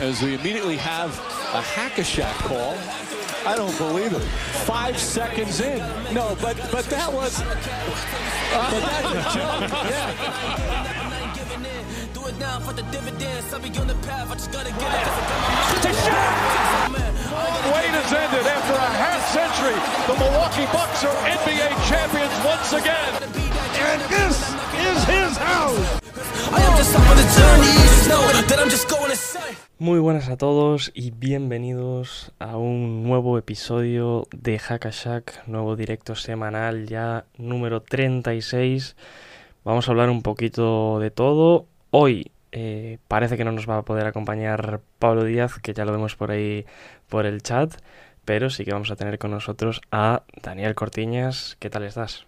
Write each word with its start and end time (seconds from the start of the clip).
as 0.00 0.22
we 0.22 0.34
immediately 0.34 0.76
have 0.76 1.10
a 1.52 1.60
hack-a-shack 1.60 2.34
call. 2.48 2.74
I 3.46 3.54
don't 3.54 3.76
believe 3.76 4.12
it. 4.12 4.22
Five 4.64 4.98
seconds 4.98 5.60
in. 5.60 5.78
No, 6.12 6.36
but 6.40 6.56
but 6.72 6.84
that 6.86 7.12
was. 7.12 7.38
but 7.40 8.80
that's 8.80 9.12
a 9.12 9.22
joke. 9.36 9.70
Yeah. 9.92 10.10
Do 12.14 12.26
it 12.26 12.38
now 12.38 12.60
for 12.60 12.72
the 12.72 12.82
dividends. 12.90 13.52
I'll 13.52 13.60
be 13.60 13.68
on 13.78 13.86
the 13.86 13.94
path. 14.06 14.30
I 14.30 14.34
just 14.34 14.52
gotta 14.52 14.70
get 14.70 14.80
it. 14.80 15.04
'cause 15.04 15.18
I 15.18 15.24
got 15.28 15.40
my 15.40 15.48
mind 15.48 15.96
set. 15.96 16.12
Man, 16.96 17.12
Wait 17.72 17.92
has 17.96 18.12
ended 18.12 18.46
after 18.46 18.74
a 18.74 18.90
half 19.04 19.20
century. 19.32 19.78
The 20.08 20.14
Milwaukee 20.20 20.66
Bucks 20.72 21.04
are 21.04 21.16
NBA 21.28 21.68
champions 21.88 22.34
once 22.44 22.72
again. 22.72 23.12
And 23.88 24.00
this 24.08 24.36
is 24.88 25.04
his 25.04 25.36
house. 25.36 25.99
Muy 29.78 29.98
buenas 29.98 30.28
a 30.28 30.36
todos 30.36 30.92
y 30.94 31.10
bienvenidos 31.10 32.32
a 32.38 32.56
un 32.56 33.02
nuevo 33.02 33.38
episodio 33.38 34.26
de 34.30 34.58
Hackashack, 34.58 35.46
nuevo 35.46 35.74
directo 35.74 36.14
semanal 36.14 36.86
ya 36.86 37.24
número 37.38 37.80
36. 37.80 38.94
Vamos 39.64 39.88
a 39.88 39.90
hablar 39.90 40.10
un 40.10 40.22
poquito 40.22 40.98
de 41.00 41.10
todo. 41.10 41.66
Hoy 41.90 42.30
eh, 42.52 42.98
parece 43.08 43.36
que 43.36 43.44
no 43.44 43.52
nos 43.52 43.68
va 43.68 43.78
a 43.78 43.82
poder 43.82 44.06
acompañar 44.06 44.80
Pablo 44.98 45.24
Díaz, 45.24 45.58
que 45.60 45.72
ya 45.72 45.84
lo 45.84 45.92
vemos 45.92 46.14
por 46.14 46.30
ahí 46.30 46.66
por 47.08 47.24
el 47.24 47.42
chat, 47.42 47.72
pero 48.24 48.50
sí 48.50 48.64
que 48.64 48.72
vamos 48.72 48.90
a 48.90 48.96
tener 48.96 49.18
con 49.18 49.30
nosotros 49.30 49.80
a 49.90 50.24
Daniel 50.42 50.74
Cortiñas. 50.74 51.56
¿Qué 51.58 51.70
tal 51.70 51.84
estás? 51.84 52.26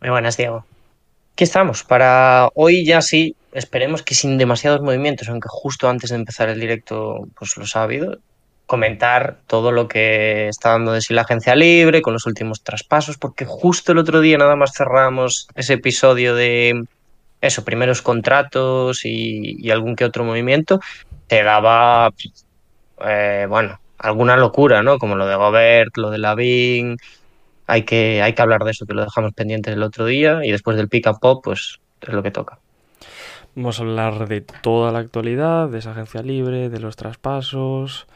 Muy 0.00 0.10
buenas, 0.10 0.36
Diego. 0.36 0.64
Aquí 1.32 1.44
estamos, 1.44 1.84
para 1.84 2.48
hoy 2.54 2.84
ya 2.84 3.00
sí, 3.00 3.34
esperemos 3.52 4.02
que 4.02 4.14
sin 4.14 4.36
demasiados 4.38 4.82
movimientos, 4.82 5.28
aunque 5.28 5.48
justo 5.48 5.88
antes 5.88 6.10
de 6.10 6.16
empezar 6.16 6.48
el 6.48 6.60
directo 6.60 7.28
pues 7.38 7.56
los 7.56 7.76
ha 7.76 7.82
habido, 7.84 8.18
comentar 8.66 9.38
todo 9.48 9.72
lo 9.72 9.88
que 9.88 10.46
está 10.46 10.70
dando 10.70 10.92
de 10.92 11.00
sí 11.00 11.12
la 11.12 11.22
agencia 11.22 11.56
libre, 11.56 12.02
con 12.02 12.12
los 12.12 12.26
últimos 12.26 12.62
traspasos, 12.62 13.18
porque 13.18 13.44
justo 13.44 13.90
el 13.92 13.98
otro 13.98 14.20
día 14.20 14.38
nada 14.38 14.54
más 14.54 14.72
cerramos 14.76 15.48
ese 15.56 15.74
episodio 15.74 16.34
de 16.34 16.84
eso, 17.40 17.64
primeros 17.64 18.02
contratos 18.02 19.04
y, 19.04 19.68
algún 19.70 19.96
que 19.96 20.04
otro 20.04 20.24
movimiento, 20.24 20.78
te 21.26 21.42
daba, 21.42 22.12
eh, 23.04 23.46
bueno, 23.48 23.80
alguna 23.98 24.36
locura, 24.36 24.82
¿no? 24.82 24.98
Como 24.98 25.16
lo 25.16 25.26
de 25.26 25.34
Gobert, 25.36 25.96
lo 25.96 26.10
de 26.10 26.18
Lavin, 26.18 26.96
hay 27.70 27.84
que, 27.84 28.20
hay 28.20 28.34
que 28.34 28.42
hablar 28.42 28.64
de 28.64 28.72
eso, 28.72 28.84
que 28.84 28.94
lo 28.94 29.04
dejamos 29.04 29.32
pendiente 29.32 29.72
el 29.72 29.82
otro 29.82 30.04
día 30.04 30.44
y 30.44 30.50
después 30.50 30.76
del 30.76 30.88
pick 30.88 31.06
and 31.06 31.20
pop, 31.20 31.44
pues 31.44 31.80
es 32.00 32.08
lo 32.08 32.22
que 32.22 32.32
toca. 32.32 32.58
Vamos 33.54 33.78
a 33.78 33.82
hablar 33.82 34.28
de 34.28 34.40
toda 34.40 34.90
la 34.90 34.98
actualidad, 34.98 35.68
de 35.68 35.78
esa 35.78 35.92
agencia 35.92 36.22
libre, 36.22 36.68
de 36.68 36.80
los 36.80 36.96
traspasos 36.96 38.08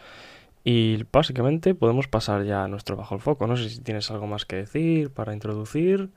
y 0.65 1.05
básicamente 1.13 1.75
podemos 1.75 2.09
pasar 2.09 2.45
ya 2.45 2.65
a 2.65 2.69
nuestro 2.69 2.97
bajo 2.97 3.15
el 3.15 3.21
foco. 3.21 3.47
No 3.47 3.57
sé 3.57 3.69
si 3.69 3.81
tienes 3.81 4.11
algo 4.11 4.27
más 4.27 4.45
que 4.45 4.57
decir 4.57 5.11
para 5.11 5.35
introducir. 5.35 6.11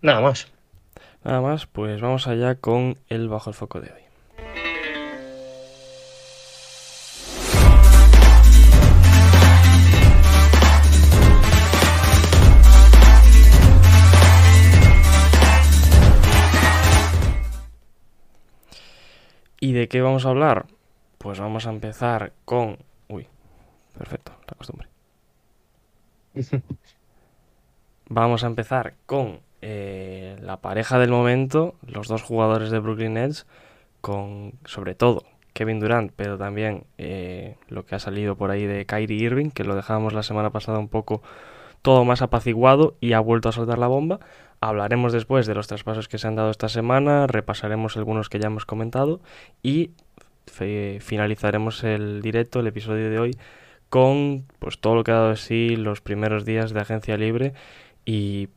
Nada 0.00 0.20
más. 0.20 0.50
Nada 1.24 1.40
más, 1.40 1.66
pues 1.66 2.00
vamos 2.00 2.26
allá 2.26 2.54
con 2.54 2.98
el 3.08 3.28
bajo 3.28 3.50
el 3.50 3.54
foco 3.54 3.80
de 3.80 3.92
hoy. 3.92 4.11
¿Y 19.62 19.74
de 19.74 19.86
qué 19.86 20.00
vamos 20.00 20.26
a 20.26 20.30
hablar? 20.30 20.66
Pues 21.18 21.38
vamos 21.38 21.68
a 21.68 21.70
empezar 21.70 22.32
con... 22.44 22.78
Uy, 23.06 23.28
perfecto, 23.96 24.32
la 24.48 24.56
costumbre. 24.56 24.88
Vamos 28.08 28.42
a 28.42 28.48
empezar 28.48 28.94
con 29.06 29.38
eh, 29.60 30.36
la 30.42 30.56
pareja 30.56 30.98
del 30.98 31.10
momento, 31.10 31.76
los 31.86 32.08
dos 32.08 32.24
jugadores 32.24 32.72
de 32.72 32.80
Brooklyn 32.80 33.14
Nets, 33.14 33.46
con 34.00 34.54
sobre 34.64 34.96
todo 34.96 35.22
Kevin 35.52 35.78
Durant, 35.78 36.12
pero 36.16 36.36
también 36.38 36.82
eh, 36.98 37.54
lo 37.68 37.86
que 37.86 37.94
ha 37.94 38.00
salido 38.00 38.34
por 38.34 38.50
ahí 38.50 38.66
de 38.66 38.84
Kyrie 38.84 39.22
Irving, 39.22 39.50
que 39.50 39.62
lo 39.62 39.76
dejábamos 39.76 40.12
la 40.12 40.24
semana 40.24 40.50
pasada 40.50 40.80
un 40.80 40.88
poco 40.88 41.22
todo 41.82 42.04
más 42.04 42.20
apaciguado 42.20 42.96
y 42.98 43.12
ha 43.12 43.20
vuelto 43.20 43.48
a 43.48 43.52
soltar 43.52 43.78
la 43.78 43.86
bomba. 43.86 44.18
Hablaremos 44.64 45.12
después 45.12 45.46
de 45.48 45.56
los 45.56 45.66
traspasos 45.66 46.06
que 46.06 46.18
se 46.18 46.28
han 46.28 46.36
dado 46.36 46.48
esta 46.52 46.68
semana, 46.68 47.26
repasaremos 47.26 47.96
algunos 47.96 48.28
que 48.28 48.38
ya 48.38 48.46
hemos 48.46 48.64
comentado 48.64 49.20
y 49.60 49.90
finalizaremos 50.46 51.82
el 51.82 52.22
directo, 52.22 52.60
el 52.60 52.68
episodio 52.68 53.10
de 53.10 53.18
hoy, 53.18 53.36
con 53.88 54.44
pues 54.60 54.78
todo 54.78 54.94
lo 54.94 55.02
que 55.02 55.10
ha 55.10 55.16
dado 55.16 55.30
de 55.30 55.36
sí 55.36 55.74
los 55.74 56.00
primeros 56.00 56.44
días 56.44 56.72
de 56.72 56.80
agencia 56.80 57.16
libre 57.16 57.54
y 58.04 58.50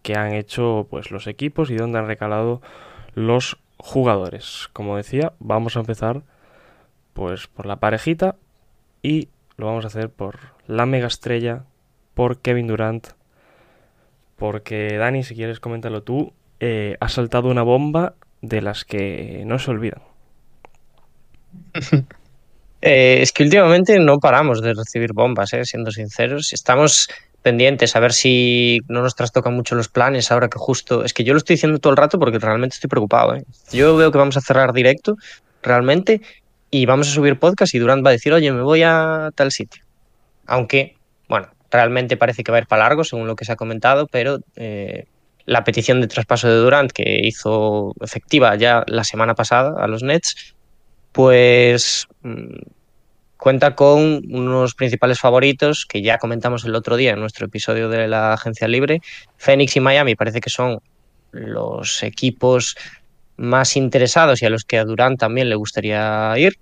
que 0.00 0.14
han 0.14 0.32
hecho 0.32 0.86
pues 0.88 1.10
los 1.10 1.26
equipos 1.26 1.68
y 1.70 1.76
dónde 1.76 1.98
han 1.98 2.06
recalado 2.06 2.62
los 3.14 3.58
jugadores. 3.76 4.70
Como 4.72 4.96
decía, 4.96 5.34
vamos 5.38 5.76
a 5.76 5.80
empezar 5.80 6.22
pues 7.12 7.46
por 7.46 7.66
la 7.66 7.76
parejita 7.76 8.36
y 9.02 9.28
lo 9.58 9.66
vamos 9.66 9.84
a 9.84 9.88
hacer 9.88 10.08
por 10.08 10.38
la 10.66 10.86
mega 10.86 11.08
estrella, 11.08 11.64
por 12.14 12.38
Kevin 12.38 12.68
Durant. 12.68 13.08
Porque 14.42 14.98
Dani, 14.98 15.22
si 15.22 15.36
quieres 15.36 15.60
coméntalo 15.60 16.02
tú, 16.02 16.32
eh, 16.58 16.96
ha 16.98 17.08
saltado 17.08 17.48
una 17.48 17.62
bomba 17.62 18.14
de 18.40 18.60
las 18.60 18.84
que 18.84 19.44
no 19.46 19.60
se 19.60 19.70
olvidan. 19.70 20.02
Eh, 22.84 23.22
es 23.22 23.30
que 23.30 23.44
últimamente 23.44 23.96
no 24.00 24.18
paramos 24.18 24.60
de 24.60 24.74
recibir 24.74 25.12
bombas, 25.12 25.52
eh, 25.52 25.64
siendo 25.64 25.92
sinceros. 25.92 26.52
Estamos 26.52 27.08
pendientes 27.40 27.94
a 27.94 28.00
ver 28.00 28.12
si 28.12 28.80
no 28.88 29.02
nos 29.02 29.14
trastocan 29.14 29.54
mucho 29.54 29.76
los 29.76 29.86
planes 29.86 30.32
ahora 30.32 30.48
que 30.48 30.58
justo... 30.58 31.04
Es 31.04 31.14
que 31.14 31.22
yo 31.22 31.32
lo 31.32 31.38
estoy 31.38 31.54
diciendo 31.54 31.78
todo 31.78 31.92
el 31.92 31.96
rato 31.96 32.18
porque 32.18 32.40
realmente 32.40 32.74
estoy 32.74 32.88
preocupado. 32.88 33.36
eh. 33.36 33.44
Yo 33.70 33.96
veo 33.96 34.10
que 34.10 34.18
vamos 34.18 34.36
a 34.36 34.40
cerrar 34.40 34.72
directo, 34.72 35.16
realmente, 35.62 36.22
y 36.72 36.84
vamos 36.86 37.08
a 37.08 37.12
subir 37.12 37.38
podcast 37.38 37.72
y 37.72 37.78
Durant 37.78 38.04
va 38.04 38.10
a 38.10 38.14
decir, 38.14 38.32
oye, 38.32 38.50
me 38.50 38.62
voy 38.62 38.82
a 38.82 39.30
tal 39.36 39.52
sitio. 39.52 39.84
Aunque, 40.46 40.96
bueno, 41.28 41.50
realmente 41.72 42.16
parece 42.16 42.44
que 42.44 42.52
va 42.52 42.58
a 42.58 42.60
ir 42.60 42.66
para 42.66 42.84
largo, 42.84 43.02
según 43.02 43.26
lo 43.26 43.34
que 43.34 43.44
se 43.44 43.52
ha 43.52 43.56
comentado, 43.56 44.06
pero 44.06 44.38
eh, 44.56 45.06
la 45.46 45.64
petición 45.64 46.00
de 46.00 46.06
traspaso 46.06 46.48
de 46.48 46.54
Durant 46.54 46.92
que 46.92 47.20
hizo 47.26 47.94
efectiva 48.00 48.54
ya 48.56 48.84
la 48.86 49.04
semana 49.04 49.34
pasada 49.34 49.82
a 49.82 49.88
los 49.88 50.02
Nets, 50.02 50.54
pues 51.10 52.06
mm, 52.22 52.58
cuenta 53.36 53.74
con 53.74 54.22
unos 54.30 54.74
principales 54.74 55.18
favoritos 55.18 55.84
que 55.86 56.02
ya 56.02 56.18
comentamos 56.18 56.64
el 56.64 56.74
otro 56.74 56.96
día 56.96 57.12
en 57.12 57.20
nuestro 57.20 57.46
episodio 57.46 57.88
de 57.88 58.06
la 58.06 58.34
agencia 58.34 58.68
libre. 58.68 59.00
Phoenix 59.36 59.74
y 59.76 59.80
Miami 59.80 60.14
parece 60.14 60.40
que 60.40 60.50
son 60.50 60.78
los 61.32 62.02
equipos 62.02 62.76
más 63.36 63.76
interesados 63.76 64.42
y 64.42 64.46
a 64.46 64.50
los 64.50 64.64
que 64.64 64.78
a 64.78 64.84
Durant 64.84 65.18
también 65.18 65.48
le 65.48 65.56
gustaría 65.56 66.32
ir. 66.36 66.58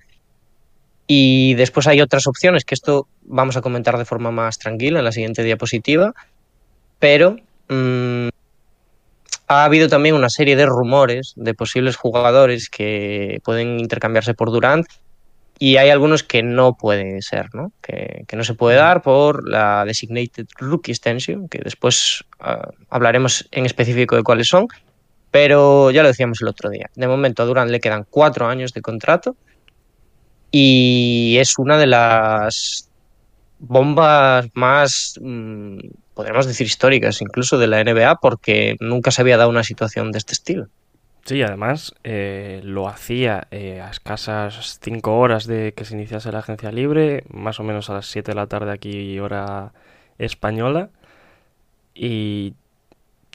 Y 1.07 1.55
después 1.55 1.89
hay 1.89 2.01
otras 2.01 2.29
opciones 2.29 2.65
que 2.65 2.77
esto 2.77 3.09
vamos 3.31 3.57
a 3.57 3.63
comentar 3.63 3.97
de 3.97 4.05
forma 4.05 4.31
más 4.31 4.59
tranquila 4.59 4.99
en 4.99 5.05
la 5.05 5.13
siguiente 5.13 5.43
diapositiva, 5.43 6.15
pero 6.99 7.37
mm, 7.69 8.29
ha 9.49 9.65
habido 9.65 9.89
también 9.89 10.15
una 10.15 10.29
serie 10.29 10.57
de 10.57 10.67
rumores 10.67 11.33
de 11.37 11.55
posibles 11.55 11.97
jugadores 11.97 12.69
que 12.69 13.41
pueden 13.45 13.81
intercambiarse 13.81 14.35
por 14.35 14.51
Durant 14.51 14.87
y 15.59 15.77
hay 15.77 15.91
algunos 15.91 16.23
que 16.23 16.43
no 16.43 16.75
puede 16.75 17.21
ser, 17.23 17.55
¿no? 17.55 17.73
Que, 17.83 18.25
que 18.27 18.37
no 18.37 18.45
se 18.45 18.55
puede 18.55 18.77
dar 18.77 19.03
por 19.03 19.49
la 19.49 19.85
Designated 19.85 20.47
Rookie 20.59 20.93
Extension, 20.93 21.49
que 21.49 21.59
después 21.59 22.25
ah, 22.41 22.71
hablaremos 22.89 23.49
en 23.53 23.67
específico 23.67 24.17
de 24.17 24.23
cuáles 24.23 24.49
son, 24.49 24.69
pero 25.31 25.91
ya 25.91 26.03
lo 26.03 26.09
decíamos 26.09 26.41
el 26.41 26.49
otro 26.49 26.71
día. 26.71 26.91
De 26.95 27.07
momento 27.07 27.43
a 27.43 27.47
Durant 27.47 27.71
le 27.71 27.81
quedan 27.81 28.07
cuatro 28.09 28.47
años 28.47 28.73
de 28.73 28.81
contrato 28.81 29.37
y 30.51 31.37
es 31.39 31.59
una 31.59 31.79
de 31.79 31.87
las 31.87 32.90
bombas 33.61 34.49
más, 34.55 35.15
mm, 35.23 35.79
podríamos 36.15 36.47
decir, 36.47 36.67
históricas 36.67 37.21
incluso 37.23 37.59
de 37.59 37.69
la 37.69 37.81
NBA 37.81 38.17
porque 38.17 38.77
nunca 38.81 39.11
se 39.11 39.21
había 39.21 39.37
dado 39.37 39.51
una 39.51 39.65
situación 39.65 40.11
de 40.11 40.19
este 40.19 40.33
estilo. 40.33 40.69
Sí, 41.25 41.43
además 41.43 41.95
eh, 42.03 42.61
lo 42.65 42.89
hacía 42.89 43.47
eh, 43.51 43.81
a 43.81 43.91
escasas 43.91 44.81
5 44.83 45.19
horas 45.19 45.47
de 45.47 45.73
que 45.77 45.85
se 45.85 45.95
iniciase 45.95 46.33
la 46.33 46.39
agencia 46.39 46.73
libre, 46.73 47.25
más 47.29 47.61
o 47.61 47.63
menos 47.63 47.91
a 47.91 47.95
las 47.95 48.07
7 48.07 48.33
de 48.33 48.35
la 48.35 48.47
tarde 48.47 48.73
aquí 48.73 49.19
hora 49.21 49.73
española, 50.19 50.89
y 51.95 52.55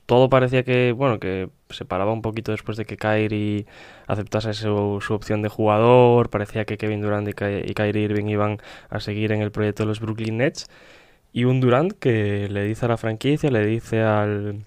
todo 0.06 0.30
parecía 0.30 0.63
que, 0.63 0.92
bueno, 0.92 1.19
que 1.19 1.50
se 1.69 1.86
paraba 1.86 2.13
un 2.13 2.22
poquito 2.22 2.52
después 2.52 2.78
de 2.78 2.86
que 2.86 2.98
Kyrie 2.98 3.66
aceptase 4.07 4.54
su, 4.54 5.00
su 5.02 5.13
opción 5.13 5.42
de 5.42 5.50
jugador, 5.50 6.30
parecía 6.30 6.66
que 6.66 6.78
Kevin 6.78 7.02
Durant 7.02 7.28
y, 7.28 7.34
Ky- 7.34 7.63
y 7.66 7.74
Kyrie 7.74 8.04
Irving 8.04 8.28
iban 8.28 8.60
a 8.90 9.00
seguir 9.00 9.31
en 9.31 9.42
el 9.42 9.52
proyecto 9.52 9.84
de 9.84 9.88
los 9.88 10.00
Brooklyn 10.00 10.38
Nets, 10.38 10.68
y 11.34 11.44
un 11.44 11.60
Durant 11.60 11.92
que 11.92 12.48
le 12.50 12.63
dice 12.63 12.86
a 12.86 12.90
la 12.90 12.98
franquicia, 12.98 13.50
le 13.52 13.66
dice 13.66 14.02
al 14.02 14.66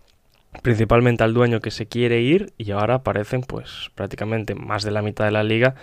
principalmente 0.63 1.25
al 1.25 1.35
dueño 1.35 1.61
que 1.61 1.71
se 1.71 1.87
quiere 1.87 2.21
ir 2.21 2.53
y 2.59 2.71
ahora 2.73 2.95
aparecen 2.97 3.43
pues 3.43 3.91
prácticamente 3.95 4.55
más 4.55 4.83
de 4.83 4.91
la 4.91 5.03
mitad 5.03 5.25
de 5.25 5.31
la 5.31 5.45
liga 5.45 5.75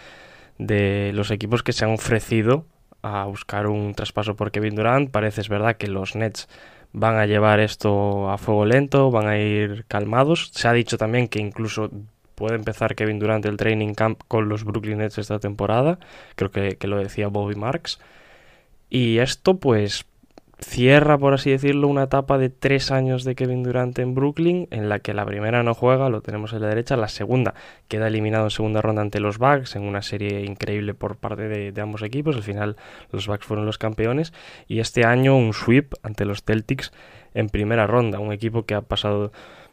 de 0.58 1.12
los 1.13 1.31
equipos 1.31 1.63
que 1.63 1.72
se 1.72 1.86
han 1.86 1.92
ofrecido 1.92 2.66
a 3.01 3.25
buscar 3.25 3.68
un 3.68 3.94
traspaso 3.94 4.36
por 4.36 4.51
Kevin 4.51 4.75
Durant. 4.75 5.12
Parece 5.12 5.42
es 5.42 5.50
verdad 5.50 5.78
que 5.78 5.88
los 5.88 6.16
Nets 6.16 6.50
van 6.96 7.18
a 7.18 7.26
llevar 7.26 7.60
esto 7.60 8.30
a 8.32 8.38
fuego 8.38 8.66
lento, 8.66 9.12
van 9.12 9.28
a 9.28 9.38
ir 9.38 9.86
calmados. 9.88 10.52
Se 10.54 10.68
ha 10.68 10.74
dicho 10.74 10.98
también 10.98 11.28
que 11.28 11.40
incluso 11.40 11.92
puede 12.36 12.56
empezar 12.56 12.96
Kevin 12.96 13.20
Durant 13.20 13.46
el 13.46 13.58
training 13.58 13.94
camp 13.94 14.22
con 14.28 14.48
los 14.50 14.64
Brooklyn 14.64 15.00
Nets 15.00 15.18
esta 15.18 15.40
temporada. 15.40 16.00
Creo 16.36 16.52
que, 16.52 16.78
que 16.78 16.88
lo 16.88 16.98
decía 16.98 17.28
Bobby 17.28 17.56
Marks. 17.56 18.00
Y 18.90 19.18
esto 19.20 19.58
pues 19.58 20.06
cierra, 20.60 21.18
por 21.18 21.34
así 21.34 21.52
decirlo, 21.52 21.88
una 21.88 22.04
etapa 22.04 22.38
de 22.38 22.50
tres 22.50 22.92
años 22.92 23.24
de 23.24 23.36
Kevin 23.36 23.63
Durant 23.63 23.98
en 24.00 24.16
Brooklyn, 24.16 24.68
en 24.72 24.90
la 24.90 25.00
que 25.00 25.13
la 25.13 25.25
primera 25.25 25.63
no 25.63 25.74
juega, 25.74 26.10
lo 26.10 26.22
tenemos 26.22 26.54
en 26.54 26.62
la 26.62 26.68
derecha, 26.68 26.96
la 26.96 27.07
segunda 27.07 27.54
queda 27.88 28.07
eliminado 28.07 28.46
en 28.46 28.52
segunda 28.52 28.81
ronda 28.81 29.02
ante 29.02 29.19
los 29.19 29.38
Bucks, 29.38 29.75
en 29.75 29.84
una 29.84 30.02
serie 30.02 30.46
increíble 30.46 30.94
por 30.94 31.18
parte 31.18 31.48
de, 31.48 31.81
ambos 31.81 32.02
equipos, 32.02 32.36
al 32.36 32.44
final 32.44 32.78
los 33.12 33.28
Bucks 33.28 33.46
fueron 33.46 33.66
los 33.66 33.78
campeones, 33.78 34.34
y 34.68 34.80
este 34.80 35.06
año 35.06 35.36
un 35.38 35.54
sweep 35.54 35.94
ante 36.04 36.25
los 36.25 36.44
Celtics 36.44 36.92
en 37.34 37.50
primera 37.50 37.86
ronda, 37.86 38.19
un 38.19 38.31
equipo 38.31 38.66
que 38.66 38.75
ha 38.75 38.81
pasado, 38.81 39.31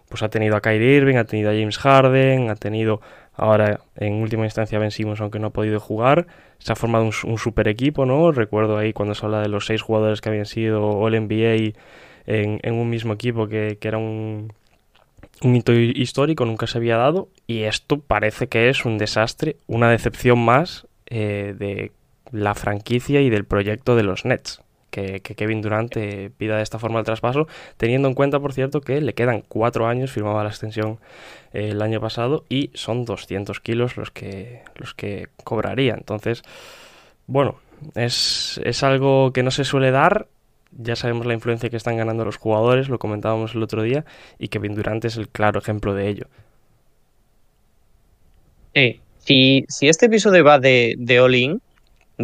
pues 0.09 0.23
ha 0.23 0.29
tenido 0.29 0.57
a 0.57 0.61
Kyrie 0.61 0.97
Irving, 0.97 1.17
ha 1.17 1.25
tenido 1.25 1.51
a 1.51 1.55
James 1.55 1.79
Harden, 1.79 2.51
ha 2.51 2.57
tenido 2.57 3.01
Ahora, 3.35 3.81
en 3.97 4.15
última 4.15 4.45
instancia, 4.45 4.79
vencimos 4.79 5.21
aunque 5.21 5.39
no 5.39 5.49
ha 5.49 5.51
podido 5.51 5.81
jugar. 5.81 6.27
Se 6.59 6.73
ha 6.73 6.77
formado 6.77 7.05
un, 7.05 7.39
super 7.39 7.69
equipo, 7.69 8.05
¿no? 8.07 8.31
Recuerdo 8.33 8.77
ahí 8.77 8.93
cuando 8.93 9.15
se 9.15 9.25
habla 9.25 9.41
de 9.41 9.49
los 9.49 9.67
seis 9.67 9.83
jugadores 9.83 10.21
que 10.21 10.29
habían 10.29 10.47
sido 10.47 10.87
All 10.99 11.19
NBA 11.19 11.73
en, 12.27 12.61
en 12.63 12.75
un 12.75 12.91
mismo 12.91 13.15
equipo, 13.15 13.49
que, 13.49 13.79
era 13.81 13.99
un, 13.99 14.53
un 15.43 15.57
hito 15.57 15.73
histórico, 15.73 16.45
nunca 16.45 16.67
se 16.67 16.79
había 16.79 16.97
dado. 16.97 17.29
Y 17.47 17.63
esto 17.63 18.01
parece 18.01 18.49
que 18.49 18.69
es 18.69 18.85
un 18.85 18.99
desastre, 18.99 19.57
una 19.67 19.91
decepción 19.91 20.39
más 20.39 20.87
eh, 21.07 21.55
de 21.59 21.93
la 22.31 22.55
franquicia 22.55 23.21
y 23.21 23.31
del 23.31 23.45
proyecto 23.45 23.97
de 23.97 24.03
los 24.03 24.25
Nets 24.25 24.63
que, 24.93 25.21
Kevin 25.23 25.63
Durant 25.63 25.97
eh, 25.97 26.31
pida 26.37 26.57
de 26.59 26.63
esta 26.63 26.79
forma 26.79 27.01
el 27.01 27.05
traspaso, 27.05 27.49
teniendo 27.79 28.07
en 28.09 28.15
cuenta, 28.15 28.39
por 28.39 28.53
cierto, 28.53 28.81
que 28.83 29.01
le 29.01 29.15
quedan 29.15 29.43
cuatro 29.49 29.89
años, 29.89 30.13
firmaba 30.13 30.45
la 30.45 30.51
extensión 30.51 31.01
eh, 31.53 31.71
el 31.71 31.83
año 31.83 32.01
pasado, 32.01 32.45
y 32.49 32.71
son 32.75 33.05
200 33.05 33.59
kilos 33.61 33.97
los 33.97 34.11
que, 34.11 34.63
los 34.77 34.95
que 34.95 35.29
cobraría. 35.43 35.95
Entonces, 35.95 36.43
bueno, 37.27 37.57
es, 37.95 38.61
es 38.65 38.83
algo 38.83 39.33
que 39.33 39.43
no 39.43 39.51
se 39.51 39.65
suele 39.65 39.91
dar, 39.91 40.29
ya 40.71 40.95
sabemos 40.95 41.27
la 41.27 41.35
influencia 41.35 41.71
que 41.71 41.77
están 41.77 41.97
ganando 41.97 42.25
los 42.25 42.37
jugadores, 42.37 42.89
lo 42.89 42.99
comentábamos 42.99 43.55
el 43.55 43.63
otro 43.63 43.83
día, 43.83 44.05
y 44.39 44.49
Kevin 44.49 44.75
Durant 44.75 45.05
es 45.07 45.17
el 45.17 45.29
claro 45.29 45.59
ejemplo 45.59 45.95
de 45.95 46.09
ello. 46.09 46.27
si, 49.19 49.65
si 49.69 49.89
este 49.89 50.07
episodio 50.07 50.45
va 50.45 50.59
de, 50.59 50.95
de 50.99 51.21
All-In, 51.21 51.63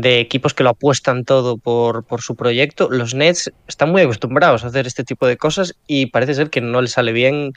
de 0.01 0.21
equipos 0.21 0.55
que 0.55 0.63
lo 0.65 0.71
apuestan 0.71 1.25
todo 1.25 1.57
por, 1.57 2.05
por, 2.05 2.23
su 2.23 2.37
proyecto. 2.37 2.89
Los 2.91 3.15
Nets 3.15 3.51
están 3.67 3.91
muy 3.91 4.03
acostumbrados 4.03 4.65
a 4.65 4.69
hacer 4.69 4.87
este 4.87 5.05
tipo 5.05 5.27
de 5.27 5.37
cosas 5.37 5.75
y 5.87 6.07
parece 6.07 6.35
ser 6.35 6.51
que 6.51 6.61
no 6.61 6.81
les 6.81 6.93
sale 6.93 7.13
bien 7.13 7.53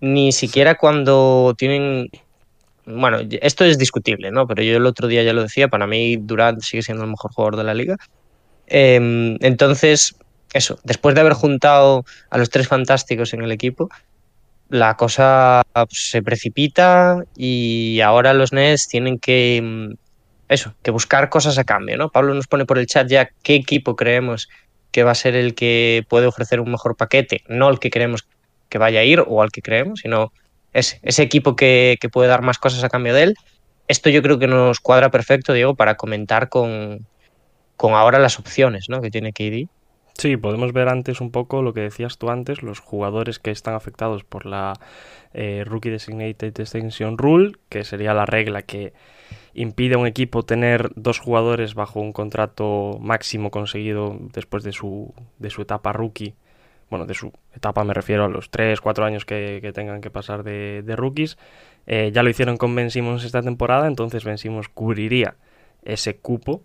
ni 0.00 0.32
siquiera 0.32 0.76
cuando 0.76 1.54
tienen... 1.56 2.10
Bueno, 2.86 3.18
esto 3.40 3.64
es 3.64 3.78
discutible, 3.78 4.30
¿no? 4.30 4.46
Pero 4.46 4.62
yo 4.62 4.76
el 4.76 4.86
otro 4.86 5.08
día 5.08 5.22
ya 5.22 5.32
lo 5.32 5.42
decía, 5.42 5.68
para 5.68 5.86
mí 5.86 6.16
Durant 6.16 6.60
sigue 6.60 6.82
siendo 6.82 7.04
el 7.04 7.10
mejor 7.10 7.32
jugador 7.32 7.56
de 7.56 7.64
la 7.64 7.72
liga. 7.72 7.96
Em, 8.66 9.38
entonces, 9.40 10.14
eso, 10.52 10.78
después 10.84 11.14
de 11.14 11.22
haber 11.22 11.32
juntado 11.32 12.04
a 12.28 12.36
los 12.36 12.50
tres 12.50 12.68
fantásticos 12.68 13.32
en 13.32 13.42
el 13.42 13.52
equipo, 13.52 13.88
la 14.68 14.96
cosa 14.96 15.62
se 15.88 16.22
precipita 16.22 17.24
y 17.36 18.00
ahora 18.00 18.34
los 18.34 18.52
Nets 18.52 18.88
tienen 18.88 19.18
que 19.18 19.96
eso, 20.54 20.74
que 20.82 20.90
buscar 20.90 21.28
cosas 21.28 21.58
a 21.58 21.64
cambio, 21.64 21.96
¿no? 21.96 22.08
Pablo 22.08 22.34
nos 22.34 22.46
pone 22.46 22.64
por 22.64 22.78
el 22.78 22.86
chat 22.86 23.08
ya 23.08 23.30
qué 23.42 23.54
equipo 23.54 23.96
creemos 23.96 24.48
que 24.90 25.02
va 25.02 25.10
a 25.10 25.16
ser 25.16 25.34
el 25.34 25.54
que 25.54 26.04
puede 26.08 26.26
ofrecer 26.26 26.60
un 26.60 26.70
mejor 26.70 26.96
paquete, 26.96 27.42
no 27.48 27.68
el 27.68 27.78
que 27.78 27.90
creemos 27.90 28.26
que 28.68 28.78
vaya 28.78 29.00
a 29.00 29.04
ir 29.04 29.22
o 29.26 29.42
al 29.42 29.50
que 29.50 29.60
creemos, 29.60 30.00
sino 30.00 30.32
ese, 30.72 31.00
ese 31.02 31.22
equipo 31.22 31.56
que, 31.56 31.98
puede 32.12 32.28
dar 32.28 32.42
más 32.42 32.58
cosas 32.58 32.84
a 32.84 32.88
cambio 32.88 33.14
de 33.14 33.24
él. 33.24 33.34
Esto 33.88 34.10
yo 34.10 34.22
creo 34.22 34.38
que 34.38 34.46
nos 34.46 34.80
cuadra 34.80 35.10
perfecto, 35.10 35.52
Diego, 35.52 35.74
para 35.74 35.96
comentar 35.96 36.48
con, 36.48 37.06
con 37.76 37.94
ahora 37.94 38.18
las 38.18 38.38
opciones 38.38 38.88
¿no? 38.88 39.00
que 39.00 39.10
tiene 39.10 39.32
KD. 39.32 39.68
Sí, 40.16 40.36
podemos 40.36 40.72
ver 40.72 40.88
antes 40.88 41.20
un 41.20 41.30
poco 41.32 41.62
lo 41.62 41.74
que 41.74 41.80
decías 41.80 42.18
tú 42.18 42.30
antes, 42.30 42.62
los 42.62 42.78
jugadores 42.78 43.40
que 43.40 43.50
están 43.50 43.74
afectados 43.74 44.22
por 44.22 44.46
la 44.46 44.74
eh, 45.32 45.64
Rookie 45.66 45.90
Designated 45.90 46.58
Extension 46.60 47.18
Rule, 47.18 47.56
que 47.68 47.82
sería 47.82 48.14
la 48.14 48.24
regla 48.24 48.62
que 48.62 48.92
impide 49.54 49.96
a 49.96 49.98
un 49.98 50.06
equipo 50.06 50.44
tener 50.44 50.90
dos 50.94 51.18
jugadores 51.18 51.74
bajo 51.74 52.00
un 52.00 52.12
contrato 52.12 52.98
máximo 53.00 53.50
conseguido 53.50 54.16
después 54.32 54.62
de 54.62 54.72
su, 54.72 55.12
de 55.38 55.50
su 55.50 55.62
etapa 55.62 55.92
rookie. 55.92 56.34
Bueno, 56.90 57.06
de 57.06 57.14
su 57.14 57.32
etapa 57.52 57.82
me 57.82 57.92
refiero 57.92 58.24
a 58.24 58.28
los 58.28 58.50
3, 58.50 58.80
4 58.80 59.04
años 59.04 59.24
que, 59.24 59.72
tengan 59.74 60.00
que 60.00 60.10
pasar 60.10 60.44
de, 60.44 60.94
rookies. 60.96 61.38
Eh, 61.86 62.12
ya 62.14 62.22
lo 62.22 62.30
hicieron 62.30 62.56
con 62.56 62.74
Ben 62.74 62.90
Simmons 62.90 63.24
esta 63.24 63.42
temporada, 63.42 63.88
entonces 63.88 64.24
Ben 64.24 64.38
Simmons 64.38 64.68
cubriría 64.68 65.34
ese 65.82 66.16
cupo 66.16 66.62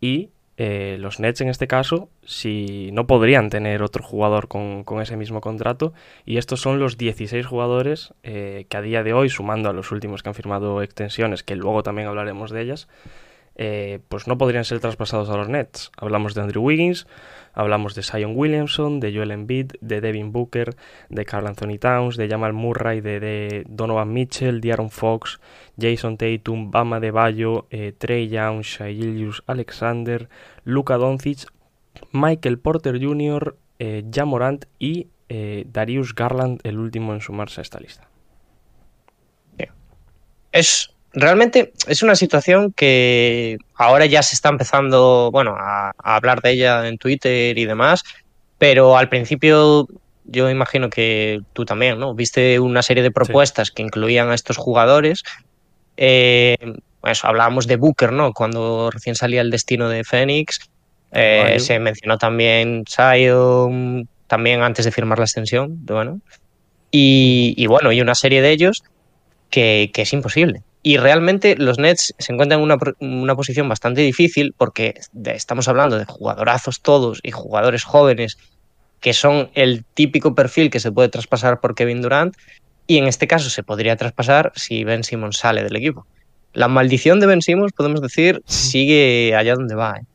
y 0.00 0.30
eh, 0.56 0.96
los 1.00 1.18
Nets 1.18 1.40
en 1.40 1.48
este 1.48 1.66
caso 1.66 2.10
si 2.24 2.90
no 2.92 3.06
podrían 3.06 3.48
tener 3.48 3.82
otro 3.82 4.02
jugador 4.02 4.48
con, 4.48 4.84
ese 5.00 5.16
mismo 5.16 5.40
contrato. 5.40 5.92
Y 6.24 6.36
estos 6.36 6.60
son 6.60 6.78
los 6.78 6.98
16 6.98 7.46
jugadores 7.46 8.14
eh, 8.22 8.66
que 8.68 8.76
a 8.76 8.82
día 8.82 9.02
de 9.02 9.12
hoy 9.12 9.28
sumando 9.30 9.70
a 9.70 9.72
los 9.72 9.90
últimos 9.92 10.22
que 10.22 10.28
han 10.28 10.34
firmado 10.34 10.82
extensiones 10.82 11.42
que 11.42 11.56
luego 11.56 11.82
también 11.82 12.08
hablaremos 12.08 12.50
de 12.50 12.62
ellas 12.62 12.88
eh, 13.56 14.00
pues 14.08 14.26
no 14.26 14.38
podrían 14.38 14.64
ser 14.64 14.80
traspasados 14.80 15.28
a 15.30 15.36
los 15.36 15.48
Nets 15.48 15.90
hablamos 15.96 16.34
de 16.34 16.40
Andrew 16.40 16.62
Wiggins 16.62 17.06
Hablamos 17.54 17.94
de 17.94 18.02
Zion 18.02 18.32
Williamson, 18.34 18.98
de 18.98 19.14
Joel 19.14 19.30
Embiid, 19.30 19.72
de 19.80 20.00
Devin 20.00 20.32
Booker, 20.32 20.74
de 21.10 21.24
Carl 21.26 21.46
Anthony 21.46 21.78
Towns, 21.78 22.16
de 22.16 22.28
Jamal 22.28 22.54
Murray, 22.54 23.00
de, 23.02 23.64
Donovan 23.68 24.12
Mitchell, 24.12 24.60
de 24.60 24.72
Aaron 24.72 24.90
Fox, 24.90 25.38
Jason 25.78 26.16
Tatum, 26.16 26.70
Bama 26.70 26.98
de 26.98 27.10
Bayo, 27.10 27.66
eh, 27.70 27.92
Trey 27.96 28.28
Young, 28.28 28.62
Shai 28.62 29.30
Alexander, 29.46 30.30
Luka 30.64 30.96
Doncic, 30.96 31.46
Michael 32.10 32.58
Porter 32.58 32.98
Jr., 33.02 33.56
eh, 33.78 34.04
Jamorant 34.10 34.64
y 34.78 35.08
eh, 35.28 35.66
Darius 35.70 36.14
Garland, 36.14 36.60
el 36.62 36.78
último 36.78 37.12
en 37.12 37.20
sumarse 37.20 37.60
a 37.60 37.62
esta 37.62 37.80
lista. 37.80 38.08
Es 40.52 40.94
realmente 41.14 41.72
es 41.86 42.02
una 42.02 42.16
situación 42.16 42.72
que 42.72 43.58
ahora 43.74 44.06
ya 44.06 44.22
se 44.22 44.34
está 44.34 44.48
empezando, 44.48 45.30
bueno, 45.32 45.56
a, 45.58 45.92
hablar 45.98 46.40
de 46.40 46.52
ella 46.52 46.88
en 46.88 46.98
Twitter 46.98 47.56
y 47.56 47.64
demás, 47.64 48.02
pero 48.58 48.96
al 48.96 49.08
principio 49.08 49.88
yo 50.24 50.48
imagino 50.48 50.88
que 50.88 51.40
tú 51.52 51.64
también, 51.64 51.98
¿no? 51.98 52.14
Viste 52.14 52.60
una 52.60 52.82
serie 52.82 53.02
de 53.02 53.10
propuestas 53.10 53.70
que 53.70 53.82
incluían 53.82 54.30
a 54.30 54.34
estos 54.34 54.56
jugadores. 54.56 55.22
Eh, 55.96 56.56
pues 57.00 57.24
hablábamos 57.24 57.66
de 57.66 57.76
Booker, 57.76 58.12
¿no? 58.12 58.32
Cuando 58.32 58.90
recién 58.90 59.16
salía 59.16 59.40
el 59.40 59.50
destino 59.50 59.88
de 59.88 60.04
Phoenix. 60.04 60.60
Eh, 61.10 61.56
se 61.58 61.78
mencionó 61.78 62.16
también 62.16 62.84
Zion, 62.88 64.08
también 64.28 64.62
antes 64.62 64.84
de 64.84 64.92
firmar 64.92 65.18
la 65.18 65.24
extensión, 65.24 65.84
bueno. 65.84 66.20
Y, 66.90 67.66
bueno, 67.66 67.90
y 67.90 68.00
una 68.00 68.14
serie 68.14 68.42
de 68.42 68.50
ellos 68.50 68.84
que 69.50 69.90
es 69.94 70.12
imposible. 70.12 70.62
Y 70.82 70.96
realmente 70.96 71.54
los 71.56 71.78
Nets 71.78 72.12
se 72.18 72.32
encuentran 72.32 72.60
en 72.60 72.78
una, 73.00 73.36
posición 73.36 73.68
bastante 73.68 74.00
difícil 74.00 74.52
porque 74.56 74.94
estamos 75.24 75.68
hablando 75.68 75.96
de 75.96 76.04
jugadorazos 76.06 76.80
todos 76.80 77.20
y 77.22 77.30
jugadores 77.30 77.84
jóvenes 77.84 78.36
que 79.00 79.12
son 79.12 79.50
el 79.54 79.84
típico 79.94 80.34
perfil 80.34 80.70
que 80.70 80.80
se 80.80 80.90
puede 80.90 81.08
traspasar 81.08 81.60
por 81.60 81.74
Kevin 81.74 82.02
Durant 82.02 82.36
y 82.86 82.98
en 82.98 83.06
este 83.06 83.28
caso 83.28 83.48
se 83.48 83.62
podría 83.62 83.96
traspasar 83.96 84.52
si 84.56 84.82
Ben 84.82 85.04
Simmons 85.04 85.36
sale 85.36 85.62
del 85.62 85.76
equipo. 85.76 86.06
La 86.52 86.68
maldición 86.68 87.20
de 87.20 87.26
Ben 87.26 87.42
Simmons, 87.42 87.72
podemos 87.72 88.00
decir, 88.00 88.42
sigue 88.46 89.34
allá 89.36 89.54
donde 89.54 89.74
va. 89.74 89.98
¿eh? 89.98 90.06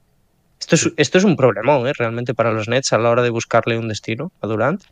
Esto, 0.60 0.76
es, 0.76 0.92
esto 0.98 1.18
es 1.18 1.24
un 1.24 1.36
problemón 1.36 1.88
¿eh? 1.88 1.94
realmente 1.98 2.34
para 2.34 2.52
los 2.52 2.68
Nets 2.68 2.92
a 2.94 2.98
la 2.98 3.10
hora 3.10 3.24
de 3.24 3.30
buscarle 3.30 3.78
un 3.78 3.88
destino 3.88 4.32
a 4.42 4.48
Durant. 4.48 4.84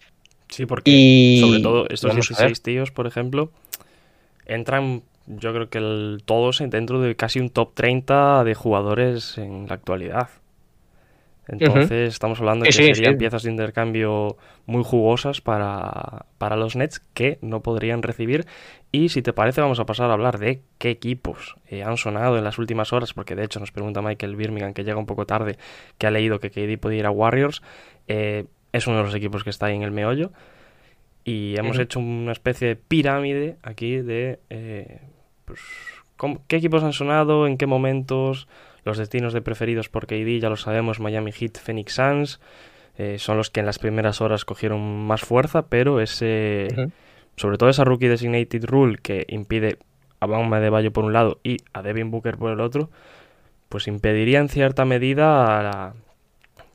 Sí, 0.50 0.66
porque 0.66 1.38
sobre 1.42 1.60
todo 1.60 1.88
estos 1.90 2.14
16 2.14 2.62
tíos, 2.62 2.92
por 2.92 3.08
ejemplo, 3.08 3.52
entran 4.46 5.04
yo 5.28 5.54
creo 5.54 5.70
que 5.70 5.80
el, 5.80 6.24
todos 6.26 6.64
dentro 6.68 7.02
de 7.02 7.16
casi 7.16 7.40
un 7.40 7.50
top 7.50 7.74
30 7.74 8.44
de 8.44 8.54
jugadores 8.56 9.38
en 9.38 9.68
la 9.68 9.76
actualidad. 9.76 10.30
Entonces 11.48 12.14
estamos 12.14 12.40
hablando 12.40 12.64
de 12.64 12.72
que 12.72 12.96
serían 12.96 13.18
piezas 13.18 13.44
de 13.44 13.52
intercambio 13.52 14.36
muy 14.66 14.84
jugosas 14.84 15.42
para, 15.42 16.26
los 16.40 16.76
Nets 16.76 17.00
que 17.14 17.38
no 17.42 17.62
podrían 17.62 18.02
recibir. 18.02 18.46
Y 18.92 19.10
si 19.10 19.22
te 19.22 19.32
parece 19.32 19.62
vamos 19.62 19.80
a 19.80 19.86
pasar 19.86 20.10
a 20.10 20.14
hablar 20.14 20.40
de 20.40 20.62
qué 20.80 20.90
equipos 20.90 21.56
eh, 21.68 21.84
han 21.84 21.98
sonado 21.98 22.38
en 22.38 22.44
las 22.44 22.58
últimas 22.58 22.94
horas, 22.94 23.14
porque 23.14 23.36
de 23.36 23.44
hecho 23.44 23.60
nos 23.60 23.72
pregunta 23.72 24.02
Michael 24.02 24.36
Birmingham, 24.36 24.74
que 24.74 24.84
llega 24.84 24.98
un 24.98 25.06
poco 25.06 25.26
tarde, 25.26 25.58
que 25.98 26.08
ha 26.08 26.12
leído 26.12 26.40
que 26.40 26.50
KD 26.50 26.80
podía 26.80 27.00
ir 27.00 27.06
a 27.06 27.12
Warriors. 27.12 27.62
Eh, 28.08 28.46
es 28.72 28.88
uno 28.88 28.98
de 28.98 29.04
los 29.04 29.16
equipos 29.16 29.44
que 29.44 29.52
está 29.52 29.68
ahí 29.68 29.76
en 29.76 29.84
el 29.84 29.92
meollo. 29.92 30.32
Y 31.24 31.56
hemos 31.58 31.80
hecho 31.80 32.00
una 32.00 32.32
especie 32.32 32.68
de 32.68 32.76
pirámide 32.76 33.58
aquí 33.64 33.98
de... 33.98 34.40
Eh, 34.50 35.00
pues, 35.46 35.62
¿qué 36.48 36.58
equipos 36.58 36.84
han 36.84 36.94
sonado? 36.94 37.48
¿En 37.48 37.58
qué 37.58 37.66
momentos? 37.66 38.48
Los 38.84 38.98
destinos 38.98 39.34
de 39.34 39.42
preferidos 39.42 39.90
por 39.90 40.06
KD, 40.06 40.40
ya 40.40 40.50
lo 40.50 40.58
sabemos, 40.58 41.00
Miami 41.00 41.32
Heat, 41.32 41.58
Phoenix 41.58 41.94
Suns, 41.94 42.40
eh, 42.98 43.18
son 43.18 43.38
los 43.38 43.50
que 43.50 43.60
en 43.60 43.66
las 43.66 43.80
primeras 43.80 44.22
horas 44.22 44.46
cogieron 44.46 45.06
más 45.06 45.22
fuerza, 45.22 45.68
pero 45.68 46.02
ese, 46.02 46.68
sobre 47.36 47.58
todo 47.58 47.70
esa 47.70 47.84
rookie 47.84 48.08
designated 48.08 48.66
rule 48.66 48.98
que 48.98 49.26
impide 49.28 49.80
a 50.20 50.28
Bama 50.28 50.60
de 50.60 50.70
Bayo 50.70 50.94
por 50.94 51.04
un 51.04 51.14
lado 51.14 51.40
y 51.44 51.58
a 51.74 51.82
Devin 51.82 52.12
Booker 52.12 52.38
por 52.38 52.52
el 52.52 52.60
otro, 52.60 52.90
pues 53.70 53.88
impediría 53.88 54.40
en 54.40 54.50
cierta 54.50 54.86
medida 54.86 55.64
la, 55.64 55.94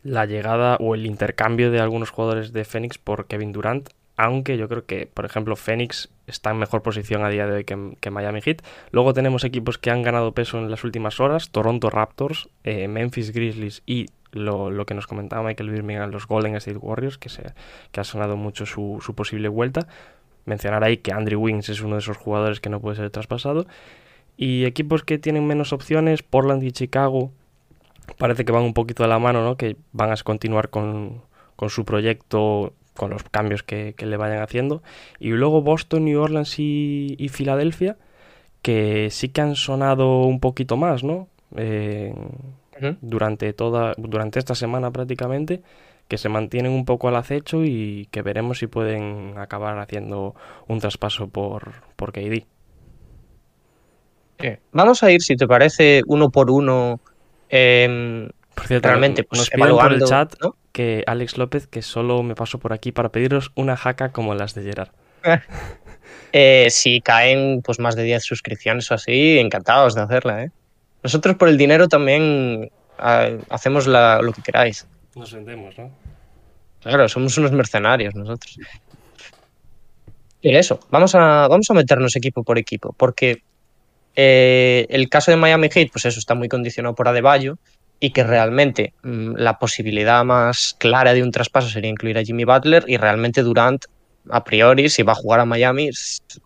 la 0.03 0.27
llegada 0.27 0.77
o 0.81 0.95
el 0.95 1.07
intercambio 1.07 1.71
de 1.71 1.81
algunos 1.81 2.11
jugadores 2.11 2.53
de 2.53 2.65
Phoenix 2.65 2.99
por 2.99 3.27
Kevin 3.27 3.53
Durant, 3.53 3.91
aunque 4.21 4.59
yo 4.59 4.69
creo 4.69 4.85
que, 4.85 5.07
por 5.07 5.25
ejemplo, 5.25 5.57
Phoenix 5.57 6.11
está 6.27 6.51
en 6.51 6.59
mejor 6.59 6.83
posición 6.83 7.25
a 7.25 7.31
día 7.31 7.47
de 7.47 7.55
hoy 7.55 7.65
que, 7.65 8.11
Miami 8.11 8.43
Heat. 8.43 8.63
Luego 8.91 9.15
tenemos 9.15 9.45
equipos 9.45 9.79
que 9.79 9.91
han 9.91 10.03
ganado 10.03 10.33
peso 10.33 10.59
en 10.59 10.71
las 10.71 10.85
últimas 10.85 11.21
horas, 11.21 11.49
Toronto 11.49 11.89
Raptors, 11.89 12.51
eh, 12.63 12.87
Memphis 12.87 13.33
Grizzlies 13.33 13.83
y 13.87 14.09
lo, 14.33 14.85
que 14.85 14.93
nos 14.93 15.07
comentaba 15.07 15.43
Michael 15.43 15.71
Birmingham, 15.71 16.11
los 16.11 16.27
Golden 16.27 16.55
State 16.57 16.77
Warriors, 16.77 17.17
que, 17.17 17.31
se, 17.31 17.55
que 17.93 18.01
ha 18.01 18.05
sonado 18.05 18.37
mucho 18.37 18.67
su, 18.67 19.01
posible 19.17 19.49
vuelta. 19.49 19.89
Mencionar 20.45 20.85
ahí 20.85 20.99
que 20.99 21.15
Andrew 21.15 21.41
Wings 21.41 21.71
es 21.71 21.81
uno 21.81 21.95
de 21.95 22.01
esos 22.01 22.19
jugadores 22.19 22.61
que 22.61 22.69
no 22.69 22.79
puede 22.79 22.97
ser 22.97 23.09
traspasado. 23.09 23.67
Y 24.37 24.67
equipos 24.67 25.03
que 25.03 25.17
tienen 25.17 25.47
menos 25.47 25.73
opciones, 25.73 26.23
Portland 26.23 26.63
y 26.63 26.73
Chicago, 26.73 27.33
parece 28.19 28.45
que 28.45 28.53
van 28.53 28.65
un 28.65 28.75
poquito 28.75 29.03
de 29.03 29.09
la 29.09 29.19
mano, 29.19 29.43
¿no? 29.43 29.57
que 29.57 29.77
van 29.93 30.13
a 30.13 30.17
continuar 30.17 30.69
con, 30.69 31.23
con 31.57 31.71
su 31.71 31.87
proyecto, 31.87 32.75
con 32.95 33.11
los 33.11 33.23
cambios 33.25 33.63
que, 33.63 33.95
que, 33.97 34.07
le 34.07 34.17
vayan 34.17 34.43
haciendo. 34.43 34.83
Y 35.19 35.31
luego 35.31 35.63
Boston, 35.63 36.05
New 36.05 36.21
Orleans 36.21 36.59
y, 36.59 37.17
y 37.19 37.29
Filadelfia, 37.29 37.97
que 38.63 39.09
sí 39.11 39.29
que 39.31 39.41
han 39.41 39.57
sonado 39.57 40.23
un 40.23 40.41
poquito 40.41 40.77
más, 40.77 41.05
¿no? 41.05 41.29
Eh, 41.57 42.15
durante 43.03 43.53
toda 43.53 43.93
durante 43.99 44.39
esta 44.39 44.55
semana 44.55 44.91
prácticamente 44.91 45.63
que 46.09 46.17
se 46.17 46.29
mantienen 46.29 46.73
un 46.73 46.85
poco 46.85 47.09
al 47.09 47.17
acecho 47.17 47.65
y 47.65 48.09
que 48.11 48.23
veremos 48.23 48.59
si 48.59 48.67
pueden 48.67 49.35
acabar 49.37 49.79
haciendo 49.79 50.35
un 50.67 50.81
traspaso 50.81 51.29
por, 51.29 51.73
por 51.97 52.13
KD. 52.13 52.47
Vamos 54.73 55.03
a 55.03 55.13
ir, 55.13 55.23
si 55.23 55.37
te 55.37 55.47
parece, 55.47 56.03
uno 56.07 56.31
por 56.31 56.51
uno. 56.51 57.01
Eh, 57.49 58.29
por 58.55 58.67
cierto, 58.67 58.89
realmente, 58.89 59.25
pues, 59.25 59.41
nos 59.41 59.51
piden 59.51 59.77
por 59.77 59.93
el 59.93 60.05
chat 60.05 60.35
que 60.73 61.05
Alex 61.07 61.39
López, 61.39 61.67
que 61.67 61.83
solo 61.83 62.23
me 62.23 62.35
paso 62.35 62.59
por 62.59 62.73
aquí 62.73 62.93
para 62.93 63.11
pediros 63.11 63.53
una 63.55 63.77
jaca 63.77 64.13
como 64.13 64.35
las 64.35 64.55
de 64.55 64.63
Gerard. 64.63 64.91
eh, 66.33 66.69
si 66.71 67.01
caen 67.01 67.63
pues 67.63 67.79
más 67.79 67.97
de 67.97 68.05
10 68.05 68.23
suscripciones 68.23 68.91
o 68.91 68.95
así, 68.95 69.39
encantados 69.39 69.95
de 69.95 70.03
hacerla. 70.03 70.45
¿eh? 70.45 70.51
Nosotros 71.03 71.37
por 71.37 71.49
el 71.49 71.59
dinero 71.59 71.89
también 71.89 72.71
hacemos 72.99 73.87
lo 73.87 74.33
que 74.33 74.43
queráis. 74.43 74.87
Nos 75.15 75.33
vendemos, 75.33 75.77
¿no? 75.79 75.91
Claro, 76.83 77.09
somos 77.09 77.37
unos 77.39 77.53
mercenarios 77.53 78.15
nosotros. 78.15 78.59
Y 80.43 80.55
eso, 80.55 80.81
vamos 80.91 81.15
a, 81.15 81.49
vamos 81.49 81.71
a 81.71 81.75
meternos 81.75 82.17
equipo 82.17 82.43
por 82.43 82.59
equipo, 82.59 82.95
porque 82.97 83.43
eh, 84.17 84.87
el 84.89 85.09
caso 85.09 85.31
de 85.31 85.37
Miami 85.37 85.69
Heat, 85.69 85.91
pues 85.93 86.07
eso 86.07 86.19
está 86.19 86.35
muy 86.35 86.49
condicionado 86.49 86.95
por 86.95 87.09
Adebayo 87.09 87.59
y 88.01 88.11
que 88.11 88.25
realmente 88.25 88.95
mm, 89.03 89.37
la 89.37 89.59
posibilidad 89.59 90.25
más 90.25 90.75
clara 90.79 91.13
de 91.13 91.23
un 91.23 91.31
traspaso 91.31 91.69
sería 91.69 91.91
incluir 91.91 92.19
a 92.19 92.25
Jimmy 92.25 92.45
Butler 92.45 92.85
y 92.89 92.97
realmente 92.97 93.43
Durant 93.43 93.85
a 94.29 94.45
priori, 94.45 94.89
si 94.89 95.03
va 95.03 95.13
a 95.13 95.15
jugar 95.15 95.41
a 95.41 95.45
Miami, 95.45 95.91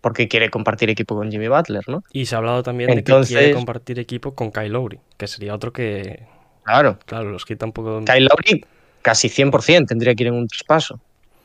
porque 0.01 0.29
quiere 0.29 0.51
compartir 0.51 0.91
equipo 0.91 1.17
con 1.17 1.31
Jimmy 1.31 1.49
Butler, 1.49 1.83
¿no? 1.89 2.03
Y 2.13 2.27
se 2.27 2.35
ha 2.35 2.39
hablado 2.39 2.63
también 2.63 2.95
de 2.95 3.03
que 3.03 3.21
quiere 3.27 3.53
compartir 3.53 3.99
equipo 3.99 4.35
con 4.35 4.53
Kyle 4.53 4.73
Lowry, 4.73 5.01
que 5.17 5.27
sería 5.27 5.55
otro 5.55 5.73
que. 5.73 6.23
Claro. 6.65 6.99
Claro, 7.05 7.31
los 7.31 7.45
quita 7.45 7.67
un 7.67 7.73
poco. 7.73 8.03
Kyle 8.05 8.25
Lowry 8.25 8.65
casi 9.03 9.29
100% 9.29 9.87
tendría 9.87 10.15
que 10.15 10.23
ir 10.23 10.29
en 10.29 10.35
un 10.35 10.47
traspaso. 10.47 11.01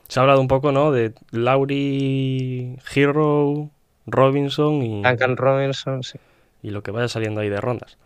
Se 0.08 0.20
ha 0.20 0.22
hablado 0.22 0.40
un 0.40 0.48
poco, 0.48 0.72
¿no? 0.72 0.92
De 0.92 1.14
Lowry, 1.32 2.78
Hero, 2.94 3.70
Robinson 4.06 4.82
y. 4.82 5.02
Duncan 5.02 5.36
Robinson, 5.36 6.04
sí. 6.04 6.20
Y 6.62 6.72
lo 6.72 6.84
que 6.84 6.92
vaya 6.92 7.08
saliendo 7.08 7.42
ahí 7.42 7.50
de 7.50 7.62
rondas. 7.62 7.98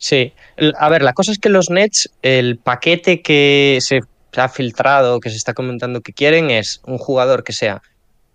Sí. 0.00 0.32
A 0.78 0.88
ver, 0.88 1.02
la 1.02 1.12
cosa 1.12 1.30
es 1.30 1.38
que 1.38 1.50
los 1.50 1.68
Nets, 1.68 2.10
el 2.22 2.56
paquete 2.56 3.20
que 3.20 3.78
se 3.82 4.00
ha 4.34 4.48
filtrado, 4.48 5.20
que 5.20 5.28
se 5.28 5.36
está 5.36 5.52
comentando 5.52 6.00
que 6.00 6.14
quieren, 6.14 6.50
es 6.50 6.80
un 6.86 6.96
jugador 6.96 7.44
que 7.44 7.52
sea 7.52 7.82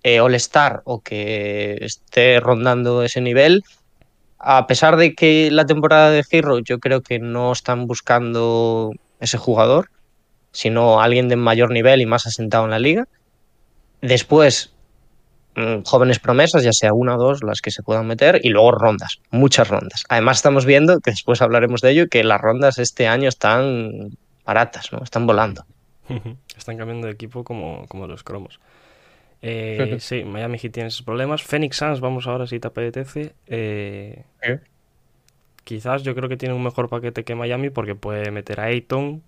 eh, 0.03 0.19
All-Star 0.19 0.83
o 0.85 1.01
que 1.01 1.79
esté 1.81 2.39
rondando 2.39 3.01
ese 3.01 3.19
nivel. 3.19 3.63
A 4.37 4.67
pesar 4.67 4.95
de 4.95 5.15
que 5.15 5.49
la 5.49 5.65
temporada 5.65 6.11
de 6.11 6.23
Hero 6.29 6.59
yo 6.59 6.79
creo 6.79 7.01
que 7.01 7.17
no 7.17 7.51
están 7.51 7.87
buscando 7.87 8.91
ese 9.19 9.39
jugador, 9.39 9.89
sino 10.51 11.01
alguien 11.01 11.29
de 11.29 11.35
mayor 11.35 11.71
nivel 11.71 11.99
y 11.99 12.05
más 12.05 12.27
asentado 12.27 12.65
en 12.65 12.71
la 12.71 12.79
liga. 12.79 13.07
Después, 14.01 14.74
jóvenes 15.85 16.19
promesas, 16.19 16.63
ya 16.63 16.73
sea 16.73 16.93
una 16.93 17.15
o 17.15 17.17
dos 17.17 17.43
las 17.43 17.61
que 17.61 17.71
se 17.71 17.83
puedan 17.83 18.07
meter, 18.07 18.39
y 18.43 18.49
luego 18.49 18.71
rondas, 18.71 19.19
muchas 19.31 19.69
rondas. 19.69 20.03
Además 20.09 20.37
estamos 20.37 20.65
viendo, 20.65 20.99
que 20.99 21.11
después 21.11 21.41
hablaremos 21.41 21.81
de 21.81 21.91
ello, 21.91 22.07
que 22.09 22.23
las 22.23 22.41
rondas 22.41 22.77
este 22.77 23.07
año 23.07 23.29
están 23.29 24.17
baratas, 24.45 24.91
¿no? 24.91 25.03
Están 25.03 25.25
volando. 25.25 25.65
Están 26.57 26.77
cambiando 26.77 27.07
de 27.07 27.13
equipo 27.13 27.43
como, 27.43 27.85
como 27.87 28.07
los 28.07 28.23
cromos. 28.23 28.59
Eh, 29.41 29.97
sí, 29.99 30.23
Miami 30.23 30.57
Heat 30.57 30.73
tiene 30.73 30.87
esos 30.87 31.03
problemas. 31.03 31.43
Phoenix 31.43 31.77
Suns, 31.77 31.99
vamos 31.99 32.27
ahora 32.27 32.47
si 32.47 32.59
te 32.59 32.67
apetece. 32.67 33.33
Eh, 33.47 34.23
quizás 35.63 36.03
yo 36.03 36.15
creo 36.15 36.29
que 36.29 36.37
tiene 36.37 36.55
un 36.55 36.63
mejor 36.63 36.89
paquete 36.89 37.23
que 37.23 37.35
Miami 37.35 37.69
porque 37.69 37.95
puede 37.95 38.31
meter 38.31 38.59
a 38.59 38.65
Ayton, 38.65 39.23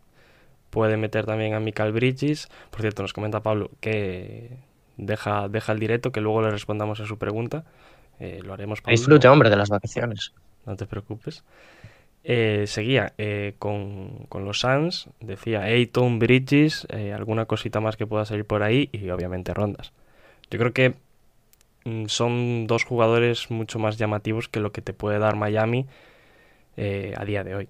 puede 0.69 0.97
meter 0.97 1.25
también 1.25 1.53
a 1.53 1.59
Michael 1.59 1.91
Bridges. 1.91 2.47
Por 2.69 2.81
cierto, 2.81 3.01
nos 3.01 3.13
comenta 3.13 3.41
Pablo 3.41 3.71
que 3.79 4.57
deja, 4.97 5.47
deja 5.47 5.71
el 5.71 5.79
directo, 5.79 6.11
que 6.11 6.21
luego 6.21 6.41
le 6.41 6.51
respondamos 6.51 6.99
a 6.99 7.05
su 7.05 7.17
pregunta. 7.17 7.63
Eh, 8.19 8.41
lo 8.43 8.53
haremos 8.53 8.81
Pablo. 8.81 8.91
Disfrute, 8.91 9.27
hombre, 9.27 9.49
de 9.49 9.55
las 9.55 9.69
vacaciones. 9.69 10.33
No 10.65 10.75
te 10.75 10.85
preocupes. 10.85 11.43
Eh, 12.23 12.65
seguía 12.67 13.13
eh, 13.17 13.53
con, 13.57 14.27
los 14.33 14.59
Suns, 14.59 15.07
decía 15.21 15.61
Ayton, 15.61 16.19
Bridges, 16.19 16.85
alguna 17.15 17.45
cosita 17.45 17.79
más 17.79 17.95
que 17.95 18.05
pueda 18.05 18.25
salir 18.25 18.43
por 18.43 18.63
ahí 18.63 18.89
y 18.91 19.09
obviamente 19.09 19.53
rondas. 19.53 19.93
Yo 20.51 20.59
creo 20.59 20.73
que 20.73 20.95
mm, 21.85 22.07
son 22.07 22.67
dos 22.67 22.83
jugadores 22.83 23.49
mucho 23.49 23.79
más 23.79 23.97
llamativos 23.97 24.49
que 24.49 24.59
lo 24.59 24.73
que 24.73 24.81
te 24.81 24.93
puede 24.93 25.19
dar 25.19 25.35
Miami 25.35 25.85
a 26.77 27.25
día 27.25 27.43
de 27.43 27.55
hoy. 27.55 27.69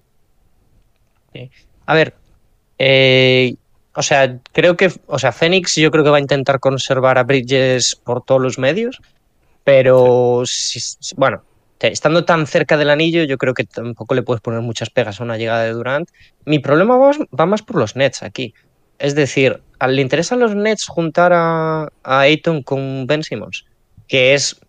A 1.86 1.94
ver, 1.94 2.14
o 3.98 4.02
sea, 4.02 4.38
creo 4.52 4.76
que, 4.76 4.92
o 5.08 5.18
sea, 5.18 5.32
Phoenix 5.32 5.74
yo 5.74 5.90
creo 5.90 6.04
que 6.04 6.10
va 6.10 6.18
a 6.18 6.20
intentar 6.20 6.60
conservar 6.60 7.18
a 7.18 7.24
Bridges 7.24 7.96
por 7.96 8.22
todos 8.22 8.40
los 8.40 8.56
medios, 8.56 9.00
pero 9.64 10.44
bueno, 11.16 11.42
estando 11.80 12.24
tan 12.24 12.46
cerca 12.46 12.76
del 12.76 12.90
anillo, 12.90 13.24
yo 13.24 13.36
creo 13.38 13.54
que 13.54 13.64
tampoco 13.64 14.14
le 14.14 14.22
puedes 14.22 14.40
poner 14.40 14.60
muchas 14.60 14.90
pegas 14.90 15.20
a 15.20 15.24
una 15.24 15.36
llegada 15.36 15.64
de 15.64 15.72
Durant. 15.72 16.08
Mi 16.44 16.60
problema 16.60 16.96
va, 16.96 17.46
más 17.46 17.62
por 17.62 17.74
los 17.74 17.96
Nets 17.96 18.22
aquí. 18.22 18.54
Es 19.00 19.16
decir, 19.16 19.64
¿le 19.84 20.00
interesa 20.00 20.36
a 20.36 20.38
los 20.38 20.54
Nets 20.54 20.86
juntar 20.86 21.32
a, 21.32 21.88
a 22.04 22.20
Ayton 22.20 22.62
con 22.62 23.08
Ben 23.08 23.24
Simmons? 23.24 23.64
Que 24.06 24.34
es, 24.34 24.60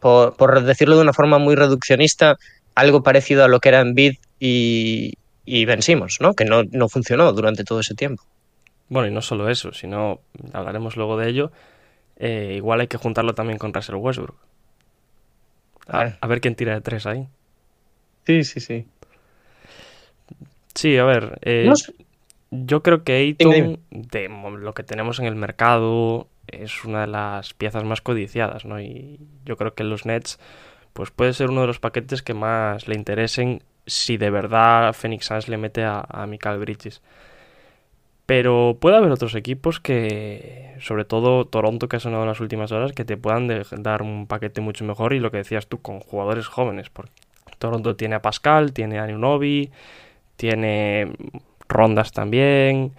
por, 0.00 0.64
decirlo 0.64 0.96
de 0.96 1.02
una 1.02 1.12
forma 1.12 1.38
muy 1.38 1.54
reduccionista, 1.54 2.36
algo 2.74 3.04
parecido 3.04 3.44
a 3.44 3.48
lo 3.48 3.60
que 3.60 3.68
era 3.68 3.78
Embiid 3.78 4.14
y, 4.40 5.14
y 5.44 5.64
Ben 5.66 5.82
Simmons, 5.82 6.18
¿no? 6.20 6.34
Que 6.34 6.44
no, 6.44 6.64
no 6.64 6.88
funcionó 6.88 7.32
durante 7.32 7.62
todo 7.62 7.78
ese 7.78 7.94
tiempo. 7.94 8.24
Bueno, 8.88 9.08
y 9.08 9.10
no 9.10 9.20
solo 9.22 9.48
eso, 9.48 9.72
sino, 9.72 10.20
hablaremos 10.52 10.96
luego 10.96 11.16
de 11.16 11.28
ello, 11.28 11.52
eh, 12.16 12.54
igual 12.56 12.80
hay 12.80 12.88
que 12.88 12.98
juntarlo 12.98 13.34
también 13.34 13.58
con 13.58 13.74
Russell 13.74 13.96
Westbrook. 13.96 14.36
A, 15.88 16.26
ver 16.26 16.40
quién 16.40 16.54
tira 16.56 16.74
de 16.74 16.80
tres 16.80 17.06
ahí. 17.06 17.28
Sí, 18.26 18.42
sí, 18.44 18.60
sí. 18.60 18.86
Sí, 20.74 20.96
a 20.98 21.04
ver. 21.04 21.38
Eh, 21.42 21.72
yo 22.50 22.82
creo 22.82 23.04
que 23.04 23.14
Ayton, 23.14 23.78
de 23.90 24.28
lo 24.28 24.74
que 24.74 24.82
tenemos 24.82 25.18
en 25.20 25.26
el 25.26 25.36
mercado, 25.36 26.28
es 26.48 26.84
una 26.84 27.02
de 27.02 27.06
las 27.06 27.54
piezas 27.54 27.84
más 27.84 28.00
codiciadas, 28.00 28.64
¿no? 28.64 28.80
Y 28.80 29.20
yo 29.44 29.56
creo 29.56 29.74
que 29.74 29.84
los 29.84 30.06
Nets, 30.06 30.38
pues 30.92 31.10
puede 31.10 31.32
ser 31.32 31.50
uno 31.50 31.62
de 31.62 31.66
los 31.68 31.78
paquetes 31.78 32.22
que 32.22 32.34
más 32.34 32.88
le 32.88 32.96
interesen 32.96 33.62
si 33.86 34.16
de 34.16 34.30
verdad 34.30 34.92
Phoenix 34.92 35.26
Suns 35.26 35.48
le 35.48 35.56
mete 35.56 35.84
a, 35.84 36.04
a 36.08 36.26
Michael 36.26 36.58
Bridges. 36.58 37.00
Pero 38.26 38.76
puede 38.80 38.96
haber 38.96 39.12
otros 39.12 39.36
equipos 39.36 39.78
que, 39.78 40.74
sobre 40.80 41.04
todo 41.04 41.44
Toronto, 41.46 41.88
que 41.88 41.96
ha 41.96 42.00
sonado 42.00 42.24
en 42.24 42.28
las 42.28 42.40
últimas 42.40 42.72
horas, 42.72 42.92
que 42.92 43.04
te 43.04 43.16
puedan 43.16 43.48
dar 43.78 44.02
un 44.02 44.26
paquete 44.26 44.60
mucho 44.60 44.84
mejor 44.84 45.12
y 45.12 45.20
lo 45.20 45.30
que 45.30 45.38
decías 45.38 45.68
tú, 45.68 45.80
con 45.80 46.00
jugadores 46.00 46.48
jóvenes. 46.48 46.90
Porque 46.90 47.12
Toronto 47.58 47.94
tiene 47.94 48.16
a 48.16 48.22
Pascal, 48.22 48.72
tiene 48.72 48.98
a 48.98 49.06
Nunobi, 49.06 49.70
tiene 50.36 51.12
rondas 51.68 52.12
también. 52.12 52.92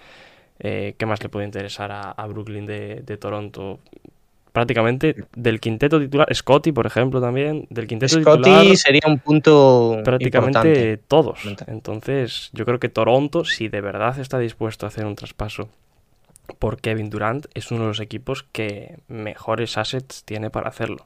Eh, 0.60 0.96
¿Qué 0.98 1.06
más 1.06 1.22
le 1.22 1.30
puede 1.30 1.46
interesar 1.46 1.92
a, 1.92 2.26
Brooklyn 2.28 2.66
de, 2.66 3.18
Toronto? 3.20 3.80
Prácticamente 4.58 5.16
del 5.36 5.60
quinteto 5.60 6.00
titular, 6.00 6.28
Scotty, 6.34 6.72
por 6.72 6.88
ejemplo, 6.88 7.22
también, 7.22 7.68
del 7.70 7.86
quinteto 7.86 8.20
Scotty 8.20 8.42
titular, 8.42 8.76
sería 8.76 9.02
un 9.06 9.20
punto 9.20 10.02
prácticamente 10.04 10.58
importante. 10.58 10.98
todos. 11.08 11.40
Entonces, 11.68 12.50
yo 12.54 12.66
creo 12.66 12.80
que 12.80 12.90
Toronto, 12.90 13.46
si 13.46 13.68
de 13.68 13.82
verdad 13.82 14.18
está 14.18 14.40
dispuesto 14.40 14.88
a 14.88 14.90
hacer 14.90 15.06
un 15.06 15.16
traspaso 15.16 15.70
por 16.58 16.82
Kevin 16.82 17.12
Durant, 17.12 17.46
es 17.54 17.70
uno 17.70 17.82
de 17.84 17.88
los 17.90 18.00
equipos 18.00 18.48
que 18.52 18.98
mejores 19.08 19.78
assets 19.78 20.24
tiene 20.24 20.50
para 20.50 20.70
hacerlo. 20.70 21.06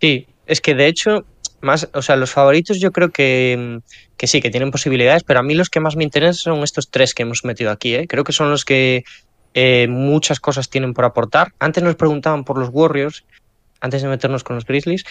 Sí, 0.00 0.26
es 0.46 0.62
que 0.62 0.74
de 0.74 0.86
hecho, 0.86 1.26
más, 1.60 1.90
o 1.92 2.00
sea, 2.00 2.16
los 2.16 2.30
favoritos 2.30 2.80
yo 2.80 2.92
creo 2.92 3.10
que, 3.10 3.80
que 4.16 4.26
sí, 4.26 4.40
que 4.40 4.50
tienen 4.50 4.70
posibilidades, 4.70 5.22
pero 5.22 5.40
a 5.40 5.42
mí 5.42 5.54
los 5.54 5.68
que 5.68 5.80
más 5.80 5.96
me 5.96 6.04
interesan 6.04 6.54
son 6.54 6.62
estos 6.62 6.90
tres 6.90 7.12
que 7.12 7.24
hemos 7.24 7.44
metido 7.44 7.70
aquí, 7.70 7.94
¿eh? 7.94 8.06
Creo 8.08 8.24
que 8.24 8.32
son 8.32 8.50
los 8.50 8.64
que 8.64 9.04
eh, 9.54 9.86
muchas 9.88 10.40
cosas 10.40 10.68
tienen 10.68 10.94
por 10.94 11.04
aportar. 11.04 11.52
Antes 11.58 11.82
nos 11.82 11.94
preguntaban 11.96 12.44
por 12.44 12.58
los 12.58 12.68
Warriors, 12.72 13.24
antes 13.80 14.02
de 14.02 14.08
meternos 14.08 14.44
con 14.44 14.56
los 14.56 14.64
Grizzlies. 14.66 15.04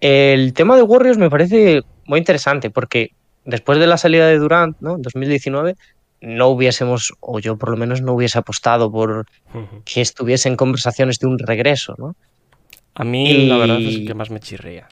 El 0.00 0.52
tema 0.54 0.76
de 0.76 0.82
Warriors 0.82 1.18
me 1.18 1.30
parece 1.30 1.82
muy 2.06 2.18
interesante 2.18 2.70
porque 2.70 3.12
después 3.44 3.78
de 3.78 3.86
la 3.86 3.96
salida 3.98 4.26
de 4.26 4.38
Durant, 4.38 4.76
¿no? 4.80 4.96
En 4.96 5.02
2019, 5.02 5.76
no 6.22 6.48
hubiésemos, 6.48 7.12
o 7.20 7.38
yo 7.40 7.56
por 7.56 7.70
lo 7.70 7.76
menos 7.76 8.00
no 8.00 8.12
hubiese 8.12 8.38
apostado 8.38 8.90
por 8.90 9.26
que 9.84 10.00
estuviese 10.00 10.48
en 10.48 10.56
conversaciones 10.56 11.18
de 11.18 11.26
un 11.26 11.38
regreso, 11.38 11.94
¿no? 11.98 12.14
A 12.94 13.04
mí, 13.04 13.46
la 13.46 13.56
verdad, 13.56 13.78
es 13.80 13.94
Y- 13.96 14.04
que 14.04 14.14
más 14.14 14.30
me 14.30 14.38
chirría. 14.40 14.88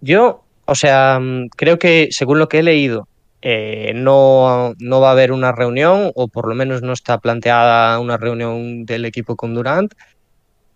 Yo, 0.00 0.44
o 0.66 0.74
sea, 0.74 1.18
mm, 1.20 1.48
creo 1.56 1.78
que 1.78 2.08
según 2.10 2.38
lo 2.38 2.48
que 2.48 2.58
he 2.60 2.62
leído, 2.62 3.08
eh, 3.48 3.92
no, 3.94 4.74
no 4.80 5.00
va 5.00 5.10
a 5.10 5.12
haber 5.12 5.30
una 5.30 5.52
reunión, 5.52 6.10
o 6.16 6.26
por 6.26 6.48
lo 6.48 6.56
menos 6.56 6.82
no 6.82 6.92
está 6.92 7.18
planteada 7.18 8.00
una 8.00 8.16
reunión 8.16 8.84
del 8.84 9.04
equipo 9.04 9.36
con 9.36 9.54
Durant, 9.54 9.94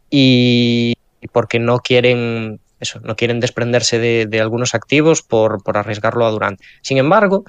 y 0.08 0.94
porque 1.32 1.58
no 1.58 1.80
quieren, 1.80 2.60
eso, 2.78 3.00
no 3.00 3.16
quieren 3.16 3.40
desprenderse 3.40 3.98
de, 3.98 4.26
de 4.26 4.40
algunos 4.40 4.76
activos 4.76 5.22
por, 5.22 5.64
por 5.64 5.78
arriesgarlo 5.78 6.24
a 6.24 6.30
Durant. 6.30 6.60
Sin 6.80 6.98
embargo, 6.98 7.42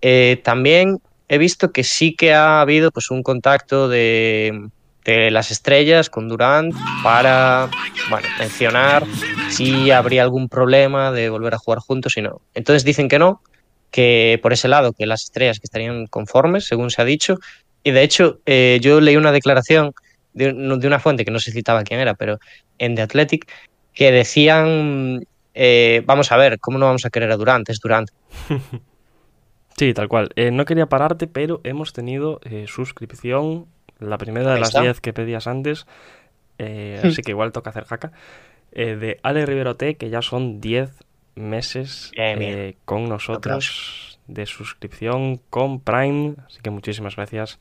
eh, 0.00 0.40
también 0.42 0.98
he 1.28 1.38
visto 1.38 1.70
que 1.70 1.84
sí 1.84 2.16
que 2.16 2.34
ha 2.34 2.60
habido 2.60 2.90
pues, 2.90 3.12
un 3.12 3.22
contacto 3.22 3.88
de, 3.88 4.70
de 5.04 5.30
las 5.30 5.52
estrellas 5.52 6.10
con 6.10 6.26
Durant 6.26 6.74
para 7.04 7.70
bueno, 8.10 8.26
mencionar 8.40 9.04
si 9.50 9.92
habría 9.92 10.24
algún 10.24 10.48
problema 10.48 11.12
de 11.12 11.30
volver 11.30 11.54
a 11.54 11.58
jugar 11.58 11.78
juntos 11.78 12.16
y 12.16 12.22
no. 12.22 12.40
Entonces 12.54 12.82
dicen 12.82 13.08
que 13.08 13.20
no, 13.20 13.40
que 13.90 14.38
por 14.42 14.52
ese 14.52 14.68
lado, 14.68 14.92
que 14.92 15.06
las 15.06 15.22
estrellas 15.24 15.58
que 15.60 15.64
estarían 15.66 16.06
conformes, 16.06 16.64
según 16.66 16.90
se 16.90 17.00
ha 17.02 17.04
dicho. 17.04 17.38
Y 17.84 17.90
de 17.92 18.02
hecho, 18.02 18.40
eh, 18.46 18.78
yo 18.82 19.00
leí 19.00 19.16
una 19.16 19.32
declaración 19.32 19.92
de, 20.34 20.50
un- 20.52 20.78
de 20.80 20.86
una 20.86 20.98
fuente 20.98 21.24
que 21.24 21.30
no 21.30 21.38
se 21.38 21.52
citaba 21.52 21.84
quién 21.84 22.00
era, 22.00 22.14
pero 22.14 22.38
en 22.78 22.94
The 22.94 23.02
Athletic, 23.02 23.50
que 23.94 24.12
decían, 24.12 25.24
eh, 25.54 26.02
vamos 26.06 26.30
a 26.32 26.36
ver, 26.36 26.58
¿cómo 26.60 26.78
no 26.78 26.86
vamos 26.86 27.04
a 27.06 27.10
querer 27.10 27.30
a 27.32 27.36
Durant? 27.36 27.68
Es 27.68 27.80
Durant. 27.80 28.10
Sí, 29.76 29.94
tal 29.94 30.08
cual. 30.08 30.30
Eh, 30.34 30.50
no 30.50 30.64
quería 30.64 30.86
pararte, 30.86 31.28
pero 31.28 31.60
hemos 31.62 31.92
tenido 31.92 32.40
suscripción, 32.66 33.66
la 34.00 34.18
primera 34.18 34.52
de 34.54 34.58
las 34.58 34.70
está. 34.70 34.80
10 34.82 35.00
que 35.00 35.12
pedías 35.12 35.46
antes, 35.46 35.86
así 36.58 37.22
que 37.22 37.30
igual 37.30 37.52
toca 37.52 37.70
hacer 37.70 37.84
jaca, 37.84 38.10
de 38.72 39.20
Ale 39.22 39.46
Rivero 39.46 39.76
T, 39.76 39.94
que 39.94 40.10
ya 40.10 40.20
son 40.20 40.60
10 40.60 40.90
meses 41.38 42.10
Bien, 42.14 42.38
bien. 42.38 42.58
eh, 42.58 42.76
con 42.84 43.08
nosotros 43.08 44.18
de 44.26 44.46
suscripción 44.46 45.40
con 45.50 45.80
Prime, 45.80 46.34
así 46.46 46.60
que 46.62 46.70
muchísimas 46.70 47.16
gracias, 47.16 47.58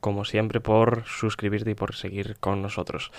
como 0.00 0.24
siempre, 0.24 0.60
por 0.60 1.04
suscribirte 1.06 1.70
y 1.70 1.74
por 1.74 1.94
seguir 1.94 2.36
con 2.38 2.60
nosotros. 2.62 3.10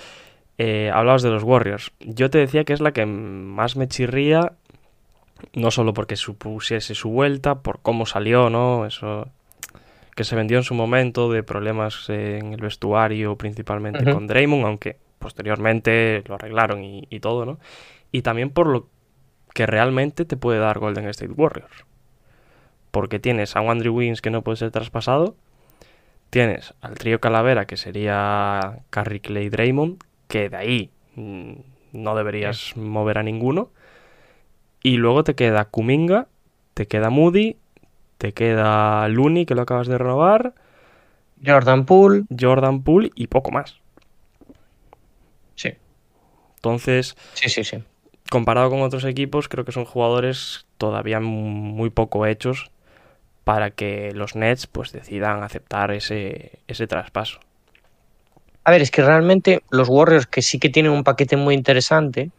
Eh, 0.58 0.92
hablabas 0.94 1.24
de 1.24 1.32
los 1.32 1.44
Warriors. 1.44 1.92
Yo 2.00 2.30
te 2.30 2.38
decía 2.38 2.64
que 2.64 2.74
es 2.74 2.80
la 2.80 2.94
que 2.94 3.06
más 3.06 3.76
me 3.76 3.88
chirría 3.88 4.54
no 5.54 5.72
solo 5.72 5.94
porque 5.94 6.16
supusiese 6.16 6.96
su 6.96 7.10
vuelta, 7.10 7.56
por 7.62 7.82
cómo 7.82 8.06
salió, 8.06 8.50
¿no? 8.50 8.86
Eso 8.86 9.28
que 10.16 10.24
se 10.24 10.36
vendió 10.36 10.58
en 10.58 10.64
su 10.64 10.74
momento 10.74 11.30
de 11.30 11.44
problemas 11.44 12.10
en 12.10 12.54
el 12.54 12.62
vestuario, 12.62 13.36
principalmente 13.36 14.10
con 14.14 14.28
Draymond, 14.28 14.66
aunque 14.66 14.98
posteriormente 15.20 16.24
lo 16.26 16.36
arreglaron 16.36 16.84
y, 16.84 17.06
y 17.10 17.20
todo, 17.20 17.46
¿no? 17.46 17.60
Y 18.14 18.22
también 18.22 18.50
por 18.50 18.68
lo 18.68 18.88
que 19.56 19.66
realmente 19.66 20.26
te 20.26 20.36
puede 20.36 20.60
dar 20.60 20.80
Golden 20.80 21.08
State 21.08 21.32
Warriors. 21.32 21.86
Porque 22.92 23.20
tienes 23.20 23.56
a 23.56 23.62
un 23.62 23.72
Andrew 23.72 23.96
Wiggins 23.96 24.22
que 24.22 24.30
no 24.30 24.42
puede 24.42 24.58
ser 24.58 24.70
traspasado, 24.70 25.38
tienes 26.30 26.74
al 26.82 26.96
trío 26.96 27.22
Calavera 27.22 27.66
que 27.66 27.78
sería 27.78 28.80
Curry, 28.90 29.22
Clay, 29.22 29.48
Draymond, 29.48 30.04
que 30.28 30.50
de 30.50 30.58
ahí 30.58 30.92
mm, 31.16 31.54
no 31.94 32.16
deberías 32.16 32.76
mover 32.76 33.18
a 33.18 33.24
ninguno. 33.24 33.72
Y 34.84 34.98
luego 34.98 35.24
te 35.24 35.36
queda 35.36 35.64
Kuminga, 35.64 36.28
te 36.74 36.88
queda 36.88 37.10
Moody, 37.10 37.56
te 38.18 38.34
queda 38.34 39.08
Looney, 39.08 39.46
que 39.46 39.56
lo 39.56 39.62
acabas 39.62 39.88
de 39.88 39.98
renovar, 39.98 40.54
Jordan 41.46 41.86
Poole, 41.86 42.26
Jordan 42.38 42.84
Poole 42.84 43.12
y 43.16 43.28
poco 43.28 43.52
más. 43.52 43.80
sí, 45.56 45.70
Entonces, 46.58 47.16
sí, 47.34 47.50
sí, 47.50 47.64
sí. 47.64 47.84
Comparado 48.30 48.70
con 48.70 48.82
otros 48.82 49.06
equipos, 49.06 49.48
creo 49.48 49.66
que 49.66 49.72
son 49.72 49.86
jugadores 49.86 50.66
todavía 50.78 51.20
muy 51.20 51.90
poco 51.90 52.26
hechos 52.26 52.72
para 53.44 53.72
que 53.72 54.12
los 54.14 54.36
Nets 54.36 54.68
pues 54.68 54.92
decidan 54.92 55.44
aceptar 55.44 55.92
ese, 55.92 56.60
ese 56.68 56.88
traspaso. 56.88 57.40
A 58.64 58.72
ver, 58.72 58.82
es 58.82 58.90
que 58.90 59.04
realmente 59.04 59.62
los 59.70 59.88
Warriors, 59.88 60.26
que 60.26 60.42
sí 60.42 60.58
que 60.58 60.70
tienen 60.70 60.92
un 60.92 61.04
paquete 61.04 61.38
muy 61.38 61.54
interesante, 61.54 62.32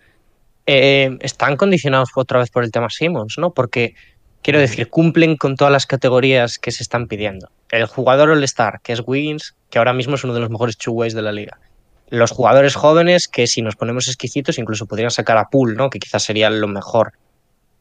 eh, 0.67 1.17
están 1.21 1.57
condicionados 1.57 2.11
otra 2.17 2.41
vez 2.41 2.51
por 2.51 2.65
el 2.65 2.73
tema 2.73 2.91
Simmons, 2.91 3.39
¿no? 3.39 3.53
Porque, 3.53 3.95
quiero 4.43 4.59
decir, 4.59 4.91
cumplen 4.91 5.37
con 5.37 5.55
todas 5.55 5.73
las 5.73 5.87
categorías 5.87 6.59
que 6.59 6.73
se 6.73 6.83
están 6.83 7.07
pidiendo. 7.07 7.49
El 7.71 7.87
jugador 7.87 8.31
All-Star, 8.31 8.81
que 8.83 8.93
es 8.93 9.03
Wiggins, 9.07 9.55
que 9.71 9.79
ahora 9.79 9.93
mismo 9.93 10.17
es 10.17 10.25
uno 10.25 10.35
de 10.35 10.41
los 10.41 10.51
mejores 10.51 10.77
two-ways 10.77 11.15
de 11.15 11.23
la 11.23 11.31
liga. 11.31 11.61
Los 12.09 12.31
jugadores 12.31 12.75
jóvenes, 12.77 13.27
que 13.29 13.47
si 13.47 13.63
nos 13.63 13.77
ponemos 13.77 14.07
exquisitos, 14.09 14.59
incluso 14.59 14.87
podrían 14.87 15.11
sacar 15.11 15.39
a 15.39 15.49
Poole, 15.49 15.75
¿no? 15.77 15.91
Que 15.91 15.99
quizás 15.99 16.23
sería 16.23 16.51
lo 16.51 16.69
mejor 16.69 17.13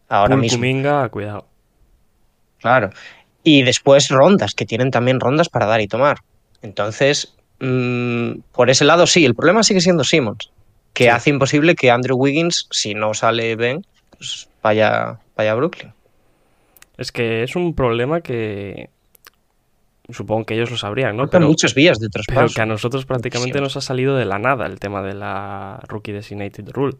ahora 0.09 0.29
Poole, 0.29 0.41
mismo. 0.41 0.57
Kuminga, 0.59 1.09
cuidado. 1.09 1.47
Claro. 2.59 2.89
Y 3.43 3.61
después 3.63 4.09
rondas, 4.09 4.53
que 4.55 4.65
tienen 4.65 4.89
también 4.89 5.19
rondas 5.19 5.49
para 5.49 5.67
dar 5.67 5.81
y 5.81 5.87
tomar. 5.87 6.17
Entonces, 6.63 7.35
mm, 7.59 8.39
por 8.51 8.69
ese 8.71 8.85
lado 8.85 9.05
sí, 9.05 9.23
el 9.25 9.35
problema 9.35 9.61
sigue 9.61 9.81
siendo 9.81 10.03
Simmons, 10.03 10.49
que 10.93 11.03
Sí. 11.03 11.09
hace 11.09 11.29
imposible 11.29 11.75
que 11.75 11.91
Andrew 11.91 12.17
Wiggins, 12.17 12.67
si 12.71 12.95
no 12.95 13.13
sale 13.13 13.55
Ben, 13.55 13.85
pues 14.17 14.49
vaya, 14.63 15.19
vaya 15.35 15.51
a 15.51 15.55
Brooklyn. 15.55 15.93
Es 16.97 17.11
que 17.11 17.43
es 17.43 17.55
un 17.55 17.75
problema 17.75 18.21
que 18.21 18.89
supongo 20.11 20.45
que 20.45 20.53
ellos 20.55 20.69
lo 20.71 20.77
sabrían, 20.77 21.15
¿no? 21.17 21.27
Pero, 21.29 21.47
muchas 21.47 21.73
vías 21.73 21.97
de 21.99 22.09
pero 22.09 22.23
traspaso. 22.25 22.53
que 22.55 22.61
a 22.61 22.65
nosotros 22.65 23.05
prácticamente 23.05 23.59
nos 23.61 23.75
ha 23.77 23.81
salido 23.81 24.15
de 24.15 24.25
la 24.25 24.37
nada 24.39 24.65
el 24.67 24.79
tema 24.79 25.01
de 25.01 25.13
la 25.13 25.81
Rookie 25.87 26.11
Designated 26.11 26.69
Rule. 26.71 26.97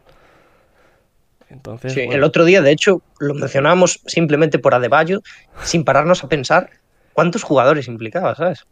Entonces, 1.50 1.94
Sí, 1.94 2.02
bueno, 2.02 2.14
El 2.16 2.24
otro 2.24 2.44
día, 2.46 2.62
de 2.62 2.72
hecho, 2.72 3.02
lo 3.20 3.34
mencionamos 3.36 4.02
simplemente 4.08 4.58
por 4.60 4.74
Adebayo, 4.74 5.22
sin 5.64 5.84
pararnos 5.84 6.24
a 6.24 6.30
pensar 6.30 6.70
cuántos 7.14 7.44
jugadores 7.44 7.88
implicaba, 7.88 8.34
¿sabes? 8.36 8.66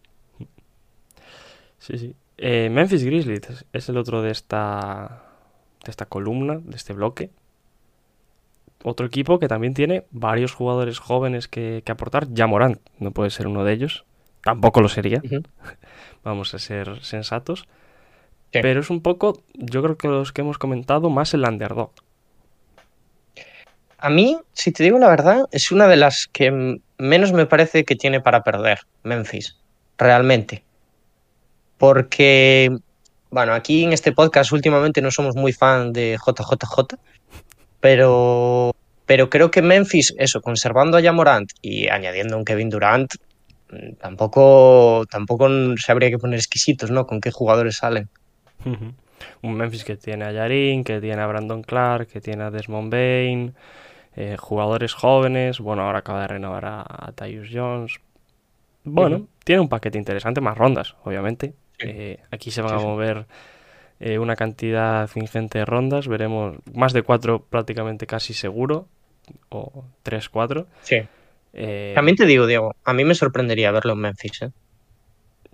sí, 1.78 1.98
sí. 1.98 2.16
Eh, 2.38 2.70
Memphis 2.72 3.04
Grizzlies 3.04 3.42
es- 3.50 3.66
es 3.74 3.90
el 3.90 3.98
otro 3.98 4.22
de 4.22 4.32
esta, 4.32 5.24
de 5.86 5.92
esta 5.92 6.06
columna, 6.08 6.60
de 6.64 6.76
este 6.76 6.94
bloque. 6.94 7.30
Otro 8.84 9.06
equipo 9.06 9.40
que 9.40 9.48
también 9.48 9.74
tiene 9.74 10.06
varios 10.12 10.54
jugadores 10.54 11.00
jóvenes 11.00 11.48
que, 11.48 11.84
que 11.86 11.92
aportar. 11.92 12.28
Ya 12.34 12.48
Morant 12.48 12.80
no 13.00 13.12
puede 13.12 13.30
ser 13.30 13.48
uno 13.48 13.64
de 13.64 13.74
ellos. 13.74 14.04
Tampoco 14.44 14.82
lo 14.82 14.90
sería. 14.90 15.22
Vamos 16.24 16.54
a 16.54 16.60
ser 16.60 17.04
sensatos. 17.04 17.68
Sí. 18.52 18.60
Pero 18.62 18.82
es 18.82 18.90
un 18.90 19.02
poco, 19.02 19.42
yo 19.54 19.82
creo 19.82 19.98
que 19.98 20.08
los 20.08 20.32
que 20.32 20.42
hemos 20.42 20.58
comentado, 20.58 21.10
más 21.10 21.34
el 21.34 21.44
underdog. 21.44 21.92
A 23.98 24.10
mí, 24.10 24.38
si 24.52 24.72
te 24.72 24.84
digo 24.84 25.00
la 25.00 25.08
verdad, 25.08 25.46
es 25.52 25.72
una 25.72 25.88
de 25.88 25.96
las 25.96 26.28
que 26.28 26.78
menos 26.98 27.32
me 27.32 27.46
parece 27.46 27.86
que 27.86 27.96
tiene 27.96 28.20
para 28.20 28.44
perder 28.44 28.80
Memphis, 29.04 29.58
realmente. 29.98 30.64
Porque, 31.78 32.70
bueno, 33.30 33.54
aquí 33.54 33.84
en 33.84 33.94
este 33.94 34.12
podcast 34.12 34.52
últimamente 34.52 35.02
no 35.02 35.10
somos 35.10 35.36
muy 35.36 35.54
fan 35.54 35.94
de 35.94 36.18
JJJ, 36.18 36.98
pero, 37.80 38.76
pero 39.06 39.30
creo 39.30 39.50
que 39.52 39.62
Memphis, 39.62 40.14
eso, 40.18 40.42
conservando 40.42 40.98
a 40.98 41.02
Jamorant 41.02 41.50
y 41.62 41.88
añadiendo 41.88 42.36
a 42.36 42.40
un 42.40 42.46
Kevin 42.46 42.70
Durant, 42.70 43.14
tampoco, 44.00 45.06
tampoco 45.10 45.48
se 45.78 45.92
habría 45.92 46.10
que 46.10 46.18
poner 46.18 46.40
exquisitos, 46.40 46.92
¿no? 46.92 47.06
Con 47.06 47.22
qué 47.22 47.32
jugadores 47.32 47.78
salen. 47.78 48.10
Un 49.42 49.54
Memphis 49.56 49.84
que 49.84 49.98
tiene 49.98 50.26
a 50.26 50.32
Yarin, 50.32 50.84
que 50.84 51.00
tiene 51.00 51.22
a 51.22 51.28
Brandon 51.28 51.64
Clark, 51.64 52.08
que 52.08 52.22
tiene 52.22 52.44
a 52.44 52.52
Desmond 52.52 52.92
Bain, 52.92 53.56
eh, 54.16 54.38
jugadores 54.38 54.94
jóvenes. 54.94 55.60
Bueno, 55.60 55.84
ahora 55.84 56.00
acaba 56.00 56.22
de 56.22 56.28
renovar 56.28 56.66
a, 56.66 56.82
a 56.82 57.12
Tyus 57.14 57.50
Jones. 57.52 58.00
Bueno, 58.84 59.28
tiene 59.44 59.62
un 59.62 59.70
paquete 59.70 59.98
interesante, 59.98 60.42
más 60.42 60.58
rondas, 60.58 60.96
obviamente. 61.04 61.54
Eh, 61.80 62.20
aquí 62.32 62.52
se 62.52 62.62
van 62.62 62.74
a 62.74 62.80
mover 62.80 63.26
eh, 64.00 64.20
una 64.20 64.36
cantidad 64.36 65.10
ingente 65.16 65.60
de 65.60 65.66
rondas, 65.66 66.08
veremos 66.08 66.58
más 66.74 66.94
de 66.94 67.04
cuatro 67.04 67.46
prácticamente 67.46 68.06
casi 68.06 68.34
seguro, 68.34 68.88
o 69.50 69.86
tres, 70.04 70.30
cuatro. 70.30 70.68
Sí. 70.82 71.02
Eh, 71.54 71.92
También 71.96 72.18
te 72.18 72.26
digo, 72.26 72.48
Diego, 72.48 72.76
a 72.84 72.94
mí 72.94 73.04
me 73.06 73.16
sorprendería 73.16 73.72
verlo 73.72 73.94
en 73.94 74.00
Memphis. 74.00 74.42
¿eh? 74.42 74.52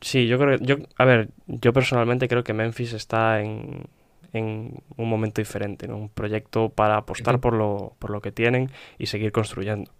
Sí, 0.01 0.27
yo 0.27 0.39
creo, 0.39 0.57
yo, 0.59 0.77
a 0.97 1.05
ver, 1.05 1.29
yo 1.47 1.73
personalmente 1.73 2.27
creo 2.29 2.43
que 2.43 2.53
Memphis 2.53 2.93
está 2.93 3.41
en, 3.41 3.83
en 4.31 4.81
un 4.95 5.09
momento 5.09 5.41
diferente, 5.41 5.87
¿no? 5.87 5.97
Un 5.97 6.09
proyecto 6.09 6.69
para 6.69 6.95
apostar 6.97 7.39
por 7.39 7.53
lo, 7.53 7.95
por 7.99 8.09
lo 8.11 8.21
que 8.21 8.31
tienen 8.31 8.71
y 8.97 9.07
seguir 9.07 9.31
construyendo. 9.33 9.91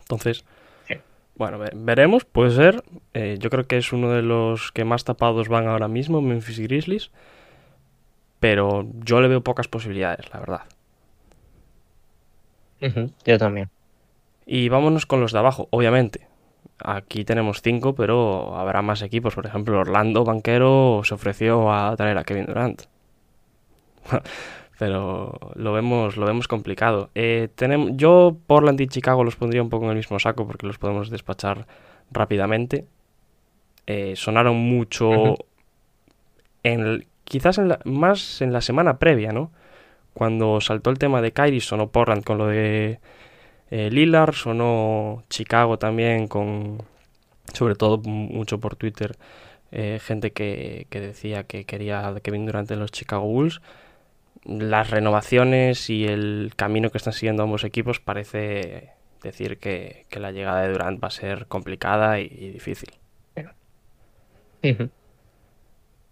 Entonces, 0.00 0.44
Sí. 0.86 0.94
bueno, 1.36 1.58
ve- 1.58 1.72
veremos, 1.74 2.24
puede 2.26 2.50
ser. 2.50 2.82
Eh, 3.14 3.36
yo 3.40 3.48
creo 3.48 3.66
que 3.66 3.78
es 3.78 3.92
uno 3.94 4.10
de 4.10 4.22
los 4.22 4.72
que 4.72 4.84
más 4.84 5.04
tapados 5.04 5.48
van 5.48 5.66
ahora 5.68 5.88
mismo, 5.88 6.20
Memphis 6.20 6.58
Grizzlies. 6.60 7.10
Pero 8.40 8.86
yo 9.04 9.20
le 9.20 9.28
veo 9.28 9.42
pocas 9.42 9.68
posibilidades, 9.68 10.30
la 10.32 10.40
verdad. 10.40 10.62
Yo 13.24 13.38
también. 13.38 13.68
Y 14.46 14.68
vámonos 14.68 15.06
con 15.06 15.20
los 15.20 15.32
de 15.32 15.40
abajo, 15.40 15.66
obviamente. 15.70 16.28
Aquí 16.78 17.24
tenemos 17.24 17.62
cinco, 17.62 17.94
pero 17.94 18.56
habrá 18.56 18.80
más 18.82 19.02
equipos. 19.02 19.34
Por 19.34 19.46
ejemplo, 19.46 19.80
Orlando 19.80 20.24
Banquero 20.24 21.00
se 21.04 21.14
ofreció 21.14 21.72
a 21.72 21.94
traer 21.96 22.16
a 22.18 22.24
Kevin 22.24 22.46
Durant. 22.46 22.82
pero 24.78 25.38
lo 25.54 25.72
vemos, 25.72 26.16
lo 26.16 26.26
vemos 26.26 26.48
complicado. 26.48 27.10
Eh, 27.14 27.48
tenem- 27.56 27.96
yo 27.96 28.36
Portland 28.46 28.80
y 28.80 28.88
Chicago 28.88 29.24
los 29.24 29.36
pondría 29.36 29.62
un 29.62 29.70
poco 29.70 29.84
en 29.86 29.90
el 29.92 29.96
mismo 29.96 30.18
saco 30.18 30.46
porque 30.46 30.66
los 30.66 30.78
podemos 30.78 31.10
despachar 31.10 31.66
rápidamente. 32.10 32.84
Eh, 33.86 34.14
sonaron 34.16 34.56
mucho, 34.56 35.08
Ujú. 35.08 35.36
en 36.62 36.80
el- 36.80 37.06
quizás 37.24 37.58
en 37.58 37.68
la- 37.68 37.80
más 37.84 38.42
en 38.42 38.52
la 38.52 38.60
semana 38.60 38.98
previa, 38.98 39.32
¿no? 39.32 39.50
Cuando 40.12 40.60
saltó 40.60 40.90
el 40.90 40.98
tema 40.98 41.20
de 41.22 41.32
Kyrie, 41.32 41.60
sonó 41.60 41.88
Portland 41.88 42.22
con 42.24 42.38
lo 42.38 42.46
de 42.46 43.00
eh, 43.70 43.90
Lillard, 43.90 44.34
sonó 44.34 45.24
Chicago 45.28 45.78
también 45.78 46.28
con, 46.28 46.82
sobre 47.52 47.74
todo 47.74 47.98
mucho 47.98 48.60
por 48.60 48.76
Twitter, 48.76 49.16
eh, 49.72 49.98
gente 50.02 50.32
que, 50.32 50.86
que 50.90 51.00
decía 51.00 51.44
que 51.44 51.64
quería 51.64 52.06
a 52.08 52.20
Kevin 52.20 52.46
Durant 52.46 52.70
en 52.70 52.80
los 52.80 52.92
Chicago 52.92 53.26
Bulls. 53.26 53.60
Las 54.44 54.90
renovaciones 54.90 55.90
y 55.90 56.06
el 56.06 56.52
camino 56.56 56.90
que 56.90 56.98
están 56.98 57.12
siguiendo 57.12 57.42
ambos 57.42 57.64
equipos 57.64 57.98
parece 57.98 58.90
decir 59.22 59.58
que, 59.58 60.06
que 60.08 60.20
la 60.20 60.30
llegada 60.30 60.62
de 60.62 60.68
Durant 60.72 61.02
va 61.02 61.08
a 61.08 61.10
ser 61.10 61.46
complicada 61.46 62.20
y, 62.20 62.28
difícil. 62.28 62.90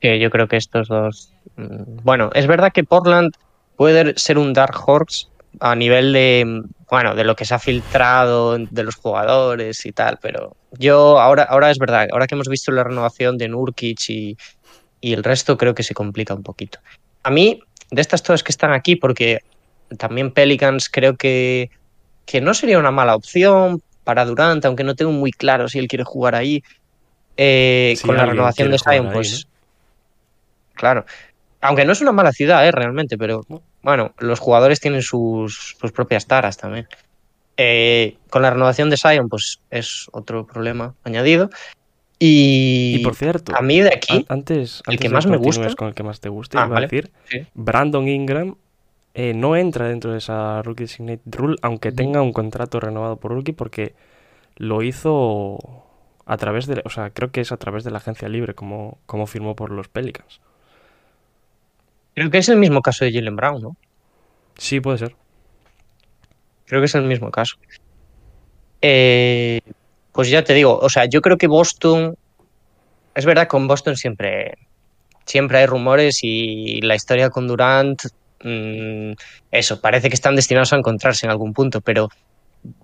Que 0.00 0.18
yo 0.18 0.30
creo 0.30 0.48
que 0.48 0.56
estos 0.56 0.88
dos. 0.88 1.32
mm, 1.56 2.02
Bueno, 2.02 2.30
es 2.34 2.46
verdad 2.46 2.72
que 2.72 2.84
Portland 2.84 3.34
puede 3.76 4.16
ser 4.18 4.38
un 4.38 4.52
Dark 4.52 4.76
Horse 4.86 5.28
a 5.60 5.74
nivel 5.74 6.12
de. 6.12 6.62
Bueno, 6.90 7.14
de 7.14 7.24
lo 7.24 7.34
que 7.34 7.44
se 7.44 7.54
ha 7.54 7.58
filtrado 7.58 8.56
de 8.58 8.82
los 8.84 8.94
jugadores 8.94 9.84
y 9.86 9.92
tal, 9.92 10.18
pero 10.20 10.54
yo 10.72 11.18
ahora, 11.18 11.42
ahora 11.44 11.70
es 11.70 11.78
verdad, 11.78 12.06
ahora 12.12 12.26
que 12.26 12.34
hemos 12.34 12.48
visto 12.48 12.70
la 12.70 12.84
renovación 12.84 13.36
de 13.36 13.48
Nurkic 13.48 14.10
y, 14.10 14.36
y 15.00 15.12
el 15.12 15.24
resto, 15.24 15.56
creo 15.56 15.74
que 15.74 15.82
se 15.82 15.94
complica 15.94 16.34
un 16.34 16.42
poquito. 16.42 16.78
A 17.24 17.30
mí, 17.30 17.60
de 17.90 18.00
estas 18.00 18.22
todas 18.22 18.42
que 18.42 18.52
están 18.52 18.72
aquí, 18.72 18.96
porque 18.96 19.40
también 19.98 20.30
Pelicans 20.30 20.88
creo 20.88 21.16
que, 21.16 21.70
que 22.26 22.40
no 22.40 22.54
sería 22.54 22.78
una 22.78 22.90
mala 22.90 23.16
opción 23.16 23.82
para 24.04 24.24
Durant, 24.24 24.64
aunque 24.64 24.84
no 24.84 24.94
tengo 24.94 25.12
muy 25.12 25.32
claro 25.32 25.68
si 25.68 25.78
él 25.78 25.88
quiere 25.88 26.04
jugar 26.04 26.34
ahí. 26.34 26.62
Eh, 27.36 27.96
con 28.04 28.16
la 28.16 28.26
renovación 28.26 28.70
de 28.70 28.78
Zion, 28.78 29.06
ahí, 29.06 29.12
pues. 29.12 29.48
Claro. 30.74 31.04
Aunque 31.66 31.84
no 31.86 31.92
es 31.92 32.00
una 32.02 32.12
mala 32.12 32.30
ciudad, 32.32 32.66
eh, 32.66 32.70
realmente, 32.70 33.16
pero 33.16 33.42
No. 33.48 33.62
bueno, 33.82 34.12
los 34.18 34.38
jugadores 34.38 34.80
tienen 34.80 35.00
sus, 35.02 35.76
sus 35.80 35.92
propias 35.92 36.26
taras 36.26 36.56
también. 36.58 36.86
Eh, 37.56 38.18
con 38.30 38.42
la 38.42 38.50
renovación 38.50 38.90
de 38.90 38.96
Zion, 38.98 39.28
pues 39.28 39.60
es 39.70 40.08
otro 40.12 40.46
problema 40.46 40.94
añadido. 41.04 41.48
Y, 42.18 42.96
Y 43.00 43.04
por 43.04 43.14
cierto, 43.14 43.56
a 43.56 43.60
mí 43.62 43.80
de 43.80 43.88
aquí, 43.94 44.14
An- 44.16 44.26
Antes, 44.28 44.82
el 44.86 44.92
antes 44.94 45.00
que 45.00 45.08
más 45.08 45.26
me 45.26 45.36
gusta- 45.36 45.74
con 45.74 45.88
el 45.88 45.94
que 45.94 46.02
más 46.02 46.20
te 46.20 46.28
guste, 46.28 46.58
Ah, 46.58 46.66
iba 46.66 46.74
vale. 46.74 46.86
a 46.86 46.88
decir, 46.88 47.10
Sí. 47.30 47.46
Brandon 47.54 48.08
Ingram 48.08 48.56
eh, 49.14 49.32
no 49.32 49.56
entra 49.56 49.88
dentro 49.88 50.10
de 50.12 50.18
esa 50.18 50.60
Rookie 50.62 50.84
Designate 50.84 51.22
Rule, 51.26 51.56
aunque 51.62 51.92
tenga 51.92 52.20
un 52.20 52.32
contrato 52.32 52.80
renovado 52.80 53.16
por 53.16 53.30
Rookie, 53.32 53.52
porque 53.52 53.94
lo 54.56 54.82
hizo 54.82 55.58
a 56.26 56.36
través 56.36 56.66
de, 56.66 56.82
o 56.84 56.90
sea, 56.90 57.10
creo 57.10 57.30
que 57.30 57.40
es 57.40 57.52
a 57.52 57.56
través 57.56 57.84
de 57.84 57.90
la 57.92 57.98
agencia 57.98 58.28
libre, 58.28 58.54
como, 58.54 58.98
como 59.06 59.26
firmó 59.28 59.54
por 59.54 59.70
los 59.70 59.88
Pelicans. 59.88 60.40
Creo 62.14 62.30
que 62.30 62.38
es 62.38 62.48
el 62.48 62.56
mismo 62.56 62.80
caso 62.82 63.04
de 63.04 63.12
Jalen 63.12 63.36
Brown, 63.36 63.62
¿no? 63.62 63.76
Sí, 64.56 64.80
puede 64.80 64.98
ser. 64.98 65.16
Creo 66.66 66.80
que 66.80 66.86
es 66.86 66.94
el 66.94 67.04
mismo 67.04 67.30
caso. 67.30 67.56
Eh, 68.80 69.60
pues 70.12 70.28
ya 70.28 70.44
te 70.44 70.54
digo, 70.54 70.78
o 70.78 70.88
sea, 70.88 71.06
yo 71.06 71.20
creo 71.20 71.36
que 71.38 71.46
Boston, 71.46 72.16
es 73.14 73.24
verdad, 73.24 73.48
con 73.48 73.66
Boston 73.66 73.96
siempre, 73.96 74.54
siempre 75.24 75.58
hay 75.58 75.66
rumores 75.66 76.20
y 76.22 76.80
la 76.82 76.94
historia 76.94 77.30
con 77.30 77.46
Durant, 77.48 78.02
mm, 78.42 79.12
eso, 79.50 79.80
parece 79.80 80.08
que 80.08 80.14
están 80.14 80.36
destinados 80.36 80.72
a 80.72 80.76
encontrarse 80.76 81.26
en 81.26 81.30
algún 81.30 81.52
punto, 81.52 81.80
pero 81.80 82.08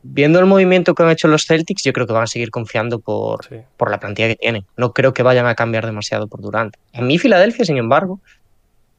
viendo 0.03 0.39
el 0.39 0.47
movimiento 0.47 0.95
que 0.95 1.03
han 1.03 1.11
hecho 1.11 1.29
los 1.29 1.45
Celtics, 1.47 1.83
yo 1.85 1.93
creo 1.93 2.07
que 2.07 2.13
van 2.13 2.25
a 2.25 2.27
seguir 2.27 2.51
confiando 2.51 2.99
por, 2.99 3.45
Sí. 3.47 3.57
por 3.77 3.91
la 3.91 3.99
plantilla 4.01 4.29
que 4.29 4.37
tienen. 4.37 4.65
No 4.77 4.93
creo 4.93 5.13
que 5.15 5.23
vayan 5.23 5.47
a 5.47 5.55
cambiar 5.55 5.87
demasiado 5.87 6.29
por 6.29 6.41
Durant. 6.41 6.75
A 6.95 7.01
mí 7.03 7.19
Filadelfia, 7.19 7.65
sin 7.65 7.77
embargo, 7.79 8.21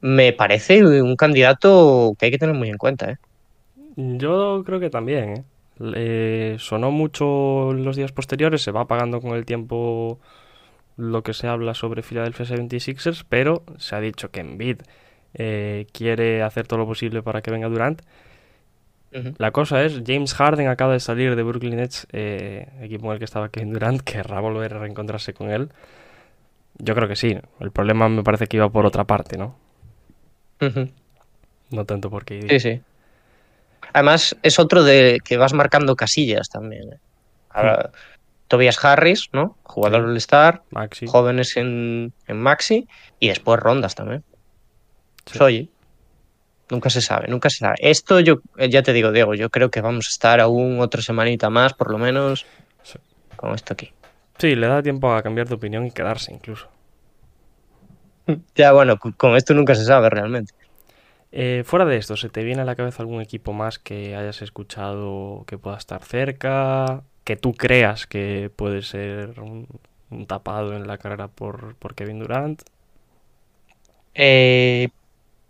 me 0.02 0.34
parece 0.34 0.84
un 1.02 1.16
candidato 1.16 2.14
que 2.18 2.26
hay 2.26 2.32
que 2.32 2.38
tener 2.38 2.56
muy 2.56 2.70
en 2.70 2.78
cuenta, 2.78 3.12
¿eh? 3.12 3.18
Yo 3.96 4.62
creo 4.64 4.80
que 4.80 4.90
también, 4.90 5.30
¿eh? 5.36 5.44
Le- 5.78 6.58
sonó 6.58 6.90
mucho 6.90 7.72
en 7.72 7.84
los 7.84 7.96
días 7.96 8.12
posteriores, 8.12 8.62
se 8.62 8.70
va 8.70 8.82
apagando 8.82 9.20
con 9.20 9.32
el 9.36 9.44
tiempo 9.44 10.20
lo 10.96 11.22
que 11.24 11.34
se 11.34 11.48
habla 11.48 11.74
sobre 11.74 12.02
Philadelphia 12.02 12.46
76ers, 12.46 13.24
pero 13.28 13.64
se 13.78 13.96
ha 13.96 14.00
dicho 14.00 14.30
que 14.30 14.40
Embiid 14.40 14.82
eh, 15.34 15.86
quiere 15.92 16.42
hacer 16.42 16.66
todo 16.68 16.80
lo 16.80 16.86
posible 16.86 17.22
para 17.22 17.42
que 17.42 17.50
venga 17.52 17.68
Durant. 17.68 18.02
La 19.36 19.50
cosa 19.50 19.82
es, 19.84 20.02
James 20.06 20.32
Harden 20.34 20.68
acaba 20.68 20.94
de 20.94 21.00
salir 21.00 21.36
de 21.36 21.42
Brooklyn 21.42 21.76
Nets, 21.76 22.06
eh, 22.12 22.68
equipo 22.80 23.06
en 23.06 23.12
el 23.12 23.18
que 23.18 23.24
estaba 23.26 23.50
Kevin 23.50 23.72
Durant, 23.74 24.00
querrá 24.10 24.40
volver 24.40 24.74
a 24.74 24.78
reencontrarse 24.78 25.34
con 25.34 25.50
él. 25.50 25.70
Yo 26.78 26.94
creo 26.94 27.08
que 27.08 27.16
sí. 27.16 27.38
El 27.60 27.70
problema 27.72 28.08
me 28.08 28.22
parece 28.22 28.46
que 28.46 28.56
iba 28.58 28.70
por 28.70 28.86
otra 28.86 29.04
parte, 29.04 29.36
¿no? 29.38 29.56
No 31.70 31.84
tanto 31.84 32.10
porque... 32.10 32.42
Sí, 32.48 32.60
sí. 32.60 32.80
Además, 33.92 34.36
es 34.42 34.58
otro 34.58 34.82
de 34.84 35.20
que 35.24 35.36
vas 35.36 35.52
marcando 35.52 35.96
casillas 35.96 36.48
también. 36.48 36.92
¿eh? 36.94 36.98
Ahora, 37.50 37.90
Tobias 38.48 38.82
Harris, 38.84 39.28
¿no? 39.32 39.56
Jugador 39.64 40.02
Sí. 40.02 40.08
All-Star, 40.10 40.62
Maxi. 40.70 41.06
jóvenes 41.06 41.56
en, 41.56 42.12
en 42.26 42.40
Maxi 42.40 42.86
y 43.20 43.28
después 43.28 43.60
rondas 43.60 43.94
también. 43.94 44.22
Sí. 45.26 45.38
Oye, 45.42 45.68
nunca 46.70 46.90
se 46.90 47.00
sabe, 47.00 47.28
nunca 47.28 47.48
se 47.50 47.58
sabe. 47.58 47.76
Esto 47.78 48.20
yo, 48.20 48.40
eh, 48.58 48.68
ya 48.70 48.82
te 48.82 48.92
digo, 48.92 49.12
Diego, 49.12 49.34
yo 49.34 49.50
creo 49.50 49.70
que 49.70 49.80
vamos 49.80 50.06
a 50.08 50.10
estar 50.10 50.40
aún 50.40 50.80
otra 50.80 51.02
semanita 51.02 51.50
más, 51.50 51.74
por 51.74 51.90
lo 51.90 51.98
menos, 51.98 52.46
Sí. 52.82 52.98
con 53.36 53.54
esto 53.54 53.74
aquí. 53.74 53.92
Sí, 54.38 54.54
le 54.56 54.66
da 54.66 54.82
tiempo 54.82 55.12
a 55.14 55.22
cambiar 55.22 55.48
de 55.48 55.54
opinión 55.54 55.86
y 55.86 55.90
quedarse 55.90 56.32
incluso. 56.32 56.68
Ya, 58.54 58.72
bueno, 58.72 58.98
con- 58.98 59.36
esto 59.36 59.54
nunca 59.54 59.74
se 59.74 59.84
sabe 59.84 60.10
realmente. 60.10 60.52
Eh, 61.32 61.64
fuera 61.66 61.86
de 61.86 61.98
esto, 61.98 62.16
¿se 62.16 62.30
te 62.30 62.44
viene 62.44 62.62
a 62.62 62.64
la 62.66 62.76
cabeza 62.76 63.02
algún 63.02 63.22
equipo 63.22 63.52
más 63.52 63.78
que 63.78 64.16
hayas 64.16 64.42
escuchado 64.42 65.44
que 65.46 65.58
pueda 65.58 65.78
estar 65.78 66.04
cerca? 66.04 67.04
Que 67.24 67.36
tú 67.36 67.54
creas 67.54 68.06
que 68.06 68.50
puede 68.56 68.82
ser 68.82 69.40
un, 69.40 69.68
un 70.10 70.26
tapado 70.26 70.76
en 70.76 70.86
la 70.88 70.98
carrera 70.98 71.28
por, 71.28 71.76
por 71.76 71.94
Kevin 71.94 72.20
Durant. 72.20 72.62
Eh, 74.14 74.88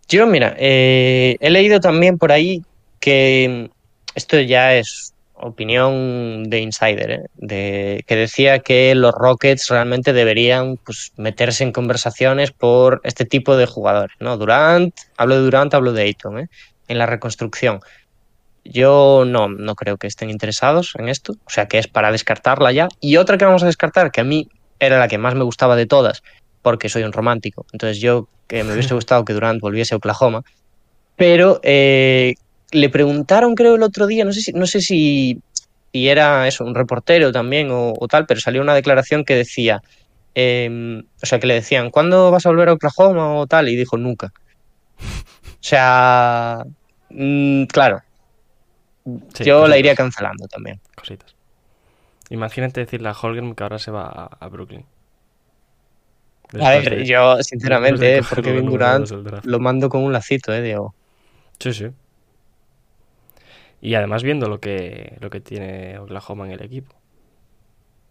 yo, 0.09 0.27
mira, 0.27 0.55
eh, 0.59 1.37
he 1.39 1.49
leído 1.51 1.79
también 1.79 2.17
por 2.17 2.31
ahí 2.33 2.63
que 2.99 3.71
esto 4.15 4.39
ya 4.41 4.75
es 4.75 5.12
opinión 5.43 6.43
de 6.45 6.59
insider, 6.59 7.11
¿eh? 7.11 7.25
de, 7.35 8.03
que 8.07 8.15
decía 8.15 8.59
que 8.59 8.95
los 8.95 9.13
Rockets 9.13 9.69
realmente 9.69 10.13
deberían 10.13 10.77
pues, 10.77 11.11
meterse 11.17 11.63
en 11.63 11.71
conversaciones 11.71 12.51
por 12.51 13.01
este 13.03 13.25
tipo 13.25 13.55
de 13.57 13.65
jugadores, 13.65 14.15
¿no? 14.19 14.37
Durant, 14.37 14.95
hablo 15.17 15.35
de 15.35 15.41
Durant, 15.41 15.73
hablo 15.73 15.93
de 15.93 16.03
Ayton, 16.03 16.39
¿eh? 16.39 16.49
en 16.87 16.97
la 16.97 17.05
reconstrucción. 17.05 17.79
Yo 18.65 19.23
no, 19.27 19.49
no 19.49 19.75
creo 19.75 19.97
que 19.97 20.07
estén 20.07 20.29
interesados 20.29 20.93
en 20.97 21.09
esto, 21.09 21.33
o 21.45 21.49
sea 21.49 21.67
que 21.67 21.79
es 21.79 21.87
para 21.87 22.11
descartarla 22.11 22.71
ya. 22.71 22.87
Y 23.01 23.17
otra 23.17 23.37
que 23.37 23.45
vamos 23.45 23.63
a 23.63 23.67
descartar, 23.67 24.11
que 24.11 24.21
a 24.21 24.23
mí 24.23 24.47
era 24.79 24.99
la 24.99 25.07
que 25.07 25.17
más 25.17 25.35
me 25.35 25.43
gustaba 25.43 25.75
de 25.75 25.85
todas, 25.85 26.23
porque 26.61 26.89
soy 26.89 27.03
un 27.03 27.11
romántico. 27.11 27.65
Entonces 27.73 27.99
yo 27.99 28.29
que 28.47 28.63
me 28.63 28.73
hubiese 28.73 28.93
gustado 28.93 29.25
que 29.25 29.33
Durant 29.33 29.59
volviese 29.59 29.93
a 29.93 29.97
Oklahoma. 29.97 30.43
Pero 31.15 31.59
eh, 31.63 32.35
le 32.73 32.89
preguntaron, 32.89 33.55
creo, 33.55 33.75
el 33.75 33.83
otro 33.83 34.07
día, 34.07 34.25
no 34.25 34.33
sé 34.33 34.41
si, 34.41 34.51
no 34.53 34.65
sé 34.67 34.81
si, 34.81 35.39
si 35.91 36.09
era 36.09 36.47
eso, 36.47 36.63
un 36.65 36.75
reportero 36.75 37.31
también 37.31 37.71
o, 37.71 37.93
o 37.97 38.07
tal, 38.07 38.25
pero 38.25 38.39
salió 38.39 38.61
una 38.61 38.73
declaración 38.75 39.23
que 39.25 39.35
decía 39.35 39.81
em, 40.35 40.99
o 41.21 41.25
sea, 41.25 41.39
que 41.39 41.45
le 41.47 41.53
decían, 41.55 41.91
¿cuándo 41.91 42.31
vas 42.31 42.45
a 42.45 42.49
volver 42.49 42.69
a 42.69 42.73
Oklahoma 42.73 43.35
o 43.35 43.45
tal? 43.47 43.69
Y 43.69 43.75
dijo, 43.75 43.97
nunca. 43.97 44.31
O 44.97 45.65
sea, 45.65 46.63
mm, 47.09 47.65
claro, 47.65 48.01
Sí, 49.33 49.43
yo 49.43 49.67
la 49.67 49.77
iría 49.77 49.95
cancelando 49.95 50.47
también. 50.47 50.79
Cositas. 50.95 51.35
Imagínate 52.29 52.79
decirle 52.81 53.09
a 53.09 53.11
Holgren 53.13 53.53
que 53.53 53.63
ahora 53.63 53.77
se 53.79 53.91
va 53.91 54.05
a, 54.07 54.29
a 54.39 54.47
Brooklyn. 54.47 54.85
A 56.59 56.69
ver, 56.69 56.89
de- 56.97 57.05
yo 57.05 57.41
sinceramente, 57.43 58.03
de 58.05 58.17
eh, 58.17 58.21
cogerlo 58.21 58.29
por 58.29 58.37
de 58.37 58.49
Kevin 58.51 58.65
número 58.65 58.71
Durant 58.85 58.99
dos 59.01 59.09
del 59.11 59.23
draft. 59.23 59.45
lo 59.45 59.59
mando 59.59 59.89
con 59.89 60.03
un 60.03 60.13
lacito, 60.13 60.53
eh, 60.53 60.61
Diego. 60.61 60.93
Sí, 61.59 61.73
sí. 61.73 61.87
Y 63.83 63.95
además 63.95 64.23
viendo 64.23 64.47
lo 64.47 64.61
que, 64.61 65.17
lo 65.19 65.29
que 65.29 65.41
tiene 65.41 65.99
Oklahoma 65.99 66.45
en 66.45 66.53
el 66.53 66.63
equipo. 66.63 66.95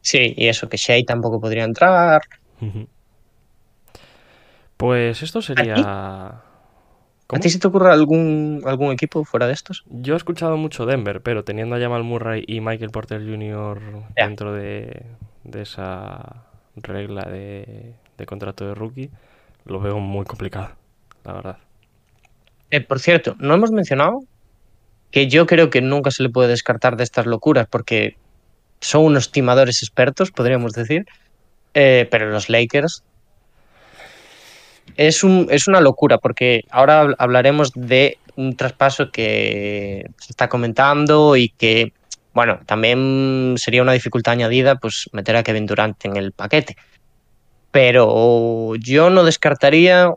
Sí, 0.02 0.34
y 0.36 0.48
eso, 0.48 0.68
que 0.68 0.76
Shea 0.76 1.02
tampoco 1.06 1.40
podría 1.40 1.64
entrar. 1.64 2.20
Pues 4.76 5.22
esto 5.22 5.40
sería... 5.40 6.42
¿A 7.34 7.38
ti 7.40 7.48
se 7.48 7.58
te 7.58 7.66
ocurre 7.66 7.90
algún, 7.90 8.60
algún 8.66 8.92
equipo 8.92 9.24
fuera 9.24 9.46
de 9.46 9.54
estos? 9.54 9.84
Yo 9.88 10.12
he 10.12 10.16
escuchado 10.18 10.58
mucho 10.58 10.84
Denver, 10.84 11.22
pero 11.22 11.42
teniendo 11.42 11.76
a 11.76 11.80
Jamal 11.80 12.04
Murray 12.04 12.44
y 12.46 12.60
Michael 12.60 12.90
Porter 12.90 13.22
Jr. 13.22 13.80
Dentro 14.14 14.52
de, 14.52 15.06
de 15.44 15.62
esa 15.62 16.44
regla 16.76 17.22
de, 17.22 17.94
de 18.18 18.26
contrato 18.26 18.66
de 18.66 18.74
rookie, 18.74 19.10
lo 19.64 19.80
veo 19.80 19.98
muy 20.00 20.26
complicado, 20.26 20.72
la 21.24 21.32
verdad. 21.32 21.58
Eh, 22.70 22.82
por 22.82 23.00
cierto, 23.00 23.36
no 23.38 23.54
hemos 23.54 23.70
mencionado 23.70 24.20
que 25.12 25.28
yo 25.28 25.46
creo 25.46 25.70
que 25.70 25.80
nunca 25.80 26.10
se 26.10 26.24
le 26.24 26.30
puede 26.30 26.48
descartar 26.48 26.96
de 26.96 27.04
estas 27.04 27.26
locuras 27.26 27.68
porque 27.70 28.16
son 28.80 29.04
unos 29.04 29.30
timadores 29.30 29.82
expertos, 29.82 30.32
podríamos 30.32 30.72
decir. 30.72 31.04
Eh, 31.74 32.08
pero 32.10 32.28
los 32.30 32.48
Lakers 32.48 33.04
es, 34.96 35.22
un, 35.22 35.46
es 35.50 35.68
una 35.68 35.80
locura 35.80 36.18
porque 36.18 36.64
ahora 36.70 37.04
habl- 37.04 37.14
hablaremos 37.18 37.72
de 37.74 38.18
un 38.36 38.56
traspaso 38.56 39.10
que 39.10 40.06
se 40.18 40.32
está 40.32 40.48
comentando 40.48 41.36
y 41.36 41.50
que, 41.50 41.92
bueno, 42.34 42.60
también 42.66 43.54
sería 43.56 43.82
una 43.82 43.92
dificultad 43.92 44.32
añadida 44.32 44.76
pues 44.76 45.08
meter 45.12 45.36
a 45.36 45.42
Kevin 45.42 45.66
Durant 45.66 46.02
en 46.04 46.16
el 46.16 46.32
paquete. 46.32 46.76
Pero 47.70 48.74
yo 48.76 49.08
no 49.08 49.24
descartaría 49.24 50.10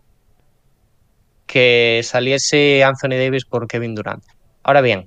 que 1.45 2.01
saliese 2.03 2.83
Anthony 2.83 3.17
Davis 3.17 3.45
por 3.45 3.67
Kevin 3.67 3.95
Durant. 3.95 4.23
Ahora 4.65 4.81
bien, 4.81 5.05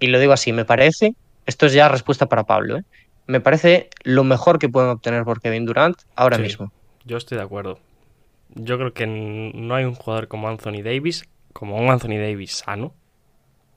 y 0.00 0.08
lo 0.08 0.18
digo 0.18 0.32
así, 0.32 0.52
me 0.52 0.64
parece, 0.64 1.14
esto 1.46 1.66
es 1.66 1.72
ya 1.72 1.88
respuesta 1.88 2.26
para 2.26 2.42
Pablo, 2.42 2.78
¿eh? 2.78 2.82
me 3.28 3.40
parece 3.40 3.88
lo 4.02 4.24
mejor 4.24 4.58
que 4.58 4.68
pueden 4.68 4.90
obtener 4.90 5.22
por 5.22 5.40
Kevin 5.40 5.64
Durant 5.64 5.96
ahora 6.16 6.36
Sí. 6.38 6.42
mismo. 6.42 6.72
Yo 7.04 7.16
estoy 7.16 7.38
de 7.38 7.44
acuerdo. 7.44 7.78
Yo 8.56 8.76
creo 8.78 8.92
que 8.92 9.06
no 9.06 9.76
hay 9.76 9.84
un 9.84 9.94
jugador 9.94 10.26
como 10.26 10.48
Anthony 10.48 10.82
Davis, 10.82 11.28
como 11.52 11.76
un 11.76 11.90
Anthony 11.90 12.18
Davis 12.18 12.56
sano. 12.56 12.92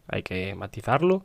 Hay 0.07 0.23
que 0.23 0.55
matizarlo, 0.55 1.23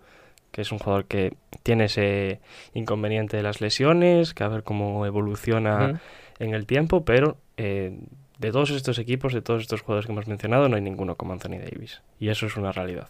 que 0.52 0.60
es 0.60 0.72
un 0.72 0.78
jugador 0.78 1.06
que 1.06 1.32
tiene 1.62 1.86
ese 1.86 2.40
inconveniente 2.74 3.38
de 3.38 3.42
las 3.42 3.62
lesiones, 3.62 4.34
que 4.34 4.44
a 4.44 4.48
ver 4.48 4.62
cómo 4.62 5.06
evoluciona 5.06 6.02
en 6.38 6.52
el 6.54 6.66
tiempo, 6.66 7.06
pero 7.06 7.38
eh, 7.56 7.98
de 8.38 8.52
todos 8.52 8.70
estos 8.70 8.98
equipos, 8.98 9.32
de 9.32 9.40
todos 9.40 9.62
estos 9.62 9.80
jugadores 9.80 10.04
que 10.06 10.12
hemos 10.12 10.26
mencionado, 10.26 10.68
no 10.68 10.76
hay 10.76 10.82
ninguno 10.82 11.16
como 11.16 11.32
Anthony 11.32 11.58
Davis. 11.58 12.02
Y 12.18 12.28
eso 12.28 12.46
es 12.46 12.56
una 12.56 12.72
realidad. 12.72 13.08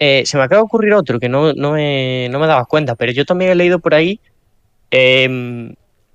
Eh, 0.00 0.22
se 0.26 0.36
me 0.36 0.44
acaba 0.44 0.60
de 0.60 0.64
ocurrir 0.64 0.92
otro 0.94 1.18
que 1.18 1.28
no, 1.28 1.52
no, 1.54 1.72
me, 1.72 2.28
no 2.30 2.38
me 2.38 2.46
daba 2.46 2.64
cuenta, 2.66 2.94
pero 2.94 3.10
yo 3.10 3.24
también 3.24 3.50
he 3.50 3.54
leído 3.56 3.80
por 3.80 3.94
ahí, 3.94 4.20
em, 4.90 5.74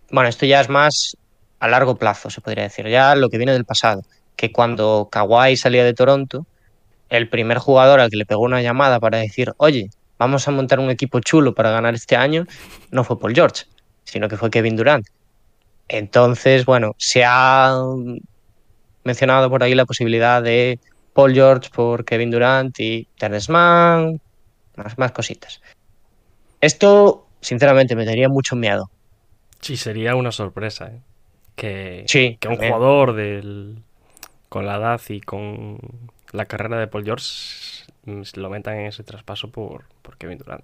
bueno, 0.09 0.29
esto 0.29 0.45
ya 0.45 0.61
es 0.61 0.69
más 0.69 1.17
a 1.59 1.67
largo 1.67 1.97
plazo, 1.97 2.29
se 2.29 2.39
podría 2.39 2.63
decir, 2.63 2.87
ya 2.87 3.15
lo 3.15 3.29
que 3.29 3.37
viene 3.37 3.51
del 3.51 3.65
pasado, 3.65 4.03
que 4.37 4.53
cuando 4.53 5.09
Kawhi 5.11 5.57
salía 5.57 5.83
de 5.83 5.93
Toronto, 5.93 6.45
el 7.09 7.27
primer 7.27 7.57
jugador 7.57 7.99
al 7.99 8.09
que 8.09 8.17
le 8.17 8.25
pegó 8.25 8.43
una 8.43 8.61
llamada 8.61 8.99
para 9.01 9.17
decir, 9.17 9.53
oye, 9.57 9.89
vamos 10.17 10.47
a 10.47 10.51
montar 10.51 10.79
un 10.79 10.89
equipo 10.89 11.19
chulo 11.19 11.53
para 11.53 11.71
ganar 11.71 11.93
este 11.93 12.15
año, 12.15 12.45
no 12.91 13.03
fue 13.03 13.19
Paul 13.19 13.35
George, 13.35 13.65
sino 14.05 14.29
que 14.29 14.37
fue 14.37 14.49
Kevin 14.49 14.77
Durant. 14.77 15.05
Entonces, 15.89 16.65
bueno, 16.65 16.95
se 16.97 17.23
ha 17.25 17.75
mencionado 19.03 19.49
por 19.49 19.61
ahí 19.61 19.75
la 19.75 19.85
posibilidad 19.85 20.41
de 20.41 20.79
Paul 21.13 21.33
George 21.33 21.69
por 21.73 22.05
Kevin 22.05 22.31
Durant 22.31 22.79
y 22.79 23.07
Terrence 23.17 23.51
Mann, 23.51 24.19
más, 24.75 24.97
más 24.97 25.11
cositas. 25.11 25.61
Esto, 26.59 27.27
sinceramente, 27.41 27.95
me 27.95 28.05
daría 28.05 28.29
mucho 28.29 28.55
miedo. 28.55 28.89
Sí, 29.61 29.77
sería 29.77 30.15
una 30.15 30.31
sorpresa, 30.31 30.87
¿eh? 30.87 30.99
Que, 31.55 32.03
Sí, 32.07 32.37
que 32.39 32.47
un 32.47 32.57
jugador 32.57 33.13
del, 33.13 33.77
con 34.49 34.65
la 34.65 34.77
edad 34.77 35.01
y 35.09 35.21
con 35.21 35.77
la 36.31 36.45
carrera 36.45 36.79
de 36.79 36.87
Paul 36.87 37.05
George 37.05 37.25
lo 38.05 38.49
metan 38.49 38.79
en 38.79 38.87
ese 38.87 39.03
traspaso 39.03 39.49
por, 39.49 39.85
por 40.01 40.17
Kevin 40.17 40.39
Durant. 40.39 40.63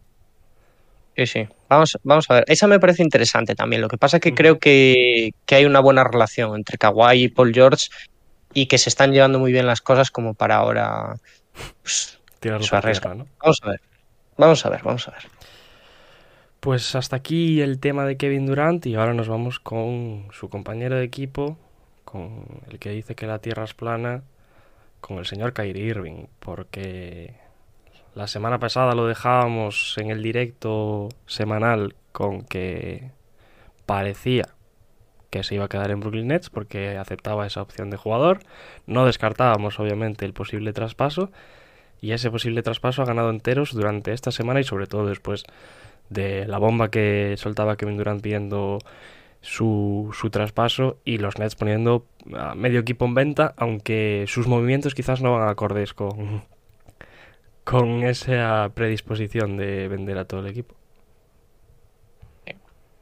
Sí, 1.15 1.27
sí. 1.27 1.47
Vamos, 1.67 1.97
vamos 2.03 2.29
a 2.29 2.35
ver. 2.35 2.45
Esa 2.47 2.67
me 2.67 2.79
parece 2.79 3.03
interesante 3.03 3.55
también. 3.55 3.81
Lo 3.81 3.87
que 3.87 3.97
pasa 3.97 4.17
es 4.17 4.21
que 4.21 4.33
creo 4.33 4.57
que, 4.57 5.31
que 5.45 5.55
hay 5.55 5.65
una 5.65 5.81
buena 5.81 6.03
relación 6.03 6.55
entre 6.55 6.77
Kawhi 6.77 7.23
y 7.23 7.27
Paul 7.27 7.53
George 7.53 7.87
y 8.53 8.67
que 8.67 8.77
se 8.77 8.89
están 8.89 9.11
llevando 9.11 9.39
muy 9.39 9.51
bien 9.51 9.67
las 9.67 9.81
cosas 9.81 10.11
como 10.11 10.33
para 10.33 10.55
ahora. 10.55 11.17
pues, 11.81 12.19
por 12.41 12.77
arriesga. 12.77 13.13
¿no? 13.13 13.27
vamos 13.41 13.59
a 13.63 13.69
ver. 13.69 13.81
Vamos 14.37 14.65
a 14.65 14.69
ver, 14.69 14.83
vamos 14.83 15.07
a 15.07 15.11
ver. 15.11 15.23
Pues 16.59 16.95
hasta 16.95 17.15
aquí 17.15 17.61
el 17.61 17.79
tema 17.79 18.05
de 18.05 18.17
Kevin 18.17 18.45
Durant 18.45 18.85
y 18.85 18.95
ahora 18.95 19.13
nos 19.13 19.27
vamos 19.27 19.59
con 19.59 20.27
su 20.31 20.49
compañero 20.49 20.95
de 20.95 21.03
equipo, 21.03 21.57
con 22.05 22.45
el 22.69 22.79
que 22.79 22.89
dice 22.89 23.15
que 23.15 23.27
la 23.27 23.39
Tierra 23.39 23.63
es 23.63 23.73
plana, 23.73 24.23
con 24.99 25.19
el 25.19 25.25
señor 25.25 25.53
Kyrie 25.53 25.85
Irving, 25.85 26.25
porque 26.39 27.35
la 28.15 28.27
semana 28.27 28.59
pasada 28.59 28.93
lo 28.93 29.07
dejábamos 29.07 29.95
en 29.97 30.09
el 30.09 30.21
directo 30.21 31.09
semanal 31.27 31.95
con 32.11 32.43
que 32.43 33.11
parecía 33.85 34.45
que 35.29 35.43
se 35.43 35.55
iba 35.55 35.65
a 35.65 35.69
quedar 35.69 35.91
en 35.91 35.99
Brooklyn 35.99 36.27
Nets 36.27 36.49
porque 36.49 36.97
aceptaba 36.97 37.45
esa 37.45 37.61
opción 37.61 37.89
de 37.89 37.97
jugador. 37.97 38.39
No 38.87 39.05
descartábamos 39.05 39.79
obviamente 39.79 40.25
el 40.25 40.33
posible 40.33 40.73
traspaso 40.73 41.31
y 42.01 42.11
ese 42.11 42.31
posible 42.31 42.63
traspaso 42.63 43.01
ha 43.01 43.05
ganado 43.05 43.29
enteros 43.29 43.73
durante 43.73 44.13
esta 44.13 44.31
semana 44.31 44.59
y 44.59 44.63
sobre 44.63 44.87
todo 44.87 45.07
después 45.07 45.43
de 46.09 46.47
la 46.47 46.57
bomba 46.57 46.89
que 46.89 47.35
soltaba 47.37 47.77
Kevin 47.77 47.97
Durant 47.97 48.21
pidiendo 48.21 48.79
su, 49.41 50.13
su 50.13 50.29
traspaso 50.29 50.97
y 51.05 51.17
los 51.17 51.37
Nets 51.37 51.55
poniendo 51.55 52.05
a 52.35 52.55
medio 52.55 52.79
equipo 52.79 53.05
en 53.05 53.13
venta, 53.13 53.53
aunque 53.57 54.25
sus 54.27 54.47
movimientos 54.47 54.95
quizás 54.95 55.21
no 55.21 55.33
van 55.33 55.47
acordes 55.47 55.93
con, 55.93 56.43
con 57.63 58.03
esa 58.03 58.71
predisposición 58.73 59.57
de 59.57 59.87
vender 59.87 60.17
a 60.17 60.25
todo 60.25 60.41
el 60.41 60.47
equipo. 60.47 60.78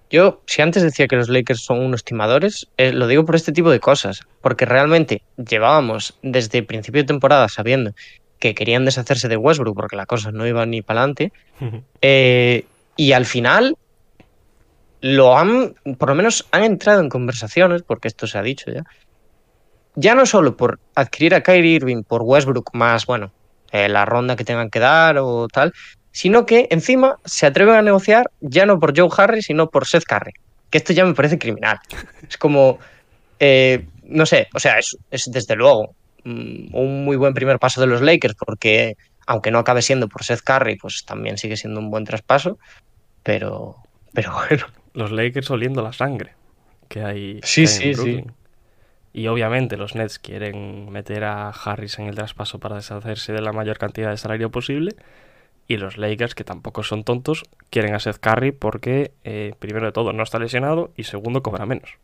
Yo, 0.09 0.41
si 0.45 0.61
antes 0.61 0.83
decía 0.83 1.07
que 1.07 1.17
los 1.17 1.27
Lakers 1.27 1.61
son 1.61 1.79
unos 1.79 2.03
timadores, 2.03 2.67
eh, 2.77 2.93
lo 2.93 3.07
digo 3.07 3.25
por 3.25 3.35
este 3.35 3.51
tipo 3.51 3.69
de 3.69 3.79
cosas, 3.79 4.21
porque 4.41 4.65
realmente 4.65 5.21
llevábamos 5.37 6.17
desde 6.21 6.63
principio 6.63 7.01
de 7.01 7.07
temporada 7.07 7.49
sabiendo 7.49 7.91
que 8.39 8.55
querían 8.55 8.85
deshacerse 8.85 9.27
de 9.27 9.35
Westbrook 9.35 9.75
porque 9.75 9.95
la 9.95 10.05
cosa 10.05 10.31
no 10.31 10.47
iba 10.47 10.65
ni 10.65 10.81
para 10.81 11.01
adelante, 11.01 11.33
eh, 12.01 12.65
y 12.95 13.11
al 13.11 13.25
final 13.25 13.75
lo 15.01 15.37
han, 15.37 15.75
por 15.97 16.09
lo 16.09 16.15
menos 16.15 16.47
han 16.51 16.63
entrado 16.63 17.01
en 17.01 17.09
conversaciones, 17.09 17.83
porque 17.83 18.07
esto 18.07 18.27
se 18.27 18.37
ha 18.37 18.43
dicho 18.43 18.71
ya, 18.71 18.83
ya 19.95 20.15
no 20.15 20.25
solo 20.25 20.55
por 20.55 20.79
adquirir 20.95 21.35
a 21.35 21.41
Kyrie 21.41 21.75
Irving 21.75 22.03
por 22.03 22.21
Westbrook 22.21 22.69
más, 22.73 23.05
bueno, 23.05 23.31
eh, 23.71 23.89
la 23.89 24.05
ronda 24.05 24.35
que 24.35 24.45
tengan 24.45 24.69
que 24.69 24.79
dar 24.79 25.17
o 25.17 25.47
tal, 25.47 25.73
sino 26.17 26.47
que 26.47 26.67
encima 26.71 27.19
se 27.25 27.45
atreven 27.45 27.75
a 27.75 27.83
negociar 27.83 28.31
ya 28.41 28.65
no 28.65 28.79
por 28.79 28.97
Joe 28.97 29.07
Harris, 29.15 29.45
sino 29.45 29.69
por 29.69 29.85
Seth 29.85 30.05
Curry. 30.05 30.33
Que 30.71 30.79
esto 30.79 30.91
ya 30.91 31.05
me 31.05 31.13
parece 31.13 31.37
criminal. 31.37 31.77
Es 32.27 32.39
como, 32.39 32.79
eh, 33.39 33.85
no 34.01 34.25
sé, 34.25 34.47
o 34.55 34.59
sea, 34.59 34.79
es, 34.79 34.97
es 35.11 35.29
desde 35.31 35.55
luego 35.55 35.93
mm, 36.23 36.75
un 36.75 37.05
muy 37.05 37.17
buen 37.17 37.35
primer 37.35 37.59
paso 37.59 37.81
de 37.81 37.85
los 37.85 38.01
Lakers, 38.01 38.33
porque 38.33 38.97
aunque 39.27 39.51
no 39.51 39.59
acabe 39.59 39.83
siendo 39.83 40.07
por 40.07 40.23
Seth 40.23 40.41
Curry, 40.41 40.77
pues 40.77 41.05
también 41.05 41.37
sigue 41.37 41.55
siendo 41.55 41.79
un 41.79 41.91
buen 41.91 42.03
traspaso, 42.03 42.57
pero, 43.21 43.75
pero 44.11 44.33
bueno. 44.33 44.65
Los 44.93 45.11
Lakers 45.11 45.51
oliendo 45.51 45.83
la 45.83 45.93
sangre 45.93 46.33
que 46.87 47.03
hay, 47.03 47.41
Sí, 47.43 47.65
que 47.65 47.69
hay 47.69 47.75
sí, 47.75 47.89
en 47.89 47.93
sí. 47.93 48.01
Brooklyn. 48.01 48.31
Y 49.13 49.27
obviamente 49.27 49.77
los 49.77 49.93
Nets 49.93 50.17
quieren 50.17 50.89
meter 50.89 51.25
a 51.25 51.49
Harris 51.49 51.99
en 51.99 52.07
el 52.07 52.15
traspaso 52.15 52.57
para 52.57 52.77
deshacerse 52.77 53.33
de 53.33 53.41
la 53.41 53.53
mayor 53.53 53.77
cantidad 53.77 54.09
de 54.09 54.17
salario 54.17 54.49
posible. 54.49 54.95
Y 55.67 55.77
los 55.77 55.97
Lakers, 55.97 56.33
que 56.33 56.43
tampoco 56.45 56.83
son 56.83 57.03
tontos, 57.03 57.43
quieren 57.69 57.93
a 57.93 57.99
Seth 57.99 58.19
Curry 58.19 58.51
porque, 58.53 59.11
eh, 59.25 59.53
primero 59.59 59.85
de 59.85 59.91
todo, 59.91 60.13
no 60.13 60.23
está 60.23 60.39
lesionado 60.39 60.91
y 60.95 61.03
segundo, 61.03 61.43
cobra 61.43 61.65
menos. 61.65 61.97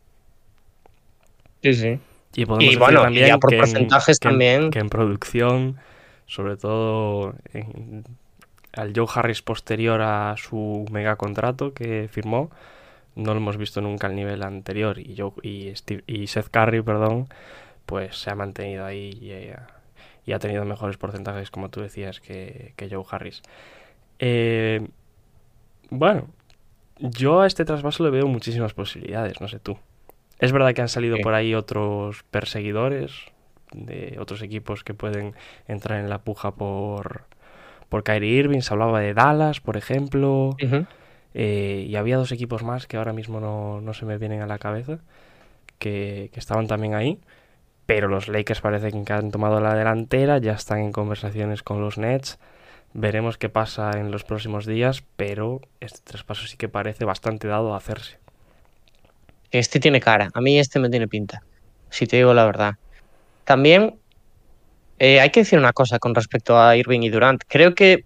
Sí, 1.62 1.74
sí. 1.74 1.98
Y 2.34 2.46
podemos 2.46 2.64
Y 2.64 2.66
decir 2.66 2.78
bueno, 2.78 3.00
y 3.00 3.04
también 3.04 3.26
ya 3.28 3.38
por 3.38 3.50
que 3.50 3.56
en- 3.56 3.60
porcentajes 3.62 4.18
en- 4.20 4.28
también. 4.28 4.70
que 4.70 4.78
en 4.80 4.88
producción, 4.90 5.76
sobre 6.26 6.56
todo 6.56 7.34
en- 7.52 8.04
al 8.72 8.92
Joe 8.94 9.06
Harris 9.14 9.40
posterior 9.40 10.00
a 10.02 10.34
su 10.36 10.84
mega 10.90 11.16
contrato 11.16 11.72
que 11.72 12.08
firmó, 12.10 12.50
no 13.14 13.32
lo 13.32 13.38
hemos 13.40 13.56
visto 13.56 13.80
nunca 13.80 14.08
al 14.08 14.16
nivel 14.16 14.42
anterior 14.42 14.98
y, 14.98 15.14
yo, 15.14 15.32
y, 15.42 15.72
y 16.06 16.26
Seth 16.26 16.48
Curry, 16.50 16.82
perdón, 16.82 17.28
pues 17.86 18.16
se 18.18 18.30
ha 18.30 18.34
mantenido 18.34 18.84
ahí 18.84 19.10
y, 19.20 19.30
ha 20.32 20.38
tenido 20.38 20.64
mejores 20.64 20.96
porcentajes, 20.96 21.50
como 21.50 21.68
tú 21.70 21.80
decías, 21.80 22.20
que, 22.20 22.72
que 22.76 22.88
Joe 22.88 23.04
Harris. 23.10 23.42
Eh, 24.18 24.86
bueno, 25.90 26.28
yo 26.98 27.40
a 27.40 27.46
este 27.46 27.64
traspaso 27.64 28.04
le 28.04 28.10
veo 28.10 28.26
muchísimas 28.26 28.74
posibilidades, 28.74 29.40
no 29.40 29.48
sé 29.48 29.58
tú. 29.58 29.76
Es 30.38 30.52
verdad 30.52 30.74
que 30.74 30.82
han 30.82 30.88
salido 30.88 31.18
por 31.22 31.34
ahí 31.34 31.54
otros 31.54 32.24
perseguidores 32.30 33.12
de 33.72 34.16
otros 34.20 34.42
equipos 34.42 34.84
que 34.84 34.94
pueden 34.94 35.34
entrar 35.66 36.00
en 36.00 36.08
la 36.08 36.18
puja 36.18 36.52
por, 36.52 37.22
por 37.88 38.02
Kyrie 38.04 38.38
Irving. 38.38 38.60
Se 38.60 38.72
hablaba 38.72 39.00
de 39.00 39.14
Dallas, 39.14 39.60
por 39.60 39.76
ejemplo. 39.76 40.56
Eh, 41.34 41.86
y 41.88 41.96
había 41.96 42.16
dos 42.16 42.30
equipos 42.32 42.62
más 42.62 42.86
que 42.86 42.96
ahora 42.96 43.12
mismo 43.12 43.40
no, 43.40 43.94
se 43.94 44.06
me 44.06 44.18
vienen 44.18 44.40
a 44.40 44.46
la 44.46 44.58
cabeza, 44.58 44.98
que, 45.78 46.30
que, 46.32 46.38
estaban 46.38 46.68
también 46.68 46.94
ahí. 46.94 47.18
Pero 47.86 48.08
los 48.08 48.28
Lakers 48.28 48.60
parece 48.60 48.90
que 48.90 49.12
han 49.12 49.30
tomado 49.30 49.60
la 49.60 49.74
delantera, 49.74 50.38
ya 50.38 50.52
están 50.52 50.78
en 50.78 50.92
conversaciones 50.92 51.62
con 51.62 51.80
los 51.80 51.98
Nets. 51.98 52.38
Veremos 52.92 53.36
qué 53.38 53.48
pasa 53.48 53.90
en 53.98 54.10
los 54.10 54.24
próximos 54.24 54.66
días, 54.66 55.04
pero 55.16 55.60
este 55.80 56.00
traspaso 56.04 56.46
sí 56.46 56.56
que 56.56 56.68
parece 56.68 57.04
bastante 57.04 57.48
dado 57.48 57.74
a 57.74 57.76
hacerse. 57.76 58.18
Este 59.50 59.80
tiene 59.80 60.00
cara, 60.00 60.30
a 60.32 60.40
mí 60.40 60.58
este 60.58 60.78
me 60.78 60.88
tiene 60.88 61.08
pinta, 61.08 61.42
si 61.90 62.06
te 62.06 62.16
digo 62.16 62.34
la 62.34 62.44
verdad. 62.44 62.74
También 63.44 63.98
eh, 64.98 65.20
hay 65.20 65.30
que 65.30 65.40
decir 65.40 65.58
una 65.58 65.72
cosa 65.72 65.98
con 65.98 66.14
respecto 66.14 66.58
a 66.58 66.76
Irving 66.76 67.00
y 67.02 67.08
Durant. 67.08 67.42
Creo 67.48 67.74
que, 67.74 68.04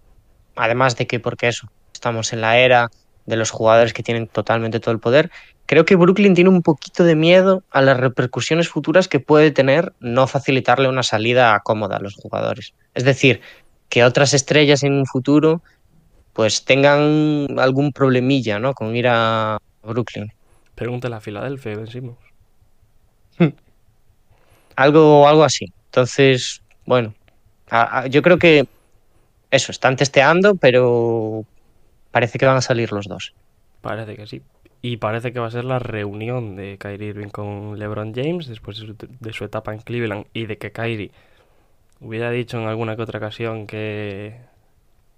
además 0.57 0.97
de 0.97 1.07
que, 1.07 1.21
porque 1.21 1.49
eso, 1.49 1.71
estamos 1.93 2.33
en 2.33 2.41
la 2.41 2.59
era 2.59 2.91
de 3.27 3.37
los 3.37 3.51
jugadores 3.51 3.93
que 3.93 4.03
tienen 4.03 4.27
totalmente 4.27 4.81
todo 4.81 4.93
el 4.93 5.01
poder, 5.01 5.31
creo 5.69 5.85
que 5.85 5.97
Brooklyn 5.97 6.35
tiene 6.35 6.49
un 6.49 6.63
poquito 6.63 7.05
de 7.05 7.15
miedo 7.15 7.63
a 7.71 7.83
las 7.83 8.01
repercusiones 8.01 8.71
futuras 8.71 9.07
que 9.07 9.21
puede 9.21 9.51
tener 9.51 9.93
no 10.01 10.27
facilitarle 10.27 10.89
una 10.89 11.03
salida 11.03 11.61
cómoda 11.63 11.99
a 11.99 12.01
los 12.01 12.15
jugadores. 12.15 12.73
Es 12.95 13.05
decir, 13.05 13.43
que 13.91 14.03
otras 14.03 14.33
estrellas 14.33 14.83
en 14.83 14.95
un 14.95 15.05
futuro 15.05 15.63
pues 16.33 16.65
tengan 16.65 17.59
algún 17.59 17.93
problemilla, 17.93 18.59
¿no? 18.59 18.73
Con 18.73 18.97
ir 18.97 19.09
a 19.09 19.59
Brooklyn. 19.83 20.33
Pregúntale 20.75 21.17
a 21.17 21.21
Filadelfia, 21.21 21.77
decimos. 21.77 22.17
algo, 24.77 25.29
algo 25.29 25.45
así. 25.45 25.67
Entonces, 25.87 26.63
bueno, 26.87 27.13
yo 28.09 28.23
creo 28.23 28.39
que 28.39 28.67
eso, 29.51 29.71
están 29.71 29.97
testeando, 29.97 30.55
pero 30.55 31.45
parece 32.11 32.39
que 32.39 32.47
van 32.47 32.57
a 32.57 32.63
salir 32.63 32.91
los 32.91 33.07
dos. 33.07 33.35
Parece 33.83 34.17
que 34.17 34.27
sí. 34.27 34.41
Y 34.81 34.99
parece 34.99 35.33
que 35.33 35.41
va 35.41 35.47
a 35.49 35.51
ser 35.51 35.65
la 35.65 35.79
reunión 35.79 36.55
de 36.55 36.79
Kyrie 36.79 37.09
Irving 37.09 37.29
con 37.29 37.79
LeBron 37.79 38.15
James 38.15 38.47
después 38.47 38.83
de 38.99 39.33
su 39.33 39.45
etapa 39.45 39.75
en 39.75 39.81
Cleveland 39.81 40.27
y 40.33 40.47
de 40.47 40.57
que 40.57 40.71
Kyrie 40.71 41.11
Hubiera 42.01 42.31
dicho 42.31 42.59
en 42.59 42.69
alguna 42.69 42.97
que 42.97 43.03
otra 43.03 43.19
ocasión 43.19 43.67
que. 43.67 44.37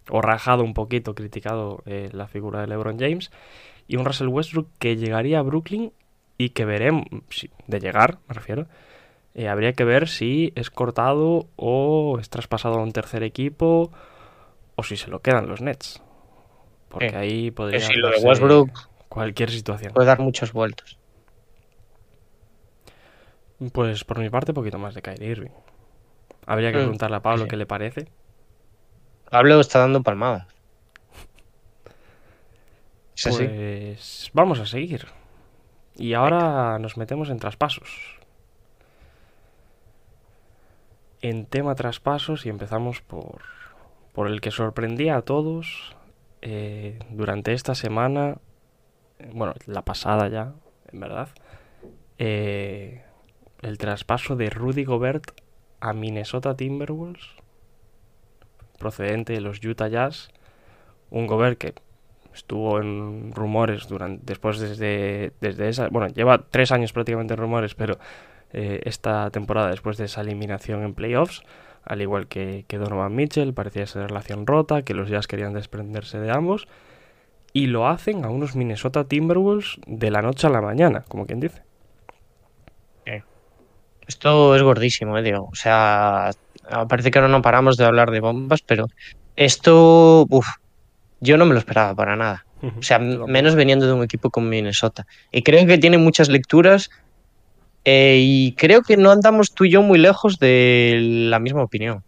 o 0.08 0.22
rajado 0.22 0.64
un 0.64 0.72
poquito, 0.72 1.14
criticado 1.14 1.82
eh, 1.86 2.08
la 2.12 2.26
figura 2.26 2.60
de 2.60 2.68
LeBron 2.68 2.98
James. 2.98 3.30
Y 3.86 3.96
un 3.96 4.04
Russell 4.04 4.28
Westbrook 4.28 4.68
que 4.78 4.96
llegaría 4.96 5.40
a 5.40 5.42
Brooklyn 5.42 5.92
y 6.38 6.50
que 6.50 6.64
veremos. 6.64 7.04
de 7.66 7.80
llegar, 7.80 8.18
me 8.28 8.34
refiero. 8.34 8.66
Eh, 9.34 9.48
habría 9.48 9.74
que 9.74 9.84
ver 9.84 10.08
si 10.08 10.52
es 10.56 10.70
cortado 10.70 11.46
o 11.56 12.18
es 12.18 12.30
traspasado 12.30 12.76
a 12.76 12.82
un 12.82 12.92
tercer 12.92 13.22
equipo 13.22 13.90
o 14.74 14.82
si 14.82 14.96
se 14.96 15.10
lo 15.10 15.20
quedan 15.20 15.48
los 15.48 15.60
Nets. 15.60 16.02
Porque 16.88 17.08
eh, 17.08 17.16
ahí 17.16 17.50
podría. 17.50 17.80
Si 17.80 17.94
lo 17.94 18.10
de 18.10 18.18
Westbrook. 18.20 18.89
Cualquier 19.10 19.50
situación. 19.50 19.92
Puede 19.92 20.06
dar 20.06 20.20
muchos 20.20 20.52
vueltos. 20.52 20.96
Pues 23.72 24.04
por 24.04 24.20
mi 24.20 24.30
parte, 24.30 24.52
un 24.52 24.54
poquito 24.54 24.78
más 24.78 24.94
de 24.94 25.02
Kyrie 25.02 25.28
Irving. 25.28 25.50
Habría 26.46 26.70
que 26.70 26.78
mm, 26.78 26.82
preguntarle 26.82 27.16
a 27.16 27.20
Pablo 27.20 27.48
qué 27.48 27.56
le 27.56 27.66
parece. 27.66 28.06
Pablo 29.28 29.58
está 29.58 29.80
dando 29.80 30.04
palmadas. 30.04 30.46
pues 33.24 34.30
vamos 34.32 34.60
a 34.60 34.66
seguir. 34.66 35.08
Y 35.96 36.14
ahora 36.14 36.78
nos 36.78 36.96
metemos 36.96 37.30
en 37.30 37.40
traspasos. 37.40 38.16
En 41.20 41.46
tema 41.46 41.74
traspasos 41.74 42.46
y 42.46 42.48
empezamos 42.48 43.00
por, 43.00 43.42
por 44.12 44.28
el 44.28 44.40
que 44.40 44.52
sorprendía 44.52 45.16
a 45.16 45.22
todos 45.22 45.96
eh, 46.42 47.00
durante 47.10 47.52
esta 47.52 47.74
semana, 47.74 48.38
bueno, 49.32 49.54
la 49.66 49.82
pasada 49.82 50.28
ya, 50.28 50.54
en 50.92 51.00
verdad, 51.00 51.28
eh, 52.18 53.02
el 53.62 53.78
traspaso 53.78 54.36
de 54.36 54.50
Rudy 54.50 54.84
Gobert 54.84 55.32
a 55.80 55.92
Minnesota 55.92 56.56
Timberwolves, 56.56 57.24
procedente 58.78 59.32
de 59.32 59.40
los 59.40 59.64
Utah 59.64 59.88
Jazz, 59.88 60.30
un 61.10 61.26
Gobert 61.26 61.58
que 61.58 61.74
estuvo 62.34 62.80
en 62.80 63.32
rumores 63.32 63.88
durante 63.88 64.24
después 64.24 64.58
desde, 64.58 65.32
desde 65.40 65.68
esa, 65.68 65.88
bueno, 65.88 66.08
lleva 66.08 66.46
tres 66.50 66.72
años 66.72 66.92
prácticamente 66.92 67.34
en 67.34 67.40
rumores, 67.40 67.74
pero 67.74 67.98
eh, 68.52 68.80
esta 68.84 69.30
temporada 69.30 69.70
después 69.70 69.96
de 69.96 70.04
esa 70.04 70.20
eliminación 70.20 70.82
en 70.82 70.94
playoffs, 70.94 71.42
al 71.84 72.02
igual 72.02 72.28
que, 72.28 72.64
que 72.68 72.78
Donovan 72.78 73.14
Mitchell, 73.14 73.54
parecía 73.54 73.86
ser 73.86 74.08
relación 74.08 74.46
rota, 74.46 74.82
que 74.82 74.94
los 74.94 75.08
Jazz 75.08 75.26
querían 75.26 75.54
desprenderse 75.54 76.20
de 76.20 76.30
ambos, 76.30 76.68
y 77.52 77.66
lo 77.66 77.88
hacen 77.88 78.24
a 78.24 78.30
unos 78.30 78.54
Minnesota 78.56 79.04
Timberwolves 79.04 79.78
de 79.86 80.10
la 80.10 80.22
noche 80.22 80.46
a 80.46 80.50
la 80.50 80.60
mañana, 80.60 81.04
como 81.08 81.26
quien 81.26 81.40
dice. 81.40 81.62
Esto 84.10 84.56
es 84.56 84.62
gordísimo, 84.62 85.16
eh, 85.18 85.22
digo. 85.22 85.48
O 85.52 85.54
sea, 85.54 86.32
parece 86.88 87.12
que 87.12 87.18
ahora 87.20 87.30
no 87.30 87.42
paramos 87.42 87.76
de 87.76 87.84
hablar 87.84 88.10
de 88.10 88.18
bombas, 88.18 88.60
pero 88.60 88.86
esto, 89.36 90.26
uff, 90.28 90.48
yo 91.20 91.36
no 91.36 91.46
me 91.46 91.52
lo 91.52 91.60
esperaba 91.60 91.94
para 91.94 92.16
nada. 92.16 92.44
O 92.60 92.82
sea, 92.82 92.98
menos 92.98 93.54
veniendo 93.54 93.86
de 93.86 93.92
un 93.92 94.02
equipo 94.02 94.30
como 94.30 94.48
Minnesota. 94.48 95.06
Y 95.30 95.42
creo 95.42 95.64
que 95.64 95.78
tiene 95.78 95.96
muchas 95.96 96.28
lecturas 96.28 96.90
eh, 97.84 98.18
y 98.20 98.52
creo 98.52 98.82
que 98.82 98.96
no 98.96 99.12
andamos 99.12 99.54
tú 99.54 99.64
y 99.64 99.70
yo 99.70 99.82
muy 99.82 99.98
lejos 99.98 100.38
de 100.40 100.98
la 101.00 101.38
misma 101.38 101.62
opinión. 101.62 102.02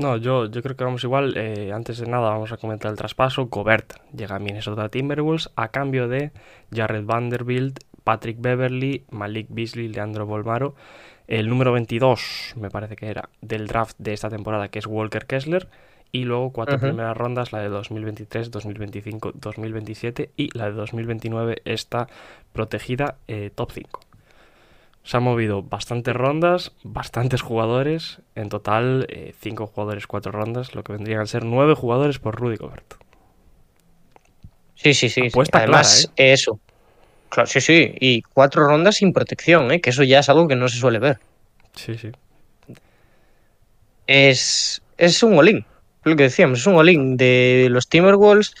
No, 0.00 0.16
yo, 0.16 0.46
yo 0.46 0.62
creo 0.62 0.76
que 0.76 0.84
vamos 0.84 1.04
igual. 1.04 1.34
Eh, 1.36 1.72
antes 1.72 1.98
de 1.98 2.06
nada, 2.06 2.30
vamos 2.30 2.52
a 2.52 2.56
comentar 2.56 2.90
el 2.90 2.96
traspaso. 2.96 3.46
Gobert 3.46 3.92
llega 4.16 4.36
a 4.36 4.38
Minnesota 4.38 4.88
Timberwolves 4.88 5.50
a 5.56 5.68
cambio 5.68 6.08
de 6.08 6.32
Jared 6.74 7.04
Vanderbilt, 7.04 7.80
Patrick 8.02 8.40
Beverly, 8.40 9.04
Malik 9.10 9.48
Beasley, 9.50 9.88
Leandro 9.88 10.26
Bolmaro 10.26 10.74
el 11.30 11.48
número 11.48 11.70
22, 11.72 12.54
me 12.56 12.70
parece 12.70 12.96
que 12.96 13.06
era, 13.06 13.28
del 13.40 13.68
draft 13.68 13.96
de 13.98 14.12
esta 14.12 14.28
temporada, 14.28 14.68
que 14.68 14.80
es 14.80 14.86
Walker 14.86 15.26
Kessler, 15.26 15.68
y 16.10 16.24
luego 16.24 16.50
cuatro 16.50 16.80
primeras 16.80 17.16
rondas, 17.16 17.52
la 17.52 17.60
de 17.60 17.68
2023, 17.68 18.50
2025, 18.50 19.32
2027 19.36 20.32
y 20.36 20.50
la 20.58 20.64
de 20.66 20.72
2029 20.72 21.62
está 21.64 22.08
protegida 22.52 23.18
eh, 23.28 23.52
top 23.54 23.70
5. 23.70 24.00
Se 25.02 25.16
han 25.16 25.22
movido 25.22 25.62
bastantes 25.62 26.14
rondas, 26.14 26.72
bastantes 26.82 27.40
jugadores, 27.40 28.20
en 28.34 28.48
total 28.48 29.06
5 29.40 29.64
eh, 29.64 29.66
jugadores, 29.66 30.06
4 30.06 30.32
rondas, 30.32 30.74
lo 30.74 30.84
que 30.84 30.92
vendrían 30.92 31.20
a 31.20 31.26
ser 31.26 31.44
9 31.44 31.74
jugadores 31.74 32.18
por 32.18 32.36
Rudy 32.36 32.56
Gobert. 32.56 32.94
Sí, 34.74 34.94
sí, 34.94 35.08
sí. 35.08 35.28
Además, 35.52 36.10
¿eh? 36.16 36.32
eso. 36.32 36.58
Claro, 37.28 37.46
sí, 37.46 37.60
sí. 37.60 37.94
Y 38.00 38.22
cuatro 38.22 38.66
rondas 38.66 38.96
sin 38.96 39.12
protección, 39.12 39.70
¿eh? 39.70 39.80
que 39.80 39.90
eso 39.90 40.02
ya 40.02 40.20
es 40.20 40.28
algo 40.28 40.48
que 40.48 40.56
no 40.56 40.68
se 40.68 40.78
suele 40.78 40.98
ver. 40.98 41.18
Sí, 41.74 41.96
sí. 41.96 42.10
Es, 44.06 44.82
es 44.98 45.22
un 45.22 45.38
all 45.38 45.64
lo 46.04 46.16
que 46.16 46.24
decíamos, 46.24 46.60
es 46.60 46.66
un 46.66 46.76
all 46.76 47.16
de 47.16 47.68
los 47.70 47.88
Timberwolves 47.88 48.54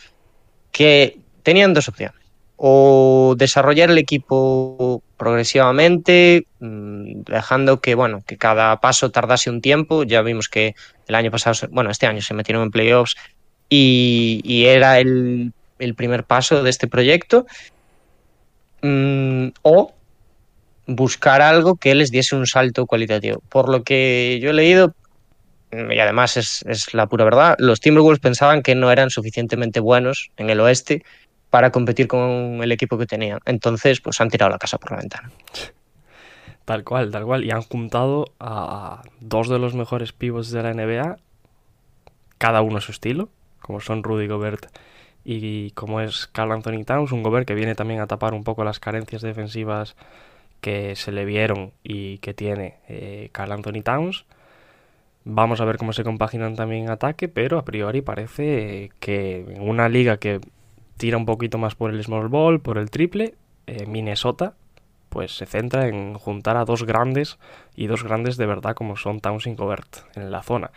que 0.72 1.18
tenían 1.42 1.72
dos 1.74 1.88
opciones. 1.88 2.19
O 2.62 3.36
desarrollar 3.38 3.90
el 3.90 3.96
equipo 3.96 5.02
progresivamente, 5.16 6.46
mm, 6.58 7.22
dejando 7.22 7.80
que, 7.80 7.94
bueno, 7.94 8.22
que 8.26 8.36
cada 8.36 8.80
paso 8.80 9.10
tardase 9.10 9.48
un 9.48 9.62
tiempo. 9.62 10.04
Ya 10.04 10.20
vimos 10.20 10.48
que 10.48 10.74
el 11.08 11.14
año 11.14 11.30
pasado, 11.30 11.68
bueno, 11.70 11.90
este 11.90 12.06
año 12.06 12.20
se 12.20 12.34
metieron 12.34 12.64
en 12.64 12.70
playoffs 12.70 13.16
y, 13.70 14.42
y 14.44 14.66
era 14.66 14.98
el, 14.98 15.54
el 15.78 15.94
primer 15.94 16.24
paso 16.24 16.62
de 16.62 16.68
este 16.68 16.86
proyecto. 16.86 17.46
Mm, 18.82 19.48
o 19.62 19.94
buscar 20.86 21.42
algo 21.42 21.76
que 21.76 21.94
les 21.94 22.10
diese 22.10 22.36
un 22.36 22.46
salto 22.46 22.86
cualitativo. 22.86 23.42
Por 23.48 23.68
lo 23.68 23.82
que 23.82 24.38
yo 24.42 24.50
he 24.50 24.54
leído, 24.54 24.94
y 25.70 25.98
además 25.98 26.36
es, 26.36 26.64
la 26.92 27.06
pura 27.06 27.24
verdad, 27.24 27.54
los 27.58 27.80
Timberwolves 27.80 28.20
pensaban 28.20 28.62
que 28.62 28.74
no 28.74 28.90
eran 28.90 29.10
suficientemente 29.10 29.80
buenos 29.80 30.30
en 30.36 30.50
el 30.50 30.60
oeste 30.60 31.04
para 31.50 31.70
competir 31.70 32.06
con 32.06 32.60
el 32.62 32.72
equipo 32.72 32.96
que 32.96 33.06
tenían. 33.06 33.40
Entonces, 33.44 34.00
pues 34.00 34.20
han 34.20 34.30
tirado 34.30 34.50
la 34.50 34.58
casa 34.58 34.78
por 34.78 34.92
la 34.92 34.98
ventana. 34.98 35.30
Tal 36.64 36.84
cual, 36.84 37.10
tal 37.10 37.24
cual. 37.24 37.44
Y 37.44 37.50
han 37.50 37.62
juntado 37.62 38.26
a 38.38 39.02
dos 39.20 39.48
de 39.48 39.58
los 39.58 39.74
mejores 39.74 40.12
pivots 40.12 40.50
de 40.52 40.62
la 40.62 40.72
NBA, 40.72 41.18
cada 42.38 42.62
uno 42.62 42.78
a 42.78 42.80
su 42.80 42.92
estilo, 42.92 43.28
como 43.60 43.80
son 43.80 44.02
Rudy 44.02 44.28
Gobert 44.28 44.66
y 45.24 45.72
como 45.72 46.00
es 46.00 46.26
Carl 46.28 46.52
Anthony 46.52 46.84
Towns, 46.84 47.12
un 47.12 47.22
Gobert 47.22 47.46
que 47.46 47.54
viene 47.54 47.74
también 47.74 48.00
a 48.00 48.06
tapar 48.06 48.32
un 48.32 48.44
poco 48.44 48.64
las 48.64 48.80
carencias 48.80 49.20
defensivas 49.20 49.96
que 50.60 50.96
se 50.96 51.12
le 51.12 51.24
vieron 51.24 51.72
y 51.82 52.18
que 52.18 52.34
tiene 52.34 52.76
eh, 52.88 53.28
Carl 53.32 53.52
Anthony 53.52 53.82
Towns. 53.82 54.24
Vamos 55.24 55.60
a 55.60 55.64
ver 55.64 55.76
cómo 55.76 55.92
se 55.92 56.04
compaginan 56.04 56.56
también 56.56 56.84
en 56.84 56.90
ataque, 56.90 57.28
pero 57.28 57.58
a 57.58 57.64
priori 57.64 58.00
parece 58.00 58.90
que 59.00 59.44
en 59.48 59.68
una 59.68 59.88
liga 59.88 60.16
que 60.16 60.40
tira 61.00 61.16
un 61.16 61.24
poquito 61.24 61.56
más 61.56 61.74
por 61.74 61.90
el 61.90 62.04
small 62.04 62.28
ball, 62.28 62.60
por 62.60 62.76
el 62.76 62.90
triple, 62.90 63.34
eh, 63.66 63.86
Minnesota 63.86 64.54
pues 65.08 65.36
se 65.36 65.46
centra 65.46 65.88
en 65.88 66.14
juntar 66.14 66.56
a 66.56 66.64
dos 66.64 66.84
grandes 66.84 67.38
y 67.74 67.88
dos 67.88 68.04
grandes 68.04 68.36
de 68.36 68.46
verdad 68.46 68.74
como 68.74 68.96
son 68.96 69.18
Towns 69.18 69.46
y 69.48 69.54
Gobert 69.54 70.06
en 70.14 70.30
la 70.30 70.42
zona. 70.42 70.70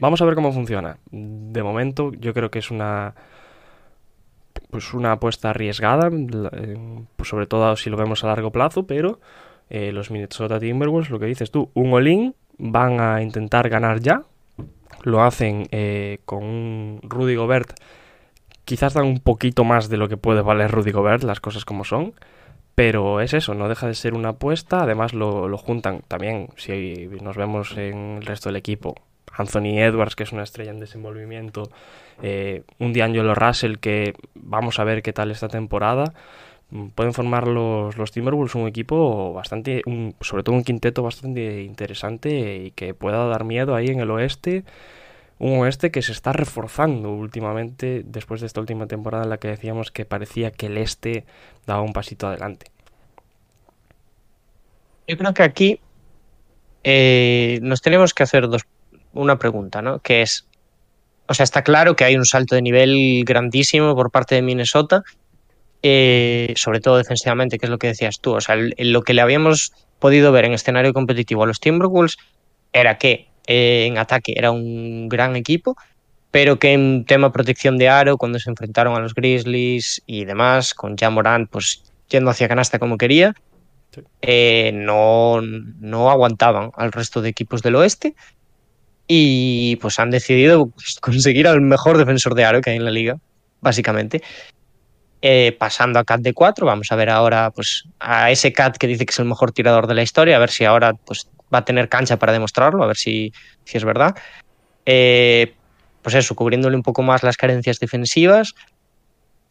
Vamos 0.00 0.22
a 0.22 0.24
ver 0.24 0.34
cómo 0.34 0.52
funciona. 0.52 0.96
De 1.10 1.62
momento 1.62 2.10
yo 2.18 2.32
creo 2.34 2.50
que 2.50 2.58
es 2.58 2.70
una 2.70 3.14
pues 4.70 4.94
una 4.94 5.12
apuesta 5.12 5.50
arriesgada, 5.50 6.10
eh, 6.10 7.04
pues 7.16 7.28
sobre 7.28 7.46
todo 7.46 7.76
si 7.76 7.90
lo 7.90 7.96
vemos 7.96 8.24
a 8.24 8.28
largo 8.28 8.50
plazo, 8.50 8.86
pero 8.86 9.20
eh, 9.68 9.92
los 9.92 10.10
Minnesota 10.10 10.58
Timberwolves, 10.58 11.10
lo 11.10 11.18
que 11.18 11.26
dices 11.26 11.50
tú, 11.50 11.70
un 11.74 11.92
all 11.92 12.34
van 12.58 13.00
a 13.00 13.22
intentar 13.22 13.68
ganar 13.68 14.00
ya, 14.00 14.22
lo 15.02 15.22
hacen 15.22 15.68
eh, 15.70 16.18
con 16.24 16.44
un 16.44 17.00
Rudy 17.02 17.34
Gobert, 17.36 17.72
quizás 18.64 18.94
dan 18.94 19.06
un 19.06 19.20
poquito 19.20 19.64
más 19.64 19.88
de 19.88 19.96
lo 19.96 20.08
que 20.08 20.16
puede 20.16 20.42
valer 20.42 20.70
Rudy 20.70 20.92
Gobert, 20.92 21.22
las 21.24 21.40
cosas 21.40 21.64
como 21.64 21.84
son, 21.84 22.14
pero 22.74 23.20
es 23.20 23.34
eso, 23.34 23.54
no 23.54 23.68
deja 23.68 23.86
de 23.86 23.94
ser 23.94 24.14
una 24.14 24.30
apuesta, 24.30 24.82
además 24.82 25.12
lo, 25.12 25.48
lo 25.48 25.58
juntan 25.58 26.02
también, 26.08 26.48
si 26.56 27.08
nos 27.20 27.36
vemos 27.36 27.76
en 27.76 28.18
el 28.18 28.26
resto 28.26 28.48
del 28.48 28.56
equipo, 28.56 28.94
Anthony 29.32 29.78
Edwards, 29.78 30.16
que 30.16 30.24
es 30.24 30.32
una 30.32 30.42
estrella 30.42 30.70
en 30.70 30.80
desenvolvimiento, 30.80 31.70
eh, 32.22 32.62
un 32.78 32.92
D'Angelo 32.92 33.34
Russell, 33.34 33.76
que 33.76 34.14
vamos 34.34 34.78
a 34.78 34.84
ver 34.84 35.02
qué 35.02 35.12
tal 35.12 35.30
esta 35.30 35.48
temporada. 35.48 36.12
Mm, 36.70 36.88
pueden 36.88 37.14
formar 37.14 37.48
los, 37.48 37.96
los 37.96 38.12
Timberwolves 38.12 38.54
un 38.54 38.68
equipo 38.68 39.32
bastante, 39.32 39.82
sobre 40.20 40.42
todo 40.42 40.54
un 40.54 40.64
quinteto 40.64 41.02
bastante 41.02 41.62
interesante 41.62 42.64
y 42.64 42.70
que 42.72 42.94
pueda 42.94 43.26
dar 43.26 43.44
miedo 43.44 43.74
ahí 43.74 43.88
en 43.88 44.00
el 44.00 44.10
oeste. 44.10 44.64
Un 45.40 45.58
oeste 45.58 45.90
que 45.90 46.02
se 46.02 46.12
está 46.12 46.32
reforzando 46.32 47.10
últimamente 47.10 48.02
después 48.04 48.42
de 48.42 48.46
esta 48.46 48.60
última 48.60 48.86
temporada 48.86 49.24
en 49.24 49.30
la 49.30 49.38
que 49.38 49.48
decíamos 49.48 49.90
que 49.90 50.04
parecía 50.04 50.50
que 50.50 50.66
el 50.66 50.76
este 50.76 51.24
daba 51.66 51.80
un 51.80 51.94
pasito 51.94 52.28
adelante. 52.28 52.66
Yo 55.08 55.16
creo 55.16 55.32
que 55.32 55.42
aquí 55.42 55.80
eh, 56.84 57.58
nos 57.62 57.80
tenemos 57.80 58.12
que 58.12 58.22
hacer 58.22 58.48
dos 58.48 58.66
una 59.12 59.38
pregunta, 59.38 59.80
¿no? 59.80 60.00
Que 60.00 60.20
es, 60.20 60.46
o 61.26 61.32
sea, 61.32 61.44
está 61.44 61.62
claro 61.62 61.96
que 61.96 62.04
hay 62.04 62.16
un 62.16 62.26
salto 62.26 62.54
de 62.54 62.62
nivel 62.62 63.24
grandísimo 63.24 63.94
por 63.94 64.10
parte 64.10 64.34
de 64.34 64.42
Minnesota, 64.42 65.02
eh, 65.82 66.52
sobre 66.54 66.80
todo 66.80 66.98
defensivamente, 66.98 67.58
que 67.58 67.64
es 67.64 67.70
lo 67.70 67.78
que 67.78 67.86
decías 67.86 68.20
tú. 68.20 68.34
O 68.34 68.40
sea, 68.42 68.56
lo 68.56 69.02
que 69.02 69.14
le 69.14 69.22
habíamos 69.22 69.72
podido 69.98 70.32
ver 70.32 70.44
en 70.44 70.52
escenario 70.52 70.92
competitivo 70.92 71.44
a 71.44 71.46
los 71.46 71.60
Timberwolves 71.60 72.18
era 72.72 72.98
que 72.98 73.29
eh, 73.52 73.86
en 73.86 73.98
ataque 73.98 74.32
era 74.36 74.52
un 74.52 75.08
gran 75.08 75.34
equipo, 75.34 75.76
pero 76.30 76.60
que 76.60 76.72
en 76.72 77.04
tema 77.04 77.32
protección 77.32 77.78
de 77.78 77.88
aro, 77.88 78.16
cuando 78.16 78.38
se 78.38 78.48
enfrentaron 78.48 78.94
a 78.94 79.00
los 79.00 79.12
Grizzlies 79.12 80.00
y 80.06 80.24
demás, 80.24 80.72
con 80.72 80.96
Jamorant 80.96 81.50
pues 81.50 81.82
yendo 82.08 82.30
hacia 82.30 82.46
canasta 82.46 82.78
como 82.78 82.96
quería, 82.96 83.34
eh, 84.22 84.70
no, 84.72 85.40
no 85.40 86.10
aguantaban 86.10 86.70
al 86.76 86.92
resto 86.92 87.22
de 87.22 87.30
equipos 87.30 87.60
del 87.60 87.74
oeste 87.74 88.14
y 89.08 89.74
pues 89.82 89.98
han 89.98 90.12
decidido 90.12 90.70
conseguir 91.00 91.48
al 91.48 91.60
mejor 91.60 91.98
defensor 91.98 92.36
de 92.36 92.44
aro 92.44 92.60
que 92.60 92.70
hay 92.70 92.76
en 92.76 92.84
la 92.84 92.92
liga, 92.92 93.18
básicamente. 93.60 94.22
Eh, 95.22 95.56
pasando 95.58 95.98
a 95.98 96.04
Cat 96.04 96.20
de 96.20 96.34
4, 96.34 96.64
vamos 96.64 96.92
a 96.92 96.96
ver 96.96 97.10
ahora 97.10 97.50
pues 97.50 97.84
a 97.98 98.30
ese 98.30 98.52
Cat 98.52 98.76
que 98.76 98.86
dice 98.86 99.04
que 99.04 99.10
es 99.10 99.18
el 99.18 99.24
mejor 99.24 99.50
tirador 99.50 99.88
de 99.88 99.94
la 99.94 100.02
historia, 100.02 100.36
a 100.36 100.38
ver 100.38 100.50
si 100.50 100.64
ahora 100.64 100.94
pues 100.94 101.28
va 101.52 101.58
a 101.58 101.64
tener 101.64 101.88
cancha 101.88 102.18
para 102.18 102.32
demostrarlo, 102.32 102.82
a 102.82 102.86
ver 102.86 102.96
si, 102.96 103.32
si 103.64 103.76
es 103.76 103.84
verdad. 103.84 104.16
Eh, 104.86 105.54
pues 106.02 106.14
eso, 106.14 106.34
cubriéndole 106.34 106.76
un 106.76 106.82
poco 106.82 107.02
más 107.02 107.22
las 107.22 107.36
carencias 107.36 107.78
defensivas. 107.78 108.54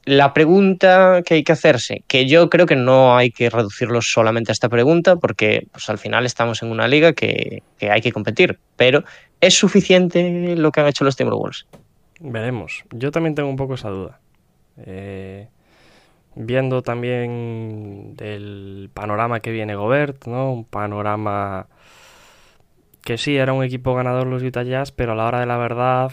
La 0.06 0.34
pregunta 0.34 1.22
que 1.24 1.36
hay 1.36 1.44
que 1.44 1.52
hacerse, 1.52 2.04
que 2.08 2.26
yo 2.26 2.50
creo 2.50 2.66
que 2.66 2.76
no 2.76 3.16
hay 3.18 3.32
que 3.32 3.50
reducirlo 3.50 4.02
solamente 4.02 4.52
a 4.52 4.54
esta 4.54 4.70
pregunta, 4.70 5.18
porque 5.18 5.68
pues, 5.72 5.90
al 5.90 6.00
final 6.00 6.26
estamos 6.26 6.64
en 6.64 6.72
una 6.72 6.88
liga 6.88 7.14
que, 7.14 7.62
que 7.78 7.92
hay 7.92 8.02
que 8.02 8.12
competir, 8.12 8.58
pero 8.76 9.04
¿Es 9.42 9.54
suficiente 9.54 10.56
lo 10.58 10.72
que 10.72 10.82
han 10.82 10.88
hecho 10.88 11.06
los 11.06 11.16
Timberwolves? 11.16 11.66
Veremos. 12.20 12.84
Yo 12.92 13.12
también 13.12 13.36
tengo 13.36 13.50
un 13.50 13.56
poco 13.56 13.76
esa 13.76 13.90
duda. 13.90 14.20
Eh, 14.78 15.48
viendo 16.36 16.82
también 16.82 18.16
del 18.16 18.90
panorama 18.94 19.40
que 19.40 19.52
viene 19.52 19.76
Gobert, 19.76 20.26
¿no? 20.26 20.52
Un 20.52 20.66
panorama 20.66 21.68
que 23.04 23.18
sí, 23.18 23.38
era 23.38 23.54
un 23.54 23.64
equipo 23.64 23.96
ganador 23.96 24.28
los 24.28 24.44
Utah 24.44 24.64
Jazz, 24.64 24.92
pero 24.92 25.14
a 25.14 25.16
la 25.16 25.26
hora 25.26 25.40
de 25.40 25.46
la 25.46 25.58
verdad, 25.58 26.12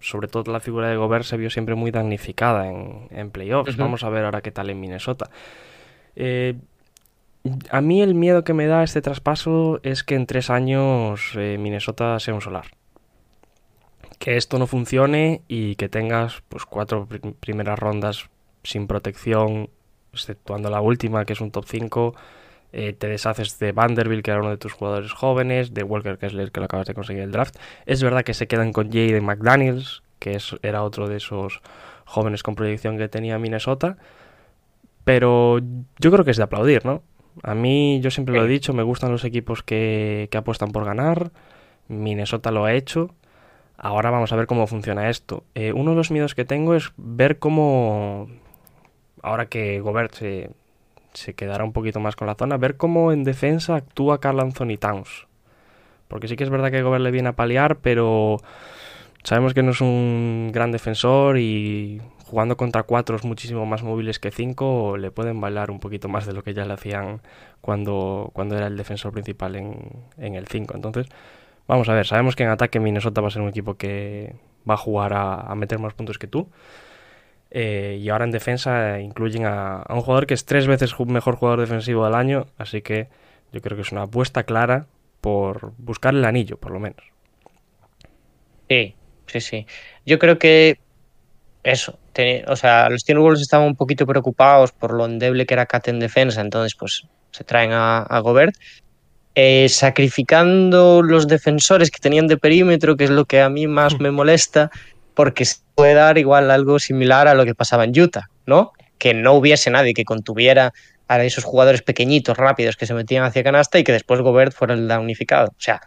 sobre 0.00 0.28
todo 0.28 0.52
la 0.52 0.60
figura 0.60 0.88
de 0.88 0.96
Gobert 0.96 1.24
se 1.24 1.36
vio 1.36 1.50
siempre 1.50 1.74
muy 1.74 1.90
damnificada 1.90 2.68
en, 2.68 3.30
playoffs. 3.30 3.76
Vamos 3.76 4.04
a 4.04 4.10
ver 4.10 4.24
ahora 4.24 4.42
qué 4.42 4.50
tal 4.50 4.70
en 4.70 4.80
Minnesota. 4.80 5.30
Eh, 6.16 6.56
a 7.70 7.80
mí 7.80 8.02
el 8.02 8.14
miedo 8.14 8.44
que 8.44 8.52
me 8.52 8.66
da 8.66 8.82
este 8.82 9.02
traspaso 9.02 9.80
es 9.82 10.04
que 10.04 10.14
en 10.14 10.26
tres 10.26 10.50
años 10.50 11.32
eh, 11.36 11.56
Minnesota 11.58 12.18
sea 12.20 12.34
un 12.34 12.40
solar. 12.40 12.66
Que 14.18 14.36
esto 14.36 14.58
no 14.58 14.66
funcione 14.66 15.42
y 15.48 15.74
que 15.76 15.88
tengas 15.88 16.42
pues 16.48 16.64
cuatro 16.64 17.08
primeras 17.40 17.78
rondas 17.78 18.28
sin 18.62 18.86
protección, 18.86 19.70
exceptuando 20.12 20.70
la 20.70 20.80
última, 20.80 21.24
que 21.24 21.32
es 21.32 21.40
un 21.40 21.50
top 21.50 21.64
5. 21.66 22.14
Eh, 22.74 22.94
te 22.94 23.08
deshaces 23.08 23.58
de 23.58 23.72
Vanderbilt, 23.72 24.24
que 24.24 24.30
era 24.30 24.40
uno 24.40 24.50
de 24.50 24.56
tus 24.56 24.72
jugadores 24.72 25.12
jóvenes, 25.12 25.74
de 25.74 25.82
Walker 25.82 26.18
Kessler, 26.18 26.50
que 26.50 26.60
lo 26.60 26.66
acabas 26.66 26.86
de 26.86 26.94
conseguir 26.94 27.22
el 27.22 27.32
draft. 27.32 27.56
Es 27.86 28.02
verdad 28.02 28.24
que 28.24 28.34
se 28.34 28.46
quedan 28.46 28.72
con 28.72 28.90
Jaden 28.90 29.24
McDaniels, 29.24 30.02
que 30.18 30.34
es, 30.34 30.56
era 30.62 30.82
otro 30.82 31.08
de 31.08 31.16
esos 31.16 31.60
jóvenes 32.04 32.42
con 32.42 32.54
proyección 32.54 32.96
que 32.96 33.08
tenía 33.08 33.38
Minnesota. 33.38 33.98
Pero 35.04 35.58
yo 35.98 36.12
creo 36.12 36.24
que 36.24 36.30
es 36.30 36.36
de 36.36 36.44
aplaudir, 36.44 36.86
¿no? 36.86 37.02
A 37.42 37.54
mí, 37.54 38.00
yo 38.00 38.10
siempre 38.10 38.34
lo 38.34 38.44
he 38.44 38.48
dicho, 38.48 38.72
me 38.72 38.82
gustan 38.82 39.10
los 39.10 39.24
equipos 39.24 39.62
que, 39.62 40.28
apuestan 40.34 40.70
por 40.70 40.84
ganar. 40.84 41.32
Minnesota 41.88 42.50
lo 42.50 42.64
ha 42.64 42.74
hecho. 42.74 43.14
Ahora 43.76 44.10
vamos 44.10 44.32
a 44.32 44.36
ver 44.36 44.46
cómo 44.46 44.66
funciona 44.66 45.10
esto. 45.10 45.44
Eh, 45.54 45.72
uno 45.72 45.90
de 45.92 45.96
los 45.96 46.10
miedos 46.10 46.34
que 46.34 46.44
tengo 46.44 46.74
es 46.74 46.92
ver 46.96 47.38
cómo, 47.38 48.28
ahora 49.22 49.46
que 49.46 49.80
Gobert 49.80 50.14
se, 50.14 50.50
se, 51.14 51.34
quedará 51.34 51.64
un 51.64 51.72
poquito 51.72 52.00
más 52.00 52.16
con 52.16 52.26
la 52.26 52.34
zona, 52.34 52.56
ver 52.56 52.76
cómo 52.76 53.12
en 53.12 53.24
defensa 53.24 53.76
actúa 53.76 54.20
Carl 54.20 54.40
Anthony 54.40 54.76
Towns. 54.78 55.26
Porque 56.08 56.28
sí 56.28 56.36
que 56.36 56.44
es 56.44 56.50
verdad 56.50 56.70
que 56.70 56.82
Gobert 56.82 57.02
le 57.02 57.10
viene 57.10 57.30
a 57.30 57.32
paliar, 57.32 57.76
pero 57.76 58.38
sabemos 59.22 59.54
que 59.54 59.62
no 59.62 59.70
es 59.70 59.80
un 59.80 60.50
gran 60.52 60.72
defensor 60.72 61.38
y 61.38 62.02
jugando 62.32 62.56
contra 62.56 62.84
cuatro 62.84 63.18
muchísimo 63.24 63.66
más 63.66 63.82
móviles 63.82 64.18
que 64.18 64.30
cinco, 64.30 64.96
le 64.96 65.10
pueden 65.10 65.38
bailar 65.38 65.70
un 65.70 65.80
poquito 65.80 66.08
más 66.08 66.24
de 66.24 66.32
lo 66.32 66.42
que 66.42 66.54
ya 66.54 66.64
le 66.64 66.72
hacían 66.72 67.20
cuando, 67.60 68.30
cuando 68.32 68.56
era 68.56 68.68
el 68.68 68.76
defensor 68.78 69.12
principal 69.12 69.54
en, 69.54 70.34
el 70.34 70.46
5. 70.46 70.74
Entonces, 70.74 71.08
vamos 71.68 71.90
a 71.90 71.92
ver, 71.92 72.06
sabemos 72.06 72.34
que 72.34 72.44
en 72.44 72.48
ataque 72.48 72.80
Minnesota 72.80 73.20
va 73.20 73.28
a 73.28 73.30
ser 73.30 73.42
un 73.42 73.50
equipo 73.50 73.74
que 73.74 74.34
va 74.68 74.74
a 74.74 74.78
jugar 74.78 75.12
a, 75.14 75.54
meter 75.56 75.78
más 75.78 75.92
puntos 75.92 76.18
que 76.18 76.26
tú. 76.26 76.48
Eh, 77.54 77.98
y 78.00 78.08
ahora 78.08 78.24
en 78.24 78.30
defensa 78.30 78.98
incluyen 78.98 79.44
a, 79.44 79.84
un 79.90 80.00
jugador 80.00 80.26
que 80.26 80.32
es 80.32 80.46
tres 80.46 80.66
veces 80.66 80.98
mejor 81.00 81.36
jugador 81.36 81.60
defensivo 81.60 82.06
del 82.06 82.14
año, 82.14 82.46
así 82.56 82.80
que 82.80 83.08
yo 83.52 83.60
creo 83.60 83.76
que 83.76 83.82
es 83.82 83.92
una 83.92 84.04
apuesta 84.04 84.44
clara 84.44 84.86
por 85.20 85.74
buscar 85.76 86.14
el 86.14 86.24
anillo, 86.24 86.56
por 86.56 86.72
lo 86.72 86.80
menos. 86.80 87.04
Sí, 88.70 88.94
sí, 89.26 89.40
sí. 89.42 89.66
Yo 90.06 90.18
creo 90.18 90.38
que 90.38 90.78
eso, 91.62 91.98
o 92.46 92.56
sea, 92.56 92.88
los 92.88 93.04
Timberwolves 93.04 93.42
estaban 93.42 93.66
un 93.66 93.76
poquito 93.76 94.06
preocupados 94.06 94.72
por 94.72 94.94
lo 94.94 95.04
endeble 95.04 95.44
que 95.44 95.52
era 95.52 95.66
Cat 95.66 95.88
en 95.88 96.00
defensa, 96.00 96.40
entonces 96.40 96.74
pues 96.74 97.06
se 97.32 97.44
traen 97.44 97.72
a, 97.72 98.18
Gobert, 98.20 98.54
eh, 99.34 99.68
sacrificando 99.68 101.02
los 101.02 101.28
defensores 101.28 101.90
que 101.90 102.00
tenían 102.00 102.28
de 102.28 102.38
perímetro, 102.38 102.96
que 102.96 103.04
es 103.04 103.10
lo 103.10 103.26
que 103.26 103.42
a 103.42 103.50
mí 103.50 103.66
más 103.66 103.96
me 104.00 104.10
molesta, 104.10 104.70
porque 105.14 105.44
se 105.44 105.56
puede 105.74 105.94
dar 105.94 106.18
igual 106.18 106.50
algo 106.50 106.78
similar 106.78 107.28
a 107.28 107.34
lo 107.34 107.44
que 107.44 107.54
pasaba 107.54 107.84
en 107.84 107.98
Utah, 107.98 108.28
¿no? 108.46 108.72
Que 108.98 109.14
no 109.14 109.34
hubiese 109.34 109.70
nadie 109.70 109.94
que 109.94 110.04
contuviera 110.04 110.72
a 111.08 111.22
esos 111.22 111.44
jugadores 111.44 111.82
pequeñitos, 111.82 112.36
rápidos, 112.36 112.76
que 112.76 112.86
se 112.86 112.94
metían 112.94 113.24
hacia 113.24 113.42
canasta 113.42 113.78
y 113.78 113.84
que 113.84 113.92
después 113.92 114.20
Gobert 114.20 114.52
fuera 114.52 114.74
el 114.74 114.88
damnificado. 114.88 115.48
O 115.48 115.60
sea, 115.60 115.80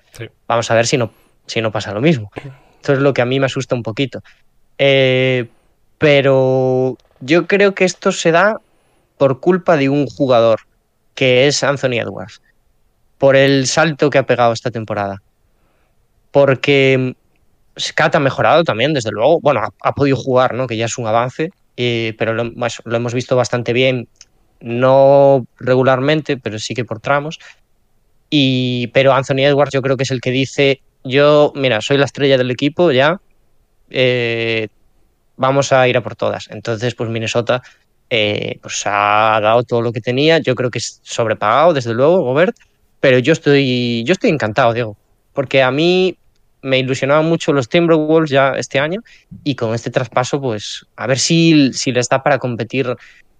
vamos 0.47 0.69
a 0.69 0.75
ver 0.75 0.85
si 0.85 0.97
no, 0.97 1.11
si 1.47 1.61
no 1.61 1.71
pasa 1.71 1.93
lo 1.93 2.01
mismo. 2.01 2.31
Esto 2.75 2.93
es 2.93 2.99
lo 2.99 3.13
que 3.13 3.21
a 3.21 3.25
mí 3.25 3.39
me 3.39 3.47
asusta 3.47 3.75
un 3.75 3.83
poquito. 3.83 4.21
Eh, 4.77 5.47
pero 5.97 6.97
yo 7.21 7.47
creo 7.47 7.73
que 7.73 7.85
esto 7.85 8.11
se 8.11 8.31
da 8.31 8.57
por 9.17 9.39
culpa 9.39 9.77
de 9.77 9.89
un 9.89 10.05
jugador, 10.07 10.61
que 11.15 11.47
es 11.47 11.63
Anthony 11.63 11.99
Edwards, 11.99 12.41
por 13.17 13.35
el 13.35 13.65
salto 13.67 14.09
que 14.09 14.17
ha 14.17 14.25
pegado 14.25 14.53
esta 14.53 14.71
temporada. 14.71 15.21
Porque 16.31 17.15
Scat 17.79 18.15
ha 18.15 18.19
mejorado 18.19 18.63
también, 18.63 18.93
desde 18.93 19.11
luego. 19.11 19.39
Bueno, 19.41 19.61
ha, 19.81 19.91
podido 19.93 20.17
jugar, 20.17 20.53
¿no? 20.53 20.67
Que 20.67 20.77
ya 20.77 20.85
es 20.85 20.97
un 20.97 21.07
avance, 21.07 21.51
pero 21.75 22.33
lo, 22.33 22.45
lo, 22.45 22.95
hemos 22.95 23.13
visto 23.13 23.35
bastante 23.35 23.73
bien, 23.73 24.07
no 24.61 25.45
regularmente, 25.59 26.37
pero 26.37 26.59
sí 26.59 26.73
que 26.73 26.85
por 26.85 26.99
tramos. 26.99 27.39
Y, 28.29 28.87
pero 28.87 29.13
Anthony 29.13 29.45
Edwards 29.45 29.73
yo 29.73 29.81
creo 29.81 29.97
que 29.97 30.03
es 30.03 30.11
el 30.11 30.21
que 30.21 30.31
dice, 30.31 30.81
yo, 31.03 31.53
mira, 31.55 31.81
soy 31.81 31.97
la 31.97 32.05
estrella 32.05 32.37
del 32.37 32.51
equipo 32.51 32.91
ya, 32.91 33.21
eh, 33.89 34.67
vamos 35.37 35.71
a 35.71 35.87
ir 35.87 35.97
a 35.97 36.01
por 36.01 36.15
todas. 36.15 36.49
Entonces, 36.49 36.95
pues 36.95 37.09
Minnesota 37.09 37.61
eh, 38.09 38.59
pues 38.61 38.83
ha 38.85 39.39
dado 39.41 39.63
todo 39.63 39.81
lo 39.81 39.91
que 39.91 40.01
tenía. 40.01 40.39
Yo 40.39 40.55
creo 40.55 40.71
que 40.71 40.79
es 40.79 40.99
sobrepagado, 41.03 41.73
desde 41.73 41.93
luego, 41.93 42.23
Gobert, 42.23 42.55
pero 42.99 43.19
yo 43.19 43.33
estoy, 43.33 44.03
yo 44.05 44.13
estoy 44.13 44.31
encantado, 44.31 44.73
Diego, 44.73 44.97
porque 45.33 45.61
a 45.61 45.71
mí 45.71 46.17
me 46.65 46.79
ilusionaban 46.79 47.25
mucho 47.25 47.53
los 47.53 47.69
Timberwolves 47.69 48.31
ya 48.31 48.53
este 48.53 48.79
año 48.79 49.01
y 49.43 49.55
con 49.55 49.75
este 49.75 49.91
traspaso, 49.91 50.41
pues 50.41 50.85
a 50.95 51.05
ver 51.05 51.19
si, 51.19 51.71
si 51.73 51.91
les 51.91 52.09
da 52.09 52.23
para 52.23 52.39
competir 52.39 52.95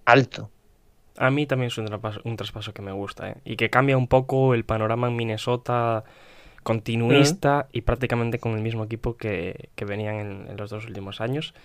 alto. 0.05 0.51
A 1.17 1.31
mí 1.31 1.47
también 1.47 1.67
es 1.67 1.77
un 1.77 1.85
traspaso, 1.85 2.21
un 2.23 2.35
traspaso 2.35 2.73
que 2.73 2.83
me 2.83 2.91
gusta 2.91 3.31
¿eh? 3.31 3.35
y 3.43 3.55
que 3.55 3.69
cambia 3.69 3.97
un 3.97 4.07
poco 4.07 4.53
el 4.53 4.63
panorama 4.63 5.07
en 5.07 5.15
Minnesota 5.15 6.03
continuista 6.61 7.67
mm. 7.67 7.77
y 7.77 7.81
prácticamente 7.81 8.37
con 8.37 8.53
el 8.53 8.61
mismo 8.61 8.83
equipo 8.83 9.17
que, 9.17 9.69
que 9.75 9.85
venían 9.85 10.15
en, 10.15 10.47
en, 10.49 10.57
los 10.57 10.69
dos 10.69 10.85
últimos 10.85 11.19
años. 11.19 11.55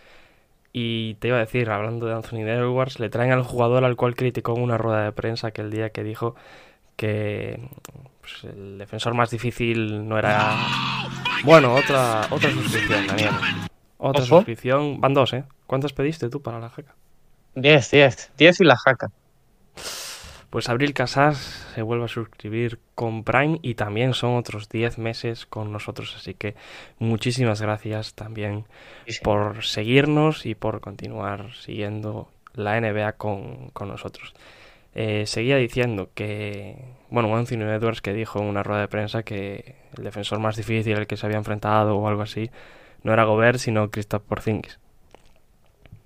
Y 0.72 1.14
te 1.14 1.28
iba 1.28 1.36
a 1.36 1.40
decir, 1.40 1.68
hablando 1.68 2.06
de 2.06 2.14
Anthony 2.14 2.48
Edwards, 2.48 3.00
le 3.00 3.10
traen 3.10 3.32
al 3.32 3.42
jugador 3.42 3.84
al 3.84 3.96
cual 3.96 4.14
criticó 4.14 4.56
en 4.56 4.62
una 4.62 4.78
rueda 4.78 5.04
de 5.04 5.12
prensa 5.12 5.48
aquel 5.48 5.70
día 5.70 5.90
que 5.90 6.04
dijo 6.04 6.36
que 6.96 7.60
pues, 8.20 8.44
el 8.44 8.78
defensor 8.78 9.14
más 9.14 9.30
difícil 9.30 10.08
no 10.08 10.18
era... 10.18 10.54
Bueno, 11.44 11.74
otra, 11.74 12.26
otra 12.30 12.50
suscripción, 12.50 13.06
Daniel. 13.06 13.30
Otra 13.96 14.22
¿Ojo? 14.22 14.36
suscripción. 14.36 15.00
Van 15.00 15.14
dos, 15.14 15.32
¿eh? 15.32 15.44
¿Cuántas 15.66 15.92
pediste 15.92 16.28
tú 16.28 16.42
para 16.42 16.58
la 16.58 16.68
jaca? 16.68 16.94
Diez, 17.54 17.90
diez. 17.90 18.30
Diez 18.36 18.60
y 18.60 18.64
la 18.64 18.76
jaca. 18.76 19.10
Pues 20.50 20.68
Abril 20.68 20.94
Casas 20.94 21.64
se 21.74 21.82
vuelve 21.82 22.06
a 22.06 22.08
suscribir 22.08 22.80
con 22.94 23.22
Prime 23.22 23.60
y 23.62 23.74
también 23.74 24.14
son 24.14 24.36
otros 24.36 24.68
10 24.68 24.98
meses 24.98 25.46
con 25.46 25.72
nosotros. 25.72 26.14
Así 26.16 26.34
que 26.34 26.56
muchísimas 26.98 27.62
gracias 27.62 28.14
también 28.14 28.66
sí, 29.06 29.12
sí. 29.12 29.20
por 29.22 29.64
seguirnos 29.64 30.46
y 30.46 30.56
por 30.56 30.80
continuar 30.80 31.54
siguiendo 31.54 32.28
la 32.52 32.80
NBA 32.80 33.12
con, 33.12 33.68
con 33.68 33.88
nosotros. 33.88 34.34
Eh, 34.94 35.24
seguía 35.26 35.56
diciendo 35.56 36.10
que, 36.14 36.76
bueno, 37.10 37.34
Anthony 37.36 37.62
Edwards 37.62 38.00
que 38.00 38.12
dijo 38.12 38.40
en 38.40 38.46
una 38.46 38.62
rueda 38.62 38.80
de 38.80 38.88
prensa 38.88 39.22
que 39.22 39.76
el 39.96 40.04
defensor 40.04 40.40
más 40.40 40.56
difícil 40.56 40.96
al 40.96 41.06
que 41.06 41.16
se 41.16 41.26
había 41.26 41.38
enfrentado 41.38 41.96
o 41.96 42.08
algo 42.08 42.22
así 42.22 42.50
no 43.02 43.12
era 43.12 43.24
Gobert, 43.24 43.58
sino 43.58 43.90
Christoph 43.90 44.22
Porzingis. 44.22 44.78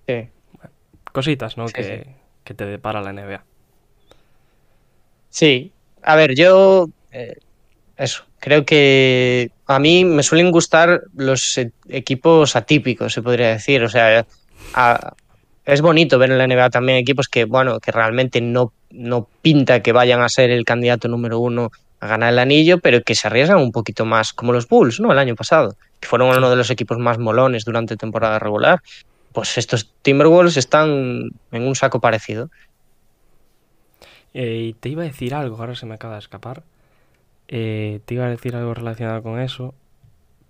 Sí. 0.07 0.28
Bueno, 0.53 0.70
cositas, 1.12 1.57
¿no? 1.57 1.68
Sí, 1.68 1.74
que, 1.74 2.07
que 2.45 2.55
te 2.55 2.66
depara 2.66 3.01
la 3.01 3.12
NBA. 3.12 3.43
Sí, 5.30 5.72
a 6.03 6.14
ver, 6.14 6.35
yo 6.35 6.89
eh, 7.11 7.37
eso, 7.97 8.24
creo 8.39 8.64
que 8.66 9.51
a 9.66 9.78
mí 9.78 10.05
me 10.05 10.22
suelen 10.22 10.51
gustar 10.51 11.03
los 11.14 11.59
e 11.59 11.72
equipos 11.89 12.57
atípicos, 12.57 13.12
se 13.12 13.22
podría 13.22 13.49
decir. 13.49 13.82
O 13.82 13.89
sea, 13.89 14.26
a, 14.74 15.14
es 15.64 15.80
bonito 15.80 16.18
ver 16.18 16.30
en 16.30 16.38
la 16.38 16.46
NBA 16.46 16.70
también 16.70 16.98
equipos 16.98 17.28
que, 17.28 17.44
bueno, 17.44 17.80
que 17.80 17.90
realmente 17.90 18.40
no, 18.40 18.72
no 18.90 19.28
pinta 19.42 19.80
que 19.80 19.92
vayan 19.92 20.20
a 20.20 20.28
ser 20.28 20.50
el 20.50 20.64
candidato 20.64 21.08
número 21.08 21.38
uno 21.38 21.70
a 22.00 22.06
ganar 22.06 22.32
el 22.32 22.38
anillo, 22.38 22.78
pero 22.80 23.02
que 23.02 23.14
se 23.14 23.28
arriesgan 23.28 23.58
un 23.58 23.72
poquito 23.72 24.04
más, 24.04 24.32
como 24.32 24.52
los 24.52 24.68
Bulls, 24.68 25.00
¿no? 25.00 25.10
El 25.10 25.18
año 25.18 25.34
pasado, 25.36 25.76
que 26.00 26.08
fueron 26.08 26.36
uno 26.36 26.50
de 26.50 26.56
los 26.56 26.70
equipos 26.70 26.98
más 26.98 27.18
molones 27.18 27.64
durante 27.64 27.96
temporada 27.96 28.38
regular. 28.38 28.82
Pues 29.32 29.56
estos 29.56 29.90
Timberwolves 30.02 30.56
están 30.58 31.30
en 31.50 31.62
un 31.62 31.74
saco 31.74 32.00
parecido. 32.00 32.50
Eh, 34.34 34.74
te 34.80 34.90
iba 34.90 35.02
a 35.02 35.06
decir 35.06 35.34
algo, 35.34 35.56
ahora 35.56 35.74
se 35.76 35.86
me 35.86 35.94
acaba 35.94 36.14
de 36.14 36.20
escapar. 36.20 36.62
Eh, 37.48 38.00
te 38.04 38.14
iba 38.14 38.26
a 38.26 38.30
decir 38.30 38.54
algo 38.54 38.74
relacionado 38.74 39.22
con 39.22 39.40
eso, 39.40 39.74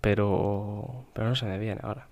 pero, 0.00 1.04
pero 1.12 1.28
no 1.28 1.36
se 1.36 1.46
me 1.46 1.58
viene 1.58 1.80
ahora. 1.84 2.08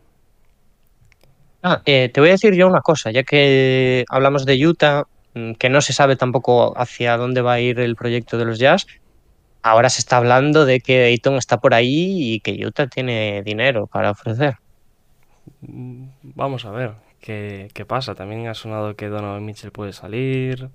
Ah, 1.63 1.83
eh, 1.87 2.11
te 2.13 2.21
voy 2.21 2.31
a 2.31 2.33
decir 2.33 2.55
yo 2.55 2.67
una 2.67 2.81
cosa, 2.81 3.11
ya 3.11 3.23
que 3.23 4.05
hablamos 4.09 4.45
de 4.47 4.67
Utah, 4.67 5.07
mm, 5.35 5.53
que 5.53 5.69
no 5.69 5.81
se 5.81 5.93
sabe 5.93 6.17
tampoco 6.17 6.77
hacia 6.77 7.17
dónde 7.17 7.41
va 7.41 7.55
a 7.55 7.61
ir 7.61 7.79
el 7.81 7.97
proyecto 7.97 8.39
de 8.39 8.45
los 8.45 8.59
Jazz. 8.59 8.87
Ahora 9.63 9.89
se 9.91 10.01
está 10.01 10.17
hablando 10.17 10.65
de 10.65 10.81
que 10.81 11.05
Ayton 11.05 11.37
está 11.37 11.61
por 11.61 11.75
ahí 11.75 12.35
y 12.35 12.41
que 12.41 12.67
Utah 12.67 12.89
tiene 12.89 13.43
dinero 13.45 13.87
para 13.87 14.11
ofrecer. 14.11 14.57
Mm, 15.61 16.07
vamos 16.23 16.65
a 16.65 16.73
ver 16.73 16.95
qué, 17.21 17.71
qué 17.75 17.85
pasa. 17.85 18.15
También 18.15 18.49
ha 18.49 18.55
sonado 18.55 18.97
que 18.97 19.09
Donovan 19.09 19.45
Mitchell 19.45 19.71
puede 19.71 19.93
salir 19.93 20.71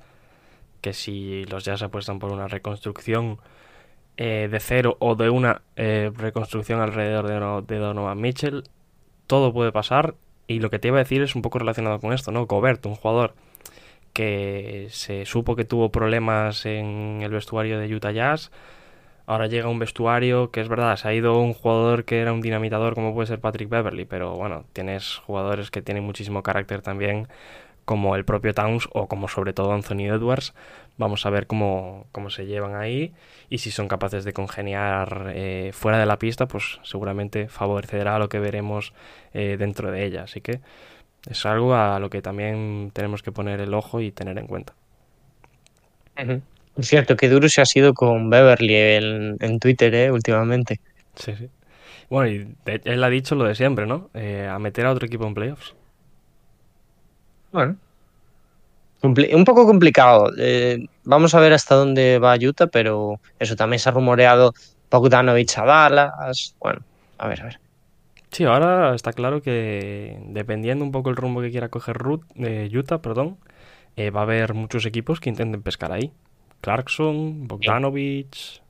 que 0.82 0.94
si 0.94 1.46
los 1.46 1.66
Jazz 1.66 1.82
apuestan 1.82 2.20
por 2.20 2.32
una 2.32 2.48
reconstrucción 2.48 3.40
eh, 4.18 4.48
de 4.50 4.60
cero 4.60 4.98
o 5.00 5.16
de 5.16 5.30
una 5.30 5.62
eh, 5.76 6.12
reconstrucción 6.16 6.80
alrededor 6.82 7.28
de, 7.28 7.76
de, 7.76 7.80
Donovan 7.80 8.20
Mitchell, 8.20 8.64
todo 9.28 9.54
puede 9.54 9.72
pasar. 9.72 10.16
Y 10.48 10.60
lo 10.60 10.70
que 10.70 10.80
te 10.80 10.88
iba 10.88 10.98
a 10.98 11.04
decir 11.04 11.22
es 11.22 11.36
un 11.36 11.42
poco 11.42 11.60
relacionado 11.60 12.00
con 12.00 12.14
esto, 12.14 12.32
¿no? 12.32 12.46
Gobert, 12.46 12.86
un 12.86 12.96
jugador 12.96 13.34
que 14.14 14.88
se 14.90 15.26
supo 15.26 15.56
que 15.56 15.66
tuvo 15.66 15.92
problemas 15.92 16.66
en 16.66 17.20
el 17.22 17.32
vestuario 17.32 17.80
de 17.80 17.94
Utah 17.94 18.12
Jazz. 18.12 18.52
Ahora 19.28 19.48
llega 19.48 19.68
un 19.68 19.78
vestuario 19.78 20.52
que 20.52 20.62
es 20.62 20.70
verdad, 20.70 20.96
se 20.96 21.08
ha 21.08 21.14
ido 21.14 21.40
un 21.40 21.54
jugador 21.54 22.06
que 22.06 22.22
era 22.22 22.32
un 22.34 22.42
dinamitador 22.42 22.96
como 22.96 23.14
puede 23.14 23.28
ser 23.28 23.42
Patrick 23.42 23.70
Beverly, 23.70 24.06
pero 24.06 24.36
bueno, 24.36 24.64
tienes 24.74 25.18
jugadores 25.18 25.70
que 25.70 25.82
tienen 25.82 26.04
muchísimo 26.06 26.44
carácter 26.44 26.82
también 26.82 27.28
como 27.88 28.18
el 28.18 28.26
propio 28.26 28.54
Towns 28.54 28.90
o 28.92 29.08
como 29.08 29.30
sobre 29.30 29.54
todo 29.54 29.72
Anthony 29.72 30.12
Edwards. 30.12 30.54
Vamos 30.98 31.26
a 31.26 31.30
ver 31.30 31.48
cómo, 31.48 32.06
cómo 32.12 32.30
se 32.30 32.46
llevan 32.46 32.76
ahí 32.76 33.14
y 33.50 33.60
si 33.60 33.72
son 33.72 33.88
capaces 33.88 34.26
de 34.26 34.34
congeniar 34.34 35.32
eh, 35.34 35.72
fuera 35.74 35.98
de 35.98 36.06
la 36.06 36.20
pista, 36.20 36.50
pues 36.50 36.82
seguramente 36.84 37.48
favorecerá 37.48 38.20
lo 38.20 38.28
que 38.28 38.40
veremos 38.40 38.92
eh, 39.34 39.56
dentro 39.58 39.90
de 39.90 40.04
ella. 40.04 40.24
Así 40.24 40.42
que 40.42 40.60
es 41.30 41.46
algo 41.46 41.76
a 41.76 41.98
lo 42.02 42.10
que 42.10 42.22
también 42.22 42.92
tenemos 42.92 43.24
que 43.24 43.32
poner 43.32 43.62
el 43.62 43.74
ojo 43.74 44.02
y 44.02 44.12
tener 44.12 44.38
en 44.38 44.48
cuenta. 44.48 44.74
Es 46.78 46.88
cierto 46.90 47.16
que 47.16 47.30
duro 47.30 47.48
se 47.48 47.62
ha 47.62 47.66
sido 47.66 47.94
con 47.94 48.30
Beverly 48.30 48.76
en, 48.76 49.38
en 49.40 49.60
Twitter 49.60 49.96
¿eh? 49.96 50.12
últimamente. 50.12 50.82
Sí, 51.16 51.34
sí. 51.38 51.48
Bueno, 52.10 52.30
y 52.30 52.80
él 52.84 53.02
ha 53.02 53.10
dicho 53.10 53.36
lo 53.36 53.46
de 53.46 53.56
siempre, 53.56 53.86
¿no? 53.86 54.10
Eh, 54.14 54.46
a 54.46 54.60
meter 54.60 54.86
a 54.88 54.92
otro 54.92 55.06
equipo 55.06 55.26
en 55.26 55.34
playoffs. 55.34 55.74
Bueno. 57.52 57.78
Un 59.04 59.46
poco 59.46 59.66
complicado. 59.66 60.32
Eh, 60.38 60.88
vamos 61.04 61.36
a 61.36 61.40
ver 61.40 61.54
hasta 61.54 61.76
dónde 61.76 62.20
va 62.20 62.36
Utah, 62.36 62.68
pero 62.68 63.20
eso 63.40 63.56
también 63.56 63.80
se 63.80 63.90
ha 63.90 63.92
rumoreado 63.92 64.54
Bogdanovich 64.90 65.58
a 65.58 65.66
Dallas. 65.66 66.56
Bueno, 66.60 66.82
a 67.18 67.28
ver, 67.28 67.42
a 67.42 67.44
ver. 67.46 67.60
Sí, 68.32 68.44
ahora 68.44 68.94
está 68.96 69.14
claro 69.14 69.42
que 69.42 70.20
dependiendo 70.26 70.84
un 70.84 70.92
poco 70.92 71.10
el 71.10 71.16
rumbo 71.16 71.42
que 71.42 71.52
quiera 71.52 71.70
coger 71.70 71.98
Ruth, 71.98 72.24
eh, 72.36 72.70
Utah, 72.74 73.02
perdón, 73.02 73.38
eh, 73.96 74.10
va 74.10 74.22
a 74.22 74.24
haber 74.24 74.54
muchos 74.54 74.86
equipos 74.86 75.20
que 75.20 75.30
intenten 75.30 75.62
pescar 75.62 75.92
ahí. 75.92 76.12
Clarkson, 76.62 77.48
Bogdanovich, 77.48 78.62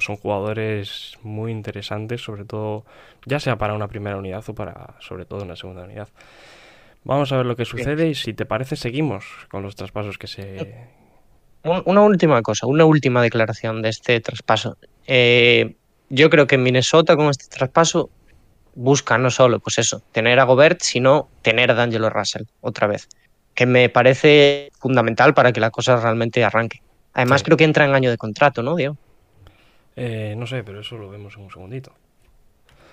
son 0.00 0.16
jugadores 0.16 1.18
muy 1.22 1.52
interesantes, 1.52 2.22
sobre 2.22 2.44
todo, 2.44 2.84
ya 3.26 3.38
sea 3.38 3.56
para 3.56 3.74
una 3.74 3.88
primera 3.88 4.16
unidad 4.16 4.42
o 4.48 4.54
para, 4.54 4.94
sobre 5.00 5.26
todo, 5.26 5.44
una 5.44 5.56
segunda 5.56 5.84
unidad. 5.84 6.08
Vamos 7.04 7.30
a 7.32 7.36
ver 7.36 7.46
lo 7.46 7.54
que 7.54 7.64
sucede 7.64 8.08
y 8.08 8.14
si 8.14 8.32
te 8.32 8.46
parece 8.46 8.76
seguimos 8.76 9.24
con 9.50 9.62
los 9.62 9.76
traspasos 9.76 10.18
que 10.18 10.26
se... 10.26 10.74
Una 11.62 12.02
última 12.02 12.42
cosa, 12.42 12.66
una 12.66 12.84
última 12.84 13.22
declaración 13.22 13.80
de 13.82 13.90
este 13.90 14.20
traspaso. 14.20 14.76
Eh, 15.06 15.76
yo 16.10 16.28
creo 16.30 16.46
que 16.46 16.58
Minnesota 16.58 17.16
con 17.16 17.28
este 17.28 17.46
traspaso 17.46 18.10
busca 18.74 19.16
no 19.18 19.30
solo, 19.30 19.60
pues 19.60 19.78
eso, 19.78 20.02
tener 20.12 20.40
a 20.40 20.44
Gobert, 20.44 20.80
sino 20.82 21.28
tener 21.42 21.70
a 21.70 21.74
D'Angelo 21.74 22.10
Russell 22.10 22.44
otra 22.60 22.86
vez, 22.86 23.08
que 23.54 23.66
me 23.66 23.88
parece 23.88 24.70
fundamental 24.78 25.32
para 25.32 25.52
que 25.52 25.60
la 25.60 25.70
cosa 25.70 25.96
realmente 25.96 26.44
arranque. 26.44 26.82
Además 27.14 27.40
sí. 27.40 27.44
creo 27.46 27.56
que 27.56 27.64
entra 27.64 27.84
en 27.84 27.94
año 27.94 28.10
de 28.10 28.18
contrato, 28.18 28.62
¿no, 28.62 28.76
Diego? 28.76 28.96
Eh, 29.96 30.34
no 30.36 30.46
sé, 30.46 30.64
pero 30.64 30.80
eso 30.80 30.98
lo 30.98 31.08
vemos 31.08 31.36
en 31.36 31.44
un 31.44 31.50
segundito. 31.50 31.92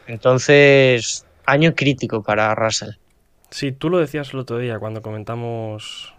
Entonces, 0.07 1.26
año 1.45 1.74
crítico 1.76 2.22
para 2.24 2.53
Russell. 2.55 2.91
Sí, 3.52 3.74
tú 3.74 3.89
lo 3.89 3.99
decías 3.99 4.34
el 4.34 4.39
otro 4.39 4.58
día 4.58 4.80
cuando 4.80 5.02
comentamos 5.02 6.16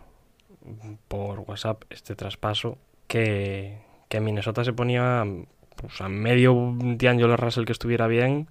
por 1.09 1.41
WhatsApp 1.41 1.83
este 1.89 2.15
traspaso 2.15 2.79
que, 3.09 3.79
que 4.09 4.21
Minnesota 4.21 4.65
se 4.65 4.75
ponía 4.75 5.25
pues, 5.77 6.01
a 6.03 6.09
medio 6.09 6.75
de 6.79 7.09
Angelo 7.09 7.37
Russell 7.37 7.65
que 7.65 7.73
estuviera 7.73 8.07
bien 8.07 8.49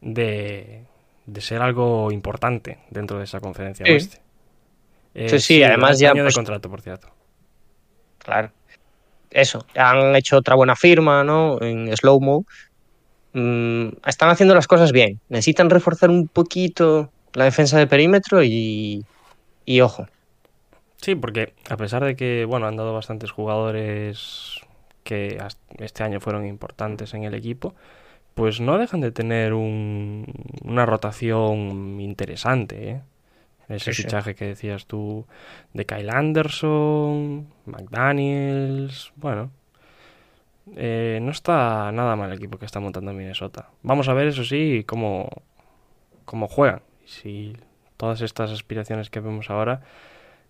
de, 0.00 0.84
de, 1.26 1.40
ser 1.40 1.60
algo 1.60 2.12
importante 2.12 2.78
dentro 2.90 3.18
de 3.18 3.24
esa 3.24 3.40
conferencia 3.40 3.84
sí. 3.84 3.92
oeste. 3.92 4.20
Eh, 5.14 5.28
sí, 5.28 5.40
sí, 5.40 5.62
además 5.64 5.98
ya... 5.98 6.12
Año 6.12 6.22
pues, 6.22 6.34
de 6.34 6.38
contrato, 6.38 6.70
por 6.70 6.80
cierto. 6.80 7.08
Claro. 8.18 8.52
Eso, 9.30 9.66
han 9.74 10.14
hecho 10.14 10.36
otra 10.36 10.54
buena 10.54 10.76
firma, 10.76 11.24
¿no? 11.24 11.60
En 11.60 11.94
slow-mo. 11.96 12.46
mm, 13.32 13.88
están 14.06 14.30
haciendo 14.30 14.54
las 14.54 14.68
cosas 14.68 14.92
bien. 14.92 15.20
Necesitan 15.28 15.68
reforzar 15.68 16.10
un 16.10 16.28
poquito 16.28 17.10
la 17.34 17.44
defensa 17.44 17.78
de 17.78 17.86
perímetro 17.86 18.42
y, 18.42 19.04
y 19.64 19.80
ojo. 19.80 20.06
Sí, 20.96 21.14
porque 21.14 21.54
a 21.68 21.76
pesar 21.76 22.04
de 22.04 22.16
que, 22.16 22.44
bueno, 22.44 22.66
han 22.66 22.76
dado 22.76 22.92
bastantes 22.92 23.30
jugadores 23.30 24.60
que 25.02 25.38
este 25.78 26.02
año 26.02 26.20
fueron 26.20 26.46
importantes 26.46 27.14
en 27.14 27.24
el 27.24 27.34
equipo, 27.34 27.74
pues 28.34 28.60
no 28.60 28.78
dejan 28.78 29.00
de 29.00 29.12
tener 29.12 29.54
un, 29.54 30.26
una 30.62 30.86
rotación 30.86 32.00
interesante, 32.00 32.90
¿eh? 32.90 33.02
Ese 33.68 33.92
fichaje 33.92 34.34
que 34.34 34.46
decías 34.46 34.86
tú 34.86 35.26
de 35.74 35.86
Kyle 35.86 36.10
Anderson, 36.10 37.46
McDaniels, 37.66 39.12
bueno, 39.14 39.52
eh, 40.74 41.20
no 41.22 41.30
está 41.30 41.92
nada 41.92 42.16
mal 42.16 42.32
el 42.32 42.38
equipo 42.38 42.58
que 42.58 42.66
está 42.66 42.80
montando 42.80 43.12
Minnesota. 43.12 43.70
Vamos 43.82 44.08
a 44.08 44.14
ver, 44.14 44.26
eso 44.26 44.42
sí, 44.44 44.84
cómo, 44.88 45.28
cómo 46.24 46.48
juegan. 46.48 46.82
Si 47.10 47.56
todas 47.96 48.20
estas 48.20 48.52
aspiraciones 48.52 49.10
que 49.10 49.18
vemos 49.18 49.50
ahora 49.50 49.82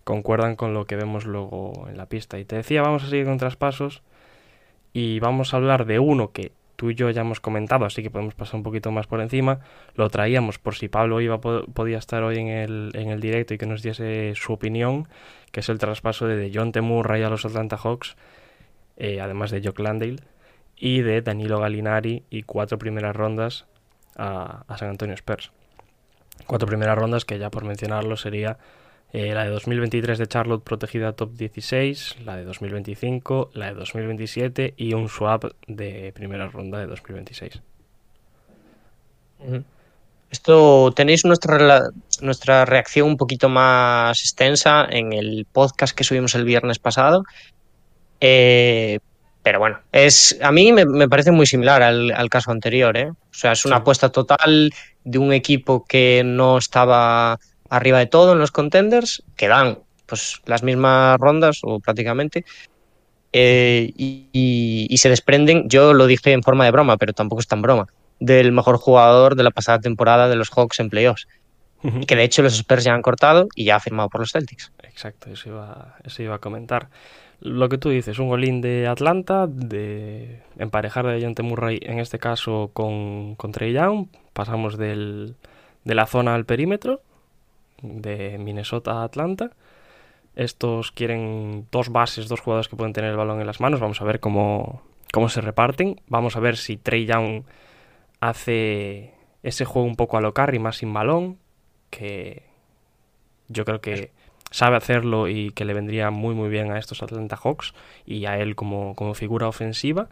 concuerdan 0.03 0.55
con 0.55 0.73
lo 0.73 0.85
que 0.85 0.95
vemos 0.95 1.25
luego 1.25 1.87
en 1.89 1.97
la 1.97 2.05
pista. 2.05 2.39
Y 2.39 2.45
te 2.45 2.55
decía, 2.55 2.81
vamos 2.81 3.03
a 3.03 3.09
seguir 3.09 3.25
con 3.25 3.37
traspasos 3.37 4.03
y 4.93 5.19
vamos 5.19 5.53
a 5.53 5.57
hablar 5.57 5.85
de 5.85 5.99
uno 5.99 6.31
que 6.31 6.51
tú 6.75 6.91
y 6.91 6.95
yo 6.95 7.09
ya 7.09 7.21
hemos 7.21 7.39
comentado, 7.39 7.85
así 7.85 8.03
que 8.03 8.09
podemos 8.09 8.35
pasar 8.35 8.55
un 8.55 8.63
poquito 8.63 8.91
más 8.91 9.07
por 9.07 9.21
encima. 9.21 9.59
Lo 9.95 10.09
traíamos 10.09 10.59
por 10.59 10.75
si 10.75 10.87
Pablo 10.87 11.19
iba 11.19 11.41
podía 11.41 11.97
estar 11.97 12.23
hoy 12.23 12.37
en 12.37 12.47
el, 12.47 12.91
en 12.93 13.09
el 13.09 13.19
directo 13.21 13.53
y 13.53 13.57
que 13.57 13.65
nos 13.65 13.81
diese 13.81 14.33
su 14.35 14.53
opinión, 14.53 15.07
que 15.51 15.61
es 15.61 15.69
el 15.69 15.79
traspaso 15.79 16.27
de 16.27 16.51
John 16.53 16.71
Temurray 16.71 17.23
a 17.23 17.29
los 17.29 17.43
Atlanta 17.43 17.77
Hawks, 17.77 18.15
eh, 18.97 19.19
además 19.19 19.49
de 19.49 19.61
Jock 19.63 19.79
Landale, 19.79 20.17
y 20.77 21.01
de 21.01 21.21
Danilo 21.21 21.59
Gallinari 21.59 22.23
y 22.29 22.43
cuatro 22.43 22.77
primeras 22.77 23.15
rondas 23.15 23.65
a 24.15 24.75
San 24.77 24.89
Antonio 24.89 25.15
Spurs. 25.15 25.51
Cuatro 26.47 26.67
primeras 26.67 26.97
rondas 26.97 27.25
que 27.25 27.39
ya 27.39 27.49
por 27.49 27.63
mencionarlo 27.63 28.17
sería 28.17 28.57
eh, 29.13 29.33
la 29.33 29.43
de 29.43 29.49
2023 29.49 30.17
de 30.17 30.27
Charlotte 30.27 30.63
protegida 30.63 31.13
top 31.13 31.33
16, 31.33 32.17
la 32.25 32.37
de 32.37 32.45
2025, 32.45 33.51
la 33.53 33.67
de 33.67 33.73
2027 33.73 34.73
y 34.77 34.93
un 34.93 35.09
swap 35.09 35.45
de 35.67 36.11
primera 36.13 36.47
ronda 36.47 36.79
de 36.79 36.87
2026. 36.87 37.61
Esto 40.29 40.93
tenéis 40.95 41.25
nuestra, 41.25 41.89
nuestra 42.21 42.63
reacción 42.63 43.09
un 43.09 43.17
poquito 43.17 43.49
más 43.49 44.19
extensa 44.21 44.87
en 44.89 45.11
el 45.11 45.45
podcast 45.51 45.95
que 45.95 46.05
subimos 46.05 46.35
el 46.35 46.45
viernes 46.45 46.79
pasado. 46.79 47.25
Eh, 48.21 48.99
pero 49.43 49.59
bueno, 49.59 49.79
es, 49.91 50.37
a 50.41 50.51
mí 50.51 50.71
me, 50.71 51.09
parece 51.09 51.31
muy 51.31 51.47
similar 51.47 51.81
al, 51.81 52.29
caso 52.29 52.51
anterior. 52.51 52.95
¿eh? 52.95 53.09
O 53.09 53.33
sea, 53.33 53.53
es 53.53 53.65
una 53.65 53.77
apuesta 53.77 54.09
total 54.09 54.71
de 55.03 55.17
un 55.17 55.33
equipo 55.33 55.83
que 55.85 56.21
no 56.23 56.57
estaba 56.57 57.39
arriba 57.69 57.99
de 57.99 58.05
todo 58.05 58.33
en 58.33 58.39
los 58.39 58.51
contenders, 58.51 59.23
que 59.35 59.47
dan 59.47 59.79
pues, 60.05 60.41
las 60.45 60.61
mismas 60.61 61.17
rondas 61.19 61.59
o 61.63 61.79
prácticamente, 61.79 62.45
eh, 63.33 63.91
y, 63.95 64.95
se 64.97 65.09
desprenden, 65.09 65.67
yo 65.67 65.93
lo 65.93 66.05
dije 66.05 66.33
en 66.33 66.43
forma 66.43 66.65
de 66.65 66.71
broma, 66.71 66.97
pero 66.97 67.13
tampoco 67.13 67.39
es 67.39 67.47
tan 67.47 67.61
broma, 67.61 67.87
del 68.19 68.51
mejor 68.51 68.77
jugador 68.77 69.35
de 69.35 69.43
la 69.43 69.51
pasada 69.51 69.79
temporada 69.79 70.27
de 70.27 70.35
los 70.35 70.49
Hawks 70.51 70.79
en 70.79 70.89
playoffs. 70.89 71.27
que 72.05 72.15
de 72.15 72.23
hecho 72.23 72.43
los 72.43 72.53
Spurs 72.53 72.83
ya 72.83 72.93
han 72.93 73.01
cortado 73.01 73.47
y 73.55 73.63
ya 73.63 73.77
ha 73.77 73.79
firmado 73.79 74.09
por 74.09 74.21
los 74.21 74.31
Celtics. 74.33 74.71
Exacto, 74.83 75.31
eso 75.31 75.49
iba, 75.49 75.95
eso 76.03 76.21
iba 76.21 76.35
a 76.35 76.39
comentar. 76.39 76.89
Lo 77.41 77.69
que 77.69 77.79
tú 77.79 77.89
dices, 77.89 78.19
un 78.19 78.29
golín 78.29 78.61
de 78.61 78.87
Atlanta, 78.87 79.47
de 79.47 80.43
emparejar 80.59 81.07
de 81.07 81.21
John 81.21 81.47
Murray 81.47 81.79
en 81.81 81.97
este 81.97 82.19
caso 82.19 82.69
con, 82.71 83.33
con 83.35 83.51
Trey 83.51 83.73
Young, 83.73 84.07
pasamos 84.33 84.77
del, 84.77 85.35
de 85.83 85.95
la 85.95 86.05
zona 86.05 86.35
al 86.35 86.45
perímetro 86.45 87.01
de 87.81 88.37
Minnesota 88.37 89.01
a 89.01 89.03
Atlanta. 89.03 89.49
Estos 90.35 90.91
quieren 90.91 91.67
dos 91.71 91.89
bases, 91.89 92.27
dos 92.27 92.41
jugadores 92.41 92.67
que 92.67 92.75
pueden 92.75 92.93
tener 92.93 93.09
el 93.09 93.17
balón 93.17 93.41
en 93.41 93.47
las 93.47 93.59
manos. 93.59 93.79
Vamos 93.79 93.99
a 94.01 94.05
ver 94.05 94.19
cómo, 94.19 94.83
cómo 95.11 95.27
se 95.27 95.41
reparten. 95.41 95.99
Vamos 96.07 96.35
a 96.35 96.39
ver 96.39 96.57
si 96.57 96.77
Trey 96.77 97.07
Young 97.07 97.43
hace 98.19 99.15
ese 99.41 99.65
juego 99.65 99.87
un 99.87 99.95
poco 99.95 100.17
a 100.17 100.21
lo 100.21 100.31
y 100.53 100.59
más 100.59 100.77
sin 100.77 100.93
balón, 100.93 101.37
que 101.89 102.43
yo 103.47 103.65
creo 103.65 103.81
que 103.81 104.11
sabe 104.51 104.77
hacerlo 104.77 105.27
y 105.27 105.51
que 105.51 105.65
le 105.65 105.73
vendría 105.73 106.11
muy 106.11 106.35
muy 106.35 106.49
bien 106.49 106.71
a 106.71 106.77
estos 106.77 107.01
Atlanta 107.01 107.37
Hawks 107.37 107.73
y 108.05 108.25
a 108.25 108.37
él 108.37 108.55
como, 108.55 108.95
como 108.95 109.13
figura 109.13 109.47
ofensiva. 109.47 110.09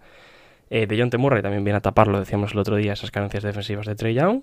Eh, 0.71 0.87
de 0.87 0.97
John 0.99 1.09
Murray 1.19 1.41
también 1.41 1.63
viene 1.63 1.77
a 1.77 1.81
taparlo, 1.81 2.19
decíamos 2.19 2.53
el 2.53 2.59
otro 2.59 2.75
día, 2.75 2.93
esas 2.93 3.11
carencias 3.11 3.43
defensivas 3.43 3.85
de 3.85 3.95
Trey 3.95 4.13
Young 4.13 4.41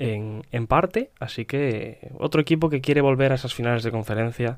en, 0.00 0.66
parte, 0.66 1.10
así 1.20 1.44
que 1.44 2.10
otro 2.18 2.40
equipo 2.40 2.70
que 2.70 2.80
quiere 2.80 3.02
volver 3.02 3.32
a 3.32 3.34
esas 3.34 3.54
finales 3.54 3.82
de 3.82 3.90
conferencia 3.90 4.56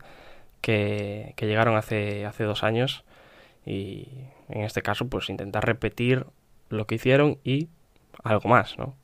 que, 0.61 1.35
llegaron 1.41 1.77
hace, 1.77 2.25
hace 2.27 2.45
dos 2.45 2.63
años 2.63 3.05
y 3.67 4.09
en 4.49 4.63
este 4.63 4.83
caso 4.83 5.09
pues 5.09 5.29
intentar 5.31 5.67
repetir 5.67 6.27
lo 6.69 6.87
que 6.87 6.95
hicieron 6.95 7.39
y 7.43 7.69
algo 8.23 8.49
más, 8.49 8.79
¿no? 8.79 8.95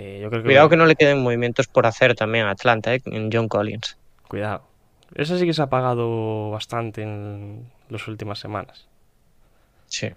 Eh, 0.00 0.28
Cuidado 0.30 0.68
que 0.68 0.76
no 0.76 0.86
le 0.86 0.94
queden 0.94 1.24
movimientos 1.24 1.66
por 1.66 1.84
hacer 1.84 2.14
también 2.14 2.46
a 2.46 2.50
Atlanta, 2.50 2.94
¿eh? 2.94 3.02
en 3.06 3.30
John 3.32 3.48
Collins. 3.48 3.98
Cuidado. 4.28 4.62
Eso 5.16 5.36
sí 5.36 5.44
que 5.44 5.52
se 5.52 5.60
ha 5.60 5.66
pagado 5.66 6.50
bastante 6.50 7.02
en 7.02 7.68
las 7.88 8.06
últimas 8.06 8.38
semanas. 8.38 8.86
Sí. 9.86 10.12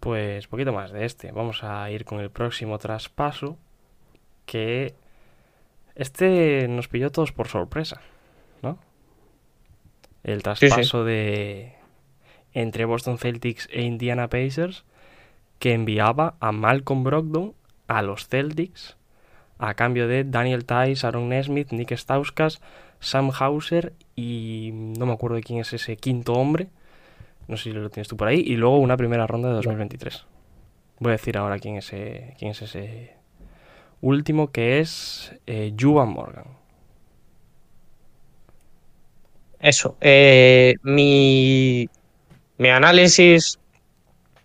Pues 0.00 0.48
poquito 0.48 0.70
más 0.74 0.92
de 0.92 1.06
este. 1.06 1.32
Vamos 1.32 1.64
a 1.64 1.90
ir 1.90 2.04
con 2.04 2.20
el 2.20 2.28
próximo 2.28 2.78
traspaso. 2.78 3.56
Que 4.44 4.92
este 5.94 6.68
nos 6.68 6.88
pilló 6.88 7.10
todos 7.10 7.32
por 7.32 7.48
sorpresa, 7.48 8.02
¿no? 8.60 8.78
El 10.24 10.42
traspaso 10.42 11.04
de 11.04 11.76
entre 12.52 12.84
Boston 12.84 13.16
Celtics 13.16 13.66
e 13.72 13.80
Indiana 13.80 14.28
Pacers 14.28 14.84
que 15.58 15.72
enviaba 15.72 16.34
a 16.40 16.52
Malcolm 16.52 17.02
Brogdon 17.02 17.54
a 17.98 18.02
los 18.02 18.28
Celtics 18.28 18.96
a 19.58 19.74
cambio 19.74 20.08
de 20.08 20.24
Daniel 20.24 20.64
Tice, 20.64 21.06
Aaron 21.06 21.28
Nesmith, 21.28 21.70
Nick 21.70 21.92
Stauskas, 21.92 22.60
Sam 22.98 23.30
Hauser 23.38 23.92
y 24.16 24.70
no 24.72 25.06
me 25.06 25.12
acuerdo 25.12 25.36
de 25.36 25.42
quién 25.42 25.60
es 25.60 25.72
ese 25.72 25.96
quinto 25.96 26.32
hombre 26.32 26.68
no 27.48 27.56
sé 27.56 27.64
si 27.64 27.72
lo 27.72 27.90
tienes 27.90 28.08
tú 28.08 28.16
por 28.16 28.28
ahí. 28.28 28.42
Y 28.46 28.56
luego 28.56 28.78
una 28.78 28.96
primera 28.96 29.26
ronda 29.26 29.48
de 29.48 29.54
2023. 29.56 30.24
Voy 31.00 31.10
a 31.10 31.12
decir 31.12 31.36
ahora 31.36 31.58
quién 31.58 31.76
es, 31.76 31.90
quién 31.90 32.50
es 32.52 32.62
ese 32.62 33.14
último, 34.00 34.50
que 34.50 34.80
es 34.80 35.34
eh, 35.46 35.74
Morgan. 35.82 36.46
Eso. 39.58 39.96
Eh, 40.00 40.76
mi, 40.82 41.88
mi 42.58 42.68
análisis 42.68 43.58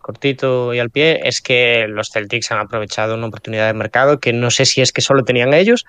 cortito 0.07 0.73
y 0.73 0.79
al 0.79 0.89
pie 0.89 1.19
es 1.23 1.41
que 1.41 1.85
los 1.89 2.09
Celtics 2.09 2.51
han 2.51 2.59
aprovechado 2.59 3.15
una 3.15 3.27
oportunidad 3.27 3.67
de 3.67 3.73
mercado 3.73 4.19
que 4.19 4.31
no 4.31 4.49
sé 4.49 4.65
si 4.65 4.81
es 4.81 4.93
que 4.93 5.01
solo 5.01 5.23
tenían 5.23 5.53
ellos, 5.53 5.85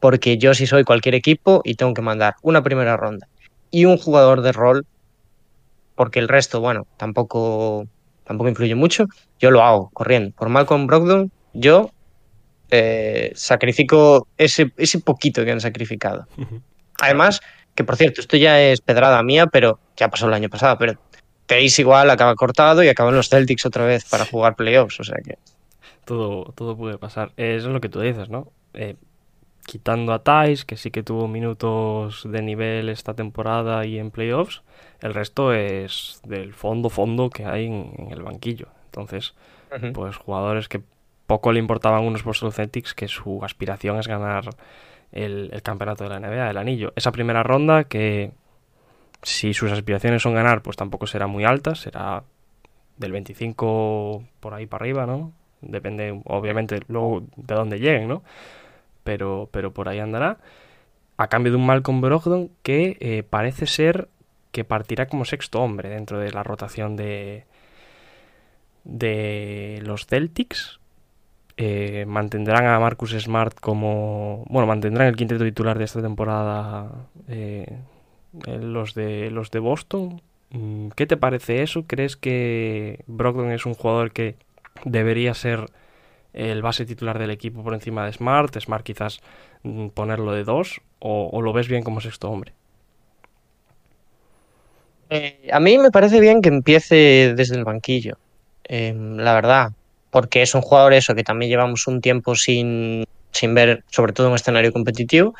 porque 0.00 0.38
yo 0.38 0.54
si 0.54 0.66
soy 0.66 0.84
cualquier 0.84 1.14
equipo 1.14 1.60
y 1.64 1.74
tengo 1.74 1.92
que 1.92 2.00
mandar 2.00 2.36
una 2.42 2.62
primera 2.62 2.96
ronda 2.96 3.28
y 3.70 3.84
un 3.84 3.98
jugador 3.98 4.40
de 4.40 4.52
rol 4.52 4.86
porque 5.94 6.18
el 6.18 6.28
resto, 6.28 6.60
bueno, 6.60 6.86
tampoco, 6.96 7.86
tampoco 8.24 8.48
influye 8.48 8.76
mucho. 8.76 9.06
Yo 9.40 9.50
lo 9.50 9.64
hago 9.64 9.90
corriendo. 9.92 10.30
Por 10.30 10.48
Malcolm 10.48 10.86
Brogdon, 10.86 11.32
yo 11.54 11.90
eh, 12.70 13.32
sacrifico 13.34 14.28
ese, 14.38 14.72
ese 14.76 15.00
poquito 15.00 15.44
que 15.44 15.50
han 15.50 15.60
sacrificado. 15.60 16.26
Además, 17.00 17.40
que 17.74 17.82
por 17.82 17.96
cierto, 17.96 18.20
esto 18.20 18.36
ya 18.36 18.60
es 18.60 18.80
pedrada 18.80 19.22
mía, 19.24 19.46
pero 19.48 19.80
ya 19.96 20.08
pasó 20.08 20.28
el 20.28 20.34
año 20.34 20.48
pasado, 20.48 20.78
pero 20.78 21.00
Teis 21.48 21.78
igual 21.78 22.10
acaba 22.10 22.36
cortado 22.36 22.84
y 22.84 22.88
acaban 22.88 23.16
los 23.16 23.30
Celtics 23.30 23.64
otra 23.64 23.86
vez 23.86 24.04
para 24.04 24.26
jugar 24.26 24.54
playoffs, 24.54 25.00
o 25.00 25.04
sea 25.04 25.16
que... 25.24 25.38
Todo, 26.04 26.52
todo 26.54 26.76
puede 26.76 26.98
pasar. 26.98 27.32
Eso 27.36 27.68
es 27.68 27.72
lo 27.72 27.80
que 27.80 27.88
tú 27.88 28.00
dices, 28.00 28.28
¿no? 28.28 28.52
Eh, 28.74 28.96
quitando 29.66 30.12
a 30.12 30.22
Thais, 30.22 30.66
que 30.66 30.76
sí 30.76 30.90
que 30.90 31.02
tuvo 31.02 31.26
minutos 31.26 32.22
de 32.30 32.42
nivel 32.42 32.90
esta 32.90 33.14
temporada 33.14 33.86
y 33.86 33.98
en 33.98 34.10
playoffs, 34.10 34.62
el 35.00 35.14
resto 35.14 35.54
es 35.54 36.20
del 36.24 36.52
fondo 36.52 36.90
fondo 36.90 37.30
que 37.30 37.46
hay 37.46 37.64
en, 37.64 38.08
el 38.10 38.22
banquillo. 38.22 38.68
Entonces, 38.84 39.34
pues 39.94 40.16
jugadores 40.16 40.68
que 40.68 40.82
poco 41.26 41.52
le 41.52 41.60
importaban 41.60 42.04
unos 42.04 42.22
por 42.22 42.36
Celtics, 42.36 42.92
que 42.92 43.08
su 43.08 43.42
aspiración 43.42 43.98
es 43.98 44.06
ganar 44.06 44.44
el, 45.12 45.50
campeonato 45.62 46.04
de 46.04 46.10
la 46.10 46.20
NBA, 46.20 46.50
el 46.50 46.56
anillo. 46.56 46.92
Esa 46.96 47.12
primera 47.12 47.42
ronda 47.42 47.84
que 47.84 48.32
si 49.22 49.54
sus 49.54 49.72
aspiraciones 49.72 50.22
son 50.22 50.34
ganar, 50.34 50.62
pues 50.62 50.76
tampoco 50.76 51.06
será 51.06 51.26
muy 51.26 51.44
alta, 51.44 51.74
será 51.74 52.22
del 52.96 53.12
25 53.12 54.24
por 54.40 54.54
ahí 54.54 54.66
para 54.66 54.82
arriba, 54.82 55.06
¿no? 55.06 55.32
Depende, 55.60 56.20
obviamente, 56.24 56.80
luego 56.88 57.24
de 57.36 57.54
dónde 57.54 57.78
lleguen, 57.78 58.08
¿no? 58.08 58.22
Pero, 59.04 59.48
pero 59.50 59.72
por 59.72 59.88
ahí 59.88 59.98
andará. 59.98 60.38
A 61.16 61.28
cambio 61.28 61.52
de 61.52 61.58
un 61.58 61.66
Malcolm 61.66 62.00
Brogdon 62.00 62.50
que 62.62 62.96
eh, 63.00 63.24
parece 63.28 63.66
ser 63.66 64.08
que 64.52 64.64
partirá 64.64 65.06
como 65.06 65.24
sexto 65.24 65.60
hombre 65.60 65.88
dentro 65.88 66.18
de 66.18 66.30
la 66.30 66.42
rotación 66.42 66.96
de, 66.96 67.44
de 68.84 69.80
los 69.84 70.06
Celtics. 70.06 70.80
Eh, 71.56 72.04
mantendrán 72.06 72.66
a 72.66 72.78
Marcus 72.78 73.10
Smart 73.18 73.58
como. 73.58 74.44
Bueno, 74.48 74.68
mantendrán 74.68 75.08
el 75.08 75.16
quinteto 75.16 75.44
titular 75.44 75.76
de 75.76 75.84
esta 75.84 76.00
temporada 76.00 77.08
eh, 77.26 77.78
los, 78.46 78.94
de, 78.94 79.30
los 79.30 79.50
de 79.50 79.58
Boston. 79.58 80.22
Mm, 80.50 80.88
¿Qué 80.90 81.06
te 81.06 81.16
parece 81.16 81.62
eso? 81.62 81.84
¿Crees 81.86 82.16
que 82.16 83.04
Brogdon 83.06 83.50
es 83.50 83.66
un 83.66 83.74
jugador 83.74 84.12
que 84.12 84.36
debería 84.84 85.34
ser 85.34 85.66
el 86.32 86.62
base 86.62 86.86
titular 86.86 87.18
del 87.18 87.30
equipo 87.30 87.62
por 87.62 87.74
encima 87.74 88.04
de 88.06 88.12
Smart? 88.12 88.58
Smart 88.58 88.84
quizás 88.84 89.20
mm, 89.62 89.88
ponerlo 89.88 90.32
de 90.32 90.44
dos. 90.44 90.80
¿O, 91.00 91.30
o 91.32 91.42
lo 91.42 91.52
ves 91.52 91.68
bien 91.68 91.84
como 91.84 92.00
sexto 92.00 92.28
hombre? 92.28 92.52
Eh, 95.10 95.48
a 95.52 95.60
mí 95.60 95.78
me 95.78 95.90
parece 95.90 96.20
bien 96.20 96.42
que 96.42 96.50
empiece 96.50 97.32
desde 97.34 97.56
el 97.56 97.64
banquillo, 97.64 98.18
eh, 98.64 98.94
la 98.94 99.32
verdad, 99.34 99.72
porque 100.10 100.42
es 100.42 100.54
un 100.54 100.60
jugador 100.60 100.92
eso 100.92 101.14
que 101.14 101.24
también 101.24 101.50
llevamos 101.50 101.86
un 101.86 102.02
tiempo 102.02 102.34
sin, 102.34 103.04
sin 103.32 103.54
ver, 103.54 103.84
sobre 103.88 104.12
todo 104.12 104.26
en 104.26 104.32
un 104.32 104.36
escenario 104.36 104.72
competitivo, 104.72 105.34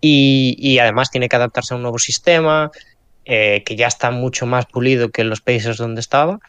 y, 0.00 0.78
además 0.78 1.10
tiene 1.10 1.28
que 1.28 1.36
adaptarse 1.36 1.74
a 1.74 1.76
un 1.76 1.82
nuevo 1.82 1.98
sistema, 1.98 2.70
eh, 3.24 3.62
que 3.64 3.76
ya 3.76 3.86
está 3.86 4.10
mucho 4.10 4.46
más 4.46 4.66
pulido 4.66 5.10
que 5.10 5.22
en 5.22 5.30
los 5.30 5.40
países 5.40 5.76
donde 5.76 6.00
estaba, 6.00 6.40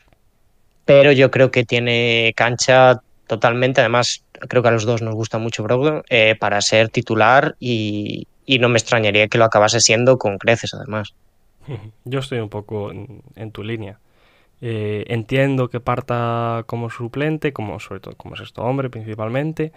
pero 0.85 1.11
yo 1.11 1.31
creo 1.31 1.51
que 1.51 1.63
tiene 1.63 2.33
cancha 2.35 3.01
totalmente, 3.27 3.81
además 3.81 4.23
creo 4.47 4.61
que 4.61 4.69
a 4.69 4.71
los 4.71 4.85
dos 4.85 5.01
nos 5.01 5.15
gusta 5.15 5.37
mucho 5.37 5.63
Brogdon, 5.63 6.03
eh, 6.09 6.35
para 6.39 6.59
ser 6.61 6.89
titular 6.89 7.55
y, 7.59 8.27
no 8.59 8.67
me 8.67 8.77
extrañaría 8.77 9.29
que 9.29 9.37
lo 9.37 9.45
acabase 9.45 9.79
siendo 9.79 10.17
con 10.17 10.37
creces 10.37 10.73
además. 10.73 11.13
Yo 12.03 12.19
estoy 12.19 12.39
un 12.39 12.49
poco 12.49 12.91
en, 12.91 13.51
tu 13.51 13.63
línea. 13.63 13.99
Eh, 14.59 15.05
entiendo 15.07 15.69
que 15.69 15.79
parta 15.79 16.63
como 16.67 16.89
suplente, 16.89 17.53
como 17.53 17.79
sobre 17.79 18.01
todo 18.01 18.15
como 18.15 18.35
sexto 18.35 18.63
hombre 18.63 18.89
principalmente. 18.89 19.71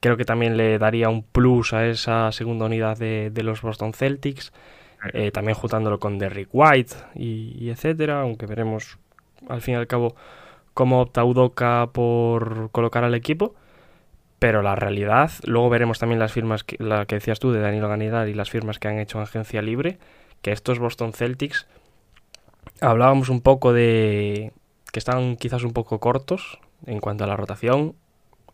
Creo 0.00 0.16
que 0.16 0.24
también 0.24 0.56
le 0.56 0.78
daría 0.78 1.08
un 1.08 1.22
plus 1.22 1.72
a 1.72 1.86
esa 1.86 2.32
segunda 2.32 2.66
unidad 2.66 2.98
de, 2.98 3.30
de 3.30 3.42
los 3.42 3.62
Boston 3.62 3.92
Celtics. 3.92 4.52
Eh, 5.14 5.30
también 5.30 5.54
juntándolo 5.54 5.98
con 5.98 6.18
Derrick 6.18 6.48
White 6.52 6.94
y, 7.14 7.56
y, 7.58 7.70
etcétera. 7.70 8.22
Aunque 8.22 8.46
veremos 8.46 8.98
al 9.48 9.62
fin 9.62 9.74
y 9.74 9.76
al 9.76 9.86
cabo 9.86 10.14
cómo 10.74 11.00
opta 11.00 11.24
Udoka 11.24 11.90
por 11.92 12.70
colocar 12.70 13.04
al 13.04 13.14
equipo. 13.14 13.54
Pero 14.38 14.62
la 14.62 14.74
realidad, 14.74 15.30
luego 15.44 15.68
veremos 15.68 15.98
también 15.98 16.18
las 16.18 16.32
firmas, 16.32 16.64
que, 16.64 16.76
la 16.82 17.04
que 17.04 17.16
decías 17.16 17.38
tú 17.38 17.52
de 17.52 17.60
Danilo 17.60 17.88
Ganidad 17.88 18.24
y 18.24 18.32
las 18.32 18.48
firmas 18.48 18.78
que 18.78 18.88
han 18.88 18.98
hecho 18.98 19.18
en 19.18 19.24
agencia 19.24 19.60
libre 19.60 19.98
que 20.42 20.52
estos 20.52 20.78
Boston 20.78 21.12
Celtics 21.12 21.66
hablábamos 22.80 23.28
un 23.28 23.40
poco 23.40 23.72
de 23.72 24.52
que 24.92 24.98
están 24.98 25.36
quizás 25.36 25.62
un 25.62 25.72
poco 25.72 26.00
cortos 26.00 26.58
en 26.86 27.00
cuanto 27.00 27.24
a 27.24 27.26
la 27.26 27.36
rotación. 27.36 27.94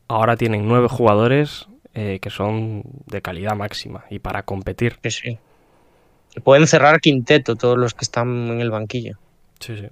Ahora 0.09 0.36
tienen 0.36 0.68
nueve 0.68 0.88
jugadores 0.88 1.68
eh, 1.94 2.18
que 2.20 2.30
son 2.30 2.82
de 3.07 3.22
calidad 3.22 3.57
máxima 3.57 4.04
y 4.11 4.18
para 4.18 4.42
competir. 4.44 4.98
Sí, 5.02 5.11
sí. 5.11 5.38
Pueden 6.44 6.66
cerrar 6.66 7.00
quinteto 7.00 7.57
todos 7.57 7.78
los 7.78 7.94
que 7.94 8.04
están 8.04 8.28
en 8.50 8.61
el 8.61 8.70
banquillo. 8.70 9.18
Sí, 9.59 9.76
sí. 9.76 9.88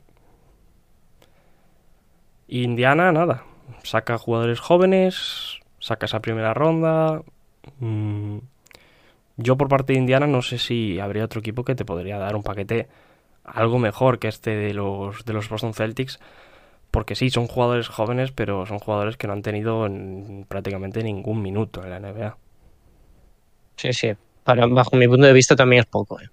Indiana, 2.48 3.10
nada. 3.10 3.44
Saca 3.82 4.18
jugadores 4.18 4.60
jóvenes, 4.60 5.60
saca 5.80 6.06
esa 6.06 6.20
primera 6.20 6.54
ronda. 6.54 7.22
Mmm, 7.80 8.38
yo 9.36 9.56
por 9.56 9.68
parte 9.68 9.94
de 9.94 9.98
Indiana 9.98 10.26
no 10.26 10.42
sé 10.42 10.58
si 10.58 11.00
habría 11.00 11.24
otro 11.24 11.40
equipo 11.40 11.64
que 11.64 11.74
te 11.74 11.84
podría 11.84 12.18
dar 12.18 12.36
un 12.36 12.42
paquete 12.42 12.88
algo 13.44 13.78
mejor 13.78 14.18
que 14.18 14.28
este 14.28 14.50
de 14.50 14.74
los, 14.74 15.24
de 15.24 15.32
los 15.32 15.48
Boston 15.48 15.74
Celtics. 15.74 16.20
Porque 16.95 17.16
sí, 17.16 17.28
son 17.28 17.49
jugadores 17.49 17.88
jóvenes, 17.88 18.30
pero 18.30 18.66
son 18.66 18.78
jugadores 18.78 19.16
que 19.16 19.26
no 19.26 19.32
han 19.32 19.42
tenido 19.42 19.84
en 19.84 20.47
prácticamente 20.47 21.03
ningún 21.03 21.42
minuto 21.42 21.82
en 21.82 21.90
la 21.90 21.99
NBA. 21.99 22.36
Sí, 23.74 23.92
sí. 23.92 24.12
Para, 24.45 24.64
bajo 24.68 24.95
mi 24.95 25.09
punto 25.09 25.26
de 25.26 25.32
vista 25.32 25.57
también 25.57 25.80
es 25.80 25.86
poco. 25.86 26.20
¿eh? 26.20 26.30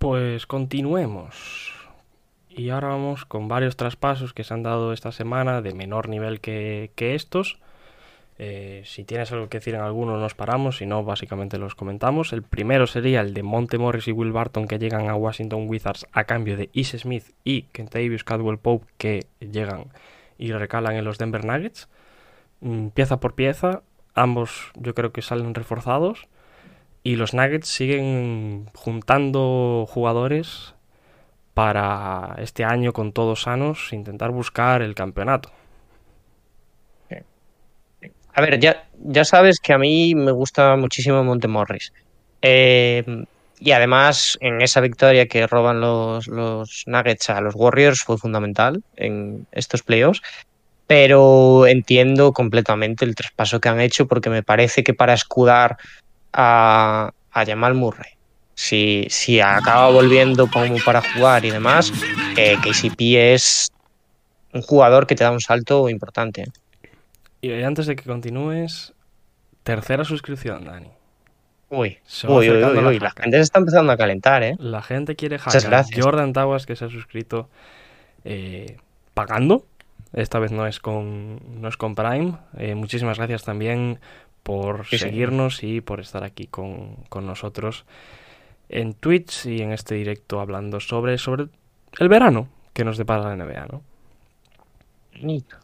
Pues 0.00 0.44
continuemos. 0.46 1.72
Y 2.48 2.70
ahora 2.70 2.88
vamos 2.88 3.24
con 3.26 3.46
varios 3.46 3.76
traspasos 3.76 4.32
que 4.32 4.42
se 4.42 4.54
han 4.54 4.64
dado 4.64 4.92
esta 4.92 5.12
semana 5.12 5.62
de 5.62 5.72
menor 5.72 6.08
nivel 6.08 6.40
que, 6.40 6.90
que 6.96 7.14
estos. 7.14 7.60
Eh, 8.42 8.80
si 8.86 9.04
tienes 9.04 9.30
algo 9.32 9.50
que 9.50 9.58
decir 9.58 9.74
en 9.74 9.82
alguno 9.82 10.16
nos 10.16 10.34
paramos, 10.34 10.78
si 10.78 10.86
no 10.86 11.04
básicamente 11.04 11.58
los 11.58 11.74
comentamos. 11.74 12.32
El 12.32 12.42
primero 12.42 12.86
sería 12.86 13.20
el 13.20 13.34
de 13.34 13.42
Monte 13.42 13.76
Morris 13.76 14.08
y 14.08 14.12
Will 14.12 14.32
Barton 14.32 14.66
que 14.66 14.78
llegan 14.78 15.10
a 15.10 15.14
Washington 15.14 15.66
Wizards 15.68 16.06
a 16.12 16.24
cambio 16.24 16.56
de 16.56 16.70
Ish 16.72 16.96
Smith 16.96 17.34
y 17.44 17.64
Kentavious 17.64 18.24
Cadwell 18.24 18.56
Pope 18.56 18.86
que 18.96 19.26
llegan 19.40 19.88
y 20.38 20.52
recalan 20.52 20.96
en 20.96 21.04
los 21.04 21.18
Denver 21.18 21.44
Nuggets. 21.44 21.90
Mm, 22.62 22.86
pieza 22.88 23.20
por 23.20 23.34
pieza, 23.34 23.82
ambos 24.14 24.72
yo 24.74 24.94
creo 24.94 25.12
que 25.12 25.20
salen 25.20 25.54
reforzados 25.54 26.26
y 27.02 27.16
los 27.16 27.34
Nuggets 27.34 27.68
siguen 27.68 28.70
juntando 28.74 29.86
jugadores 29.86 30.74
para 31.52 32.36
este 32.38 32.64
año 32.64 32.94
con 32.94 33.12
todos 33.12 33.42
sanos 33.42 33.92
intentar 33.92 34.30
buscar 34.30 34.80
el 34.80 34.94
campeonato. 34.94 35.50
A 38.34 38.40
ver, 38.40 38.58
ya, 38.60 38.84
ya 38.98 39.24
sabes 39.24 39.58
que 39.60 39.72
a 39.72 39.78
mí 39.78 40.14
me 40.14 40.32
gusta 40.32 40.76
muchísimo 40.76 41.24
Montemorris. 41.24 41.92
Eh, 42.42 43.04
y 43.58 43.72
además, 43.72 44.38
en 44.40 44.62
esa 44.62 44.80
victoria 44.80 45.26
que 45.26 45.46
roban 45.46 45.80
los, 45.80 46.28
los 46.28 46.84
Nuggets 46.86 47.28
a 47.28 47.40
los 47.42 47.54
Warriors 47.54 48.02
fue 48.02 48.16
fundamental 48.16 48.82
en 48.96 49.46
estos 49.52 49.82
playoffs. 49.82 50.22
Pero 50.86 51.66
entiendo 51.66 52.32
completamente 52.32 53.04
el 53.04 53.14
traspaso 53.14 53.60
que 53.60 53.68
han 53.68 53.80
hecho 53.80 54.08
porque 54.08 54.30
me 54.30 54.42
parece 54.42 54.82
que 54.82 54.94
para 54.94 55.14
escudar 55.14 55.76
a, 56.32 57.12
a 57.30 57.46
Jamal 57.46 57.74
Murray, 57.74 58.10
si, 58.54 59.06
si 59.08 59.40
acaba 59.40 59.90
volviendo 59.90 60.48
como 60.48 60.76
para 60.84 61.00
jugar 61.00 61.44
y 61.44 61.50
demás, 61.50 61.92
eh, 62.36 62.56
KCP 62.62 63.34
es 63.34 63.70
un 64.52 64.62
jugador 64.62 65.06
que 65.06 65.14
te 65.14 65.24
da 65.24 65.30
un 65.30 65.40
salto 65.40 65.88
importante. 65.88 66.46
Y 67.40 67.62
antes 67.62 67.86
de 67.86 67.96
que 67.96 68.04
continúes, 68.04 68.92
tercera 69.62 70.04
suscripción, 70.04 70.64
Dani. 70.64 70.90
Uy, 71.70 71.98
uy, 72.24 72.50
uy, 72.50 72.64
uy, 72.64 72.98
la, 72.98 72.98
la 72.98 73.10
gente 73.12 73.36
se 73.36 73.42
está 73.42 73.60
empezando 73.60 73.92
a 73.92 73.96
calentar, 73.96 74.42
¿eh? 74.42 74.56
La 74.58 74.82
gente 74.82 75.14
quiere 75.14 75.38
hackear. 75.38 75.84
Jordan 75.96 76.32
Tawas, 76.32 76.66
que 76.66 76.74
se 76.74 76.84
ha 76.84 76.88
suscrito 76.88 77.48
eh, 78.24 78.76
pagando. 79.14 79.64
Esta 80.12 80.40
vez 80.40 80.50
no 80.50 80.66
es 80.66 80.80
con, 80.80 81.60
no 81.60 81.68
es 81.68 81.76
con 81.76 81.94
Prime. 81.94 82.34
Eh, 82.58 82.74
muchísimas 82.74 83.18
gracias 83.18 83.44
también 83.44 84.00
por 84.42 84.84
sí, 84.86 84.98
seguirnos 84.98 85.58
sí. 85.58 85.76
y 85.76 85.80
por 85.80 86.00
estar 86.00 86.24
aquí 86.24 86.48
con, 86.48 86.96
con, 87.08 87.26
nosotros 87.26 87.84
en 88.68 88.94
Twitch 88.94 89.46
y 89.46 89.62
en 89.62 89.72
este 89.72 89.94
directo 89.94 90.40
hablando 90.40 90.80
sobre, 90.80 91.18
sobre 91.18 91.46
el 91.98 92.08
verano 92.08 92.48
que 92.72 92.84
nos 92.84 92.98
depara 92.98 93.34
la 93.34 93.36
NBA, 93.36 93.66
¿no? 93.66 93.82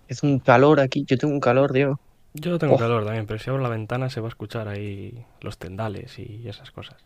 Es 0.09 0.22
un 0.22 0.38
calor 0.38 0.80
aquí, 0.80 1.04
yo 1.07 1.16
tengo 1.18 1.34
un 1.34 1.40
calor, 1.40 1.72
Diego. 1.72 1.98
Yo 2.34 2.59
tengo 2.59 2.74
oh. 2.74 2.78
calor 2.78 3.04
también, 3.04 3.26
pero 3.26 3.38
si 3.38 3.48
abro 3.48 3.62
la 3.62 3.68
ventana 3.68 4.11
se 4.11 4.20
va 4.20 4.26
a 4.26 4.28
escuchar 4.28 4.68
ahí 4.68 5.24
los 5.40 5.59
tendales 5.59 6.18
y 6.18 6.46
esas 6.46 6.70
cosas. 6.70 6.96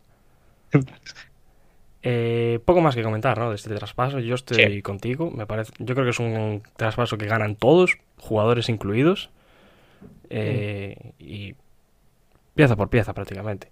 eh, 2.03 2.59
poco 2.64 2.80
más 2.80 2.94
que 2.94 3.03
comentar, 3.03 3.38
¿no? 3.38 3.51
De 3.51 3.57
este 3.57 3.74
traspaso. 3.74 4.18
Yo 4.18 4.34
estoy 4.34 4.64
sí. 4.64 4.82
contigo. 4.82 5.30
Me 5.30 5.46
parece, 5.46 5.72
yo 5.78 5.94
creo 5.94 6.05
que 6.05 6.11
es 6.11 6.18
un 6.18 6.62
traspaso 6.76 7.16
que 7.16 7.26
ganan 7.26 7.57
todos, 7.57 7.98
jugadores 8.18 8.68
incluidos. 8.68 9.30
Eh, 10.30 10.96
mm. 10.98 11.09
Y 11.18 11.55
pieza 12.55 12.76
por 12.76 12.90
pieza 12.90 13.14
prácticamente. 13.14 13.68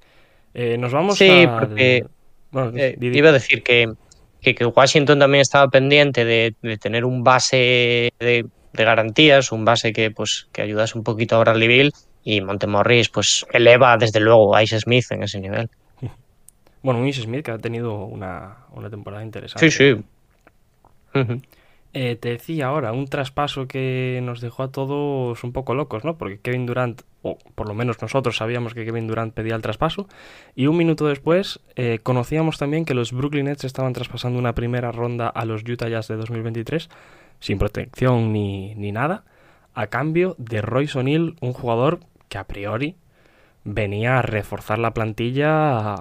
Eh, 0.55 0.79
nos 0.79 0.93
vamos 0.93 1.19
sí, 1.19 1.45
a. 1.45 1.59
porque 1.59 2.07
bueno, 2.51 2.73
iba 2.77 3.29
a 3.29 3.33
decir 3.33 3.63
que, 3.63 3.93
que, 4.41 4.55
que, 4.55 4.65
Washington 4.65 5.19
también 5.19 5.43
estaba 5.43 5.69
pendiente 5.69 6.25
de, 6.25 6.55
de 6.63 6.79
tener 6.79 7.05
un 7.05 7.23
base 7.23 8.13
de 8.19 8.47
de 8.73 8.85
garantías, 8.85 9.53
un 9.53 9.65
base 9.65 9.93
que 9.93 10.11
pues 10.11 10.49
que 10.53 10.63
ayudase 10.63 10.97
un 10.99 11.05
poquito 11.05 11.37
a 11.37 11.41
Bradley 11.41 11.69
Bill 11.69 11.93
y 12.25 12.41
Montemorris 12.41 13.09
pues 13.09 13.47
eleva 13.53 13.97
desde 13.97 14.21
luego 14.21 14.55
a 14.55 14.63
Ice 14.63 14.79
Smith 14.81 15.07
en 15.11 15.23
ese 15.23 15.41
nivel. 15.41 15.69
Bueno, 16.81 17.01
un 17.01 17.09
Ice 17.09 17.23
Smith 17.23 17.45
que 17.45 17.51
ha 17.51 17.59
tenido 17.59 18.05
una, 18.05 18.59
una 18.73 18.89
temporada 18.89 19.25
interesante. 19.25 19.69
Sí, 19.69 19.77
sí. 19.77 19.93
Uh 21.13 21.19
-huh. 21.19 21.43
eh, 21.93 22.15
te 22.15 22.29
decía 22.29 22.67
ahora, 22.67 22.93
un 22.93 23.09
traspaso 23.09 23.67
que 23.67 24.21
nos 24.23 24.41
dejó 24.41 24.63
a 24.63 24.71
todos 24.71 25.43
un 25.43 25.53
poco 25.53 25.75
locos, 25.75 26.05
¿no? 26.05 26.17
Porque 26.17 26.39
Kevin 26.39 26.67
Durant, 26.67 27.03
o 27.23 27.37
por 27.57 27.67
lo 27.67 27.75
menos 27.75 28.01
nosotros 28.01 28.37
sabíamos 28.37 28.75
que 28.75 28.85
Kevin 28.85 29.09
Durant 29.09 29.35
pedía 29.35 29.57
el 29.57 29.63
traspaso, 29.63 30.07
y 30.55 30.69
un 30.69 30.77
minuto 30.77 31.09
después 31.09 31.61
eh, 31.75 31.99
conocíamos 32.01 32.59
también 32.59 32.85
que 32.85 32.95
los 32.95 33.13
Brooklyn 33.13 33.47
Nets 33.47 33.65
estaban 33.65 33.93
traspasando 33.93 34.39
una 34.39 34.53
primera 34.53 34.93
ronda 34.93 35.29
a 35.29 35.45
los 35.45 35.65
Utah 35.69 35.89
Jazz 35.89 36.07
de 36.07 36.17
2023 36.17 36.89
sin 37.41 37.59
protección 37.59 38.33
ni, 38.33 38.75
ni 38.75 38.93
nada, 38.93 39.25
a 39.75 39.87
cambio 39.87 40.35
de 40.39 40.61
Royce 40.61 40.99
O'Neill, 40.99 41.37
un 41.41 41.53
jugador 41.53 42.01
que 42.29 42.39
a 42.39 42.45
priori 42.45 42.97
venía 43.65 44.19
a 44.19 44.23
reforzar 44.23 44.79
la 44.79 44.93
plantilla 44.93 45.97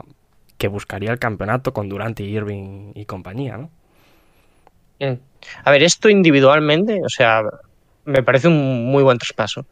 que 0.57 0.67
buscaría 0.67 1.11
el 1.11 1.19
campeonato 1.19 1.73
con 1.73 1.89
Durant 1.89 2.19
y 2.19 2.23
Irving 2.23 2.91
y 2.95 3.05
compañía, 3.05 3.57
¿no? 3.57 3.69
Mm. 4.99 5.19
A 5.63 5.71
ver, 5.71 5.83
esto 5.83 6.09
individualmente, 6.09 6.99
o 7.03 7.09
sea, 7.09 7.43
me 8.05 8.23
parece 8.23 8.47
un 8.47 8.85
muy 8.85 9.03
buen 9.03 9.17
traspaso. 9.17 9.65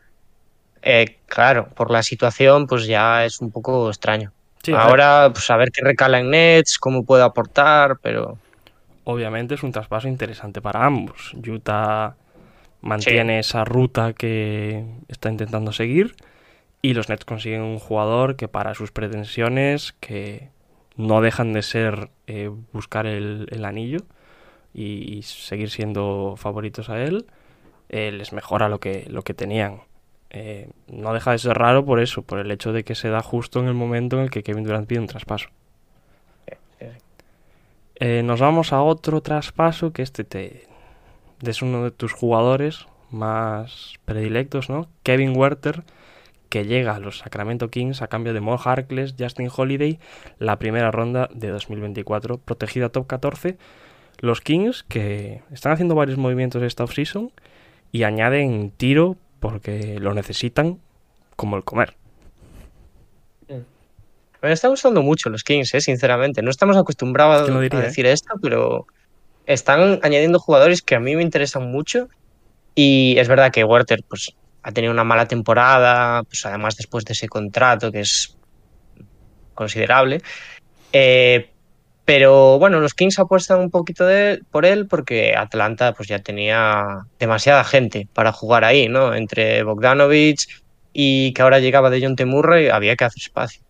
Eh, 0.81 1.17
claro, 1.25 1.69
por 1.69 1.89
la 1.89 2.03
situación, 2.03 2.67
pues 2.67 2.85
ya 2.85 3.25
es 3.25 3.41
un 3.41 3.51
poco 3.51 3.89
extraño. 3.89 4.31
Sí. 4.61 4.71
Ahora, 4.73 5.29
pues 5.33 5.49
a 5.49 5.57
ver 5.57 5.71
qué 5.71 5.83
recala 5.83 6.19
en 6.19 6.29
Nets, 6.29 6.77
cómo 6.77 7.03
puede 7.05 7.23
aportar, 7.23 7.97
pero 8.01 8.37
Obviamente 9.05 9.55
es 9.55 9.63
un 9.63 9.71
traspaso 9.71 10.07
interesante 10.07 10.61
para 10.61 10.85
ambos. 10.85 11.33
Utah 11.35 12.17
mantiene 12.81 13.39
esa 13.39 13.63
ruta 13.63 14.13
que 14.13 14.83
está 15.07 15.29
intentando 15.29 15.71
seguir 15.71 16.15
y 16.81 16.93
los 16.93 17.07
Nets 17.09 17.23
consiguen 17.23 17.61
un 17.61 17.79
jugador 17.79 18.35
que 18.35 18.47
para 18.47 18.75
sus 18.75 18.91
pretensiones 18.91 19.93
que 19.99 20.49
no 20.97 21.21
dejan 21.21 21.53
de 21.53 21.61
ser 21.61 22.09
eh, 22.27 22.51
buscar 22.73 23.05
el, 23.05 23.47
el 23.51 23.65
anillo 23.65 23.99
y, 24.73 25.17
y 25.17 25.21
seguir 25.23 25.69
siendo 25.69 26.35
favoritos 26.37 26.89
a 26.89 27.01
él, 27.01 27.25
eh, 27.89 28.11
les 28.11 28.33
mejora 28.33 28.69
lo 28.69 28.79
que, 28.79 29.05
lo 29.09 29.21
que 29.21 29.33
tenían. 29.33 29.81
Eh, 30.31 30.69
no 30.87 31.13
deja 31.13 31.31
de 31.31 31.37
ser 31.37 31.57
raro 31.57 31.85
por 31.85 31.99
eso, 31.99 32.21
por 32.21 32.39
el 32.39 32.51
hecho 32.51 32.73
de 32.73 32.83
que 32.83 32.95
se 32.95 33.09
da 33.09 33.21
justo 33.21 33.59
en 33.59 33.67
el 33.67 33.73
momento 33.73 34.17
en 34.17 34.23
el 34.23 34.29
que 34.29 34.43
Kevin 34.43 34.63
Durant 34.63 34.87
pide 34.87 34.99
un 34.99 35.07
traspaso. 35.07 35.49
Eh, 37.97 38.23
nos 38.23 38.41
vamos 38.41 38.73
a 38.73 38.81
otro 38.81 39.21
traspaso 39.21 39.93
que 39.93 40.01
este 40.01 40.23
te 40.23 40.67
es 41.41 41.61
uno 41.61 41.83
de 41.83 41.91
tus 41.91 42.11
jugadores 42.13 42.87
más 43.11 43.93
predilectos, 44.05 44.69
¿no? 44.69 44.87
Kevin 45.03 45.37
Werther, 45.37 45.83
que 46.49 46.65
llega 46.65 46.95
a 46.95 46.99
los 46.99 47.19
Sacramento 47.19 47.69
Kings 47.69 48.01
a 48.01 48.07
cambio 48.07 48.33
de 48.33 48.41
Mo 48.41 48.57
Harkless, 48.57 49.15
Justin 49.17 49.49
Holiday, 49.55 49.99
la 50.39 50.57
primera 50.57 50.91
ronda 50.91 51.29
de 51.33 51.49
2024, 51.49 52.37
protegida 52.37 52.89
top 52.89 53.07
14. 53.07 53.57
Los 54.19 54.41
Kings 54.41 54.83
que 54.83 55.41
están 55.51 55.71
haciendo 55.71 55.95
varios 55.95 56.17
movimientos 56.17 56.63
esta 56.63 56.83
offseason 56.83 57.31
y 57.91 58.03
añaden 58.03 58.71
tiro 58.71 59.17
porque 59.39 59.99
lo 59.99 60.13
necesitan 60.13 60.79
como 61.35 61.57
el 61.57 61.63
comer. 61.63 61.95
Me 64.45 64.53
están 64.53 64.69
gustando 64.69 65.01
mucho 65.01 65.29
los 65.31 65.43
Kings, 65.43 65.73
eh, 65.73 65.81
sinceramente. 65.81 66.43
No 66.43 66.51
estamos 66.51 66.77
acostumbrados 66.77 67.43
¿Quién 67.43 67.55
lo 67.55 67.61
diría, 67.61 67.79
a 67.79 67.83
decir 67.83 68.05
esto, 68.05 68.35
pero 68.39 68.85
están 69.47 69.99
añadiendo 70.03 70.37
jugadores 70.37 70.83
que 70.83 70.93
a 70.93 70.99
mí 70.99 71.15
me 71.15 71.23
interesan 71.23 71.71
mucho. 71.71 72.09
Y 72.75 73.15
es 73.17 73.27
verdad 73.27 73.51
que 73.51 73.63
Werther 73.63 74.03
pues, 74.07 74.35
ha 74.61 74.71
tenido 74.71 74.93
una 74.93 75.03
mala 75.03 75.27
temporada, 75.27 76.21
pues 76.23 76.45
además 76.45 76.75
después 76.75 77.05
de 77.05 77.13
ese 77.13 77.27
contrato 77.27 77.91
que 77.91 78.01
es 78.01 78.37
considerable. 79.55 80.21
Eh, 80.93 81.49
pero 82.05 82.59
bueno, 82.59 82.79
los 82.79 82.93
Kings 82.93 83.17
apuestan 83.17 83.59
un 83.59 83.71
poquito 83.71 84.05
de, 84.05 84.41
por 84.51 84.67
él 84.67 84.85
porque 84.85 85.35
Atlanta 85.35 85.93
pues 85.93 86.07
ya 86.07 86.19
tenía 86.19 87.07
demasiada 87.17 87.63
gente 87.63 88.07
para 88.13 88.31
jugar 88.31 88.63
ahí, 88.63 88.89
¿no? 88.89 89.15
Entre 89.15 89.63
Bogdanovich 89.63 90.61
y 90.93 91.33
que 91.33 91.41
ahora 91.41 91.57
llegaba 91.57 91.89
de 91.89 91.99
John 91.99 92.15
Murray, 92.29 92.69
había 92.69 92.95
que 92.95 93.05
hacer 93.05 93.23
espacio. 93.23 93.63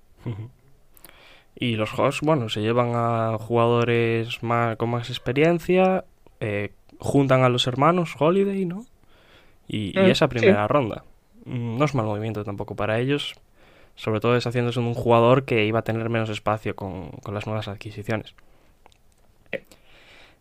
Y 1.58 1.76
los 1.76 1.90
Hawks, 1.92 2.22
bueno, 2.22 2.50
se 2.50 2.62
llevan 2.62 2.92
a 2.96 3.38
jugadores 3.40 4.44
más, 4.44 4.76
con 4.76 4.90
más 4.90 5.10
experiencia, 5.10 6.04
eh, 6.40 6.74
juntan 7.00 7.44
a 7.44 7.50
los 7.50 7.66
hermanos 7.68 8.16
Holiday, 8.20 8.66
¿no? 8.66 8.86
Y, 9.68 9.98
y 9.98 10.04
Mm, 10.08 10.12
esa 10.12 10.28
primera 10.28 10.64
sí. 10.68 10.74
ronda. 10.74 11.04
Mm, 11.46 11.78
No 11.78 11.86
es 11.86 11.96
mal 11.96 12.06
movimiento 12.06 12.44
tampoco 12.44 12.76
para 12.76 13.00
ellos, 13.00 13.36
sobre 13.96 14.20
todo 14.20 14.34
deshaciéndose 14.34 14.82
de 14.82 14.86
un 14.88 14.94
jugador 14.94 15.46
que 15.46 15.66
iba 15.66 15.80
a 15.80 15.84
tener 15.84 16.10
menos 16.10 16.30
espacio 16.30 16.76
con, 16.76 17.12
con 17.24 17.34
las 17.34 17.46
nuevas 17.48 17.68
adquisiciones. 17.70 18.36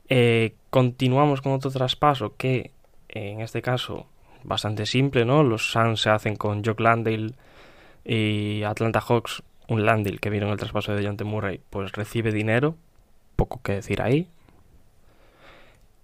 Eh, 0.09 0.55
continuamos 0.71 1.41
con 1.41 1.53
otro 1.53 1.71
traspaso 1.71 2.35
que, 2.37 2.73
en 3.09 3.41
este 3.41 3.63
caso, 3.63 4.07
bastante 4.43 4.85
simple, 4.87 5.25
¿no? 5.25 5.43
Los 5.43 5.71
Suns 5.73 6.01
se 6.03 6.11
hacen 6.11 6.37
con 6.37 6.63
Jock 6.65 6.81
Landale 6.81 7.33
y 8.05 8.63
Atlanta 8.65 9.01
Hawks, 9.01 9.43
un 9.69 9.85
Landale 9.85 10.19
que 10.19 10.31
vino 10.31 10.47
en 10.47 10.53
el 10.53 10.59
traspaso 10.59 10.93
de 10.93 10.99
Dejounte 10.99 11.25
Murray, 11.25 11.61
pues 11.71 11.93
recibe 11.93 12.33
dinero, 12.33 12.77
poco 13.37 13.63
que 13.63 13.73
decir 13.73 14.03
ahí. 14.03 14.29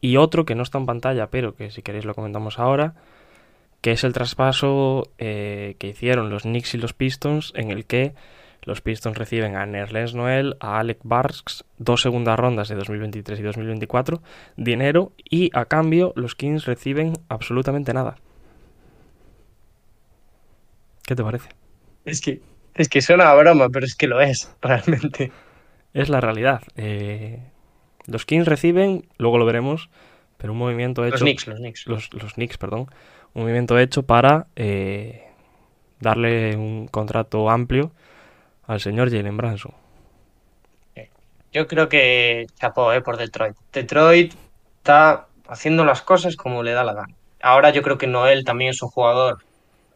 Y 0.01 0.17
otro 0.17 0.45
que 0.45 0.55
no 0.55 0.63
está 0.63 0.79
en 0.79 0.87
pantalla, 0.87 1.29
pero 1.29 1.55
que 1.55 1.71
si 1.71 1.83
queréis 1.83 2.05
lo 2.05 2.15
comentamos 2.15 2.59
ahora, 2.59 2.95
que 3.81 3.93
es 3.93 4.05
el 4.05 4.13
traspaso 4.13 5.09
eh, 5.19 5.77
que 5.79 5.89
hicieron 5.89 6.31
los 6.31 6.43
Knicks 6.43 6.75
y 6.75 6.79
los 6.79 6.95
Pistons, 6.95 7.53
en 7.55 7.71
el 7.71 7.85
que 7.85 8.15
los 8.63 8.81
Pistons 8.81 9.17
reciben 9.17 9.57
a 9.57 9.65
Nerlens 9.67 10.15
Noel, 10.15 10.57
a 10.61 10.79
Alec 10.79 10.99
Barks, 11.03 11.65
dos 11.79 12.03
segundas 12.03 12.39
rondas 12.39 12.69
de 12.69 12.77
2023 12.77 13.41
y 13.41 13.43
2024, 13.43 14.23
dinero, 14.57 15.13
y 15.25 15.51
a 15.55 15.65
cambio 15.65 16.13
los 16.17 16.35
Kings 16.35 16.67
reciben 16.67 17.15
absolutamente 17.29 17.95
nada. 17.95 18.17
¿Qué 21.07 21.17
te 21.17 21.25
parece? 21.25 21.49
Es 22.05 22.21
que, 22.21 22.41
es 22.75 22.89
que 22.89 23.01
suena 23.03 23.31
a 23.31 23.35
broma, 23.35 23.69
pero 23.69 23.87
es 23.87 23.95
que 23.95 24.07
lo 24.07 24.21
es, 24.21 24.55
realmente. 24.63 25.33
Es 25.93 26.09
la 26.09 26.21
realidad. 26.21 26.63
Eh, 26.77 27.41
los 28.07 28.25
Kings 28.25 28.47
reciben, 28.47 29.09
luego 29.19 29.39
lo 29.39 29.45
veremos, 29.45 29.91
pero 30.37 30.53
un 30.53 30.59
movimiento 30.59 31.05
hecho... 31.05 31.13
Los 31.13 31.23
Knicks, 31.23 31.47
los 31.47 31.59
Knicks. 31.59 31.87
los, 31.87 32.13
los 32.13 32.35
Knicks, 32.35 32.59
perdón, 32.59 32.87
un 33.35 33.43
movimiento 33.43 33.79
hecho 33.79 34.03
para 34.03 34.47
eh, 34.57 35.25
darle 36.01 36.57
un 36.57 36.89
contrato 36.89 37.51
amplio 37.51 37.93
al 38.67 38.81
señor 38.81 39.11
Jalen 39.11 39.37
Branson. 39.37 39.75
Yo 41.53 41.67
creo 41.67 41.89
que 41.89 42.47
chapó 42.61 42.93
eh, 42.93 43.01
por 43.01 43.17
Detroit. 43.17 43.57
Detroit 43.73 44.35
está 44.79 45.27
haciendo 45.49 45.85
las 45.85 46.03
cosas 46.03 46.37
como 46.37 46.63
le 46.63 46.73
da 46.73 46.85
la 46.85 46.95
gana. 46.95 47.15
Ahora 47.43 47.71
yo 47.71 47.83
creo 47.83 47.99
que 47.99 48.07
Noel 48.07 48.45
también 48.45 48.71
es 48.71 48.83
un 48.83 48.91
jugador 48.91 49.39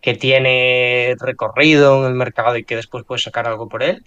que 0.04 0.14
tiene 0.14 1.16
recorrido 1.18 2.02
en 2.04 2.10
el 2.12 2.14
mercado 2.14 2.58
y 2.58 2.64
que 2.64 2.76
después 2.76 3.04
puede 3.04 3.22
sacar 3.22 3.46
algo 3.48 3.70
por 3.70 3.82
él. 3.82 4.04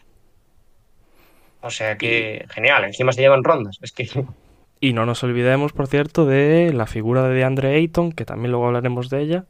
O 1.61 1.69
sea 1.69 1.97
que 1.97 2.45
genial, 2.53 2.83
encima 2.85 3.11
se 3.11 3.21
llevan 3.21 3.43
rondas. 3.43 3.77
Es 3.81 3.91
que 3.91 4.07
Y 4.79 4.93
no 4.93 5.05
nos 5.07 5.23
olvidemos, 5.23 5.73
por 5.73 5.87
cierto, 5.87 6.25
de 6.25 6.71
la 6.71 6.85
figura 6.85 7.27
de 7.27 7.33
DeAndre 7.33 7.75
Ayton, 7.75 8.11
que 8.11 8.25
también 8.25 8.51
luego 8.51 8.67
hablaremos 8.67 9.09
de 9.09 9.21
ella. 9.21 9.45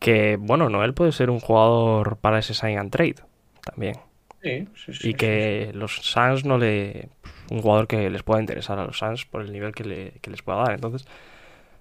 Que, 0.00 0.36
bueno, 0.36 0.68
Noel 0.68 0.94
puede 0.94 1.12
ser 1.12 1.30
un 1.30 1.38
jugador 1.38 2.16
para 2.16 2.40
ese 2.40 2.54
sign 2.54 2.78
and 2.78 2.90
trade 2.90 3.16
también. 3.64 3.94
sí, 4.42 4.66
sí, 4.74 4.92
sí, 4.94 5.08
y 5.10 5.14
que 5.14 5.70
los 5.74 5.96
Suns 5.96 6.44
no 6.44 6.58
le. 6.58 7.08
Un 7.50 7.62
jugador 7.62 7.86
que 7.86 8.10
les 8.10 8.22
pueda 8.24 8.40
interesar 8.40 8.78
a 8.78 8.84
los 8.86 8.98
Suns 8.98 9.26
por 9.26 9.42
el 9.42 9.52
nivel 9.52 9.72
que, 9.74 9.84
le- 9.84 10.12
que 10.20 10.30
les 10.30 10.42
pueda 10.42 10.58
dar. 10.58 10.72
Entonces, 10.72 11.06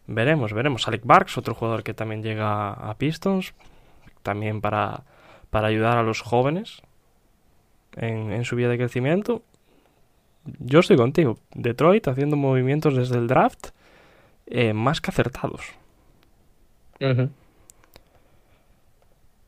veremos, 0.07 0.53
veremos. 0.53 0.87
Alec 0.87 1.01
Barks, 1.05 1.37
otro 1.37 1.53
jugador 1.55 1.83
que 1.83 1.93
también 1.93 2.23
llega 2.23 2.71
a 2.73 2.95
Pistons. 2.97 3.53
También 4.23 4.61
para, 4.61 5.03
para 5.49 5.67
ayudar 5.67 5.97
a 5.97 6.03
los 6.03 6.21
jóvenes 6.21 6.81
en, 7.95 8.31
en 8.31 8.45
su 8.45 8.55
vía 8.55 8.69
de 8.69 8.77
crecimiento. 8.77 9.41
Yo 10.59 10.79
estoy 10.79 10.97
contigo. 10.97 11.37
Detroit 11.53 12.07
haciendo 12.07 12.35
movimientos 12.37 12.95
desde 12.95 13.17
el 13.17 13.27
draft 13.27 13.69
eh, 14.47 14.73
más 14.73 15.01
que 15.01 15.09
acertados. 15.11 15.61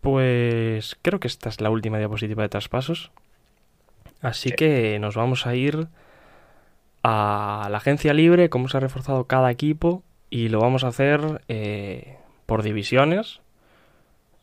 Pues 0.01 0.97
creo 1.01 1.19
que 1.19 1.27
esta 1.27 1.49
es 1.49 1.61
la 1.61 1.69
última 1.69 1.97
diapositiva 1.97 2.43
de 2.43 2.49
traspasos. 2.49 3.11
Así 4.21 4.49
Sí. 4.49 4.55
que 4.55 4.99
nos 4.99 5.15
vamos 5.15 5.45
a 5.45 5.55
ir 5.55 5.87
a 7.03 7.67
la 7.69 7.77
agencia 7.77 8.13
libre, 8.13 8.49
cómo 8.49 8.67
se 8.69 8.77
ha 8.77 8.79
reforzado 8.79 9.25
cada 9.25 9.51
equipo 9.51 10.03
y 10.34 10.49
lo 10.49 10.59
vamos 10.59 10.84
a 10.84 10.88
hacer 10.88 11.43
eh, 11.47 12.17
por 12.47 12.63
divisiones. 12.63 13.39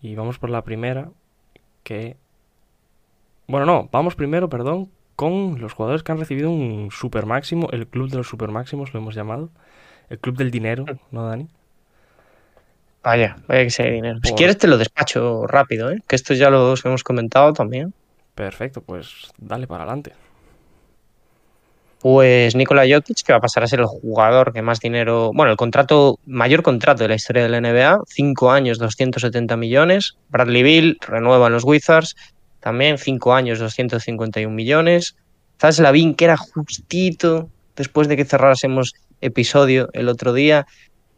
Y 0.01 0.15
vamos 0.15 0.39
por 0.39 0.49
la 0.49 0.63
primera, 0.63 1.11
que... 1.83 2.17
Bueno, 3.49 3.67
no, 3.67 3.89
vamos 3.91 4.15
primero, 4.15 4.49
perdón, 4.49 4.89
con 5.17 5.61
los 5.61 5.73
jugadores 5.73 6.05
que 6.05 6.13
han 6.13 6.19
recibido 6.19 6.49
un 6.49 6.93
super 6.93 7.27
máximo, 7.27 7.69
el 7.73 7.89
club 7.89 8.09
de 8.09 8.19
los 8.19 8.29
super 8.29 8.53
máximos 8.53 8.95
lo 8.95 9.01
hemos 9.01 9.17
llamado, 9.17 9.51
el 10.11 10.21
club 10.21 10.37
del 10.37 10.53
dinero, 10.53 10.85
¿no, 11.11 11.27
Dani? 11.27 11.49
Vaya, 13.03 13.39
vaya 13.49 13.65
que 13.65 13.71
sea 13.71 13.91
dinero. 13.91 14.21
Si 14.23 14.35
quieres 14.35 14.59
te 14.59 14.69
lo 14.69 14.79
despacho 14.79 15.49
rápido, 15.49 15.91
¿eh? 15.91 16.05
que 16.07 16.15
esto 16.15 16.35
ya 16.35 16.51
lo 16.51 16.73
hemos 16.85 17.03
comentado 17.03 17.53
también. 17.53 17.93
Perfecto, 18.37 18.81
pues 18.81 19.33
dale 19.39 19.67
para 19.67 19.83
adelante. 19.83 20.13
Pues 22.01 22.55
Nikola 22.55 22.85
Jokic, 22.89 23.23
que 23.23 23.33
va 23.33 23.39
a 23.39 23.43
pasar 23.43 23.63
a 23.63 23.67
ser 23.67 23.81
el 23.81 23.87
jugador 23.87 24.55
que 24.55 24.63
más 24.63 24.81
dinero, 24.81 25.33
bueno, 25.35 25.53
el 25.53 25.59
contrato, 25.59 26.19
mayor 26.25 26.63
contrato 26.63 27.03
de 27.03 27.09
la 27.09 27.15
historia 27.15 27.43
de 27.43 27.51
la 27.51 27.61
NBA, 27.61 28.01
5 28.07 28.51
años, 28.51 28.79
270 28.79 29.57
millones. 29.57 30.17
Bradley 30.31 30.63
Bill 30.63 30.99
renueva 31.07 31.49
en 31.49 31.53
los 31.53 31.65
Wizards, 31.65 32.17
también 32.61 32.97
5 32.97 33.35
años, 33.35 33.59
251 33.59 34.55
millones. 34.55 35.15
Zach 35.61 35.79
Lavin, 35.79 36.15
que 36.15 36.25
era 36.25 36.39
justito 36.39 37.51
después 37.77 38.09
de 38.09 38.17
que 38.17 38.25
cerrásemos 38.25 38.95
episodio 39.21 39.91
el 39.93 40.09
otro 40.09 40.33
día, 40.33 40.67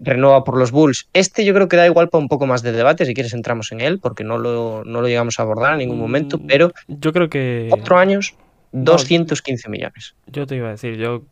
renueva 0.00 0.42
por 0.42 0.58
los 0.58 0.72
Bulls. 0.72 1.08
Este 1.12 1.44
yo 1.44 1.54
creo 1.54 1.68
que 1.68 1.76
da 1.76 1.86
igual 1.86 2.08
para 2.08 2.22
un 2.22 2.28
poco 2.28 2.46
más 2.46 2.62
de 2.62 2.72
debate, 2.72 3.06
si 3.06 3.14
quieres 3.14 3.34
entramos 3.34 3.70
en 3.70 3.80
él, 3.80 4.00
porque 4.00 4.24
no 4.24 4.36
lo, 4.38 4.82
no 4.84 5.00
lo 5.00 5.06
llegamos 5.06 5.38
a 5.38 5.42
abordar 5.42 5.74
en 5.74 5.78
ningún 5.78 5.98
momento, 5.98 6.38
Mm, 6.38 6.46
pero 6.46 6.72
Yo 6.88 7.12
creo 7.12 7.28
que... 7.28 7.68
4 7.70 7.98
años, 7.98 8.34
215 8.72 9.68
millones. 9.68 10.14
Yo 10.26 10.46
te 10.46 10.56
iba 10.56 10.68
a 10.68 10.72
decir, 10.72 10.96
yo 10.96 11.22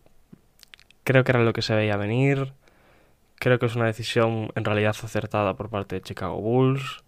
creo 1.04 1.24
que 1.24 1.32
era 1.32 1.42
lo 1.42 1.52
que 1.52 1.62
se 1.62 1.74
veía 1.74 1.96
venir. 1.96 2.52
Creo 3.36 3.58
que 3.58 3.66
es 3.66 3.76
una 3.76 3.86
decisión 3.86 4.50
en 4.54 4.64
realidad 4.64 4.96
acertada 5.02 5.54
por 5.54 5.70
parte 5.70 5.96
de 5.96 6.02
Chicago 6.02 6.40
Bulls. 6.40 7.02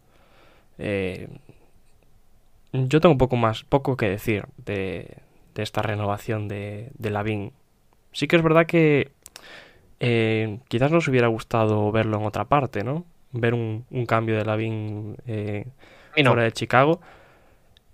Eh, 0.78 1.28
yo 2.72 3.00
tengo 3.00 3.18
poco 3.18 3.36
más, 3.36 3.64
poco 3.64 3.96
que 3.96 4.08
decir 4.08 4.46
de, 4.56 5.18
de 5.54 5.62
esta 5.62 5.82
renovación 5.82 6.48
de, 6.48 6.90
de 6.94 7.10
Lavin. 7.10 7.52
Sí 8.12 8.26
que 8.28 8.36
es 8.36 8.42
verdad 8.42 8.66
que 8.66 9.12
eh, 10.00 10.58
quizás 10.68 10.90
nos 10.90 11.06
hubiera 11.08 11.28
gustado 11.28 11.92
verlo 11.92 12.18
en 12.18 12.26
otra 12.26 12.46
parte, 12.46 12.84
¿no? 12.84 13.04
Ver 13.32 13.54
un, 13.54 13.86
un 13.90 14.06
cambio 14.06 14.36
de 14.36 14.44
Lavin 14.44 15.16
eh, 15.26 15.66
no. 16.16 16.30
fuera 16.30 16.44
de 16.44 16.52
Chicago. 16.52 17.00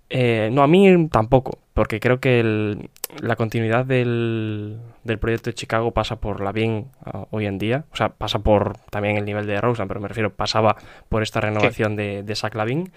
Eh, 0.09 0.49
no, 0.51 0.63
a 0.63 0.67
mí 0.67 1.07
tampoco, 1.09 1.59
porque 1.73 1.99
creo 1.99 2.19
que 2.19 2.39
el- 2.39 2.89
la 3.21 3.35
continuidad 3.35 3.85
del, 3.85 4.79
del 5.03 5.19
proyecto 5.19 5.49
de 5.49 5.53
Chicago 5.55 5.91
pasa 5.91 6.19
por 6.19 6.41
Lavin 6.41 6.87
ah, 7.05 7.25
hoy 7.31 7.45
en 7.45 7.57
día. 7.59 7.85
O 7.91 7.95
sea, 7.95 8.09
pasa 8.09 8.39
por 8.39 8.77
también 8.91 9.17
el 9.17 9.25
nivel 9.25 9.45
de 9.47 9.59
Rosen, 9.61 9.87
pero 9.87 9.99
me 9.99 10.07
refiero, 10.07 10.31
pasaba 10.33 10.75
por 11.09 11.21
esta 11.23 11.41
renovación 11.41 11.95
de, 11.95 12.23
de 12.23 12.35
Zach 12.35 12.55
Lavin. 12.55 12.91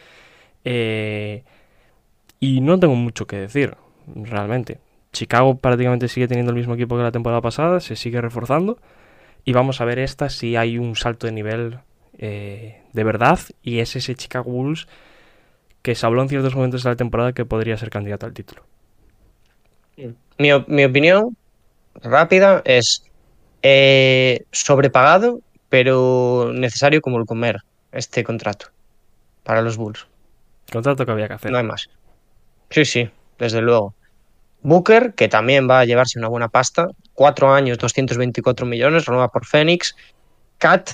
Eh, 0.65 1.43
y 2.41 2.61
no 2.61 2.79
tengo 2.79 2.95
mucho 2.95 3.27
que 3.27 3.37
decir, 3.37 3.77
realmente. 4.15 4.79
Chicago 5.13 5.57
prácticamente 5.57 6.09
sigue 6.09 6.29
teniendo 6.29 6.51
el 6.53 6.57
mismo 6.59 6.75
equipo 6.75 6.97
que 6.97 7.03
la 7.03 7.13
temporada 7.13 7.41
pasada, 7.43 7.81
se 7.81 7.97
sigue 7.97 8.21
reforzando. 8.21 8.79
Y 9.45 9.53
vamos 9.53 9.81
a 9.81 9.85
ver 9.85 9.99
esta 9.99 10.29
si 10.31 10.57
hay 10.57 10.79
un 10.79 10.97
salto 10.97 11.27
de 11.27 11.33
nivel 11.33 11.79
eh, 12.19 12.83
de 12.93 13.05
verdad. 13.05 13.39
Y 13.63 13.81
es 13.81 13.97
ese 13.97 14.15
Chicago 14.15 14.51
Bulls 14.51 14.89
que 15.83 15.95
se 15.95 16.07
habló 16.07 16.23
en 16.23 16.29
ciertos 16.29 16.55
momentos 16.55 16.83
de 16.85 16.91
la 16.91 16.97
temporada 16.97 17.33
que 17.33 17.45
podría 17.45 17.77
ser 17.77 17.91
candidato 17.91 18.27
al 18.27 18.33
título. 18.33 18.63
Mi, 20.39 20.53
op- 20.53 20.69
mi 20.69 20.85
opinión 20.85 21.37
rápida 22.03 22.63
es 22.65 23.05
eh, 23.63 24.45
sobrepagado, 24.51 25.41
pero 25.69 26.51
necesario 26.55 27.01
como 27.01 27.19
el 27.19 27.27
comer 27.27 27.59
este 27.93 28.25
contrato 28.25 28.67
para 29.45 29.63
los 29.63 29.77
Bulls. 29.77 30.07
Contrato 30.73 31.05
que 31.05 31.13
había 31.13 31.29
que 31.29 31.35
hacer. 31.35 31.51
No 31.51 31.59
hay 31.59 31.65
más. 31.65 31.91
Sí, 32.71 32.85
sí, 32.85 33.11
desde 33.39 33.61
luego. 33.61 33.95
Booker, 34.63 35.15
que 35.15 35.29
también 35.29 35.69
va 35.69 35.81
a 35.81 35.85
llevarse 35.85 36.19
una 36.19 36.29
buena 36.29 36.49
pasta, 36.49 36.89
cuatro 37.15 37.53
años, 37.53 37.79
224 37.79 38.65
millones, 38.65 39.05
renueva 39.07 39.29
por 39.29 39.45
Phoenix. 39.45 39.95
Cat, 40.59 40.91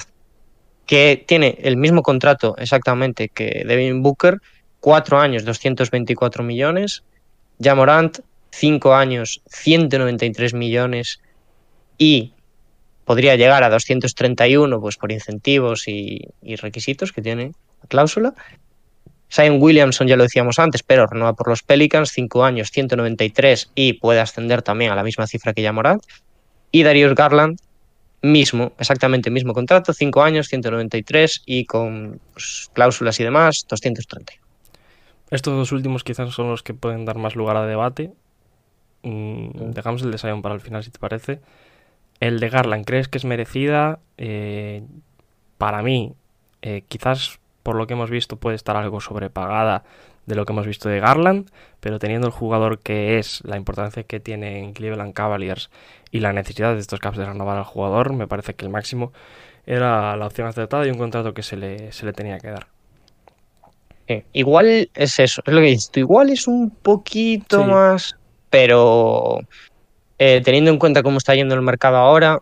que 0.86 1.22
tiene 1.28 1.58
el 1.62 1.76
mismo 1.76 2.02
contrato 2.02 2.56
exactamente 2.56 3.28
que 3.28 3.64
Devin 3.66 4.02
Booker, 4.02 4.38
cuatro 4.80 5.18
años, 5.18 5.44
224 5.44 6.42
millones. 6.42 7.02
Jamorant, 7.60 8.20
cinco 8.50 8.94
años, 8.94 9.40
193 9.48 10.54
millones 10.54 11.20
y 11.96 12.32
podría 13.04 13.36
llegar 13.36 13.64
a 13.64 13.70
231 13.70 14.80
pues 14.80 14.96
por 14.96 15.12
incentivos 15.12 15.88
y, 15.88 16.28
requisitos 16.60 17.12
que 17.12 17.22
tiene 17.22 17.52
la 17.82 17.88
cláusula. 17.88 18.34
Zion 19.30 19.60
Williamson 19.60 20.06
ya 20.06 20.16
lo 20.16 20.22
decíamos 20.22 20.58
antes, 20.58 20.82
pero 20.82 21.06
renueva 21.06 21.34
por 21.34 21.48
los 21.48 21.62
Pelicans, 21.62 22.10
5 22.12 22.44
años, 22.44 22.70
193 22.70 23.72
y 23.74 23.94
puede 23.94 24.20
ascender 24.20 24.62
también 24.62 24.90
a 24.92 24.94
la 24.94 25.02
misma 25.02 25.26
cifra 25.26 25.52
que 25.52 25.62
ya 25.62 25.72
Morant. 25.72 26.02
Y 26.70 26.82
Darius 26.82 27.14
Garland, 27.14 27.58
mismo, 28.22 28.72
exactamente 28.78 29.30
mismo 29.30 29.52
contrato, 29.52 29.92
5 29.92 30.22
años, 30.22 30.48
193 30.48 31.42
y 31.44 31.64
con 31.66 32.20
pues, 32.32 32.70
cláusulas 32.72 33.20
y 33.20 33.24
demás, 33.24 33.66
230. 33.68 34.47
Estos 35.30 35.54
dos 35.54 35.72
últimos 35.72 36.04
quizás 36.04 36.32
son 36.32 36.48
los 36.48 36.62
que 36.62 36.74
pueden 36.74 37.04
dar 37.04 37.18
más 37.18 37.36
lugar 37.36 37.56
a 37.56 37.66
debate. 37.66 38.12
Mm, 39.02 39.70
dejamos 39.70 40.02
el 40.02 40.10
de 40.10 40.18
Zion 40.18 40.42
para 40.42 40.54
el 40.54 40.60
final, 40.60 40.82
si 40.82 40.90
te 40.90 40.98
parece. 40.98 41.40
El 42.20 42.40
de 42.40 42.48
Garland, 42.48 42.84
¿crees 42.84 43.08
que 43.08 43.18
es 43.18 43.24
merecida? 43.24 44.00
Eh, 44.16 44.82
para 45.58 45.82
mí, 45.82 46.14
eh, 46.62 46.82
quizás 46.88 47.38
por 47.62 47.76
lo 47.76 47.86
que 47.86 47.94
hemos 47.94 48.10
visto 48.10 48.36
puede 48.36 48.56
estar 48.56 48.76
algo 48.76 49.00
sobrepagada 49.00 49.84
de 50.26 50.34
lo 50.34 50.44
que 50.44 50.52
hemos 50.52 50.66
visto 50.66 50.88
de 50.88 51.00
Garland, 51.00 51.50
pero 51.80 51.98
teniendo 51.98 52.26
el 52.26 52.32
jugador 52.32 52.80
que 52.80 53.18
es, 53.18 53.42
la 53.44 53.56
importancia 53.56 54.02
que 54.02 54.20
tiene 54.20 54.58
en 54.58 54.72
Cleveland 54.74 55.14
Cavaliers 55.14 55.70
y 56.10 56.20
la 56.20 56.32
necesidad 56.32 56.74
de 56.74 56.80
estos 56.80 57.00
Caps 57.00 57.16
de 57.16 57.24
renovar 57.24 57.56
al 57.56 57.64
jugador, 57.64 58.12
me 58.12 58.26
parece 58.26 58.54
que 58.54 58.64
el 58.64 58.70
máximo 58.70 59.12
era 59.66 60.16
la 60.16 60.26
opción 60.26 60.46
acertada 60.46 60.86
y 60.86 60.90
un 60.90 60.98
contrato 60.98 61.34
que 61.34 61.42
se 61.42 61.56
le, 61.56 61.92
se 61.92 62.04
le 62.04 62.12
tenía 62.12 62.38
que 62.38 62.48
dar. 62.48 62.77
Eh, 64.08 64.24
igual 64.32 64.88
es 64.94 65.18
eso, 65.18 65.42
es 65.44 65.52
lo 65.52 65.60
que 65.60 65.66
dices 65.66 65.90
tú, 65.90 66.00
igual 66.00 66.30
es 66.30 66.46
un 66.48 66.70
poquito 66.70 67.62
Sí. 67.62 67.70
más, 67.70 68.16
pero 68.48 69.38
eh, 70.18 70.40
teniendo 70.42 70.70
en 70.70 70.78
cuenta 70.78 71.02
cómo 71.02 71.18
está 71.18 71.34
yendo 71.34 71.54
el 71.54 71.60
mercado 71.62 71.98
ahora, 71.98 72.40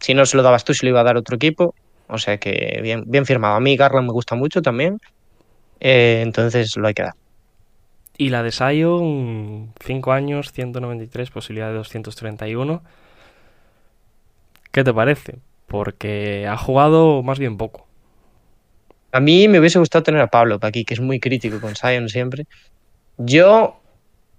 si 0.00 0.12
no 0.14 0.26
se 0.26 0.36
lo 0.36 0.42
dabas 0.42 0.64
tú, 0.64 0.74
se 0.74 0.84
lo 0.86 0.90
iba 0.90 1.00
a 1.00 1.04
dar 1.04 1.16
otro 1.16 1.36
equipo. 1.36 1.74
O 2.08 2.18
sea 2.18 2.38
que 2.38 2.78
bien, 2.82 3.04
bien 3.06 3.26
firmado. 3.26 3.54
A 3.56 3.60
mí 3.60 3.76
Garland 3.76 4.06
me 4.06 4.12
gusta 4.12 4.34
mucho 4.34 4.62
también. 4.62 5.00
eh, 5.80 6.20
entonces 6.22 6.76
lo 6.76 6.86
hay 6.88 6.94
que 6.94 7.02
dar. 7.02 7.14
Y 8.16 8.28
la 8.30 8.42
de 8.42 8.50
Sion, 8.52 9.72
5 9.84 10.12
años, 10.12 10.52
193, 10.52 11.30
posibilidad 11.30 11.68
de 11.68 11.74
231. 11.74 12.82
¿Qué 14.72 14.84
te 14.84 14.92
parece? 14.94 15.38
Porque 15.66 16.46
ha 16.48 16.56
jugado 16.56 17.22
más 17.22 17.38
bien 17.38 17.56
poco. 17.56 17.87
A 19.12 19.20
mí 19.20 19.48
me 19.48 19.58
hubiese 19.58 19.78
gustado 19.78 20.02
tener 20.02 20.20
a 20.20 20.26
Pablo 20.26 20.58
para 20.58 20.68
aquí, 20.68 20.84
que 20.84 20.94
es 20.94 21.00
muy 21.00 21.18
crítico 21.20 21.60
con 21.60 21.74
Sion 21.76 22.08
siempre. 22.08 22.46
Yo, 23.16 23.80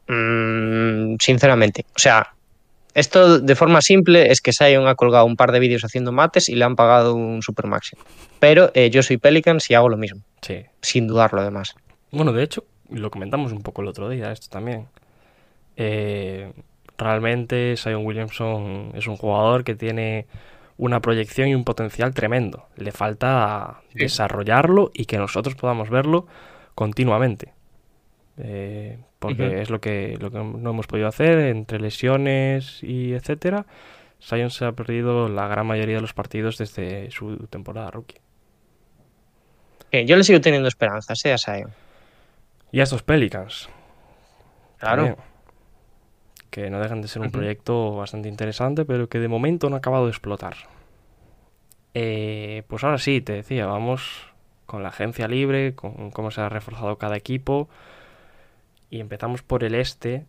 mm, 0.07 1.15
sinceramente, 1.19 1.85
o 1.95 1.99
sea, 1.99 2.33
esto 2.93 3.39
de 3.39 3.55
forma 3.55 3.81
simple 3.81 4.31
es 4.31 4.41
que 4.41 4.53
Sion 4.53 4.87
ha 4.87 4.95
colgado 4.95 5.25
un 5.25 5.35
par 5.35 5.51
de 5.51 5.59
vídeos 5.59 5.83
haciendo 5.83 6.11
mates 6.11 6.49
y 6.49 6.55
le 6.55 6.65
han 6.65 6.75
pagado 6.75 7.15
un 7.15 7.41
super 7.41 7.67
máximo. 7.67 8.01
Pero 8.39 8.71
eh, 8.73 8.89
yo 8.89 9.03
soy 9.03 9.17
Pelicans 9.17 9.69
y 9.69 9.73
hago 9.75 9.89
lo 9.89 9.97
mismo, 9.97 10.21
Sí. 10.41 10.65
sin 10.81 11.07
dudarlo 11.07 11.41
además. 11.41 11.75
Bueno, 12.11 12.33
de 12.33 12.43
hecho, 12.43 12.63
lo 12.89 13.11
comentamos 13.11 13.51
un 13.51 13.61
poco 13.61 13.81
el 13.81 13.87
otro 13.87 14.09
día, 14.09 14.31
esto 14.31 14.47
también. 14.49 14.87
Eh, 15.77 16.51
realmente 16.97 17.75
Sion 17.77 18.05
Williamson 18.05 18.91
es 18.95 19.07
un 19.07 19.15
jugador 19.17 19.63
que 19.63 19.75
tiene 19.75 20.25
una 20.79 21.01
proyección 21.01 21.49
y 21.49 21.53
un 21.55 21.65
potencial 21.65 22.13
tremendo. 22.13 22.67
Le 22.77 22.91
falta 22.91 23.81
Sí. 23.89 23.99
desarrollarlo 23.99 24.89
y 24.93 25.05
que 25.05 25.17
nosotros 25.17 25.55
podamos 25.55 25.89
verlo 25.89 26.25
continuamente. 26.73 27.53
Eh, 28.37 28.97
porque 29.19 29.61
es 29.61 29.69
lo 29.69 29.81
que, 29.81 30.17
lo 30.19 30.31
que 30.31 30.37
no 30.39 30.69
hemos 30.69 30.87
podido 30.87 31.07
hacer 31.09 31.37
entre 31.39 31.79
lesiones 31.81 32.81
y 32.81 33.11
etcétera. 33.13 33.65
Sion 34.19 34.49
se 34.49 34.63
ha 34.65 34.71
perdido 34.71 35.27
la 35.27 35.47
gran 35.49 35.67
mayoría 35.67 35.95
de 35.95 36.01
los 36.01 36.13
partidos 36.13 36.57
desde 36.57 37.11
su 37.11 37.35
temporada 37.47 37.91
rookie. 37.91 38.17
Eh, 39.91 40.05
yo 40.05 40.15
le 40.15 40.23
sigo 40.23 40.39
teniendo 40.39 40.69
esperanzas, 40.69 41.23
eh, 41.25 41.33
a 41.33 41.37
Sion. 41.37 41.71
Y 42.71 42.79
a 42.79 42.83
estos 42.83 43.03
Pelicans. 43.03 43.67
Claro. 44.77 45.03
también, 45.07 45.28
que 46.49 46.69
no 46.69 46.79
dejan 46.79 47.01
de 47.01 47.07
ser 47.07 47.21
un 47.21 47.31
proyecto 47.31 47.95
bastante 47.95 48.29
interesante, 48.29 48.85
pero 48.85 49.09
que 49.09 49.19
de 49.19 49.27
momento 49.27 49.69
no 49.69 49.75
ha 49.75 49.79
acabado 49.79 50.05
de 50.05 50.11
explotar. 50.11 50.55
Eh, 51.93 52.63
pues 52.67 52.83
ahora 52.83 52.97
sí, 52.97 53.21
te 53.21 53.33
decía, 53.33 53.65
vamos 53.65 54.27
con 54.65 54.83
la 54.83 54.89
agencia 54.89 55.27
libre, 55.27 55.73
con 55.75 56.11
cómo 56.11 56.31
se 56.31 56.41
ha 56.41 56.49
reforzado 56.49 56.97
cada 56.97 57.17
equipo. 57.17 57.69
Y 58.89 58.99
empezamos 58.99 59.41
por 59.43 59.63
el 59.63 59.75
este. 59.75 60.25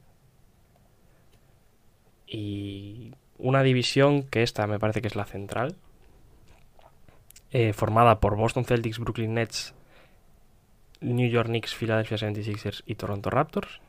Y 2.26 3.12
una 3.38 3.62
división 3.62 4.22
que 4.22 4.42
esta 4.42 4.66
me 4.66 4.78
parece 4.78 5.00
que 5.00 5.08
es 5.08 5.16
la 5.16 5.24
central. 5.24 5.76
eh, 7.52 7.72
formada 7.72 8.20
por 8.20 8.36
Boston 8.36 8.64
Celtics, 8.64 8.98
Brooklyn 8.98 9.34
Nets, 9.34 9.74
New 11.00 11.28
York 11.28 11.48
Knicks, 11.48 11.74
Philadelphia 11.74 12.16
76ers 12.16 12.82
y 12.86 12.94
Toronto 12.94 13.30
Raptors. 13.30 13.80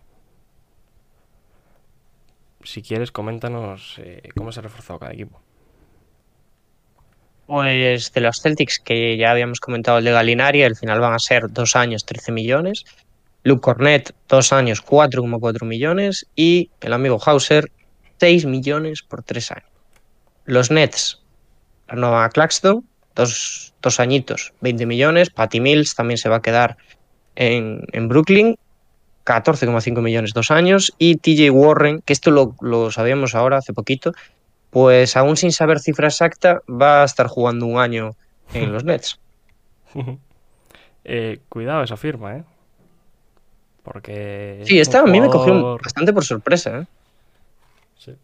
Si 2.63 2.81
quieres, 2.81 3.11
coméntanos 3.11 3.95
eh, 3.99 4.29
cómo 4.35 4.51
se 4.51 4.59
ha 4.59 4.63
reforzado 4.63 4.99
cada 4.99 5.13
equipo. 5.13 5.41
Pues 7.47 8.13
de 8.13 8.21
los 8.21 8.41
Celtics, 8.41 8.79
que 8.79 9.17
ya 9.17 9.31
habíamos 9.31 9.59
comentado 9.59 9.97
el 9.97 10.05
de 10.05 10.11
Galinari, 10.11 10.63
al 10.63 10.75
final 10.75 10.99
van 10.99 11.13
a 11.13 11.19
ser 11.19 11.51
dos 11.51 11.75
años, 11.75 12.05
13 12.05 12.31
millones. 12.31 12.85
Luke 13.43 13.61
Cornett, 13.61 14.13
dos 14.29 14.53
años, 14.53 14.85
4,4 14.85 15.65
millones. 15.65 16.27
Y 16.35 16.69
el 16.79 16.93
amigo 16.93 17.19
Hauser, 17.25 17.71
6 18.19 18.45
millones 18.45 19.01
por 19.01 19.23
tres 19.23 19.51
años. 19.51 19.69
Los 20.45 20.71
Nets 20.71 21.21
renovan 21.87 22.23
a 22.23 22.29
Claxton, 22.29 22.85
dos, 23.15 23.73
dos 23.81 23.99
añitos, 23.99 24.53
20 24.61 24.85
millones. 24.85 25.29
Patty 25.29 25.59
Mills 25.59 25.95
también 25.95 26.17
se 26.17 26.29
va 26.29 26.37
a 26.37 26.41
quedar 26.41 26.77
en, 27.35 27.83
en 27.91 28.07
Brooklyn, 28.07 28.57
14,5 29.25 30.01
millones, 30.01 30.33
dos 30.33 30.51
años. 30.51 30.93
Y 30.97 31.17
TJ 31.17 31.51
Warren, 31.51 32.01
que 32.01 32.13
esto 32.13 32.31
lo, 32.31 32.55
lo 32.61 32.91
sabíamos 32.91 33.35
ahora, 33.35 33.57
hace 33.57 33.73
poquito, 33.73 34.13
pues 34.69 35.15
aún 35.17 35.37
sin 35.37 35.51
saber 35.51 35.79
cifra 35.79 36.07
exacta, 36.07 36.61
va 36.69 37.01
a 37.01 37.05
estar 37.05 37.27
jugando 37.27 37.65
un 37.65 37.79
año 37.79 38.15
en 38.53 38.71
los 38.71 38.83
Nets. 38.83 39.19
Eh, 41.03 41.39
cuidado 41.49 41.83
esa 41.83 41.97
firma, 41.97 42.37
¿eh? 42.37 42.43
Porque... 43.83 44.61
Sí, 44.65 44.79
es 44.79 44.87
esta 44.87 44.99
a 44.99 45.05
mí 45.05 45.19
me 45.19 45.29
cogió 45.29 45.77
bastante 45.77 46.13
por 46.13 46.23
sorpresa. 46.23 46.79
¿eh? 46.79 46.85
Sí. 47.97 48.15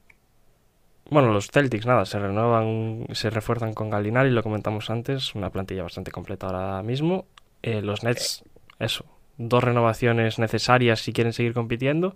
Bueno, 1.10 1.34
los 1.34 1.50
Celtics, 1.50 1.86
nada, 1.86 2.06
se 2.06 2.20
renuevan, 2.20 3.08
se 3.14 3.30
refuerzan 3.30 3.74
con 3.74 3.90
Gallinari, 3.90 4.30
lo 4.30 4.44
comentamos 4.44 4.90
antes, 4.90 5.34
una 5.34 5.50
plantilla 5.50 5.84
bastante 5.84 6.12
completa 6.12 6.48
ahora 6.48 6.84
mismo. 6.84 7.26
Eh, 7.64 7.82
los 7.82 8.04
Nets, 8.04 8.44
eso, 8.78 9.06
dos 9.38 9.64
renovaciones 9.64 10.40
necesarias 10.40 11.00
si 11.02 11.14
quieren 11.14 11.34
seguir 11.34 11.54
compitiendo. 11.54 12.16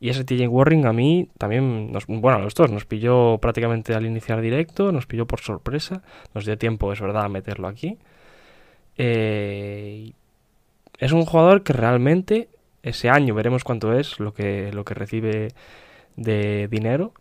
Y 0.00 0.10
ese 0.10 0.24
TJ 0.24 0.46
Warring 0.48 0.86
a 0.86 0.92
mí 0.92 1.28
también, 1.38 1.90
nos, 1.90 2.06
bueno, 2.06 2.38
a 2.38 2.40
los 2.40 2.54
dos, 2.54 2.70
nos 2.70 2.84
pilló 2.84 3.38
prácticamente 3.38 3.94
al 3.94 4.06
iniciar 4.06 4.40
directo, 4.40 4.92
nos 4.92 5.06
pilló 5.06 5.26
por 5.26 5.40
sorpresa, 5.40 6.02
nos 6.34 6.44
dio 6.44 6.56
tiempo, 6.56 6.92
es 6.92 7.00
verdad, 7.00 7.24
a 7.24 7.28
meterlo 7.28 7.66
aquí. 7.66 7.98
Eh, 8.96 10.12
es 10.98 11.12
un 11.12 11.24
jugador 11.24 11.62
que 11.62 11.72
realmente 11.72 12.48
ese 12.82 13.10
año 13.10 13.34
veremos 13.34 13.64
cuánto 13.64 13.92
es 13.92 14.20
lo 14.20 14.34
que, 14.34 14.72
lo 14.72 14.84
que 14.84 14.94
recibe 14.94 15.48
de 16.16 16.68
dinero, 16.68 17.12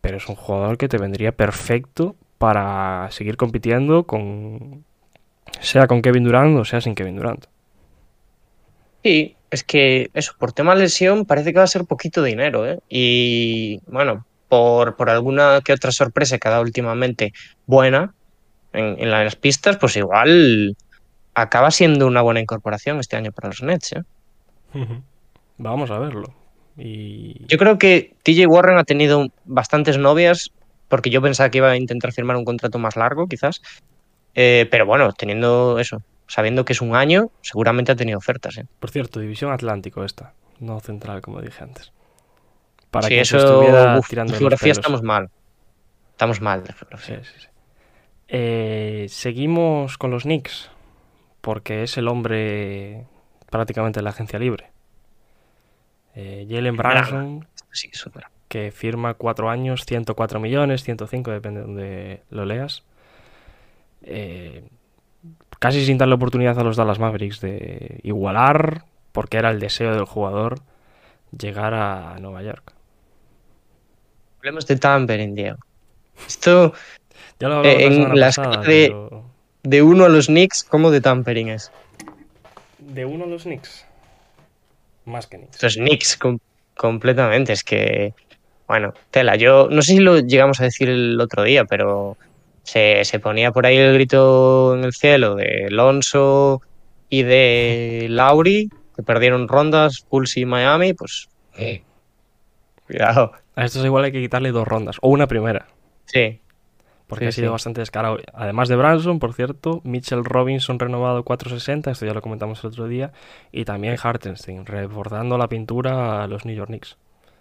pero 0.00 0.18
es 0.18 0.28
un 0.28 0.36
jugador 0.36 0.78
que 0.78 0.88
te 0.88 0.98
vendría 0.98 1.32
perfecto 1.32 2.16
para 2.38 3.08
seguir 3.10 3.36
compitiendo 3.36 4.04
con 4.04 4.84
sea 5.60 5.86
con 5.86 6.02
Kevin 6.02 6.24
Durant 6.24 6.58
o 6.58 6.64
sea 6.64 6.80
sin 6.80 6.94
Kevin 6.94 7.16
Durant. 7.16 7.46
Sí, 9.02 9.36
es 9.50 9.64
que 9.64 10.10
eso, 10.14 10.32
por 10.38 10.52
tema 10.52 10.74
lesión 10.74 11.24
parece 11.26 11.52
que 11.52 11.58
va 11.58 11.64
a 11.64 11.68
ser 11.68 11.84
poquito 11.84 12.22
dinero, 12.22 12.66
¿eh? 12.66 12.78
Y 12.88 13.80
bueno, 13.86 14.24
por, 14.48 14.96
por 14.96 15.10
alguna 15.10 15.60
que 15.64 15.72
otra 15.72 15.92
sorpresa 15.92 16.38
que 16.38 16.48
ha 16.48 16.52
dado 16.52 16.62
últimamente 16.62 17.32
buena 17.66 18.14
en, 18.72 18.98
en 18.98 19.10
las 19.10 19.36
pistas, 19.36 19.76
pues 19.78 19.96
igual 19.96 20.76
acaba 21.34 21.70
siendo 21.70 22.06
una 22.06 22.22
buena 22.22 22.40
incorporación 22.40 23.00
este 23.00 23.16
año 23.16 23.32
para 23.32 23.48
los 23.48 23.62
Nets, 23.62 23.92
¿eh? 23.92 24.02
Vamos 25.58 25.90
a 25.90 25.98
verlo. 25.98 26.34
Y... 26.76 27.44
Yo 27.46 27.58
creo 27.58 27.78
que 27.78 28.14
TJ 28.22 28.46
Warren 28.46 28.78
ha 28.78 28.84
tenido 28.84 29.28
bastantes 29.44 29.98
novias, 29.98 30.50
porque 30.88 31.10
yo 31.10 31.20
pensaba 31.20 31.50
que 31.50 31.58
iba 31.58 31.70
a 31.70 31.76
intentar 31.76 32.12
firmar 32.12 32.36
un 32.36 32.44
contrato 32.44 32.78
más 32.78 32.96
largo, 32.96 33.26
quizás. 33.26 33.60
Eh, 34.34 34.66
pero 34.70 34.86
bueno, 34.86 35.12
teniendo 35.12 35.78
eso, 35.78 36.02
sabiendo 36.32 36.64
que 36.64 36.72
es 36.72 36.80
un 36.80 36.96
año, 36.96 37.30
seguramente 37.42 37.92
ha 37.92 37.94
tenido 37.94 38.16
ofertas. 38.16 38.56
¿eh? 38.56 38.64
Por 38.80 38.90
cierto, 38.90 39.20
División 39.20 39.52
Atlántico 39.52 40.02
esta, 40.02 40.32
no 40.60 40.80
central, 40.80 41.20
como 41.20 41.42
dije 41.42 41.62
antes. 41.62 41.92
Para 42.90 43.06
sí, 43.06 43.16
que 43.16 43.20
eso, 43.20 43.36
estuviera 43.36 43.98
uf, 43.98 44.08
tirando 44.08 44.32
de 44.32 44.38
geografía 44.38 44.72
estamos 44.72 45.02
mal. 45.02 45.28
Estamos 46.12 46.40
mal 46.40 46.64
de 46.64 46.72
geografía. 46.72 47.22
sí, 47.22 47.32
sí. 47.38 47.48
Eh, 48.28 49.08
seguimos 49.10 49.98
con 49.98 50.10
los 50.10 50.22
Knicks, 50.22 50.70
porque 51.42 51.82
es 51.82 51.98
el 51.98 52.08
hombre 52.08 53.06
prácticamente 53.50 54.00
de 54.00 54.04
la 54.04 54.10
agencia 54.10 54.38
libre. 54.38 54.70
Eh, 56.14 56.46
Jalen 56.48 56.78
Branson, 56.78 57.46
que 58.48 58.70
firma 58.70 59.12
cuatro 59.12 59.50
años, 59.50 59.84
104 59.84 60.40
millones, 60.40 60.82
105, 60.82 61.30
depende 61.30 61.60
de 61.60 61.66
donde 61.66 62.22
lo 62.30 62.46
leas. 62.46 62.84
Eh, 64.00 64.64
casi 65.62 65.84
sin 65.86 65.96
darle 65.96 66.16
oportunidad 66.16 66.58
a 66.58 66.64
los 66.64 66.76
Dallas 66.76 66.98
Mavericks 66.98 67.40
de 67.40 68.00
igualar, 68.02 68.84
porque 69.12 69.36
era 69.36 69.50
el 69.50 69.60
deseo 69.60 69.92
del 69.94 70.06
jugador, 70.06 70.58
llegar 71.38 71.72
a 71.72 72.16
Nueva 72.18 72.42
York. 72.42 72.72
Hablemos 74.38 74.66
de 74.66 74.76
tampering, 74.76 75.34
Diego. 75.36 75.58
Esto, 76.26 76.72
Ya 77.38 77.48
lo 77.48 77.64
Eh, 77.64 77.76
la 77.78 77.82
en 77.86 78.18
la 78.20 78.26
pasada, 78.26 78.56
de- 78.62 78.88
pero- 78.88 79.24
de 79.62 79.82
uno 79.82 80.04
a 80.04 80.08
los 80.08 80.26
Knicks, 80.26 80.64
¿cómo 80.64 80.90
de 80.90 81.00
tampering 81.00 81.48
es? 81.50 81.70
De 82.80 83.04
uno 83.04 83.24
a 83.24 83.26
los 83.28 83.44
Knicks. 83.44 83.84
Más 85.04 85.28
que 85.28 85.36
Knicks. 85.38 85.62
Los 85.62 85.74
Knicks, 85.76 86.16
com- 86.16 86.38
completamente. 86.76 87.52
Es 87.52 87.62
que, 87.62 88.14
bueno, 88.66 88.94
tela. 89.12 89.36
Yo 89.36 89.68
no 89.70 89.82
sé 89.82 89.92
si 89.92 89.98
lo 90.00 90.18
llegamos 90.18 90.60
a 90.60 90.64
decir 90.64 90.88
el 90.88 91.20
otro 91.20 91.44
día, 91.44 91.64
pero 91.64 92.16
se, 92.62 93.04
se 93.04 93.20
ponía 93.20 93.52
por 93.52 93.66
ahí 93.66 93.76
el 93.76 93.94
grito 93.94 94.74
en 94.76 94.84
el 94.84 94.92
cielo 94.92 95.34
de 95.36 95.66
Alonso 95.70 96.62
y 97.08 97.22
de 97.24 98.06
Lauri, 98.10 98.70
que 98.96 99.02
perdieron 99.02 99.48
rondas, 99.48 100.00
Pulse 100.08 100.40
y 100.40 100.46
Miami, 100.46 100.94
pues. 100.94 101.28
eh, 101.56 101.82
Cuidado. 102.86 103.32
A 103.54 103.64
estos 103.64 103.84
igual 103.84 104.04
hay 104.04 104.12
que 104.12 104.20
quitarle 104.20 104.50
dos 104.52 104.66
rondas, 104.66 104.96
o 105.00 105.08
una 105.08 105.26
primera, 105.26 105.66
Sí, 106.06 106.40
porque 107.06 107.26
Sí, 107.26 107.28
ha 107.28 107.32
sido 107.32 107.48
sí. 107.48 107.52
bastante 107.52 107.80
descarado. 107.80 108.18
Además 108.34 108.68
de 108.68 108.76
Branson, 108.76 109.18
por 109.18 109.34
cierto, 109.34 109.80
Mitchell 109.84 110.24
Robinson 110.24 110.78
renovado 110.78 111.22
460, 111.24 111.90
esto 111.90 112.06
ya 112.06 112.14
lo 112.14 112.22
comentamos 112.22 112.62
el 112.64 112.68
otro 112.68 112.88
día, 112.88 113.12
y 113.52 113.64
también 113.64 113.96
Hartenstein, 114.02 114.66
reforzando 114.66 115.38
la 115.38 115.48
pintura 115.48 116.22
a 116.22 116.26
los 116.28 116.44
New 116.46 116.56
York 116.56 116.68
Knicks, 116.68 116.96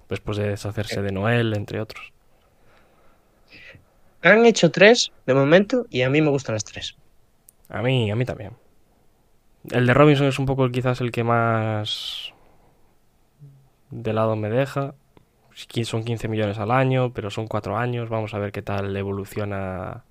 después 0.10 0.38
de 0.38 0.50
deshacerse 0.50 1.02
de 1.02 1.12
Noel, 1.12 1.54
entre 1.54 1.80
otros. 1.82 2.12
Han 4.22 4.46
hecho 4.46 4.72
tres 4.72 5.12
de 5.26 5.34
momento 5.34 5.86
y 5.90 6.02
a 6.04 6.10
mí 6.10 6.22
me 6.22 6.30
gustan 6.30 6.56
las 6.56 6.64
tres. 6.64 6.96
A 7.70 7.82
mí, 7.82 8.12
a 8.12 8.16
mí 8.16 8.26
también. 8.26 8.54
El 9.70 9.86
de 9.86 9.94
Robinson 9.94 10.28
es 10.28 10.40
un 10.40 10.46
poco 10.46 10.70
quizás 10.70 11.02
el 11.02 11.12
que 11.12 11.24
más 11.24 12.34
de 13.90 14.14
lado 14.14 14.36
me 14.36 14.50
deja. 14.50 14.96
Son 15.84 16.04
15 16.04 16.28
millones 16.28 16.58
al 16.58 16.72
año, 16.72 17.14
pero 17.14 17.30
son 17.30 17.48
4 17.48 17.78
años. 17.78 18.10
Vamos 18.10 18.34
a 18.34 18.40
ver 18.40 18.52
qué 18.52 18.62
tal 18.62 18.96
evoluciona 18.96 20.06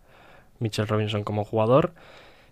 Mitchell 0.59 0.87
Robinson 0.87 1.25
como 1.25 1.45
jugador. 1.45 1.95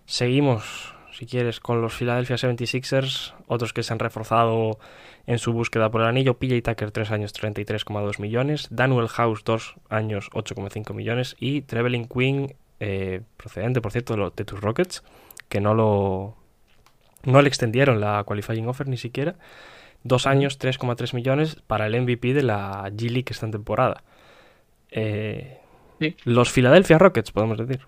Seguimos, 0.05 0.95
si 1.19 1.25
quieres, 1.25 1.59
con 1.59 1.81
los 1.81 1.93
Philadelphia 1.93 2.37
76ers, 2.37 3.33
otros 3.47 3.73
que 3.73 3.83
se 3.83 3.91
han 3.93 3.99
reforzado 3.99 4.79
en 5.27 5.37
su 5.37 5.51
búsqueda 5.53 5.91
por 5.91 6.01
el 6.01 6.07
anillo. 6.07 6.39
PJ 6.39 6.61
Tucker, 6.61 6.91
3 6.91 7.11
años, 7.11 7.33
33,2 7.33 8.19
millones. 8.19 8.67
Daniel 8.71 9.09
House, 9.09 9.43
2 9.43 9.75
años, 9.89 10.29
8,5 10.31 10.93
millones. 10.93 11.35
Y 11.39 11.61
Trevelin 11.63 12.07
Quinn, 12.07 12.55
eh, 12.79 13.21
procedente, 13.37 13.81
por 13.81 13.91
cierto, 13.91 14.13
de, 14.13 14.19
lo- 14.19 14.29
de 14.31 14.45
tus 14.45 14.61
Rockets, 14.61 15.03
que 15.49 15.59
no 15.59 15.73
lo. 15.75 16.35
No 17.25 17.41
le 17.41 17.49
extendieron 17.49 17.99
la 17.99 18.23
qualifying 18.23 18.67
offer 18.69 18.87
ni 18.87 18.95
siquiera. 18.95 19.35
Dos 20.03 20.25
años, 20.25 20.57
3,3 20.57 21.13
millones 21.13 21.57
para 21.67 21.85
el 21.87 21.95
MVP 22.01 22.33
de 22.33 22.43
la 22.43 22.89
G 22.91 23.09
League 23.09 23.25
esta 23.29 23.51
temporada. 23.51 24.03
Eh, 24.91 25.57
Sí. 25.99 26.15
Los 26.23 26.49
Philadelphia 26.49 26.97
Rockets, 26.97 27.33
podemos 27.33 27.57
decir. 27.57 27.85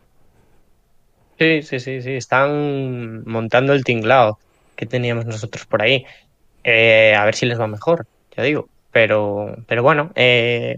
Sí, 1.41 1.63
sí, 1.63 1.79
sí, 1.79 2.03
sí. 2.03 2.11
Están 2.11 3.23
montando 3.25 3.73
el 3.73 3.83
tinglao 3.83 4.37
que 4.75 4.85
teníamos 4.85 5.25
nosotros 5.25 5.65
por 5.65 5.81
ahí. 5.81 6.05
Eh, 6.63 7.15
a 7.17 7.25
ver 7.25 7.33
si 7.33 7.47
les 7.47 7.59
va 7.59 7.65
mejor, 7.65 8.05
ya 8.37 8.43
digo. 8.43 8.69
Pero, 8.91 9.55
pero 9.65 9.81
bueno, 9.81 10.11
eh, 10.13 10.77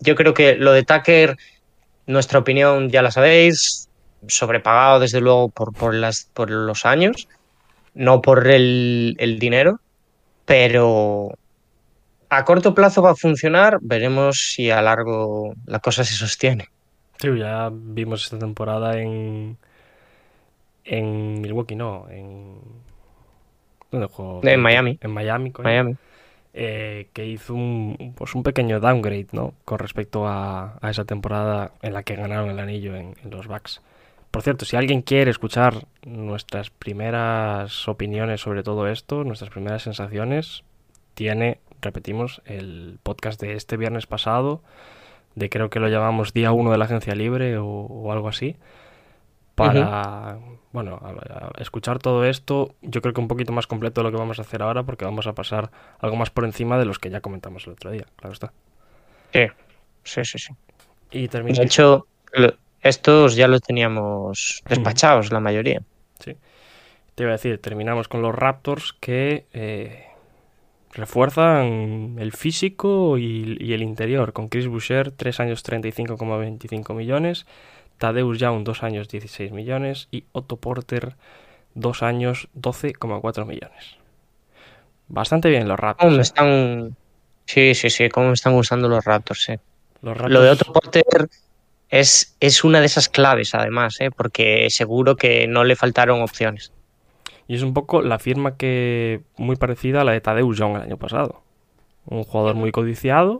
yo 0.00 0.14
creo 0.14 0.34
que 0.34 0.56
lo 0.56 0.72
de 0.72 0.82
Tucker, 0.82 1.38
nuestra 2.06 2.40
opinión 2.40 2.90
ya 2.90 3.00
la 3.00 3.10
sabéis, 3.10 3.88
sobrepagado 4.26 5.00
desde 5.00 5.22
luego 5.22 5.48
por, 5.48 5.72
por, 5.72 5.94
las, 5.94 6.28
por 6.34 6.50
los 6.50 6.84
años, 6.84 7.26
no 7.94 8.20
por 8.20 8.48
el, 8.48 9.16
el 9.18 9.38
dinero, 9.38 9.80
pero 10.44 11.30
a 12.28 12.44
corto 12.44 12.74
plazo 12.74 13.00
va 13.00 13.12
a 13.12 13.16
funcionar, 13.16 13.78
veremos 13.80 14.52
si 14.52 14.70
a 14.70 14.82
largo 14.82 15.54
la 15.64 15.78
cosa 15.78 16.04
se 16.04 16.12
sostiene. 16.12 16.68
Sí, 17.18 17.28
ya 17.38 17.70
vimos 17.72 18.24
esta 18.24 18.38
temporada 18.38 19.00
en. 19.00 19.56
En 20.84 21.40
Milwaukee, 21.40 21.76
no, 21.76 22.06
en. 22.10 22.58
¿Dónde 23.90 24.06
jugó? 24.08 24.40
En 24.42 24.60
Miami. 24.60 24.98
En 25.00 25.10
Miami, 25.10 25.50
coño. 25.52 25.64
Miami. 25.68 25.96
eh, 26.54 27.08
que 27.12 27.26
hizo 27.26 27.54
un, 27.54 28.14
pues 28.16 28.34
un 28.34 28.42
pequeño 28.42 28.80
downgrade, 28.80 29.28
¿no? 29.32 29.54
Con 29.64 29.78
respecto 29.78 30.26
a, 30.26 30.78
a 30.80 30.90
esa 30.90 31.04
temporada 31.04 31.72
en 31.82 31.92
la 31.94 32.02
que 32.02 32.16
ganaron 32.16 32.50
el 32.50 32.58
anillo 32.58 32.96
en, 32.96 33.14
en 33.22 33.30
los 33.30 33.46
Bucks. 33.46 33.80
Por 34.30 34.42
cierto, 34.42 34.64
si 34.64 34.76
alguien 34.76 35.02
quiere 35.02 35.30
escuchar 35.30 35.86
nuestras 36.06 36.70
primeras 36.70 37.86
opiniones 37.86 38.40
sobre 38.40 38.62
todo 38.62 38.88
esto, 38.88 39.24
nuestras 39.24 39.50
primeras 39.50 39.82
sensaciones, 39.82 40.64
tiene, 41.14 41.58
repetimos, 41.82 42.40
el 42.46 42.98
podcast 43.02 43.38
de 43.40 43.54
este 43.54 43.76
viernes 43.76 44.06
pasado, 44.06 44.62
de 45.34 45.50
creo 45.50 45.68
que 45.68 45.80
lo 45.80 45.88
llamamos 45.88 46.32
Día 46.32 46.52
1 46.52 46.70
de 46.70 46.78
la 46.78 46.86
Agencia 46.86 47.14
Libre 47.14 47.58
o, 47.58 47.66
o 47.66 48.10
algo 48.12 48.28
así, 48.28 48.56
para, 49.54 50.38
bueno, 50.72 50.98
a- 51.02 51.50
a 51.58 51.60
escuchar 51.60 51.98
todo 51.98 52.24
esto, 52.24 52.74
yo 52.82 53.00
creo 53.02 53.12
que 53.14 53.20
un 53.20 53.28
poquito 53.28 53.52
más 53.52 53.66
completo 53.66 54.00
de 54.00 54.04
lo 54.04 54.10
que 54.10 54.18
vamos 54.18 54.38
a 54.38 54.42
hacer 54.42 54.62
ahora, 54.62 54.82
porque 54.82 55.04
vamos 55.04 55.26
a 55.26 55.34
pasar 55.34 55.70
algo 56.00 56.16
más 56.16 56.30
por 56.30 56.44
encima 56.44 56.78
de 56.78 56.84
los 56.86 56.98
que 56.98 57.10
ya 57.10 57.20
comentamos 57.20 57.66
el 57.66 57.74
otro 57.74 57.90
día, 57.90 58.06
claro 58.16 58.32
está. 58.32 58.52
Sí, 59.32 59.46
sí, 60.04 60.24
sí. 60.24 60.38
sí. 60.38 60.52
Y 61.10 61.28
termina. 61.28 61.58
De 61.58 61.64
hecho, 61.66 62.06
lo- 62.32 62.54
estos 62.80 63.36
ya 63.36 63.46
los 63.48 63.60
teníamos 63.62 64.62
despachados, 64.68 65.30
la 65.30 65.40
mayoría. 65.40 65.82
Te 67.14 67.24
iba 67.24 67.32
a 67.32 67.32
decir, 67.36 67.60
terminamos 67.60 68.08
con 68.08 68.22
los 68.22 68.34
Raptors 68.34 68.94
que 68.94 69.44
eh, 69.52 70.06
refuerzan 70.94 72.16
el 72.18 72.32
físico 72.32 73.18
y, 73.18 73.56
y 73.60 73.72
el 73.74 73.82
interior, 73.82 74.32
con 74.32 74.48
Chris 74.48 74.66
Boucher, 74.66 75.10
3 75.12 75.40
años 75.40 75.62
35,25 75.62 76.94
millones, 76.94 77.46
Tadeusz 78.02 78.38
Young, 78.38 78.64
2 78.64 78.82
años 78.82 79.08
16 79.08 79.52
millones 79.52 80.08
y 80.10 80.24
Otto 80.32 80.56
Porter, 80.56 81.14
2 81.74 82.02
años 82.02 82.48
12,4 82.58 83.46
millones. 83.46 83.96
Bastante 85.06 85.48
bien 85.48 85.68
los 85.68 85.76
¿Cómo 85.76 85.86
Raptors. 85.86 86.12
me 86.12 86.18
¿eh? 86.18 86.22
están... 86.22 86.96
Sí, 87.46 87.76
sí, 87.76 87.90
sí, 87.90 88.08
cómo 88.08 88.26
me 88.26 88.32
están 88.32 88.54
gustando 88.54 88.88
los 88.88 89.04
Raptors. 89.04 89.52
Los 90.00 90.18
Lo 90.18 90.42
de 90.42 90.50
Otto 90.50 90.72
Porter 90.72 91.28
es, 91.90 92.36
es 92.40 92.64
una 92.64 92.80
de 92.80 92.86
esas 92.86 93.08
claves, 93.08 93.54
además, 93.54 94.00
¿eh? 94.00 94.10
porque 94.10 94.66
seguro 94.70 95.14
que 95.14 95.46
no 95.46 95.62
le 95.62 95.76
faltaron 95.76 96.22
opciones. 96.22 96.72
Y 97.46 97.54
es 97.54 97.62
un 97.62 97.72
poco 97.72 98.02
la 98.02 98.18
firma 98.18 98.56
que 98.56 99.20
muy 99.36 99.54
parecida 99.54 100.00
a 100.00 100.04
la 100.04 100.10
de 100.10 100.20
Tadeusz 100.20 100.58
Young 100.58 100.74
el 100.74 100.82
año 100.82 100.96
pasado. 100.96 101.44
Un 102.06 102.24
jugador 102.24 102.56
muy 102.56 102.72
codiciado 102.72 103.38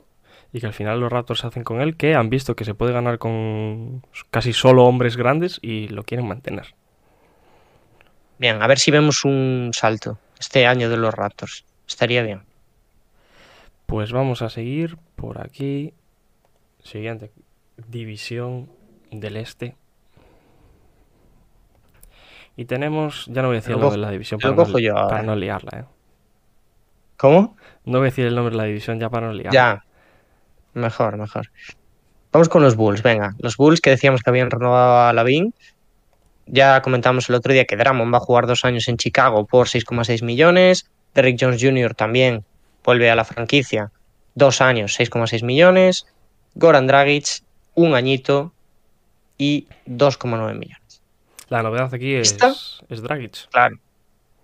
y 0.52 0.60
que 0.60 0.66
al 0.66 0.74
final 0.74 1.00
los 1.00 1.10
Raptors 1.10 1.40
se 1.40 1.46
hacen 1.46 1.64
con 1.64 1.80
él, 1.80 1.96
que 1.96 2.14
han 2.14 2.28
visto 2.28 2.54
que 2.54 2.64
se 2.64 2.74
puede 2.74 2.92
ganar 2.92 3.18
con 3.18 4.02
casi 4.30 4.52
solo 4.52 4.84
hombres 4.84 5.16
grandes 5.16 5.58
y 5.62 5.88
lo 5.88 6.02
quieren 6.02 6.26
mantener. 6.26 6.74
Bien, 8.38 8.62
a 8.62 8.66
ver 8.66 8.78
si 8.78 8.90
vemos 8.90 9.24
un 9.24 9.70
salto 9.72 10.18
este 10.38 10.66
año 10.66 10.90
de 10.90 10.96
los 10.96 11.14
Raptors. 11.14 11.64
Estaría 11.88 12.22
bien. 12.22 12.42
Pues 13.86 14.12
vamos 14.12 14.42
a 14.42 14.50
seguir 14.50 14.98
por 15.16 15.40
aquí. 15.40 15.94
Siguiente 16.82 17.30
división 17.88 18.68
del 19.10 19.36
este. 19.36 19.76
Y 22.56 22.66
tenemos, 22.66 23.26
ya 23.30 23.40
no 23.40 23.48
voy 23.48 23.56
a 23.56 23.60
decir 23.60 23.72
el 23.72 23.80
nombre 23.80 23.98
de 23.98 24.06
la 24.06 24.10
división 24.10 24.40
para 24.40 24.54
no, 24.54 24.78
yo 24.78 24.94
para 24.94 25.22
no 25.22 25.36
liarla, 25.36 25.80
¿eh? 25.80 25.84
¿Cómo? 27.16 27.56
No 27.84 27.98
voy 27.98 28.08
a 28.08 28.10
decir 28.10 28.26
el 28.26 28.34
nombre 28.34 28.50
de 28.50 28.58
la 28.58 28.64
división 28.64 29.00
ya 29.00 29.08
para 29.08 29.28
no 29.28 29.32
liarla. 29.32 29.52
Ya. 29.52 29.84
Mejor, 30.74 31.16
mejor. 31.16 31.50
Vamos 32.32 32.48
con 32.48 32.62
los 32.62 32.76
Bulls, 32.76 33.02
venga. 33.02 33.34
Los 33.38 33.56
Bulls 33.56 33.80
que 33.80 33.90
decíamos 33.90 34.22
que 34.22 34.30
habían 34.30 34.50
renovado 34.50 35.08
a 35.08 35.12
Lavin. 35.12 35.54
Ya 36.46 36.80
comentamos 36.82 37.28
el 37.28 37.34
otro 37.34 37.52
día 37.52 37.66
que 37.66 37.76
Drummond 37.76 38.12
va 38.12 38.18
a 38.18 38.22
jugar 38.22 38.46
dos 38.46 38.64
años 38.64 38.88
en 38.88 38.96
Chicago 38.96 39.46
por 39.46 39.68
6,6 39.68 40.24
millones. 40.24 40.90
Derrick 41.14 41.38
Jones 41.40 41.62
Jr. 41.62 41.94
también 41.94 42.44
vuelve 42.84 43.10
a 43.10 43.16
la 43.16 43.24
franquicia. 43.24 43.92
Dos 44.34 44.60
años, 44.60 44.98
6,6 44.98 45.44
millones. 45.44 46.06
Goran 46.54 46.86
Dragic, 46.86 47.42
un 47.74 47.94
añito 47.94 48.52
y 49.36 49.68
2,9 49.86 50.54
millones. 50.54 51.02
La 51.48 51.62
novedad 51.62 51.92
aquí 51.92 52.14
es, 52.14 52.32
¿Esta? 52.32 52.54
es 52.88 53.02
Dragic. 53.02 53.48
Claro. 53.50 53.76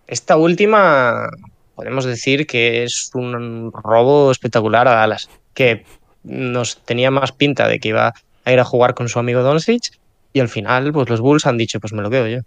Esta 0.06 0.36
última 0.36 1.28
podemos 1.74 2.05
decir 2.05 2.46
que 2.46 2.82
es 2.82 3.12
un 3.14 3.70
robo 3.72 4.32
espectacular 4.32 4.88
a 4.88 4.94
Dallas, 4.94 5.30
que 5.55 5.84
nos 6.24 6.78
tenía 6.85 7.11
más 7.11 7.32
pinta 7.32 7.69
de 7.69 7.78
que 7.81 7.89
iba 7.89 8.12
a 8.45 8.53
ir 8.53 8.61
a 8.61 8.65
jugar 8.65 8.95
con 8.95 9.09
su 9.09 9.19
amigo 9.19 9.43
Doncic 9.43 9.99
y 10.32 10.40
al 10.40 10.49
final 10.49 10.93
pues 10.93 11.09
los 11.09 11.20
Bulls 11.20 11.47
han 11.47 11.57
dicho 11.59 11.81
pues 11.81 11.93
me 11.93 12.03
lo 12.03 12.11
quedo 12.11 12.27
yo. 12.28 12.40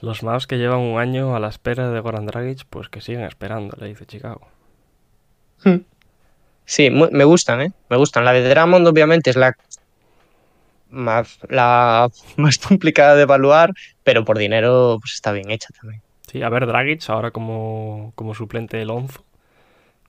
Los 0.00 0.22
Mavs 0.22 0.46
que 0.46 0.58
llevan 0.58 0.80
un 0.80 0.98
año 1.00 1.34
a 1.34 1.40
la 1.40 1.48
espera 1.48 1.90
de 1.90 1.98
Goran 2.00 2.26
Dragic, 2.26 2.64
pues 2.70 2.88
que 2.88 3.00
siguen 3.00 3.22
esperando, 3.22 3.76
le 3.80 3.88
dice 3.88 4.06
Chicago. 4.06 4.46
Sí, 6.64 6.90
mu- 6.90 7.08
me 7.10 7.24
gustan, 7.24 7.62
¿eh? 7.62 7.72
Me 7.88 7.96
gustan. 7.96 8.24
La 8.24 8.32
de 8.32 8.48
Drummond 8.48 8.86
obviamente 8.86 9.30
es 9.30 9.36
la 9.36 9.54
más, 10.90 11.38
la 11.48 12.08
más 12.36 12.58
complicada 12.58 13.14
de 13.14 13.22
evaluar, 13.22 13.72
pero 14.04 14.24
por 14.24 14.38
dinero 14.38 14.98
pues 15.00 15.14
está 15.14 15.32
bien 15.32 15.50
hecha 15.50 15.68
también. 15.80 16.02
Sí, 16.30 16.42
a 16.42 16.48
ver, 16.50 16.66
Dragic 16.66 17.08
ahora 17.08 17.30
como, 17.30 18.12
como 18.14 18.34
suplente 18.34 18.76
de 18.76 18.84
Lonzo, 18.84 19.24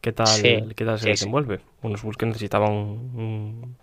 ¿qué 0.01 0.11
tal, 0.11 0.41
Sí, 0.41 0.73
qué 0.75 0.85
tal 0.85 0.99
se 0.99 1.05
sí, 1.05 1.15
sí. 1.17 1.25
desenvuelve? 1.25 1.61
Unos 1.81 2.01
Bulls 2.03 2.17
que 2.17 2.25
necesitaban 2.25 2.71
un- 2.71 3.75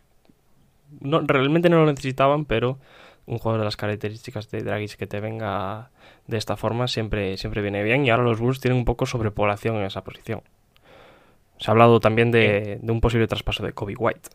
No, 1.01 1.21
realmente 1.21 1.69
no 1.69 1.79
lo 1.79 1.87
necesitaban, 1.87 2.45
pero 2.45 2.79
un 3.27 3.39
jugador 3.39 3.61
de 3.61 3.65
las 3.65 3.77
características 3.77 4.51
de 4.51 4.63
Dragic 4.63 4.97
que 4.97 5.07
te 5.07 5.21
venga 5.21 5.91
de 6.27 6.39
esta 6.39 6.57
forma 6.57 6.87
siempre, 6.89 7.37
siempre 7.37 7.61
viene 7.63 7.83
bien 7.83 8.05
y 8.05 8.11
ahora 8.11 8.23
los 8.25 8.39
Bulls 8.41 8.61
tienen 8.61 8.79
un 8.79 8.85
poco 8.85 9.05
sobrepoblación 9.07 9.77
en 9.77 9.85
esa 9.85 10.05
posición. 10.05 10.43
Se 11.59 11.71
ha 11.71 11.73
hablado 11.73 12.01
también 12.01 12.31
de, 12.31 12.79
de 12.81 12.93
un 12.93 13.01
posible 13.01 13.27
traspaso 13.27 13.65
de 13.65 13.73
Kobe 13.73 13.95
White. 13.97 14.31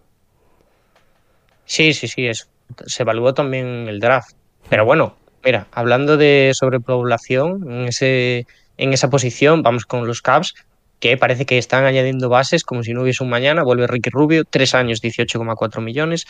Sí, 1.66 1.94
sí, 1.94 2.08
sí, 2.08 2.28
es, 2.28 2.50
se 2.86 3.04
evaluó 3.04 3.34
también 3.34 3.88
el 3.88 4.00
draft. 4.00 4.32
Pero 4.70 4.86
bueno, 4.86 5.16
mira, 5.44 5.68
hablando 5.72 6.18
de 6.18 6.52
sobrepoblación 6.54 7.72
en, 7.72 7.88
ese, 7.88 8.46
en 8.78 8.94
esa 8.94 9.10
posición, 9.10 9.64
vamos 9.64 9.86
con 9.86 10.06
los 10.08 10.22
Cavs, 10.22 10.54
que 11.02 11.18
parece 11.18 11.46
que 11.46 11.58
están 11.58 11.84
añadiendo 11.84 12.30
bases 12.30 12.64
como 12.64 12.84
si 12.84 12.94
no 12.94 13.02
hubiese 13.02 13.24
un 13.24 13.30
mañana. 13.30 13.64
Vuelve 13.64 13.88
Ricky 13.88 14.12
Rubio, 14.12 14.46
tres 14.46 14.76
años, 14.76 15.02
18,4 15.02 15.82
millones. 15.82 16.28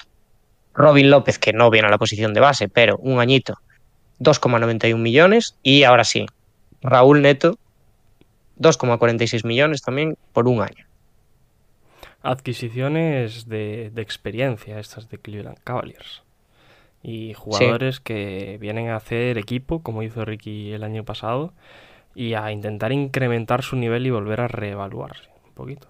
Robin 0.74 1.12
López, 1.12 1.38
que 1.38 1.52
no 1.52 1.70
viene 1.70 1.90
a 1.90 1.92
la 1.92 1.98
posición 1.98 2.34
de 2.34 2.40
base, 2.40 2.70
pero 2.70 2.98
un 2.98 3.20
añito, 3.20 3.60
2,91 4.22 4.98
millones. 4.98 5.58
Y 5.62 5.84
ahora 5.84 6.06
sí, 6.06 6.26
Raúl 6.82 7.22
Neto, 7.22 7.60
2,46 8.60 9.46
millones 9.46 9.82
también 9.82 10.18
por 10.32 10.48
un 10.48 10.62
año. 10.62 10.86
Adquisiciones 12.24 13.50
de, 13.50 13.92
de 13.94 14.02
experiencia, 14.02 14.80
estas 14.80 15.10
de 15.10 15.18
Cleveland 15.18 15.60
Cavaliers. 15.66 16.24
Y 17.04 17.34
jugadores 17.34 18.00
que 18.00 18.58
vienen 18.62 18.88
a 18.88 18.96
hacer 18.96 19.38
equipo, 19.38 19.84
como 19.84 20.02
hizo 20.02 20.24
Ricky 20.24 20.72
el 20.72 20.84
año 20.84 21.04
pasado, 21.04 21.52
y 22.16 22.34
a 22.34 22.52
intentar 22.52 22.92
incrementar 22.92 23.64
su 23.64 23.76
nivel 23.76 24.06
y 24.06 24.10
volver 24.10 24.42
a 24.42 24.48
reevaluarse 24.48 25.30
un 25.46 25.54
poquito. 25.54 25.88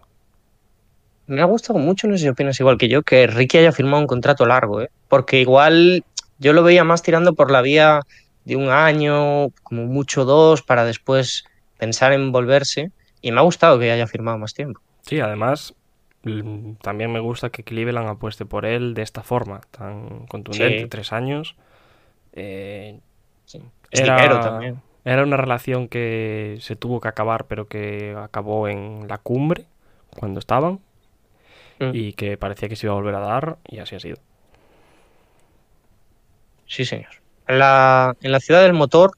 Me 1.28 1.42
ha 1.42 1.46
gustado 1.46 1.80
mucho, 1.80 2.08
no 2.08 2.18
sé 2.18 2.24
si 2.24 2.30
opinas 2.30 2.60
igual 2.60 2.78
que 2.78 2.90
yo, 2.90 3.04
que 3.04 3.26
Ricky 3.28 3.60
haya 3.60 3.72
firmado 3.72 4.02
un 4.02 4.08
contrato 4.08 4.46
largo, 4.46 4.82
¿eh? 4.82 4.90
Porque 5.08 5.40
igual 5.40 6.04
yo 6.40 6.54
lo 6.54 6.64
veía 6.64 6.84
más 6.84 7.02
tirando 7.04 7.34
por 7.34 7.52
la 7.52 7.62
vía 7.62 8.02
de 8.44 8.56
un 8.56 8.70
año, 8.70 9.50
como 9.64 9.86
mucho 9.86 10.26
dos, 10.26 10.62
para 10.62 10.84
después 10.84 11.46
pensar 11.78 12.12
en 12.14 12.32
volverse. 12.32 12.92
Y 13.22 13.32
me 13.32 13.40
ha 13.40 13.44
gustado 13.44 13.80
que 13.80 13.92
haya 13.92 14.08
firmado 14.08 14.38
más 14.40 14.54
tiempo. 14.54 14.82
Sí, 15.04 15.20
además, 15.20 15.74
también 16.82 17.12
me 17.12 17.20
gusta 17.20 17.50
que 17.50 17.64
Cleveland 17.64 18.10
apueste 18.10 18.46
por 18.46 18.66
él 18.66 18.94
de 18.94 19.04
esta 19.04 19.22
forma, 19.24 19.62
tan 19.72 20.26
contundente, 20.28 20.82
Sí. 20.82 20.88
tres 20.90 21.14
años. 21.14 21.56
Eh, 22.34 23.00
Es 23.92 24.00
Era- 24.00 24.16
dinero 24.16 24.40
también. 24.40 24.82
Era 25.04 25.24
una 25.24 25.38
relación 25.38 25.88
que 25.88 26.58
se 26.62 26.76
tuvo 26.76 27.02
que 27.02 27.08
acabar, 27.08 27.46
pero 27.48 27.68
que 27.68 28.16
acabó 28.18 28.68
en 28.68 29.08
la 29.08 29.18
cumbre, 29.18 29.66
cuando 30.16 30.40
estaban, 30.40 30.80
Mm. 31.80 31.92
y 31.94 32.14
que 32.14 32.38
parecía 32.38 32.70
que 32.70 32.76
se 32.76 32.86
iba 32.86 32.94
a 32.94 32.98
volver 32.98 33.16
a 33.16 33.20
dar, 33.20 33.58
y 33.68 33.80
así 33.80 33.96
ha 33.96 34.00
sido. 34.00 34.18
Sí, 36.68 36.86
señor. 36.86 37.10
En 37.48 37.60
la, 37.60 38.16
en 38.22 38.32
la 38.32 38.40
ciudad 38.40 38.62
del 38.62 38.74
motor, 38.74 39.12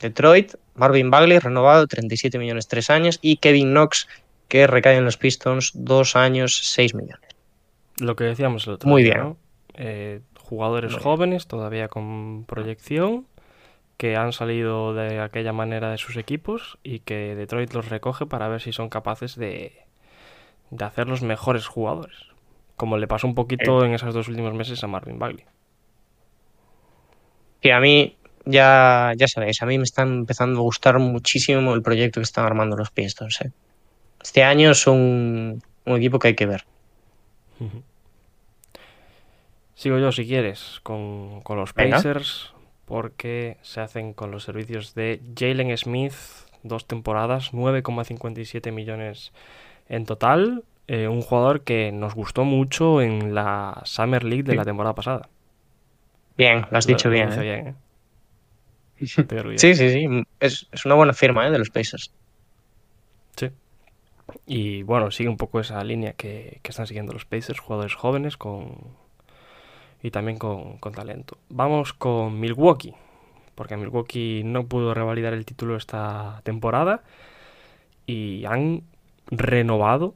Detroit, 0.00 0.54
Marvin 0.74 1.10
Bagley 1.10 1.38
renovado 1.38 1.86
37 1.86 2.38
millones 2.38 2.66
tres 2.68 2.90
años 2.90 3.18
y 3.22 3.36
Kevin 3.36 3.70
Knox 3.72 4.08
que 4.48 4.66
recae 4.66 4.96
en 4.96 5.04
los 5.04 5.16
Pistons 5.16 5.72
dos 5.74 6.16
años 6.16 6.56
6 6.72 6.94
millones. 6.94 7.28
Lo 7.98 8.14
que 8.16 8.24
decíamos 8.24 8.66
el 8.66 8.74
otro 8.74 8.88
Muy 8.88 9.02
día, 9.02 9.14
bien. 9.14 9.24
¿no? 9.26 9.36
Eh, 9.74 10.20
jugadores 10.40 10.90
Muy 10.92 10.98
bien. 10.98 11.04
jóvenes, 11.04 11.46
todavía 11.46 11.88
con 11.88 12.44
proyección, 12.46 13.26
que 13.96 14.16
han 14.16 14.32
salido 14.32 14.94
de 14.94 15.20
aquella 15.20 15.52
manera 15.52 15.90
de 15.90 15.98
sus 15.98 16.16
equipos 16.16 16.78
y 16.82 17.00
que 17.00 17.34
Detroit 17.34 17.72
los 17.72 17.88
recoge 17.88 18.26
para 18.26 18.48
ver 18.48 18.60
si 18.60 18.72
son 18.72 18.88
capaces 18.88 19.36
de, 19.36 19.72
de 20.70 20.84
hacer 20.84 21.08
los 21.08 21.22
mejores 21.22 21.66
jugadores. 21.66 22.16
Como 22.76 22.98
le 22.98 23.06
pasó 23.06 23.26
un 23.26 23.34
poquito 23.34 23.84
en 23.84 23.94
esos 23.94 24.12
dos 24.12 24.28
últimos 24.28 24.52
meses 24.52 24.84
a 24.84 24.86
Marvin 24.86 25.18
Bagley. 25.18 25.44
Que 27.62 27.72
a 27.72 27.80
mí, 27.80 28.16
ya, 28.44 29.12
ya 29.16 29.28
sabéis, 29.28 29.62
a 29.62 29.66
mí 29.66 29.78
me 29.78 29.84
están 29.84 30.12
empezando 30.12 30.60
a 30.60 30.62
gustar 30.62 30.98
muchísimo 30.98 31.72
el 31.72 31.82
proyecto 31.82 32.20
que 32.20 32.24
están 32.24 32.44
armando 32.44 32.76
los 32.76 32.90
Pistons. 32.90 33.40
¿eh? 33.40 33.52
Este 34.22 34.44
año 34.44 34.74
son 34.74 35.62
un 35.86 35.96
equipo 35.96 36.18
que 36.18 36.28
hay 36.28 36.34
que 36.34 36.46
ver. 36.46 36.66
Sigo 39.74 39.98
yo 39.98 40.12
si 40.12 40.26
quieres 40.26 40.80
con, 40.82 41.40
con 41.40 41.56
los. 41.56 41.72
Pacers 41.72 42.52
porque 42.86 43.58
se 43.62 43.80
hacen 43.80 44.14
con 44.14 44.30
los 44.30 44.44
servicios 44.44 44.94
de 44.94 45.20
Jalen 45.38 45.76
Smith, 45.76 46.14
dos 46.62 46.86
temporadas, 46.86 47.52
9,57 47.52 48.72
millones 48.72 49.32
en 49.88 50.06
total. 50.06 50.64
eh, 50.88 51.08
un 51.08 51.20
jugador 51.20 51.62
que 51.62 51.90
nos 51.90 52.14
gustó 52.14 52.44
mucho 52.44 53.02
en 53.02 53.34
la 53.34 53.82
Summer 53.84 54.22
League 54.22 54.44
de 54.44 54.52
Sí. 54.52 54.56
la 54.56 54.64
temporada 54.64 54.94
pasada. 54.94 55.28
Bien, 56.38 56.64
lo 56.70 56.78
has 56.78 56.86
dicho 56.86 57.08
Lo- 57.08 57.14
bien. 57.14 57.32
¿eh? 57.32 57.40
bien, 57.40 57.66
¿eh? 57.66 57.74
Sí, 59.58 59.74
sí, 59.74 59.90
sí. 59.90 60.06
Es, 60.38 60.68
es 60.70 60.86
una 60.86 60.94
buena 60.94 61.12
firma 61.12 61.44
¿eh? 61.46 61.50
de 61.50 61.58
los 61.58 61.70
Pacers. 61.70 62.12
Sí. 63.36 63.50
Y 64.46 64.82
bueno, 64.84 65.10
sigue 65.10 65.28
un 65.28 65.36
poco 65.36 65.58
esa 65.60 65.82
línea 65.82 66.12
que, 66.12 66.60
que 66.62 66.70
están 66.70 66.86
siguiendo 66.86 67.12
los 67.12 67.24
Pacers, 67.24 67.58
jugadores 67.58 67.94
jóvenes 67.94 68.36
con 68.36 68.76
y 70.06 70.12
también 70.12 70.38
con, 70.38 70.78
con 70.78 70.92
talento. 70.92 71.36
Vamos 71.48 71.92
con 71.92 72.38
Milwaukee, 72.38 72.94
porque 73.56 73.76
Milwaukee 73.76 74.42
no 74.44 74.66
pudo 74.66 74.94
revalidar 74.94 75.32
el 75.32 75.44
título 75.44 75.74
esta 75.74 76.42
temporada 76.44 77.02
y 78.06 78.44
han 78.44 78.84
renovado 79.26 80.14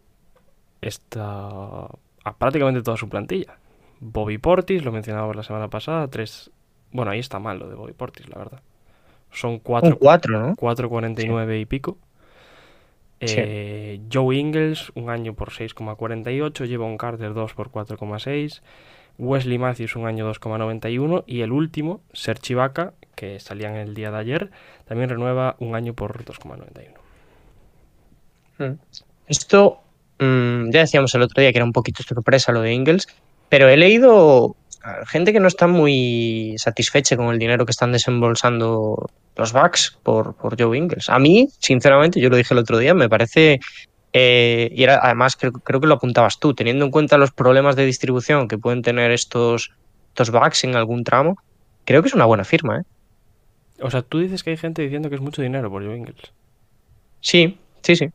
esta 0.80 1.88
a 2.22 2.36
prácticamente 2.38 2.82
toda 2.82 2.96
su 2.96 3.08
plantilla. 3.08 3.58
Bobby 3.98 4.38
Portis, 4.38 4.84
lo 4.84 4.92
mencionábamos 4.92 5.34
la 5.34 5.42
semana 5.42 5.66
pasada, 5.68 6.06
tres... 6.06 6.52
Bueno, 6.92 7.10
ahí 7.10 7.18
está 7.18 7.40
mal 7.40 7.58
lo 7.58 7.68
de 7.68 7.74
Bobby 7.74 7.92
Portis, 7.92 8.28
la 8.28 8.38
verdad. 8.38 8.62
Son 9.32 9.54
Un 9.54 9.58
cuatro 9.58 9.98
4, 9.98 10.38
¿no? 10.38 10.54
4.49 10.54 11.60
y 11.60 11.66
pico. 11.66 11.98
Eh, 13.18 14.00
Joe 14.10 14.36
Ingles, 14.36 14.92
un 14.94 15.10
año 15.10 15.34
por 15.34 15.50
6,48. 15.50 16.70
Javon 16.70 16.96
Carter, 16.96 17.34
2 17.34 17.54
por 17.54 17.72
4,6. 17.72 18.62
Wesley 19.20 19.58
Matthews, 19.58 19.96
un 19.96 20.06
año 20.06 20.30
2,91. 20.32 21.24
Y 21.26 21.42
el 21.42 21.52
último, 21.52 22.00
Serge 22.12 22.54
Ibaka, 22.54 22.94
que 23.14 23.38
salía 23.38 23.68
en 23.68 23.76
el 23.76 23.94
día 23.94 24.10
de 24.10 24.18
ayer, 24.18 24.50
también 24.86 25.10
renueva 25.10 25.56
un 25.60 25.74
año 25.74 25.94
por 25.94 26.24
2,91. 26.24 26.94
Esto, 29.26 29.80
mm, 30.18 30.70
ya 30.70 30.80
decíamos 30.80 31.14
el 31.14 31.22
otro 31.22 31.40
día 31.40 31.52
que 31.52 31.58
era 31.58 31.64
un 31.64 31.72
poquito 31.72 32.02
sorpresa 32.02 32.52
lo 32.52 32.60
de 32.60 32.72
Ingles, 32.72 33.06
pero 33.48 33.68
he 33.68 33.76
leído 33.76 34.56
gente 35.06 35.32
que 35.32 35.40
no 35.40 35.48
está 35.48 35.66
muy 35.66 36.54
satisfecha 36.56 37.16
con 37.16 37.28
el 37.28 37.38
dinero 37.38 37.66
que 37.66 37.70
están 37.70 37.92
desembolsando 37.92 39.10
los 39.36 39.52
Bucks 39.52 39.98
por, 40.02 40.34
por 40.34 40.60
Joe 40.60 40.76
Ingles. 40.76 41.08
A 41.08 41.18
mí, 41.18 41.48
sinceramente, 41.58 42.20
yo 42.20 42.30
lo 42.30 42.36
dije 42.36 42.54
el 42.54 42.58
otro 42.58 42.78
día, 42.78 42.94
me 42.94 43.08
parece, 43.08 43.60
eh, 44.12 44.70
y 44.72 44.82
era, 44.82 44.98
además 45.02 45.36
creo, 45.36 45.52
creo 45.52 45.80
que 45.80 45.86
lo 45.86 45.94
apuntabas 45.94 46.38
tú, 46.38 46.54
teniendo 46.54 46.84
en 46.84 46.90
cuenta 46.90 47.18
los 47.18 47.30
problemas 47.32 47.76
de 47.76 47.86
distribución 47.86 48.48
que 48.48 48.58
pueden 48.58 48.82
tener 48.82 49.10
estos, 49.10 49.70
estos 50.08 50.30
Bucks 50.30 50.64
en 50.64 50.76
algún 50.76 51.04
tramo, 51.04 51.36
creo 51.84 52.02
que 52.02 52.08
es 52.08 52.14
una 52.14 52.24
buena 52.24 52.44
firma. 52.44 52.78
¿eh? 52.78 52.82
O 53.82 53.90
sea, 53.90 54.02
tú 54.02 54.18
dices 54.18 54.42
que 54.42 54.50
hay 54.50 54.56
gente 54.56 54.82
diciendo 54.82 55.08
que 55.08 55.14
es 55.14 55.20
mucho 55.20 55.42
dinero 55.42 55.70
por 55.70 55.84
Joe 55.84 55.96
Ingles. 55.96 56.32
Sí, 57.20 57.58
sí, 57.82 57.96
sí. 57.96 58.08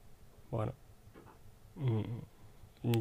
Bueno. 0.51 0.73
Mm, 1.75 2.01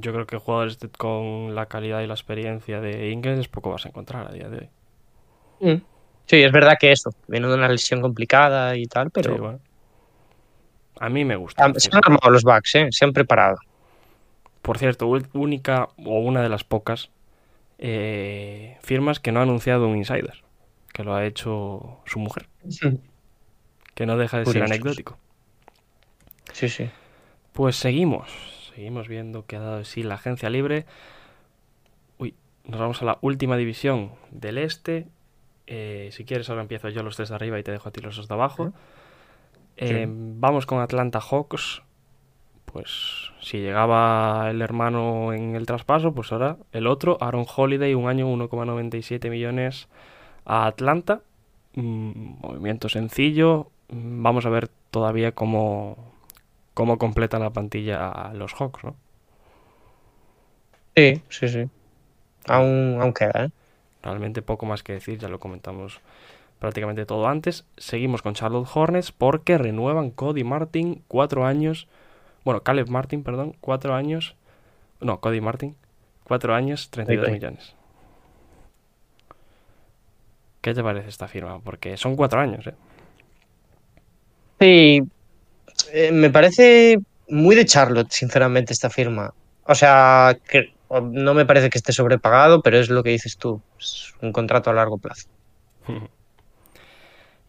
Yo 0.01 0.13
creo 0.15 0.27
que 0.27 0.39
jugadores 0.39 0.79
de- 0.79 0.89
con 0.89 1.55
la 1.55 1.67
calidad 1.67 2.01
y 2.01 2.07
la 2.07 2.15
experiencia 2.15 2.81
de 2.81 3.11
Ingles 3.11 3.49
poco 3.49 3.71
vas 3.71 3.85
a 3.85 3.89
encontrar 3.91 4.27
a 4.27 4.33
día 4.33 4.49
de 4.49 4.57
hoy. 5.61 5.75
Mm. 5.75 5.83
Sí, 6.27 6.43
es 6.43 6.51
verdad 6.53 6.77
que 6.81 6.91
eso, 6.91 7.11
viene 7.29 7.49
de 7.49 7.55
una 7.55 7.69
lesión 7.69 8.01
complicada 8.01 8.77
y 8.77 8.87
tal, 8.87 9.11
pero 9.11 9.35
Sí, 9.35 9.39
bueno. 9.41 9.61
A 11.01 11.09
mí 11.09 11.25
me 11.25 11.37
gusta. 11.37 11.73
Se 11.77 11.91
han 11.93 12.01
armado 12.05 12.31
los 12.31 12.43
Bucks, 12.43 12.75
¿eh? 12.77 12.89
se 12.91 13.05
han 13.05 13.13
preparado. 13.13 13.57
Por 14.63 14.79
cierto, 14.79 15.09
única 15.35 15.89
o 15.99 16.21
una 16.21 16.43
de 16.43 16.49
las 16.49 16.65
pocas 16.65 17.11
eh, 17.79 18.79
firmas 18.83 19.21
que 19.21 19.33
no 19.33 19.41
ha 19.41 19.43
anunciado 19.43 19.89
un 19.89 19.97
insider, 19.97 20.43
que 20.93 21.05
lo 21.05 21.15
ha 21.15 21.27
hecho 21.27 21.99
su 22.07 22.19
mujer, 22.19 22.49
que 23.95 24.07
no 24.07 24.17
deja 24.17 24.39
de 24.39 24.47
ser 24.47 24.63
anecdótico. 24.63 25.19
Sí, 26.53 26.69
sí. 26.69 26.89
Pues 27.53 27.77
seguimos, 27.77 28.31
seguimos 28.75 29.09
viendo 29.09 29.45
que 29.47 29.57
ha 29.57 29.61
dado 29.61 29.79
de 29.79 29.85
sí 29.85 30.03
la 30.03 30.15
agencia 30.15 30.51
libre. 30.51 30.87
Uy, 32.19 32.35
nos 32.65 32.81
vamos 32.81 33.03
a 33.03 33.05
la 33.05 33.19
última 33.21 33.57
división 33.57 34.13
del 34.31 34.59
este. 34.59 35.09
Eh, 35.67 36.11
si 36.13 36.25
quieres, 36.25 36.49
ahora 36.51 36.63
empiezo 36.63 36.89
yo 36.89 37.03
los 37.03 37.17
tres 37.17 37.31
de 37.31 37.35
arriba 37.35 37.59
y 37.59 37.63
te 37.63 37.73
dejo 37.73 37.89
a 37.89 37.93
ti 37.93 38.01
los 38.01 38.17
dos 38.17 38.29
de 38.29 38.35
abajo. 38.35 38.73
Eh, 39.77 40.07
Vamos 40.09 40.67
con 40.67 40.81
Atlanta 40.81 41.21
Hawks. 41.21 41.83
Pues 42.67 43.31
si 43.41 43.59
llegaba 43.59 44.51
el 44.51 44.61
hermano 44.61 45.33
en 45.33 45.55
el 45.55 45.67
traspaso, 45.67 46.13
pues 46.13 46.33
ahora 46.33 46.57
el 46.73 46.87
otro, 46.89 47.19
Aaron 47.21 47.47
Holiday, 47.55 47.95
un 47.95 48.09
año 48.09 48.27
1,97 48.29 49.31
millones 49.31 49.89
a 50.45 50.67
Atlanta. 50.67 51.21
Mm, 51.75 52.41
movimiento 52.41 52.89
sencillo. 52.89 53.71
Mm, 53.91 54.23
Vamos 54.23 54.47
a 54.47 54.51
ver 54.51 54.69
todavía 54.91 55.33
cómo, 55.33 55.97
cómo 56.75 56.99
completa 56.99 57.39
la 57.39 57.51
plantilla 57.51 58.09
a 58.09 58.35
los 58.35 58.55
Hawks, 58.55 58.85
¿no? 58.85 58.97
Sí, 60.97 61.23
sí, 61.29 61.49
sí. 61.49 61.69
Aún, 62.47 62.99
aún 63.01 63.13
queda, 63.13 63.45
¿eh? 63.47 63.51
Realmente 64.03 64.43
poco 64.43 64.67
más 64.67 64.83
que 64.83 64.93
decir, 64.95 65.19
ya 65.19 65.29
lo 65.29 65.41
comentamos 65.41 66.01
prácticamente 66.59 67.07
todo 67.07 67.27
antes. 67.27 67.65
Seguimos 67.77 68.23
con 68.23 68.35
Charlotte 68.35 68.69
Hornets 68.73 69.13
porque 69.13 69.59
renuevan 69.59 70.11
Cody 70.11 70.45
Martin 70.45 71.03
cuatro 71.09 71.47
años. 71.47 71.89
Bueno, 72.45 72.63
Caleb 72.63 72.89
Martin, 72.89 73.23
perdón, 73.23 73.57
cuatro 73.61 73.95
años. 73.95 74.37
No, 75.01 75.21
Cody 75.21 75.41
Martin, 75.41 75.77
cuatro 76.25 76.55
años, 76.55 76.91
32 76.91 77.29
Ahí, 77.29 77.33
ahí. 77.33 77.33
millones. 77.33 77.75
¿Qué 80.61 80.75
te 80.75 80.83
parece 80.83 81.09
esta 81.09 81.29
firma? 81.29 81.61
Porque 81.61 81.97
son 81.97 82.17
cuatro 82.17 82.41
años, 82.41 82.67
¿eh? 82.67 82.75
Sí, 84.61 85.03
eh, 85.93 86.13
me 86.13 86.31
parece 86.31 86.99
muy 87.29 87.57
de 87.57 87.67
Charlotte, 87.67 88.11
sinceramente, 88.13 88.73
esta 88.73 88.91
firma. 88.91 89.35
O 89.65 89.75
sea, 89.75 90.39
que 90.49 90.75
no 91.03 91.35
me 91.35 91.47
parece 91.47 91.71
que 91.71 91.79
esté 91.79 91.93
sobrepagado, 91.93 92.63
pero 92.63 92.79
es 92.79 92.89
lo 92.89 93.03
que 93.03 93.11
dices 93.11 93.37
tú, 93.37 93.61
es 93.79 94.15
un 94.23 94.33
contrato 94.33 94.71
a 94.71 94.75
largo 94.75 94.99
plazo. 94.99 95.29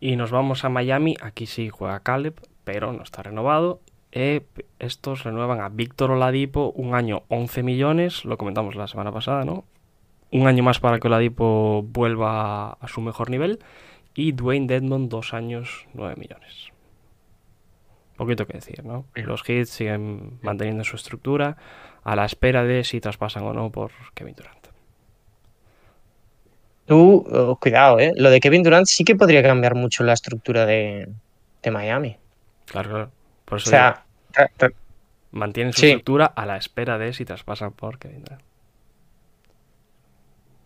Y 0.06 0.18
nos 0.18 0.30
vamos 0.30 0.64
a 0.64 0.70
Miami. 0.70 1.16
Aquí 1.20 1.48
sí 1.48 1.70
juega 1.70 2.00
Caleb, 2.02 2.40
pero 2.64 2.94
no 2.94 3.02
está 3.02 3.24
renovado. 3.24 3.82
Eh, 4.12 4.46
estos 4.78 5.24
renuevan 5.24 5.62
a 5.62 5.70
Víctor 5.70 6.12
Oladipo 6.12 6.72
un 6.76 6.94
año 6.94 7.24
11 7.30 7.64
millones. 7.64 8.24
Lo 8.24 8.38
comentamos 8.38 8.76
la 8.76 8.86
semana 8.86 9.12
pasada, 9.12 9.46
¿no? 9.46 9.66
Un 10.30 10.46
año 10.46 10.62
más 10.62 10.80
para 10.80 11.00
que 11.00 11.08
Oladipo 11.08 11.82
vuelva 11.82 12.68
a, 12.68 12.78
a 12.80 12.88
su 12.88 13.02
mejor 13.02 13.32
nivel. 13.32 13.64
Y 14.14 14.34
Dwayne 14.34 14.68
Dedmon 14.68 15.10
dos 15.10 15.34
años 15.34 15.88
9 15.96 16.14
millones. 16.20 16.70
Poquito 18.16 18.46
que 18.46 18.54
decir, 18.54 18.86
¿no? 18.86 19.08
Los 19.16 19.50
Hits 19.50 19.72
siguen 19.72 20.38
manteniendo 20.44 20.84
su 20.84 20.98
estructura 20.98 21.58
a 22.04 22.16
la 22.16 22.26
espera 22.26 22.64
de 22.64 22.84
si 22.84 23.02
traspasan 23.02 23.42
o 23.42 23.54
no 23.54 23.72
por 23.72 23.90
Kevin 24.14 24.36
Durant. 24.36 24.65
Tú, 26.86 27.26
oh, 27.32 27.56
cuidado, 27.60 28.00
¿eh? 28.00 28.12
Lo 28.16 28.30
de 28.30 28.40
Kevin 28.40 28.64
Durant 28.64 28.86
sí 28.86 29.04
que 29.04 29.16
podría 29.16 29.42
cambiar 29.42 29.76
mucho 29.76 30.04
la 30.04 30.14
estructura 30.14 30.66
de, 30.66 31.10
de 31.64 31.72
Miami. 31.72 32.18
Claro, 32.66 32.90
claro. 32.90 33.12
Por 33.46 33.58
O 33.58 33.58
eso 33.58 33.72
digo, 33.72 33.84
sea, 33.84 34.06
mantienen 35.32 35.74
su 35.74 35.82
sí. 35.82 35.88
estructura 35.88 36.26
a 36.26 36.46
la 36.46 36.58
espera 36.58 36.98
de 36.98 37.14
si 37.14 37.26
traspasan 37.26 37.72
por 37.72 37.98
Kevin 37.98 38.24
Durant. 38.24 38.42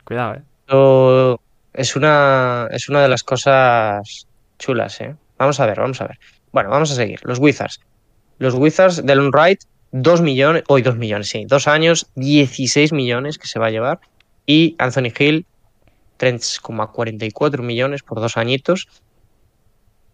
Cuidado, 0.04 0.36
eh. 0.36 1.36
Es 1.74 1.96
una, 1.96 2.68
es 2.72 2.90
una 2.90 3.02
de 3.02 3.08
las 3.08 3.24
cosas 3.24 4.28
chulas, 4.58 5.00
¿eh? 5.02 5.16
Vamos 5.38 5.60
a 5.60 5.66
ver, 5.66 5.80
vamos 5.80 6.02
a 6.02 6.08
ver. 6.08 6.20
Bueno, 6.52 6.70
vamos 6.70 6.91
a 6.91 6.96
seguir. 6.96 7.20
Los 7.24 7.40
Wizards. 7.40 7.80
Los 8.40 8.54
Wizards, 8.56 9.06
Delon 9.06 9.32
Wright, 9.32 9.62
2 9.91 10.22
millones, 10.22 10.64
hoy 10.68 10.82
2 10.82 10.98
millones, 10.98 11.30
sí, 11.30 11.46
2 11.46 11.68
años, 11.68 12.08
16 12.16 12.91
millones 12.91 13.38
que 13.38 13.48
se 13.48 13.60
va 13.60 13.68
a 13.68 13.72
llevar. 13.72 14.00
Y 14.46 14.76
Anthony 14.80 15.12
Hill, 15.18 15.46
3,44 16.20 17.62
millones 17.62 18.04
por 18.04 18.20
dos 18.20 18.38
añitos. 18.38 18.88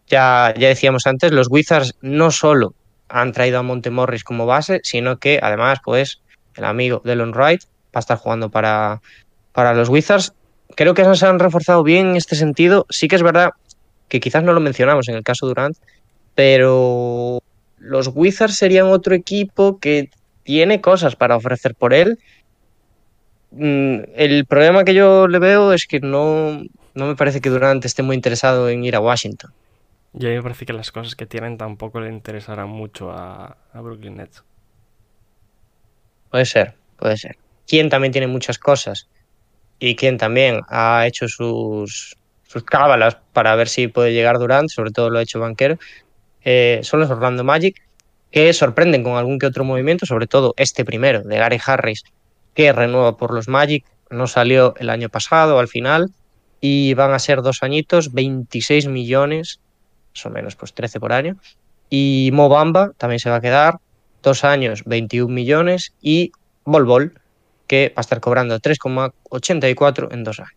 Ya, 0.07 0.53
ya 0.57 0.67
decíamos 0.67 1.07
antes, 1.07 1.31
los 1.31 1.47
Wizards 1.49 1.95
no 2.01 2.31
solo 2.31 2.75
han 3.09 3.31
traído 3.31 3.59
a 3.59 3.63
Montemorris 3.63 4.23
como 4.23 4.45
base, 4.45 4.81
sino 4.83 5.17
que 5.17 5.39
además, 5.41 5.79
pues, 5.83 6.21
el 6.55 6.63
amigo 6.65 7.01
Delon 7.03 7.33
Wright 7.33 7.63
va 7.63 7.95
a 7.95 7.99
estar 7.99 8.17
jugando 8.17 8.49
para, 8.49 9.01
para 9.51 9.73
los 9.73 9.89
Wizards. 9.89 10.33
Creo 10.75 10.93
que 10.93 11.15
se 11.15 11.25
han 11.25 11.39
reforzado 11.39 11.83
bien 11.83 12.09
en 12.09 12.15
este 12.15 12.35
sentido. 12.35 12.85
Sí 12.89 13.07
que 13.07 13.15
es 13.15 13.23
verdad 13.23 13.51
que 14.07 14.19
quizás 14.19 14.43
no 14.43 14.53
lo 14.53 14.59
mencionamos 14.59 15.07
en 15.07 15.15
el 15.15 15.23
caso 15.23 15.47
Durant, 15.47 15.77
pero 16.35 17.41
los 17.77 18.11
Wizards 18.13 18.57
serían 18.57 18.87
otro 18.87 19.15
equipo 19.15 19.79
que 19.79 20.09
tiene 20.43 20.81
cosas 20.81 21.15
para 21.15 21.35
ofrecer 21.35 21.75
por 21.75 21.93
él. 21.93 22.19
Mm, 23.51 23.99
El 24.15 24.45
problema 24.45 24.83
que 24.83 24.93
yo 24.93 25.27
le 25.27 25.39
veo 25.39 25.73
es 25.73 25.87
que 25.87 25.99
no, 25.99 26.61
no 26.93 27.05
me 27.07 27.15
parece 27.15 27.41
que 27.41 27.49
Durant 27.49 27.83
esté 27.85 28.03
muy 28.03 28.15
interesado 28.15 28.69
en 28.69 28.83
ir 28.83 28.95
a 28.95 28.99
Washington. 28.99 29.51
Y 30.17 30.25
a 30.25 30.29
mí 30.29 30.35
me 30.35 30.43
parece 30.43 30.65
que 30.65 30.73
las 30.73 30.91
cosas 30.91 31.15
que 31.15 31.25
tienen 31.25 31.57
tampoco 31.57 31.99
le 31.99 32.09
interesarán 32.09 32.69
mucho 32.69 33.11
a, 33.11 33.57
a 33.73 33.81
Brooklyn 33.81 34.17
Nets. 34.17 34.43
Puede 36.31 36.45
ser, 36.45 36.73
puede 36.97 37.17
ser. 37.17 37.37
Quien 37.67 37.89
también 37.89 38.11
tiene 38.11 38.27
muchas 38.27 38.57
cosas 38.57 39.07
y 39.79 39.95
quien 39.95 40.17
también 40.17 40.61
ha 40.69 41.05
hecho 41.05 41.27
sus, 41.27 42.15
sus 42.43 42.63
cábalas 42.63 43.17
para 43.33 43.55
ver 43.55 43.67
si 43.67 43.87
puede 43.87 44.13
llegar 44.13 44.39
Durant, 44.39 44.69
sobre 44.69 44.91
todo 44.91 45.09
lo 45.09 45.19
ha 45.19 45.21
hecho 45.21 45.39
Banquero, 45.39 45.77
eh, 46.43 46.79
son 46.83 47.01
los 47.01 47.09
Orlando 47.09 47.43
Magic, 47.43 47.81
que 48.31 48.53
sorprenden 48.53 49.03
con 49.03 49.17
algún 49.17 49.39
que 49.39 49.47
otro 49.47 49.63
movimiento, 49.63 50.05
sobre 50.05 50.27
todo 50.27 50.53
este 50.57 50.85
primero 50.85 51.21
de 51.21 51.37
Gary 51.37 51.59
Harris, 51.65 52.03
que 52.55 52.73
renueva 52.73 53.17
por 53.17 53.33
los 53.33 53.47
Magic, 53.47 53.85
no 54.09 54.25
salió 54.25 54.73
el 54.77 54.89
año 54.89 55.09
pasado 55.09 55.59
al 55.59 55.67
final, 55.67 56.11
y 56.61 56.95
van 56.95 57.13
a 57.13 57.19
ser 57.19 57.43
dos 57.43 57.61
añitos, 57.61 58.13
26 58.13 58.87
millones, 58.87 59.59
más 60.15 60.25
o 60.25 60.29
menos, 60.31 60.55
pues 60.55 60.73
13 60.73 60.99
por 60.99 61.13
año. 61.13 61.35
Y 61.89 62.31
Mo 62.33 62.49
Bamba 62.49 62.93
también 62.97 63.19
se 63.19 63.29
va 63.29 63.35
a 63.35 63.41
quedar, 63.41 63.79
dos 64.23 64.43
años, 64.43 64.83
21 64.85 65.31
millones, 65.31 65.93
y 66.01 66.31
Bol, 66.63 67.13
que 67.67 67.89
va 67.89 67.99
a 67.99 68.01
estar 68.01 68.19
cobrando 68.21 68.59
3,84 68.59 70.11
en 70.11 70.23
dos 70.23 70.39
años. 70.39 70.55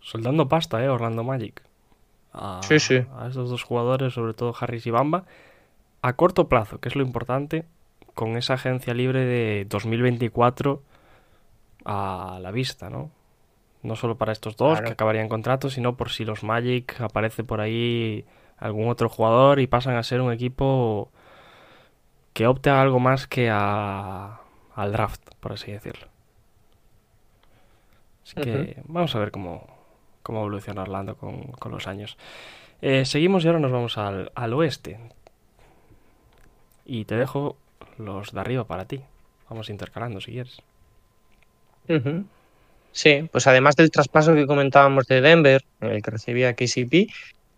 Soldando 0.00 0.48
pasta, 0.48 0.82
eh, 0.82 0.88
Orlando 0.88 1.22
Magic. 1.22 1.62
A, 2.32 2.60
Sí, 2.66 2.80
sí. 2.80 3.02
a 3.16 3.28
estos 3.28 3.50
dos 3.50 3.62
jugadores, 3.62 4.14
sobre 4.14 4.34
todo 4.34 4.54
Harris 4.58 4.86
y 4.86 4.90
Bamba, 4.90 5.24
a 6.02 6.14
corto 6.14 6.48
plazo, 6.48 6.78
que 6.80 6.88
es 6.88 6.96
lo 6.96 7.02
importante, 7.02 7.64
con 8.14 8.36
esa 8.36 8.54
agencia 8.54 8.94
libre 8.94 9.24
de 9.24 9.66
2024 9.68 10.82
a 11.88 12.38
la 12.40 12.50
vista, 12.50 12.90
¿no? 12.90 13.10
No 13.82 13.96
solo 13.96 14.16
para 14.16 14.32
estos 14.32 14.56
dos 14.56 14.72
Claro. 14.74 14.86
que 14.86 14.92
acabarían 14.92 15.28
contrato, 15.28 15.70
sino 15.70 15.96
por 15.96 16.10
si 16.10 16.24
los 16.24 16.42
Magic 16.44 17.00
aparece 17.00 17.44
por 17.44 17.60
ahí 17.60 18.24
algún 18.58 18.88
otro 18.88 19.08
jugador 19.08 19.60
y 19.60 19.66
pasan 19.66 19.96
a 19.96 20.02
ser 20.02 20.20
un 20.20 20.32
equipo 20.32 21.10
que 22.32 22.46
opte 22.46 22.70
a 22.70 22.80
algo 22.82 23.00
más 23.00 23.26
que 23.26 23.48
a, 23.50 24.40
al 24.74 24.92
draft, 24.92 25.22
por 25.40 25.52
así 25.52 25.72
decirlo. 25.72 26.06
Así 28.24 28.34
que 28.40 28.82
vamos 28.86 29.14
a 29.14 29.18
ver 29.20 29.30
cómo, 29.30 29.66
cómo 30.22 30.40
evoluciona 30.40 30.82
Orlando 30.82 31.16
con, 31.16 31.42
con 31.52 31.72
los 31.72 31.86
años. 31.86 32.18
Eh, 32.82 33.04
seguimos 33.04 33.44
y 33.44 33.48
ahora 33.48 33.60
nos 33.60 33.72
vamos 33.72 33.96
al, 33.96 34.30
al 34.34 34.52
oeste. 34.52 35.00
Y 36.84 37.04
te 37.06 37.16
dejo 37.16 37.56
los 37.96 38.32
de 38.32 38.40
arriba 38.40 38.64
para 38.64 38.84
ti. 38.86 39.00
Vamos 39.48 39.70
intercalando 39.70 40.20
si 40.20 40.32
quieres. 40.32 40.60
Sí, 42.92 43.28
pues 43.30 43.46
además 43.46 43.76
del 43.76 43.90
traspaso 43.90 44.34
que 44.34 44.46
comentábamos 44.46 45.06
de 45.06 45.20
Denver, 45.20 45.64
en 45.80 45.90
el 45.90 46.02
que 46.02 46.10
recibía 46.10 46.54
KCP, 46.54 47.10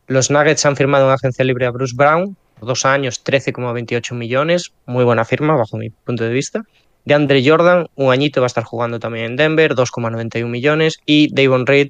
los 0.07 0.31
Nuggets 0.31 0.67
han 0.67 0.77
firmado 0.77 1.07
en 1.07 1.13
agencia 1.13 1.45
libre 1.45 1.67
a 1.67 1.71
Bruce 1.71 1.95
Brown 1.97 2.37
por 2.59 2.69
dos 2.69 2.85
años, 2.85 3.25
13,28 3.25 4.15
millones, 4.15 4.73
muy 4.87 5.05
buena 5.05 5.25
firma 5.25 5.57
bajo 5.57 5.77
mi 5.77 5.91
punto 5.91 6.25
de 6.25 6.31
vista. 6.31 6.65
De 7.05 7.15
Andre 7.15 7.43
Jordan, 7.45 7.89
un 7.95 8.13
añito 8.13 8.41
va 8.41 8.47
a 8.47 8.49
estar 8.49 8.65
jugando 8.65 9.01
también 9.01 9.27
en 9.27 9.37
Denver, 9.37 9.75
2,91 9.75 10.47
millones. 10.47 11.01
Y 11.07 11.33
Davon 11.35 11.67
Reed, 11.67 11.89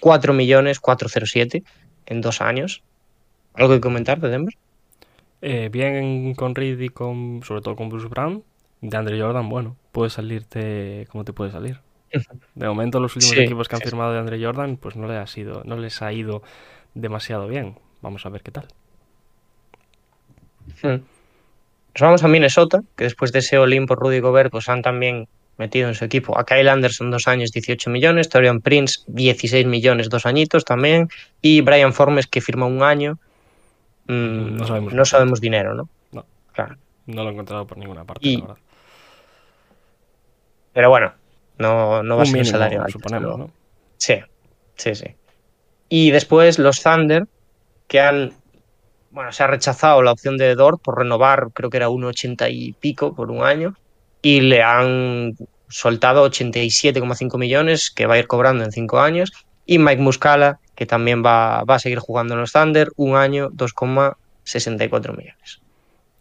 4 0.00 0.32
millones, 0.34 0.80
407 0.80 1.62
en 2.06 2.20
dos 2.20 2.40
años. 2.40 2.82
¿Algo 3.54 3.74
que 3.74 3.80
comentar 3.80 4.20
de 4.20 4.28
Denver? 4.28 4.54
Eh, 5.40 5.68
bien 5.72 6.34
con 6.34 6.54
Reed 6.54 6.78
y 6.80 6.88
con, 6.88 7.42
sobre 7.44 7.62
todo 7.62 7.76
con 7.76 7.88
Bruce 7.88 8.08
Brown. 8.08 8.42
De 8.80 8.96
Andre 8.96 9.18
Jordan, 9.18 9.48
bueno, 9.48 9.76
puede 9.94 10.10
salirte 10.10 11.06
como 11.10 11.24
te 11.24 11.32
puede 11.32 11.50
salir. 11.52 11.78
De 12.54 12.68
momento, 12.68 13.00
los 13.00 13.16
últimos 13.16 13.34
Sí, 13.34 13.40
equipos 13.42 13.68
que 13.68 13.76
han 13.76 13.80
sí. 13.82 13.88
firmado 13.88 14.12
de 14.12 14.18
Andre 14.18 14.44
Jordan, 14.44 14.76
pues 14.76 14.94
no, 14.96 15.08
le 15.08 15.16
ha 15.16 15.26
sido, 15.26 15.62
no 15.64 15.76
les 15.76 16.02
ha 16.02 16.12
ido 16.12 16.42
demasiado 16.94 17.48
bien. 17.48 17.78
Vamos 18.02 18.26
a 18.26 18.28
ver 18.28 18.42
qué 18.42 18.50
tal. 18.52 18.68
Hmm. 20.82 20.88
Nos 21.94 22.00
vamos 22.00 22.24
a 22.24 22.28
Minnesota, 22.28 22.82
que 22.96 23.04
después 23.04 23.32
de 23.32 23.38
ese 23.38 23.58
Olin 23.58 23.86
por 23.86 23.98
Rudy 23.98 24.20
Gobert, 24.20 24.50
pues 24.50 24.68
han 24.68 24.82
también 24.82 25.28
metido 25.56 25.88
en 25.88 25.94
su 25.94 26.04
equipo 26.04 26.36
a 26.38 26.44
Kyle 26.44 26.68
Anderson 26.68 27.10
dos 27.10 27.28
años, 27.28 27.52
18 27.52 27.88
millones, 27.90 28.28
Torian 28.28 28.60
Prince, 28.60 29.00
16 29.06 29.66
millones, 29.66 30.08
dos 30.10 30.26
añitos 30.26 30.64
también, 30.64 31.08
y 31.40 31.60
Brian 31.60 31.92
Formes, 31.92 32.26
que 32.26 32.40
firma 32.40 32.66
un 32.66 32.82
año. 32.82 33.18
Mm, 34.08 34.56
No 34.56 34.66
sabemos 34.66 34.92
no 34.92 35.04
sabemos 35.04 35.40
dinero, 35.40 35.74
¿no? 35.74 35.88
No. 36.12 36.26
Claro. 36.52 36.76
No 37.06 37.22
lo 37.22 37.28
he 37.30 37.32
encontrado 37.32 37.66
por 37.66 37.78
ninguna 37.78 38.04
parte, 38.04 38.26
Y- 38.28 38.36
la 38.38 38.46
verdad. 38.46 38.56
Pero 40.74 40.90
bueno, 40.90 41.14
no, 41.56 42.02
no 42.02 42.16
va 42.16 42.24
a 42.24 42.26
ser 42.26 42.38
un 42.38 42.44
salario 42.44 42.80
alto. 42.80 42.92
suponemos. 42.92 43.38
¿no? 43.38 43.50
Sí, 43.96 44.16
sí, 44.76 44.94
sí. 44.94 45.06
Y 45.88 46.10
después 46.10 46.58
los 46.58 46.82
Thunder, 46.82 47.26
que 47.86 48.00
han, 48.00 48.32
bueno, 49.10 49.32
se 49.32 49.44
ha 49.44 49.46
rechazado 49.46 50.02
la 50.02 50.12
opción 50.12 50.36
de 50.36 50.54
Dort 50.56 50.82
por 50.82 50.98
renovar, 50.98 51.50
creo 51.54 51.70
que 51.70 51.76
era 51.76 51.88
1,80 51.88 52.48
y 52.50 52.72
pico 52.72 53.14
por 53.14 53.30
un 53.30 53.44
año, 53.44 53.76
y 54.20 54.40
le 54.40 54.62
han 54.62 55.36
soltado 55.68 56.28
87,5 56.28 57.38
millones 57.38 57.90
que 57.90 58.06
va 58.06 58.14
a 58.14 58.18
ir 58.18 58.26
cobrando 58.26 58.64
en 58.64 58.72
cinco 58.72 59.00
años, 59.00 59.32
y 59.66 59.78
Mike 59.78 60.02
Muscala, 60.02 60.58
que 60.74 60.86
también 60.86 61.24
va, 61.24 61.62
va 61.62 61.76
a 61.76 61.78
seguir 61.78 62.00
jugando 62.00 62.34
en 62.34 62.40
los 62.40 62.52
Thunder, 62.52 62.90
un 62.96 63.16
año, 63.16 63.50
2,64 63.50 65.16
millones. 65.16 65.60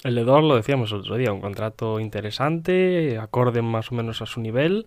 El 0.04 0.16
de 0.16 0.24
Dor 0.24 0.44
lo 0.44 0.56
decíamos 0.56 0.92
el 0.92 1.00
otro 1.00 1.16
día, 1.16 1.32
un 1.32 1.40
contrato 1.40 2.00
interesante, 2.00 3.18
acorde 3.18 3.62
más 3.62 3.92
o 3.92 3.96
menos 3.96 4.22
a 4.22 4.26
su 4.26 4.42
nivel 4.42 4.86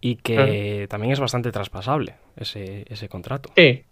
y 0.00 0.16
que 0.16 0.86
también 0.90 1.12
es 1.12 1.20
bastante 1.20 1.52
traspasable 1.52 2.16
ese, 2.36 2.84
ese 2.88 3.08
contrato. 3.08 3.50
Sí, 3.54 3.84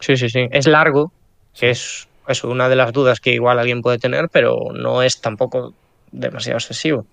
sí, 0.00 0.16
sí, 0.16 0.30
sí. 0.30 0.48
Es 0.50 0.66
largo, 0.66 1.12
que 1.58 1.70
es 1.70 2.08
eso, 2.26 2.48
una 2.50 2.68
de 2.68 2.76
las 2.76 2.92
dudas 2.92 3.20
que 3.20 3.32
igual 3.32 3.58
alguien 3.58 3.82
puede 3.82 3.98
tener, 3.98 4.28
pero 4.30 4.72
no 4.72 5.02
es 5.02 5.20
tampoco 5.20 5.74
demasiado 6.12 6.58
excesivo. 6.58 7.06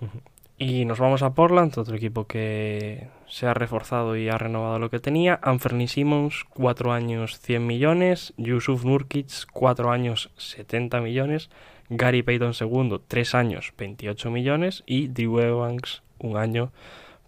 Y 0.60 0.84
nos 0.86 0.98
vamos 0.98 1.22
a 1.22 1.30
Portland, 1.30 1.78
otro 1.78 1.94
equipo 1.94 2.26
que 2.26 3.06
se 3.28 3.46
ha 3.46 3.54
reforzado 3.54 4.16
y 4.16 4.28
ha 4.28 4.38
renovado 4.38 4.78
lo 4.78 4.90
que 4.90 5.00
tenía. 5.00 5.38
Anthony 5.42 5.86
Simmons, 5.86 6.44
4 6.50 6.92
años 6.92 7.38
100 7.40 7.66
millones. 7.66 8.32
Yusuf 8.36 8.84
Nurkic, 8.84 9.46
4 9.52 9.90
años 9.90 10.30
70 10.36 11.00
millones. 11.00 11.50
Gary 11.90 12.22
Payton 12.22 12.52
II, 12.58 13.00
3 13.06 13.34
años 13.34 13.72
28 13.76 14.30
millones. 14.30 14.82
Y 14.86 15.08
Drew 15.08 15.40
Evans, 15.40 16.02
un 16.18 16.36
año 16.36 16.72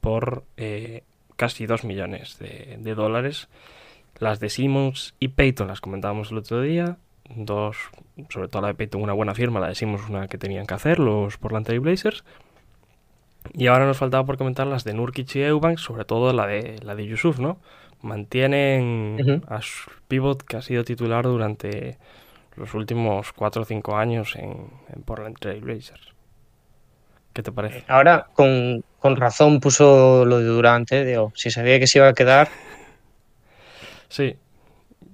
por 0.01 0.45
eh, 0.57 1.05
casi 1.37 1.67
2 1.67 1.85
millones 1.85 2.39
de, 2.39 2.79
de 2.81 2.95
dólares. 2.95 3.49
Las 4.19 4.41
de 4.41 4.51
Simmons 4.51 5.15
y 5.19 5.29
Payton 5.29 5.69
las 5.69 5.81
comentábamos 5.81 6.31
el 6.31 6.39
otro 6.39 6.61
día. 6.63 6.99
Dos, 7.35 7.77
sobre 8.29 8.49
todo 8.49 8.63
la 8.63 8.69
de 8.69 8.75
Payton, 8.75 9.03
una 9.03 9.13
buena 9.13 9.35
firma. 9.35 9.61
La 9.61 9.69
de 9.69 9.75
Simmons, 9.75 10.09
una 10.09 10.29
que 10.29 10.39
tenían 10.39 10.67
que 10.67 10.75
hacer 10.75 10.99
los 10.99 11.39
Portland 11.39 11.67
Trail 11.67 11.81
Blazers. 11.81 12.25
Y 13.55 13.67
ahora 13.67 13.87
nos 13.87 13.99
faltaba 13.99 14.25
por 14.25 14.39
comentar 14.39 14.67
las 14.67 14.85
de 14.85 14.95
Nurkic 14.95 15.35
y 15.37 15.43
Eubanks, 15.43 15.83
sobre 15.83 16.05
todo 16.05 16.33
la 16.33 16.47
de 16.47 16.79
la 16.83 16.95
de 16.95 17.07
Yusuf, 17.07 17.39
¿no? 17.39 17.59
Mantienen 18.03 19.19
Ujú. 19.21 19.53
a 19.53 19.61
su 19.61 19.91
pivot 20.09 20.43
que 20.43 20.57
ha 20.57 20.63
sido 20.63 20.85
titular 20.85 21.25
durante 21.25 21.99
los 22.57 22.75
últimos 22.75 23.33
4 23.33 23.63
o 23.63 23.65
5 23.65 23.97
años 23.97 24.37
en, 24.37 24.71
en 24.95 25.03
Portland 25.03 25.39
Trail 25.39 25.61
Blazers. 25.61 26.15
¿Qué 27.33 27.43
te 27.43 27.53
parece? 27.53 27.85
Ahora, 27.89 28.27
con, 28.35 28.85
con 28.99 29.17
razón 29.17 29.61
puso 29.61 30.25
lo 30.25 30.39
de 30.39 30.47
Durant, 30.47 30.91
¿eh? 30.93 31.05
Digo, 31.05 31.33
si 31.35 31.51
sabía 31.51 31.79
que 31.79 31.87
se 31.87 31.99
iba 31.99 32.09
a 32.09 32.15
quedar, 32.15 32.49
Sí, 34.11 34.37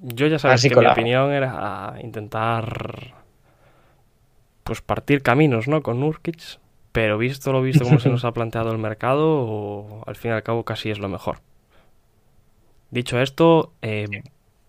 yo 0.01 0.27
ya 0.27 0.39
sabes 0.39 0.61
Así 0.61 0.71
que 0.71 0.77
mi 0.77 0.87
opinión 0.87 1.31
era 1.31 1.97
intentar 2.03 3.15
pues 4.65 4.81
partir 4.81 5.23
caminos, 5.23 5.69
¿no? 5.69 5.83
Con 5.83 6.01
Nurkic, 6.01 6.59
pero 6.97 7.19
visto 7.19 7.53
lo 7.53 7.61
visto 7.61 7.85
como 7.85 7.99
se 8.01 8.09
nos 8.09 8.25
ha 8.25 8.33
planteado 8.33 8.73
el 8.73 8.79
mercado, 8.79 9.27
o- 9.29 10.03
al 10.07 10.17
fin 10.17 10.31
y 10.31 10.35
al 10.35 10.43
cabo 10.43 10.65
casi 10.65 10.91
es 10.91 10.99
lo 10.99 11.09
mejor. 11.11 11.41
Dicho 12.91 13.21
esto, 13.21 13.73
eh, 13.83 14.07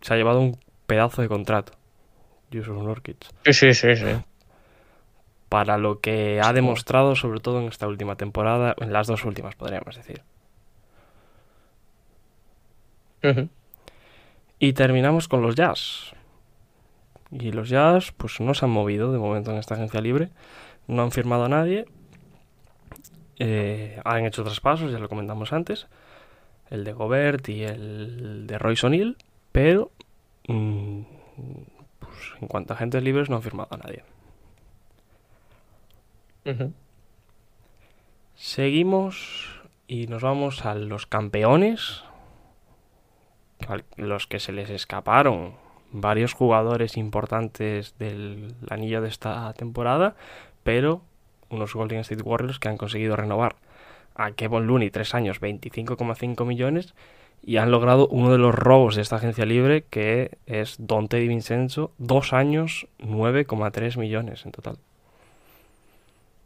se 0.01 0.13
ha 0.13 0.17
llevado 0.17 0.41
un 0.41 0.59
pedazo 0.87 1.21
de 1.21 1.29
contrato, 1.29 1.71
Yusuf 2.51 2.75
Nurkic, 2.77 3.23
sí, 3.45 3.53
sí, 3.53 3.73
sí, 3.73 3.95
sí. 3.95 4.05
para 5.47 5.77
lo 5.77 6.01
que 6.01 6.41
ha 6.43 6.51
demostrado, 6.51 7.15
sobre 7.15 7.39
todo 7.39 7.61
en 7.61 7.67
esta 7.69 7.87
última 7.87 8.17
temporada, 8.17 8.75
en 8.79 8.91
las 8.91 9.07
dos 9.07 9.23
últimas, 9.23 9.55
podríamos 9.55 9.95
decir. 9.95 10.21
Y 14.59 14.73
terminamos 14.73 15.27
con 15.27 15.41
los 15.41 15.55
Jazz. 15.55 16.13
Y 17.31 17.51
los 17.51 17.69
Jazz, 17.69 18.11
pues 18.15 18.39
no 18.39 18.53
se 18.53 18.65
han 18.65 18.71
movido 18.71 19.11
de 19.11 19.19
momento 19.19 19.51
en 19.51 19.57
esta 19.57 19.75
agencia 19.75 20.01
libre. 20.01 20.29
No 20.87 21.03
han 21.03 21.11
firmado 21.11 21.45
a 21.45 21.49
nadie. 21.49 21.85
Eh, 23.39 24.01
han 24.03 24.25
hecho 24.25 24.43
traspasos, 24.43 24.91
ya 24.91 24.99
lo 24.99 25.09
comentamos 25.09 25.53
antes. 25.53 25.87
El 26.69 26.83
de 26.83 26.93
Gobert 26.93 27.47
y 27.49 27.63
el 27.63 28.47
de 28.47 28.57
Royce 28.57 28.87
O'Neal. 28.87 29.17
Pero 29.51 29.91
mm, 30.47 31.01
pues, 31.99 32.33
en 32.41 32.47
cuanto 32.47 32.73
a 32.73 32.75
agentes 32.75 33.03
libres 33.03 33.29
no 33.29 33.37
han 33.37 33.41
firmado 33.41 33.69
a 33.71 33.77
nadie. 33.77 34.03
Seguimos 38.35 39.61
y 39.87 40.07
nos 40.07 40.21
vamos 40.21 40.65
a 40.65 40.75
los 40.75 41.05
campeones, 41.05 42.03
los 43.97 44.27
que 44.27 44.39
se 44.39 44.53
les 44.53 44.69
escaparon 44.69 45.55
varios 45.91 46.33
jugadores 46.33 46.97
importantes 46.97 47.97
del 47.97 48.55
anillo 48.69 49.01
de 49.01 49.09
esta 49.09 49.51
temporada, 49.53 50.15
pero 50.63 51.01
unos 51.49 51.73
Golden 51.73 51.99
State 51.99 52.23
Warriors 52.23 52.59
que 52.59 52.69
han 52.69 52.77
conseguido 52.77 53.15
renovar 53.15 53.55
a 54.15 54.31
Kevin 54.31 54.67
Looney 54.67 54.89
tres 54.89 55.13
años 55.13 55.41
25,5 55.41 56.45
millones 56.45 56.93
y 57.43 57.57
han 57.57 57.71
logrado 57.71 58.07
uno 58.07 58.31
de 58.31 58.37
los 58.37 58.53
robos 58.53 58.95
de 58.95 59.01
esta 59.01 59.17
agencia 59.17 59.45
libre 59.45 59.83
que 59.89 60.37
es 60.47 60.75
Dante 60.79 61.17
DiVincenzo, 61.17 61.91
dos 61.97 62.33
años 62.33 62.87
9,3 62.99 63.97
millones 63.97 64.45
en 64.45 64.51
total. 64.51 64.77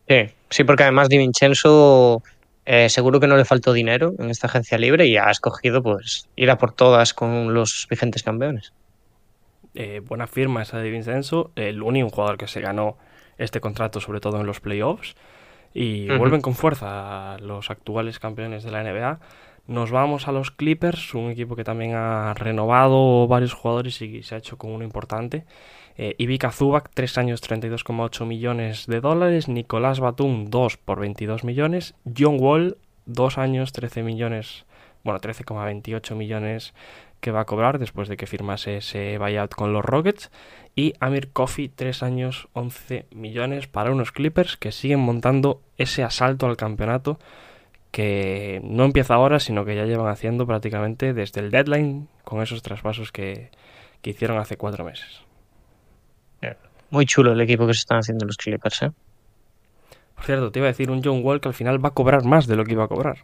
Sí, 0.07 0.29
sí, 0.49 0.63
porque 0.65 0.83
además 0.83 1.07
Di 1.07 1.17
Vincenzo 1.17 2.21
eh, 2.65 2.89
seguro 2.89 3.19
que 3.19 3.27
no 3.27 3.37
le 3.37 3.45
faltó 3.45 3.73
dinero 3.73 4.13
en 4.19 4.29
esta 4.29 4.47
agencia 4.47 4.77
libre 4.77 5.07
y 5.07 5.17
ha 5.17 5.31
escogido 5.31 5.81
pues 5.81 6.27
ir 6.35 6.51
a 6.51 6.57
por 6.57 6.73
todas 6.73 7.13
con 7.13 7.53
los 7.53 7.87
vigentes 7.89 8.21
campeones. 8.23 8.73
eh, 9.73 10.01
buena 10.05 10.27
firma 10.27 10.61
esa 10.61 10.79
de 10.79 10.89
Vincenzo. 10.89 11.51
El 11.55 11.81
único 11.81 12.09
jugador 12.09 12.37
que 12.37 12.47
se 12.47 12.59
ganó 12.59 12.97
este 13.43 13.59
contrato, 13.59 13.99
sobre 13.99 14.19
todo 14.19 14.39
en 14.39 14.47
los 14.47 14.59
playoffs. 14.59 15.15
Y 15.73 16.09
vuelven 16.09 16.41
con 16.41 16.53
fuerza 16.53 17.37
los 17.39 17.69
actuales 17.69 18.19
campeones 18.19 18.63
de 18.63 18.71
la 18.71 18.83
NBA. 18.83 19.19
Nos 19.67 19.91
vamos 19.91 20.27
a 20.27 20.31
los 20.31 20.51
Clippers, 20.51 21.13
un 21.13 21.31
equipo 21.31 21.55
que 21.55 21.63
también 21.63 21.93
ha 21.95 22.33
renovado 22.33 23.27
varios 23.27 23.53
jugadores 23.53 24.01
y 24.01 24.23
se 24.23 24.35
ha 24.35 24.39
hecho 24.39 24.57
con 24.57 24.71
uno 24.71 24.83
importante. 24.83 25.45
Eh, 25.97 26.15
Ivica 26.17 26.51
Zubac, 26.51 26.89
3 26.93 27.17
años 27.19 27.41
32,8 27.41 28.25
millones 28.25 28.85
de 28.87 28.99
dólares. 28.99 29.47
Nicolás 29.47 29.99
Batum, 29.99 30.49
2 30.49 30.77
por 30.77 30.99
22 30.99 31.43
millones. 31.43 31.93
John 32.17 32.37
Wall, 32.39 32.77
2 33.05 33.37
años 33.37 33.71
13 33.71 34.03
millones 34.03 34.65
bueno, 35.03 35.19
13,28 35.19 36.15
millones 36.15 36.73
que 37.21 37.31
va 37.31 37.41
a 37.41 37.45
cobrar 37.45 37.79
después 37.79 38.09
de 38.09 38.17
que 38.17 38.27
firmase 38.27 38.77
ese 38.77 39.17
buyout 39.17 39.53
con 39.53 39.71
los 39.71 39.85
Rockets. 39.85 40.31
Y 40.75 40.93
Amir 40.99 41.29
Coffey, 41.31 41.69
3 41.69 42.03
años, 42.03 42.47
11 42.53 43.05
millones 43.11 43.67
para 43.67 43.91
unos 43.91 44.11
Clippers 44.11 44.57
que 44.57 44.71
siguen 44.71 44.99
montando 44.99 45.61
ese 45.77 46.03
asalto 46.03 46.47
al 46.47 46.57
campeonato 46.57 47.19
que 47.91 48.61
no 48.63 48.85
empieza 48.85 49.15
ahora, 49.15 49.39
sino 49.39 49.65
que 49.65 49.75
ya 49.75 49.85
llevan 49.85 50.07
haciendo 50.07 50.47
prácticamente 50.47 51.13
desde 51.13 51.41
el 51.41 51.51
deadline 51.51 52.07
con 52.23 52.41
esos 52.41 52.61
traspasos 52.61 53.11
que, 53.11 53.51
que 54.01 54.11
hicieron 54.11 54.37
hace 54.37 54.57
cuatro 54.57 54.83
meses. 54.83 55.23
Muy 56.89 57.05
chulo 57.05 57.31
el 57.31 57.39
equipo 57.39 57.65
que 57.65 57.73
se 57.73 57.79
están 57.79 57.99
haciendo 57.99 58.25
los 58.25 58.35
Clippers, 58.35 58.81
¿eh? 58.81 58.91
Por 60.13 60.25
cierto, 60.25 60.51
te 60.51 60.59
iba 60.59 60.67
a 60.67 60.71
decir 60.71 60.91
un 60.91 61.01
John 61.01 61.21
Wall 61.23 61.39
que 61.39 61.47
al 61.47 61.53
final 61.53 61.83
va 61.83 61.89
a 61.89 61.93
cobrar 61.93 62.25
más 62.25 62.47
de 62.47 62.57
lo 62.57 62.65
que 62.65 62.73
iba 62.73 62.83
a 62.83 62.89
cobrar. 62.89 63.19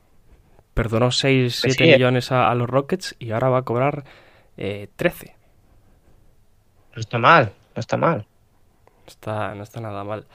Perdonó 0.78 1.12
6, 1.12 1.60
Pues 1.64 1.74
7 1.74 1.84
sí, 1.84 1.90
eh. 1.90 1.94
millones 1.94 2.32
a, 2.32 2.52
a 2.52 2.56
los 2.56 2.70
Rockets 2.70 3.16
y 3.18 3.32
ahora 3.32 3.50
va 3.50 3.58
a 3.60 3.62
cobrar 3.64 4.04
eh, 4.58 4.90
13. 4.96 5.36
No 6.96 7.00
está 7.00 7.18
mal, 7.18 7.52
no 7.76 7.80
está 7.80 7.98
mal. 7.98 8.28
Está, 9.08 9.56
no 9.56 9.64
está 9.64 9.82
nada 9.82 10.04
mal. 10.04 10.26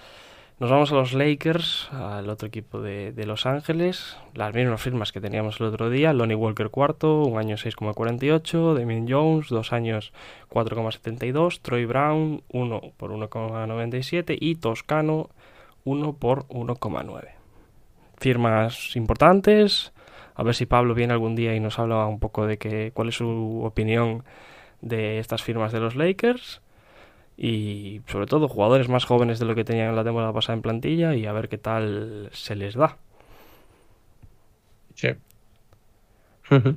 Nos 0.58 0.70
vamos 0.70 0.92
a 0.92 0.94
los 0.94 1.12
Lakers, 1.12 1.88
al 1.92 2.28
otro 2.28 2.46
equipo 2.46 2.80
de, 2.80 3.12
de 3.12 3.26
Los 3.26 3.46
Ángeles. 3.46 4.16
Las 4.34 4.54
mismas 4.54 4.80
firmas 4.80 5.10
que 5.10 5.20
teníamos 5.20 5.60
el 5.60 5.66
otro 5.66 5.90
día. 5.90 6.12
Lonnie 6.12 6.36
Walker 6.36 6.70
cuarto, 6.70 7.22
un 7.22 7.38
año 7.38 7.56
6,48. 7.56 8.74
Damien 8.74 9.06
Jones, 9.08 9.48
dos 9.48 9.72
años 9.72 10.12
4,72. 10.50 11.60
Troy 11.62 11.84
Brown, 11.84 12.42
1 12.48 12.80
por 12.96 13.10
1,97. 13.10 14.36
Y 14.40 14.54
Toscano, 14.54 15.30
1 15.84 16.12
por 16.14 16.46
1,9. 16.46 17.28
Firmas 18.18 18.94
importantes. 18.94 19.92
A 20.34 20.42
ver 20.42 20.54
si 20.54 20.66
Pablo 20.66 20.94
viene 20.94 21.12
algún 21.12 21.34
día 21.34 21.54
y 21.54 21.60
nos 21.60 21.78
habla 21.78 22.06
un 22.06 22.18
poco 22.18 22.46
de 22.46 22.58
que, 22.58 22.92
cuál 22.92 23.08
es 23.08 23.16
su 23.16 23.62
opinión 23.64 24.24
de 24.80 25.18
estas 25.18 25.42
firmas 25.42 25.72
de 25.72 25.80
los 25.80 25.94
Lakers 25.96 26.60
y 27.36 28.02
sobre 28.06 28.26
todo 28.26 28.48
jugadores 28.48 28.88
más 28.88 29.04
jóvenes 29.04 29.38
de 29.38 29.46
lo 29.46 29.54
que 29.54 29.64
tenían 29.64 29.96
la 29.96 30.04
temporada 30.04 30.32
pasada 30.32 30.56
en 30.56 30.62
plantilla 30.62 31.14
y 31.14 31.26
a 31.26 31.32
ver 31.32 31.48
qué 31.48 31.58
tal 31.58 32.28
se 32.32 32.56
les 32.56 32.74
da. 32.74 32.96
Sí. 34.94 35.08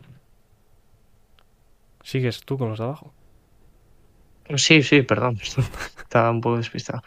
¿Sigues 2.03 2.41
tú 2.41 2.57
con 2.57 2.69
los 2.69 2.79
de 2.79 2.85
abajo? 2.85 3.11
Sí, 4.55 4.83
sí, 4.83 5.01
perdón. 5.03 5.39
Estaba 5.41 6.31
un 6.31 6.41
poco 6.41 6.57
despistado. 6.57 7.03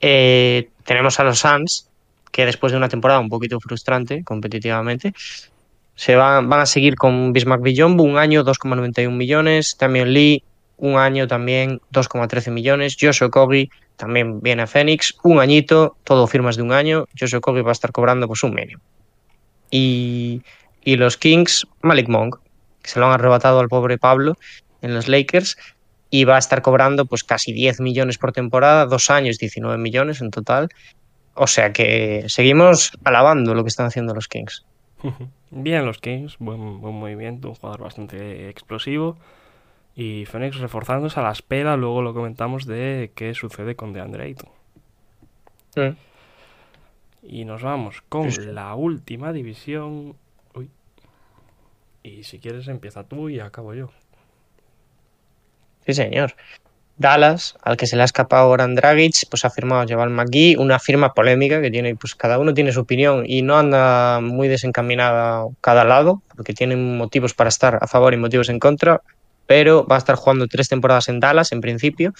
Eh, 0.00 0.70
tenemos 0.84 1.18
a 1.20 1.24
los 1.24 1.38
Suns, 1.38 1.88
que 2.30 2.44
después 2.44 2.72
de 2.72 2.78
una 2.78 2.88
temporada 2.88 3.20
un 3.20 3.28
poquito 3.28 3.60
frustrante 3.60 4.24
competitivamente, 4.24 5.14
se 5.94 6.16
van, 6.16 6.48
van 6.48 6.60
a 6.60 6.66
seguir 6.66 6.96
con 6.96 7.32
Bismarck 7.32 7.62
Billombo, 7.62 8.04
un 8.04 8.18
año 8.18 8.44
2,91 8.44 9.10
millones. 9.10 9.76
También 9.76 10.12
Lee, 10.12 10.42
un 10.76 10.96
año 10.96 11.26
también 11.26 11.80
2,13 11.92 12.50
millones. 12.50 12.96
Joshua 13.00 13.30
Kogi 13.30 13.70
también 13.96 14.40
viene 14.40 14.62
a 14.62 14.66
Phoenix, 14.66 15.14
un 15.22 15.38
añito, 15.38 15.96
todo 16.04 16.26
firmas 16.26 16.56
de 16.56 16.62
un 16.62 16.72
año. 16.72 17.06
Joshua 17.18 17.40
Kogi 17.40 17.60
va 17.60 17.70
a 17.70 17.72
estar 17.72 17.92
cobrando 17.92 18.26
pues 18.26 18.42
un 18.42 18.54
mínimo. 18.54 18.82
Y, 19.70 20.42
y 20.82 20.96
los 20.96 21.16
Kings, 21.16 21.66
Malik 21.82 22.08
Monk, 22.08 22.36
que 22.82 22.90
se 22.90 22.98
lo 22.98 23.06
han 23.06 23.12
arrebatado 23.12 23.60
al 23.60 23.68
pobre 23.68 23.98
Pablo 23.98 24.36
en 24.80 24.94
los 24.94 25.08
Lakers 25.08 25.56
y 26.10 26.24
va 26.24 26.36
a 26.36 26.38
estar 26.38 26.62
cobrando 26.62 27.06
pues 27.06 27.24
casi 27.24 27.52
10 27.52 27.80
millones 27.80 28.18
por 28.18 28.32
temporada, 28.32 28.86
dos 28.86 29.08
años 29.08 29.38
19 29.38 29.78
millones 29.78 30.20
en 30.20 30.30
total. 30.30 30.68
O 31.34 31.46
sea 31.46 31.72
que 31.72 32.24
seguimos 32.26 32.92
alabando 33.04 33.54
lo 33.54 33.62
que 33.62 33.68
están 33.68 33.86
haciendo 33.86 34.14
los 34.14 34.28
Kings. 34.28 34.64
Bien, 35.50 35.84
los 35.84 35.98
Kings, 35.98 36.38
buen, 36.38 36.80
buen 36.80 36.94
movimiento, 36.94 37.48
un 37.48 37.54
jugador 37.54 37.82
bastante 37.82 38.48
explosivo. 38.48 39.16
Y 39.94 40.24
Phoenix 40.24 40.58
reforzándose 40.58 41.20
a 41.20 41.22
la 41.22 41.32
espera, 41.32 41.76
luego 41.76 42.00
lo 42.02 42.14
comentamos 42.14 42.66
de 42.66 43.12
qué 43.14 43.34
sucede 43.34 43.76
con 43.76 43.92
DeAndre 43.92 44.24
Ayton. 44.24 44.48
Mm. 45.76 45.96
Y 47.24 47.44
nos 47.44 47.62
vamos 47.62 48.02
con 48.08 48.32
sí. 48.32 48.40
la 48.40 48.74
última 48.74 49.32
división. 49.32 50.16
Uy. 50.54 50.70
Y 52.02 52.24
si 52.24 52.38
quieres 52.38 52.68
empieza 52.68 53.04
tú 53.04 53.28
y 53.28 53.40
acabo 53.40 53.74
yo. 53.74 53.90
Sí, 55.86 55.92
señor. 55.92 56.34
Dallas, 56.98 57.56
al 57.62 57.76
que 57.76 57.86
se 57.86 57.96
le 57.96 58.02
ha 58.02 58.04
escapado 58.04 58.48
Goran 58.48 58.74
Dragic, 58.74 59.28
pues 59.28 59.44
ha 59.44 59.50
firmado 59.50 59.86
Jabal 59.88 60.10
McGee, 60.10 60.56
una 60.56 60.78
firma 60.78 61.14
polémica 61.14 61.60
que 61.60 61.70
tiene, 61.70 61.94
pues 61.96 62.14
cada 62.14 62.38
uno 62.38 62.54
tiene 62.54 62.72
su 62.72 62.80
opinión 62.80 63.24
y 63.26 63.42
no 63.42 63.58
anda 63.58 64.20
muy 64.20 64.48
desencaminada 64.48 65.46
cada 65.60 65.84
lado, 65.84 66.22
porque 66.36 66.54
tienen 66.54 66.96
motivos 66.96 67.34
para 67.34 67.48
estar 67.48 67.78
a 67.80 67.86
favor 67.86 68.14
y 68.14 68.18
motivos 68.18 68.48
en 68.48 68.58
contra, 68.58 69.00
pero 69.46 69.86
va 69.86 69.96
a 69.96 69.98
estar 69.98 70.16
jugando 70.16 70.46
tres 70.46 70.68
temporadas 70.68 71.08
en 71.08 71.20
Dallas 71.20 71.52
en 71.52 71.60
principio 71.60 72.12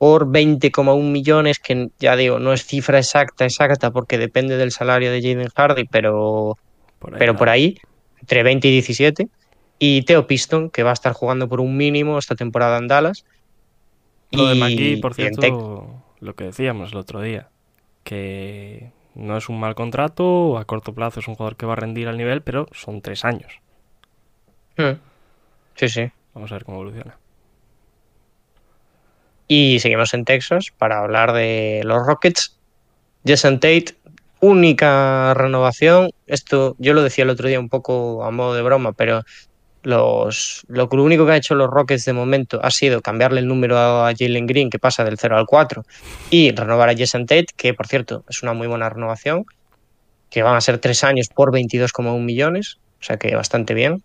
por 0.00 0.28
20,1 0.28 1.02
millones, 1.02 1.58
que 1.58 1.90
ya 1.98 2.16
digo, 2.16 2.38
no 2.38 2.54
es 2.54 2.64
cifra 2.64 2.96
exacta, 2.96 3.44
exacta, 3.44 3.90
porque 3.90 4.16
depende 4.16 4.56
del 4.56 4.72
salario 4.72 5.12
de 5.12 5.20
Jaden 5.20 5.50
Hardy, 5.54 5.84
pero 5.84 6.56
Por 6.98 7.12
ahí 7.12 7.18
pero 7.18 7.36
por 7.36 7.50
ahí, 7.50 7.78
entre 8.18 8.42
20 8.42 8.66
y 8.66 8.70
17. 8.70 9.28
Y 9.78 10.02
Theo 10.02 10.26
Piston, 10.26 10.70
que 10.70 10.82
va 10.82 10.90
a 10.90 10.94
estar 10.94 11.12
jugando 11.12 11.50
por 11.50 11.60
un 11.60 11.76
mínimo 11.76 12.18
esta 12.18 12.34
temporada 12.34 12.78
en 12.78 12.88
Dallas. 12.88 13.26
Lo 14.32 14.46
de 14.46 14.54
Y- 14.54 14.60
McGee, 14.60 14.96
por 15.00 15.14
cierto, 15.14 16.02
lo 16.20 16.34
que 16.34 16.44
decíamos 16.44 16.92
el 16.92 16.98
otro 16.98 17.20
día, 17.20 17.48
que 18.04 18.92
no 19.14 19.36
es 19.36 19.48
un 19.48 19.58
mal 19.58 19.74
contrato, 19.74 20.56
a 20.58 20.64
corto 20.64 20.94
plazo 20.94 21.20
es 21.20 21.28
un 21.28 21.34
jugador 21.34 21.56
que 21.56 21.66
va 21.66 21.72
a 21.74 21.76
rendir 21.76 22.08
al 22.08 22.16
nivel, 22.16 22.42
pero 22.42 22.68
son 22.72 23.00
tres 23.02 23.24
años. 23.24 23.60
Mm. 24.76 24.98
Sí, 25.74 25.88
sí. 25.88 26.10
Vamos 26.34 26.50
a 26.52 26.54
ver 26.54 26.64
cómo 26.64 26.78
evoluciona. 26.78 27.18
Y 29.48 29.80
seguimos 29.80 30.14
en 30.14 30.24
Texas 30.24 30.66
para 30.78 31.00
hablar 31.00 31.32
de 31.32 31.80
los 31.84 32.06
Rockets. 32.06 32.56
Jason 33.26 33.56
Tate, 33.58 33.96
única 34.40 35.34
renovación. 35.34 36.10
Esto 36.26 36.76
yo 36.78 36.94
lo 36.94 37.02
decía 37.02 37.24
el 37.24 37.30
otro 37.30 37.48
día 37.48 37.58
un 37.58 37.68
poco 37.68 38.24
a 38.24 38.30
modo 38.30 38.54
de 38.54 38.62
broma, 38.62 38.92
pero 38.92 39.22
los, 39.82 40.64
lo 40.68 40.88
único 40.90 41.26
que 41.26 41.32
ha 41.32 41.36
hecho 41.36 41.54
los 41.54 41.70
Rockets 41.70 42.04
de 42.04 42.12
momento 42.12 42.60
ha 42.62 42.70
sido 42.70 43.00
cambiarle 43.00 43.40
el 43.40 43.48
número 43.48 43.78
a 43.78 44.12
Jalen 44.16 44.46
Green, 44.46 44.70
que 44.70 44.78
pasa 44.78 45.04
del 45.04 45.18
0 45.18 45.36
al 45.36 45.46
4, 45.46 45.84
y 46.30 46.52
renovar 46.52 46.88
a 46.88 46.96
Jason 46.96 47.26
Tate, 47.26 47.46
que 47.56 47.74
por 47.74 47.86
cierto 47.86 48.24
es 48.28 48.42
una 48.42 48.52
muy 48.52 48.66
buena 48.66 48.88
renovación, 48.88 49.44
que 50.28 50.42
van 50.42 50.56
a 50.56 50.60
ser 50.60 50.78
tres 50.78 51.02
años 51.04 51.28
por 51.28 51.52
22,1 51.52 52.20
millones, 52.20 52.78
o 53.00 53.04
sea 53.04 53.16
que 53.16 53.34
bastante 53.34 53.74
bien. 53.74 54.02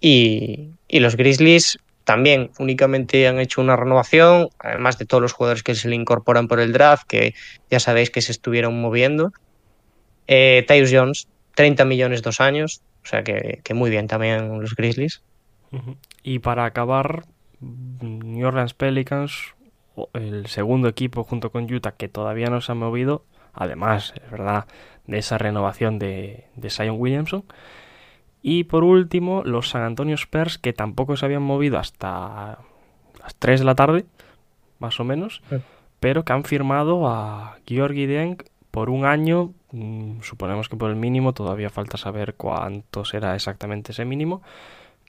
Y, 0.00 0.70
y 0.86 1.00
los 1.00 1.16
Grizzlies 1.16 1.78
también 2.08 2.50
únicamente 2.58 3.28
han 3.28 3.38
hecho 3.38 3.60
una 3.60 3.76
renovación, 3.76 4.48
además 4.58 4.96
de 4.96 5.04
todos 5.04 5.20
los 5.20 5.32
jugadores 5.32 5.62
que 5.62 5.74
se 5.74 5.88
le 5.88 5.94
incorporan 5.94 6.48
por 6.48 6.58
el 6.58 6.72
draft, 6.72 7.06
que 7.06 7.34
ya 7.70 7.80
sabéis 7.80 8.10
que 8.10 8.22
se 8.22 8.32
estuvieron 8.32 8.80
moviendo. 8.80 9.32
Eh, 10.26 10.64
Tyus 10.66 10.90
Jones, 10.90 11.28
30 11.54 11.84
millones 11.84 12.22
dos 12.22 12.40
años, 12.40 12.80
o 13.08 13.10
sea 13.10 13.24
que, 13.24 13.60
que 13.64 13.72
muy 13.72 13.88
bien 13.88 14.06
también 14.06 14.60
los 14.60 14.74
Grizzlies. 14.76 15.22
Y 16.22 16.40
para 16.40 16.66
acabar, 16.66 17.24
New 17.60 18.46
Orleans 18.46 18.74
Pelicans, 18.74 19.54
o- 19.94 20.10
el 20.12 20.46
segundo 20.46 20.88
equipo 20.88 21.24
junto 21.24 21.50
con 21.50 21.72
Utah 21.72 21.92
que 21.92 22.08
todavía 22.08 22.48
no 22.50 22.60
se 22.60 22.72
ha 22.72 22.74
movido, 22.74 23.24
además, 23.54 24.12
es 24.22 24.30
verdad, 24.30 24.66
de 25.06 25.16
esa 25.18 25.38
renovación 25.38 25.98
de, 25.98 26.44
de 26.56 26.68
Zion 26.68 26.96
Williamson. 26.98 27.44
Y 28.42 28.64
por 28.64 28.84
último, 28.84 29.42
los 29.42 29.70
San 29.70 29.82
Antonio 29.84 30.14
Spurs 30.14 30.58
que 30.58 30.74
tampoco 30.74 31.16
se 31.16 31.24
habían 31.24 31.42
movido 31.42 31.78
hasta 31.78 32.58
las 33.22 33.34
3 33.38 33.60
de 33.60 33.66
la 33.66 33.74
tarde, 33.74 34.04
más 34.80 35.00
o 35.00 35.04
menos, 35.04 35.40
Sí. 35.48 35.56
pero 35.98 36.24
que 36.26 36.34
han 36.34 36.44
firmado 36.44 37.08
a 37.08 37.56
Georgi 37.66 38.04
Deng 38.04 38.36
por 38.78 38.90
un 38.90 39.04
año, 39.04 39.54
mm, 39.72 40.20
suponemos 40.20 40.68
que 40.68 40.76
por 40.76 40.88
el 40.88 40.94
mínimo, 40.94 41.32
todavía 41.32 41.68
falta 41.68 41.96
saber 41.96 42.34
cuánto 42.34 43.04
será 43.04 43.34
exactamente 43.34 43.90
ese 43.90 44.04
mínimo, 44.04 44.40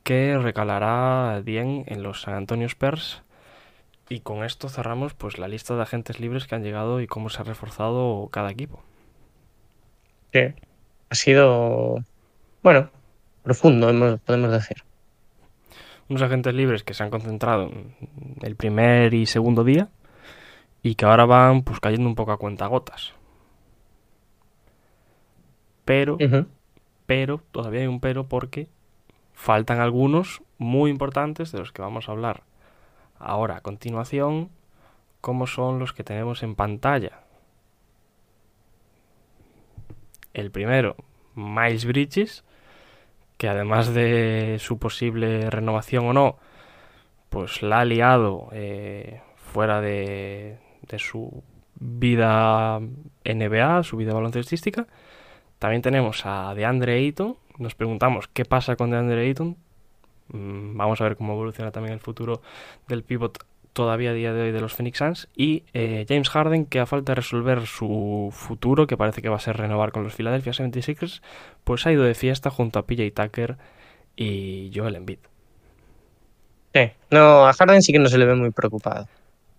que 0.03 0.39
recalará 0.39 1.43
Dien 1.45 1.83
en 1.85 2.01
los 2.01 2.21
San 2.21 2.33
Antonio 2.33 2.65
Spurs. 2.65 3.21
Y 4.09 4.21
con 4.21 4.43
esto 4.43 4.69
cerramos 4.69 5.13
pues 5.13 5.37
la 5.37 5.47
lista 5.47 5.75
de 5.75 5.83
agentes 5.83 6.19
libres 6.19 6.47
que 6.47 6.55
han 6.55 6.63
llegado 6.63 6.99
y 6.99 7.05
cómo 7.05 7.29
se 7.29 7.43
ha 7.43 7.45
reforzado 7.45 8.27
cada 8.31 8.49
equipo. 8.49 8.81
Sí. 10.33 10.55
Ha 11.11 11.15
sido, 11.15 12.03
bueno, 12.63 12.89
profundo, 13.43 14.17
podemos 14.25 14.49
decir. 14.51 14.77
Unos 16.09 16.23
agentes 16.23 16.55
libres 16.55 16.83
que 16.83 16.95
se 16.95 17.03
han 17.03 17.11
concentrado 17.11 17.69
en 17.69 18.35
el 18.41 18.55
primer 18.55 19.13
y 19.13 19.27
segundo 19.27 19.63
día 19.63 19.89
y 20.81 20.95
que 20.95 21.05
ahora 21.05 21.27
van 21.27 21.61
pues 21.61 21.79
cayendo 21.79 22.09
un 22.09 22.15
poco 22.15 22.31
a 22.31 22.37
cuentagotas. 22.37 23.18
Pero, 25.89 26.19
pero, 27.07 27.41
todavía 27.51 27.81
hay 27.81 27.87
un 27.87 27.99
pero 27.99 28.27
porque 28.27 28.67
faltan 29.33 29.79
algunos 29.79 30.43
muy 30.59 30.91
importantes 30.91 31.51
de 31.51 31.57
los 31.57 31.71
que 31.71 31.81
vamos 31.81 32.07
a 32.07 32.11
hablar 32.11 32.43
ahora 33.17 33.57
a 33.57 33.61
continuación, 33.61 34.51
como 35.19 35.47
son 35.47 35.79
los 35.79 35.91
que 35.91 36.03
tenemos 36.03 36.43
en 36.43 36.53
pantalla. 36.53 37.21
El 40.35 40.51
primero, 40.51 40.95
Miles 41.33 41.85
Bridges, 41.85 42.43
que 43.39 43.49
además 43.49 43.91
de 43.91 44.57
su 44.59 44.77
posible 44.77 45.49
renovación 45.49 46.05
o 46.05 46.13
no, 46.13 46.37
pues 47.29 47.63
la 47.63 47.79
ha 47.79 47.85
liado 47.85 48.49
eh, 48.51 49.23
fuera 49.37 49.81
de, 49.81 50.59
de 50.83 50.99
su 50.99 51.43
vida 51.79 52.79
NBA, 53.25 53.81
su 53.81 53.97
vida 53.97 54.13
baloncestística. 54.13 54.85
También 55.60 55.81
tenemos 55.81 56.26
a 56.26 56.53
DeAndre 56.56 56.95
Ayton. 56.95 57.38
Nos 57.57 57.76
preguntamos 57.76 58.27
qué 58.30 58.45
pasa 58.45 58.76
con 58.76 58.91
DeAndre 58.91 59.27
Ayton. 59.27 59.57
Mm, 60.30 60.77
Vamos 60.77 61.02
a 61.02 61.03
ver 61.03 61.18
cómo 61.18 61.34
evoluciona 61.34 61.72
también 61.72 61.94
el 61.94 61.99
futuro 61.99 62.41
del 62.88 63.03
pivot 63.03 63.45
todavía 63.73 64.11
a 64.11 64.14
día 64.14 64.34
de 64.34 64.41
hoy 64.41 64.52
de 64.52 64.61
los 64.61 64.73
Phoenix 64.73 64.98
Suns. 64.98 65.27
Y 65.36 65.64
eh, 65.73 66.06
James 66.07 66.30
Harden, 66.30 66.65
que 66.65 66.80
a 66.80 66.86
falta 66.86 67.11
de 67.11 67.15
resolver 67.15 67.65
su 67.65 68.30
futuro, 68.31 68.88
que 68.88 68.98
parece 68.98 69.22
que 69.22 69.30
va 69.30 69.38
a 69.38 69.40
ser 69.40 69.57
renovar 69.57 69.91
con 69.91 70.03
los 70.03 70.15
Philadelphia 70.15 70.53
76ers, 70.53 71.22
pues 71.64 71.86
ha 71.86 71.91
ido 71.91 72.03
de 72.03 72.15
fiesta 72.15 72.49
junto 72.49 72.80
a 72.80 72.86
PJ 72.86 73.11
Tucker 73.11 73.57
y 74.15 74.72
Joel 74.73 74.95
Embiid. 74.95 75.19
Sí. 76.73 76.91
No, 77.10 77.48
a 77.48 77.53
Harden 77.53 77.81
sí 77.81 77.91
que 77.91 77.99
no 77.99 78.10
se 78.10 78.18
le 78.18 78.26
ve 78.26 78.36
muy 78.36 78.52
preocupado, 78.52 79.07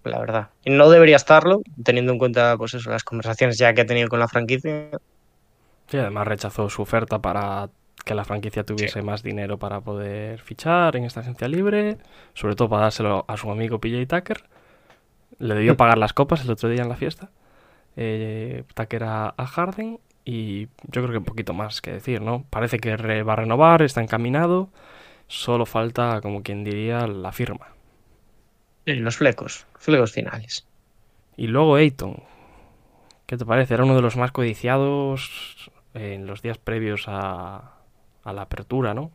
la 0.05 0.19
verdad. 0.19 0.49
Y 0.65 0.71
no 0.71 0.89
debería 0.91 1.17
estarlo, 1.17 1.63
teniendo 1.83 2.13
en 2.13 2.19
cuenta 2.19 2.57
pues 2.57 2.75
eso, 2.75 2.91
las 2.91 3.05
conversaciones 3.05 3.59
ya 3.59 3.75
que 3.75 3.81
ha 3.83 3.87
tenido 3.87 4.09
con 4.09 4.21
la 4.21 4.29
franquicia. 4.29 4.91
Sí, 5.91 5.99
además 5.99 6.27
rechazó 6.29 6.71
su 6.71 6.83
oferta 6.83 7.21
para 7.21 7.71
que 8.05 8.15
la 8.15 8.25
franquicia 8.25 8.65
tuviese 8.65 9.03
más 9.03 9.23
dinero 9.23 9.59
para 9.59 9.81
poder 9.81 10.41
fichar 10.41 10.97
en 10.97 11.05
esta 11.05 11.21
agencia 11.21 11.49
libre, 11.49 11.99
sobre 12.35 12.55
todo 12.55 12.69
para 12.69 12.83
dárselo 12.85 13.25
a 13.29 13.37
su 13.37 13.51
amigo 13.51 13.81
PJ 13.81 14.07
Tucker. 14.07 14.45
Le 15.39 15.55
debió 15.55 15.77
pagar 15.79 15.99
las 15.99 16.13
copas 16.13 16.45
el 16.45 16.51
otro 16.51 16.69
día 16.69 16.83
en 16.83 16.89
la 16.89 16.97
fiesta. 16.97 17.31
Eh, 17.97 18.65
Tucker 18.75 19.05
a, 19.05 19.35
a 19.37 19.47
Harden 19.47 20.01
y 20.25 20.67
yo 20.85 21.03
creo 21.03 21.11
que 21.11 21.19
un 21.19 21.25
poquito 21.25 21.55
más 21.55 21.81
que 21.83 21.93
decir, 21.93 22.23
¿no? 22.23 22.45
Parece 22.51 22.79
que 22.79 22.97
re- 22.97 23.23
va 23.25 23.35
a 23.35 23.37
renovar, 23.37 23.83
está 23.83 24.03
encaminado, 24.03 24.71
solo 25.29 25.67
falta, 25.67 26.21
como 26.23 26.43
quien 26.43 26.65
diría, 26.65 27.07
la 27.09 27.33
firma. 27.33 27.69
Y 28.85 28.95
los 28.95 29.17
flecos, 29.17 29.67
flecos 29.79 30.13
finales. 30.13 30.67
Y 31.37 31.47
luego 31.47 31.77
Ayton, 31.77 32.23
¿qué 33.27 33.37
te 33.37 33.47
parece? 33.47 33.75
Era 33.75 33.85
uno 33.85 33.95
de 33.97 34.03
los 34.03 34.17
más 34.17 34.33
codiciados 34.33 35.71
en 35.95 36.27
los 36.27 36.43
días 36.43 36.59
previos 36.59 37.05
a, 37.07 37.77
la 38.25 38.43
apertura, 38.43 38.95
¿no? 38.95 39.11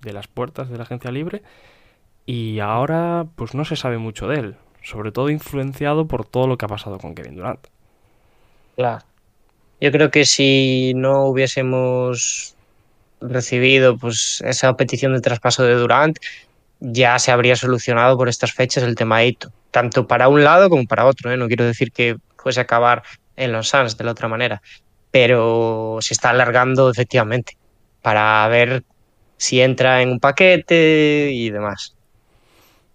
De 0.00 0.12
las 0.12 0.28
puertas 0.28 0.68
de 0.68 0.76
la 0.76 0.84
agencia 0.84 1.10
libre. 1.10 1.42
Y 2.26 2.60
ahora, 2.60 3.26
pues 3.36 3.54
no 3.54 3.64
se 3.64 3.76
sabe 3.76 3.98
mucho 3.98 4.28
de 4.28 4.38
él. 4.38 4.56
Sobre 4.82 5.12
todo 5.12 5.30
influenciado 5.30 6.06
por 6.06 6.24
todo 6.24 6.46
lo 6.46 6.56
que 6.56 6.66
ha 6.66 6.68
pasado 6.68 6.98
con 6.98 7.14
Kevin 7.14 7.36
Durant. 7.36 7.66
Claro. 8.76 9.04
Yo 9.80 9.92
creo 9.92 10.10
que 10.10 10.24
si 10.24 10.92
no 10.94 11.24
hubiésemos 11.24 12.54
recibido 13.20 13.96
pues 13.96 14.40
esa 14.46 14.76
petición 14.76 15.14
de 15.14 15.20
traspaso 15.20 15.64
de 15.64 15.74
Durant, 15.74 16.18
ya 16.80 17.18
se 17.18 17.32
habría 17.32 17.56
solucionado 17.56 18.16
por 18.16 18.28
estas 18.28 18.52
fechas 18.52 18.84
el 18.84 18.94
tema 18.94 19.22
Eito, 19.22 19.52
tanto 19.70 20.06
para 20.06 20.28
un 20.28 20.44
lado 20.44 20.70
como 20.70 20.84
para 20.84 21.06
otro. 21.06 21.32
¿eh? 21.32 21.36
No 21.36 21.48
quiero 21.48 21.64
decir 21.64 21.92
que 21.92 22.16
fuese 22.36 22.60
a 22.60 22.64
acabar 22.64 23.02
en 23.36 23.52
los 23.52 23.68
Suns 23.68 23.96
de 23.96 24.04
la 24.04 24.12
otra 24.12 24.28
manera, 24.28 24.62
pero 25.10 25.98
se 26.00 26.14
está 26.14 26.30
alargando 26.30 26.90
efectivamente 26.90 27.54
para 28.02 28.46
ver 28.48 28.84
si 29.38 29.60
entra 29.60 30.02
en 30.02 30.10
un 30.12 30.20
paquete 30.20 31.30
y 31.32 31.50
demás. 31.50 31.96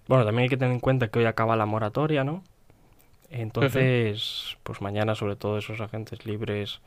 Bueno, 0.07 0.25
también 0.25 0.43
hay 0.43 0.49
que 0.49 0.57
tener 0.57 0.73
en 0.73 0.79
cuenta 0.79 1.09
que 1.09 1.19
hoy 1.19 1.25
acaba 1.25 1.55
la 1.55 1.65
moratoria, 1.65 2.23
¿no? 2.23 2.43
Entonces, 3.31 4.57
pues 4.63 4.81
mañana 4.81 5.15
sobre 5.15 5.35
todo 5.37 5.57
esos 5.59 5.81
agentes 5.81 6.25
libres 6.25 6.81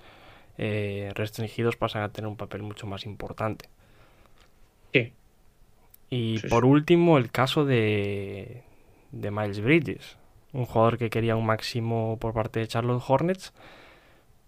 eh, 0.59 1.13
restringidos 1.15 1.77
pasan 1.77 2.03
a 2.03 2.13
tener 2.13 2.29
un 2.29 2.37
papel 2.39 2.63
mucho 2.63 2.87
más 2.87 3.07
importante. 3.07 3.69
Sí. 4.93 5.13
Y 6.11 6.41
Sí, 6.41 6.49
por 6.49 6.65
sí. 6.65 6.65
último, 6.65 7.19
el 7.19 7.31
caso 7.31 7.65
de, 7.65 8.63
de 9.13 9.31
Miles 9.31 9.61
Bridges, 9.61 10.17
un 10.53 10.67
jugador 10.67 10.99
que 10.99 11.11
quería 11.11 11.37
un 11.37 11.47
máximo 11.47 12.17
por 12.21 12.33
parte 12.33 12.61
de 12.61 12.69
Charlotte 12.69 13.03
Hornets, 13.07 13.53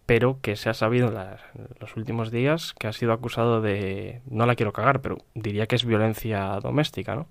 pero 0.08 0.38
que 0.40 0.56
se 0.56 0.70
ha 0.70 0.74
sabido 0.74 1.08
en 1.08 1.68
los 1.80 1.94
últimos 1.94 2.30
días 2.30 2.72
que 2.78 2.86
ha 2.86 2.94
sido 2.94 3.12
acusado 3.12 3.60
de, 3.60 4.22
no 4.30 4.46
la 4.46 4.54
quiero 4.54 4.72
cagar, 4.72 5.02
pero 5.02 5.18
diría 5.34 5.66
que 5.66 5.76
es 5.76 5.84
violencia 5.84 6.58
doméstica, 6.62 7.14
¿no? 7.14 7.28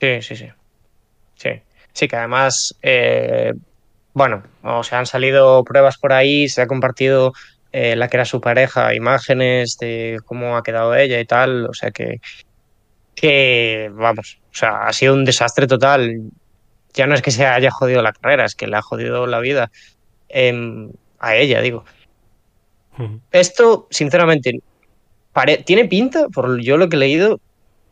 Sí, 0.00 0.20
sí, 0.20 0.34
sí. 0.34 0.48
Sí, 1.36 1.50
sí 1.92 2.08
que 2.08 2.16
además, 2.16 2.76
eh, 2.82 3.54
bueno, 4.14 4.42
o 4.64 4.82
sea, 4.82 4.98
han 4.98 5.06
salido 5.06 5.62
pruebas 5.62 5.96
por 5.96 6.12
ahí, 6.12 6.48
se 6.48 6.60
ha 6.60 6.66
compartido 6.66 7.34
eh, 7.70 7.94
la 7.94 8.08
que 8.08 8.16
era 8.16 8.24
su 8.24 8.40
pareja, 8.40 8.92
imágenes 8.92 9.78
de 9.78 10.18
cómo 10.24 10.56
ha 10.56 10.64
quedado 10.64 10.92
ella 10.96 11.20
y 11.20 11.24
tal, 11.24 11.66
o 11.66 11.72
sea 11.72 11.92
que, 11.92 12.20
que, 13.14 13.92
vamos, 13.94 14.40
o 14.50 14.56
sea, 14.56 14.88
ha 14.88 14.92
sido 14.92 15.14
un 15.14 15.24
desastre 15.24 15.68
total. 15.68 16.32
Ya 16.94 17.06
no 17.06 17.14
es 17.14 17.22
que 17.22 17.30
se 17.30 17.46
haya 17.46 17.70
jodido 17.70 18.02
la 18.02 18.12
carrera, 18.12 18.44
es 18.44 18.56
que 18.56 18.66
le 18.66 18.76
ha 18.76 18.82
jodido 18.82 19.28
la 19.28 19.38
vida 19.38 19.70
em, 20.28 20.90
a 21.26 21.36
ella, 21.36 21.60
digo. 21.60 21.84
Esto, 23.30 23.86
sinceramente, 23.90 24.60
pare- 25.32 25.58
tiene 25.64 25.86
pinta, 25.86 26.28
por 26.28 26.60
yo 26.60 26.76
lo 26.76 26.88
que 26.88 26.96
he 26.96 26.98
leído, 27.00 27.40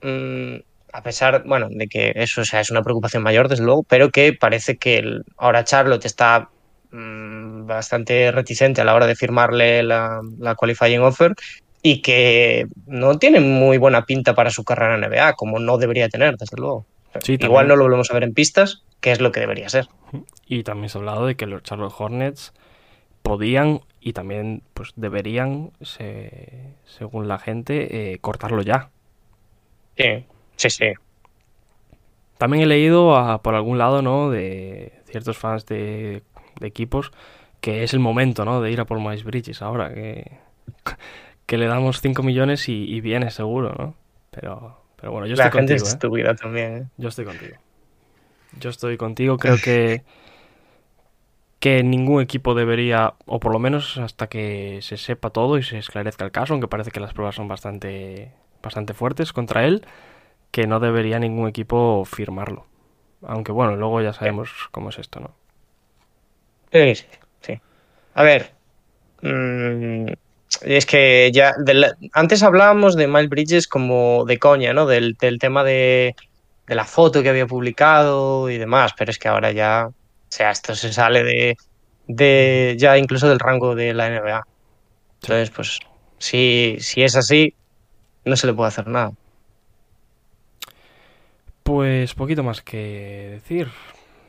mm, 0.03 0.55
a 0.93 1.03
pesar, 1.03 1.43
bueno, 1.45 1.69
de 1.71 1.87
que 1.89 2.13
eso 2.15 2.41
o 2.43 2.45
sea, 2.45 2.61
es 2.61 2.71
una 2.71 2.83
preocupación 2.83 3.23
mayor, 3.23 3.49
desde 3.49 3.65
luego, 3.65 3.83
pero 3.89 4.11
que 4.11 4.33
parece 4.33 4.77
que 4.77 4.99
el- 4.99 5.23
ahora 5.37 5.65
Charlotte 5.65 6.05
está 6.07 6.49
mm, 6.91 7.67
bastante 7.67 8.31
reticente 8.31 8.81
a 8.81 8.85
la 8.85 8.95
hora 8.95 9.07
de 9.09 9.17
firmarle 9.17 9.83
la, 9.83 10.21
la 10.39 10.55
qualifying 10.55 11.01
offer 11.03 11.33
y 11.83 12.01
que 12.03 12.67
no 12.87 13.19
tiene 13.19 13.41
muy 13.41 13.79
buena 13.79 14.05
pinta 14.05 14.33
para 14.37 14.51
su 14.51 14.63
carrera 14.63 14.95
en 14.95 15.03
NBA, 15.03 15.33
como 15.33 15.59
no 15.59 15.77
debería 15.77 16.09
tener, 16.09 16.37
desde 16.37 16.57
luego. 16.57 16.87
Sí, 17.21 17.33
Igual 17.33 17.67
también. 17.67 17.69
no 17.69 17.77
lo 17.77 17.83
volvemos 17.85 18.11
a 18.11 18.15
ver 18.15 18.23
en 18.23 18.33
pistas, 18.33 18.85
que 19.01 19.11
es 19.11 19.21
lo 19.21 19.33
que 19.33 19.41
debería 19.41 19.69
ser. 19.69 19.87
Y 20.47 20.63
también 20.63 20.89
se 20.89 20.99
ha 20.99 21.01
hablado 21.01 21.27
de 21.27 21.35
que 21.35 21.47
los 21.47 21.65
Charlotte 21.65 21.93
Hornets 21.99 22.53
podían 23.25 23.81
y 24.01 24.13
también 24.13 24.63
pues 24.75 24.93
deberían, 24.97 25.73
se- 25.81 26.77
según 26.85 27.27
la 27.27 27.39
gente, 27.41 28.13
eh, 28.13 28.19
cortarlo 28.21 28.63
ya. 28.63 28.91
Sí, 29.97 30.27
sí, 30.57 30.71
sí. 30.71 30.93
También 32.39 32.65
he 32.65 32.67
leído 32.67 33.17
a- 33.17 33.43
por 33.43 33.55
algún 33.55 33.79
lado, 33.79 34.03
¿no? 34.03 34.31
De 34.31 34.93
ciertos 35.07 35.39
fans 35.39 35.67
de, 35.67 36.23
de 36.61 36.67
equipos 36.67 37.13
que 37.61 37.83
es 37.83 37.95
el 37.95 38.01
momento, 38.01 38.45
¿no? 38.45 38.61
De 38.61 38.71
ir 38.71 38.81
a 38.81 38.85
por 38.85 39.01
Miles 39.01 39.25
Bridges 39.25 39.63
ahora, 39.63 39.93
que, 39.95 40.39
que 41.47 41.57
le 41.59 41.67
damos 41.67 42.01
5 42.03 42.23
millones 42.23 42.69
y, 42.69 42.85
y 42.85 43.01
viene 43.01 43.31
seguro, 43.31 43.75
¿no? 43.79 43.95
Pero, 44.31 44.77
pero 44.97 45.13
bueno, 45.13 45.27
yo 45.27 45.35
La 45.37 45.45
estoy 45.47 45.61
gente 45.61 45.75
contigo, 45.77 45.89
es 45.89 45.95
¿eh? 45.95 46.37
también. 46.37 46.77
¿eh? 46.77 46.87
Yo 46.99 47.09
estoy 47.09 47.25
contigo. 47.25 47.57
Yo 48.61 48.71
estoy 48.71 48.97
contigo. 48.97 49.39
Creo 49.39 49.57
que, 49.59 50.03
que 51.65 51.83
ningún 51.83 52.21
equipo 52.21 52.55
debería, 52.55 53.15
o 53.25 53.41
por 53.41 53.51
lo 53.51 53.59
menos 53.59 53.97
hasta 53.97 54.27
que 54.27 54.81
se 54.83 54.99
sepa 54.99 55.31
todo 55.31 55.57
y 55.57 55.63
se 55.63 55.79
esclarezca 55.79 56.23
el 56.23 56.31
caso, 56.31 56.53
aunque 56.53 56.69
parece 56.69 56.91
que 56.91 57.01
las 57.01 57.15
pruebas 57.15 57.37
son 57.37 57.49
bastante, 57.49 58.33
bastante 58.63 58.93
fuertes 58.93 59.33
contra 59.33 59.65
él, 59.65 59.87
que 60.51 60.67
no 60.67 60.79
debería 60.79 61.19
ningún 61.19 61.49
equipo 61.49 62.05
firmarlo. 62.05 62.67
Aunque 63.23 63.51
bueno, 63.51 63.77
luego 63.77 64.03
ya 64.03 64.13
sabemos 64.13 64.51
cómo 64.73 64.91
es 64.91 64.99
esto, 64.99 65.21
¿no? 65.21 65.31
Sí, 66.71 67.07
sí. 67.41 67.59
A 68.13 68.23
ver, 68.23 68.53
mm, 69.23 70.09
es 70.67 70.85
que 70.85 71.31
ya 71.33 71.55
antes 72.13 72.43
hablábamos 72.43 72.95
de 72.95 73.09
Miles 73.09 73.31
Bridges 73.31 73.67
como 73.69 74.27
de 74.27 74.39
coña, 74.39 74.75
¿no? 74.75 74.85
Del, 74.85 75.15
del 75.15 75.39
tema 75.39 75.65
de, 75.65 76.15
de 76.67 76.75
la 76.75 76.85
foto 76.85 77.23
que 77.23 77.31
había 77.31 77.47
publicado 77.47 78.51
y 78.51 78.59
demás, 78.59 78.93
pero 78.99 79.11
es 79.11 79.19
que 79.19 79.29
ahora 79.29 79.51
ya, 79.51 79.89
sea, 80.35 80.51
esto 80.51 80.75
se 80.75 80.93
sale 80.93 81.23
de, 81.23 81.57
de 82.09 82.77
ya 82.79 82.99
incluso 82.99 83.29
del 83.29 83.39
rango 83.39 83.75
de 83.75 83.95
la 83.95 84.09
NBA. 84.09 84.47
Entonces, 85.23 85.51
pues, 85.51 85.79
si, 86.19 86.77
si 86.81 87.03
es 87.03 87.17
así, 87.17 87.55
no 88.25 88.37
se 88.37 88.47
le 88.47 88.55
puede 88.55 88.69
hacer 88.69 88.89
nada. 88.89 89.13
Pues 91.63 92.15
poquito 92.15 92.43
más 92.43 92.63
que 92.63 93.31
decir. 93.33 93.69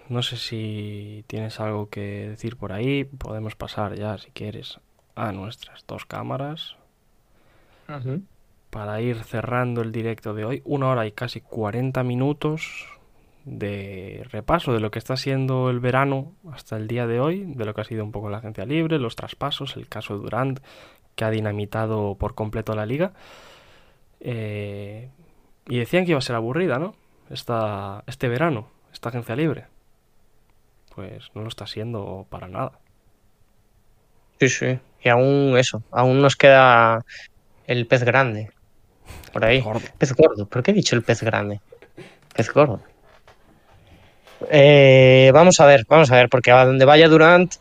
No 0.08 0.22
sé 0.22 0.38
si 0.38 1.24
tienes 1.28 1.60
algo 1.60 1.90
que 1.90 2.30
decir 2.30 2.56
por 2.56 2.72
ahí. 2.72 3.06
Podemos 3.06 3.56
pasar 3.56 3.96
ya, 3.96 4.18
si 4.20 4.30
quieres, 4.30 4.80
a 5.16 5.32
nuestras 5.32 5.86
dos 5.88 6.06
cámaras. 6.06 6.76
para 8.70 9.02
ir 9.02 9.24
cerrando 9.24 9.82
el 9.82 9.92
directo 9.92 10.34
de 10.34 10.46
hoy. 10.46 10.62
Una 10.66 10.90
hora 10.90 11.08
y 11.08 11.12
casi 11.12 11.42
40 11.42 12.04
minutos 12.04 12.95
de 13.46 14.26
repaso 14.32 14.74
de 14.74 14.80
lo 14.80 14.90
que 14.92 15.00
está 15.00 15.16
siendo 15.18 15.70
el 15.70 15.80
verano 15.80 16.34
hasta 16.52 16.78
el 16.78 16.88
día 16.88 17.06
de 17.06 17.20
hoy, 17.20 17.44
de 17.46 17.66
lo 17.66 17.74
que 17.74 17.82
ha 17.82 17.86
sido 17.86 18.04
un 18.04 18.12
poco 18.12 18.30
la 18.30 18.40
agencia 18.40 18.66
libre, 18.66 18.98
los 19.00 19.16
traspasos, 19.16 19.78
el 19.78 19.88
caso 19.88 20.16
de 20.18 20.24
Durant, 20.24 20.60
que 21.16 21.26
ha 21.26 21.30
dinamitado 21.30 22.16
por 22.16 22.34
completo 22.34 22.76
la 22.76 22.86
liga. 22.86 23.14
Eh, 24.20 25.10
y 25.68 25.78
decían 25.78 26.06
que 26.06 26.12
iba 26.12 26.18
a 26.18 26.22
ser 26.22 26.36
aburrida, 26.36 26.80
¿no? 26.80 26.96
Esta, 27.30 28.04
este 28.08 28.28
verano, 28.28 28.68
esta 28.92 29.10
agencia 29.10 29.36
libre. 29.36 29.66
Pues 30.94 31.30
no 31.36 31.42
lo 31.42 31.48
está 31.48 31.68
siendo 31.68 32.26
para 32.30 32.48
nada. 32.48 32.80
Sí, 34.40 34.50
sí. 34.50 34.80
Y 35.04 35.10
aún 35.10 35.56
eso, 35.58 35.84
aún 35.92 36.22
nos 36.22 36.36
queda 36.36 37.06
el 37.68 37.86
pez 37.86 38.04
grande. 38.04 38.50
por 39.32 39.46
ahí. 39.46 39.64
Pez 40.00 40.14
gordo. 40.14 40.48
¿Por 40.48 40.64
qué 40.64 40.72
he 40.72 40.74
dicho 40.74 40.96
el 40.96 41.04
pez 41.04 41.22
grande? 41.22 41.62
Pez 42.36 42.52
gordo. 42.52 42.82
Eh, 44.50 45.32
vamos 45.34 45.60
a 45.60 45.66
ver, 45.66 45.86
vamos 45.88 46.12
a 46.12 46.16
ver, 46.16 46.30
porque 46.30 46.52
a 46.52 46.66
donde 46.66 46.86
vaya 46.86 47.08
Durant, 47.08 47.56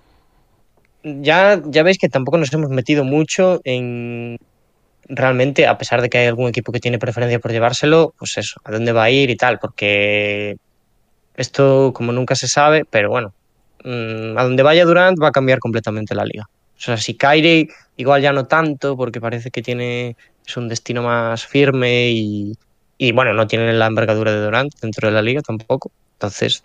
ya, 1.02 1.60
ya 1.66 1.82
veis 1.82 1.98
que 1.98 2.08
tampoco 2.08 2.38
nos 2.38 2.52
hemos 2.52 2.70
metido 2.70 3.04
mucho 3.04 3.60
en 3.64 4.38
realmente, 5.08 5.66
a 5.66 5.76
pesar 5.78 6.00
de 6.02 6.08
que 6.08 6.18
hay 6.18 6.26
algún 6.26 6.48
equipo 6.48 6.72
que 6.72 6.80
tiene 6.80 6.98
preferencia 6.98 7.38
por 7.38 7.52
llevárselo, 7.52 8.14
pues 8.18 8.38
eso, 8.38 8.60
a 8.64 8.72
dónde 8.72 8.92
va 8.92 9.04
a 9.04 9.10
ir 9.10 9.30
y 9.30 9.36
tal, 9.36 9.58
porque 9.58 10.56
esto 11.36 11.92
como 11.94 12.12
nunca 12.12 12.34
se 12.34 12.48
sabe, 12.48 12.84
pero 12.88 13.10
bueno, 13.10 13.34
mm, 13.84 14.38
a 14.38 14.44
donde 14.44 14.62
vaya 14.62 14.84
Durant 14.84 15.20
va 15.22 15.28
a 15.28 15.32
cambiar 15.32 15.58
completamente 15.58 16.14
la 16.14 16.24
liga. 16.24 16.48
O 16.76 16.80
sea, 16.80 16.96
si 16.96 17.14
Kyrie 17.14 17.68
igual 17.96 18.22
ya 18.22 18.32
no 18.32 18.46
tanto, 18.46 18.96
porque 18.96 19.20
parece 19.20 19.50
que 19.50 19.62
tiene 19.62 20.16
es 20.46 20.56
un 20.56 20.68
destino 20.68 21.02
más 21.02 21.46
firme 21.46 22.10
y, 22.10 22.52
y 22.98 23.12
bueno, 23.12 23.32
no 23.34 23.46
tiene 23.46 23.72
la 23.72 23.86
envergadura 23.86 24.32
de 24.32 24.40
Durant 24.40 24.72
dentro 24.80 25.08
de 25.08 25.14
la 25.14 25.22
liga 25.22 25.40
tampoco. 25.42 25.90
Entonces, 26.14 26.62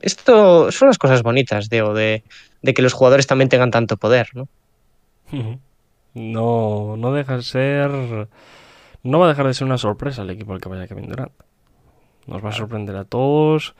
esto 0.00 0.70
son 0.72 0.88
las 0.88 0.98
cosas 0.98 1.22
bonitas, 1.22 1.68
digo, 1.68 1.94
de, 1.94 2.24
de 2.62 2.74
que 2.74 2.82
los 2.82 2.92
jugadores 2.92 3.26
también 3.26 3.48
tengan 3.48 3.70
tanto 3.70 3.96
poder, 3.96 4.28
¿no? 4.34 4.48
No, 6.14 6.96
no 6.96 7.12
deja 7.12 7.36
de 7.36 7.42
ser. 7.42 7.90
No 9.02 9.18
va 9.18 9.26
a 9.26 9.28
dejar 9.28 9.46
de 9.46 9.54
ser 9.54 9.66
una 9.66 9.78
sorpresa 9.78 10.22
el 10.22 10.30
equipo 10.30 10.52
al 10.52 10.60
que 10.60 10.68
vaya 10.68 10.86
Kevin 10.86 11.08
Durant. 11.08 11.32
Nos 12.26 12.44
va 12.44 12.48
a 12.48 12.52
sorprender 12.52 12.96
a 12.96 13.04
todos. 13.04 13.74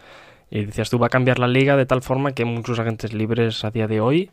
Y 0.51 0.65
decías 0.65 0.91
tú, 0.91 0.99
va 0.99 1.07
a 1.07 1.11
cambiar 1.11 1.39
la 1.39 1.49
liga 1.49 1.77
de 1.77 1.87
tal 1.87 2.03
forma 2.03 2.33
que 2.33 2.45
muchos 2.45 2.79
agentes 2.79 3.13
libres 3.13 3.65
a 3.65 3.71
día 3.71 3.89
de 3.89 4.01
hoy 4.01 4.31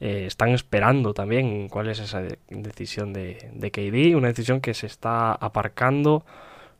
eh, 0.00 0.24
están 0.26 0.50
esperando 0.50 1.14
también 1.14 1.68
cuál 1.68 1.88
es 1.88 1.98
esa 1.98 2.22
de 2.22 2.38
decisión 2.48 3.12
de, 3.12 3.50
de 3.52 3.70
KD. 3.70 4.16
Una 4.16 4.28
decisión 4.28 4.60
que 4.60 4.72
se 4.72 4.86
está 4.86 5.32
aparcando 5.32 6.24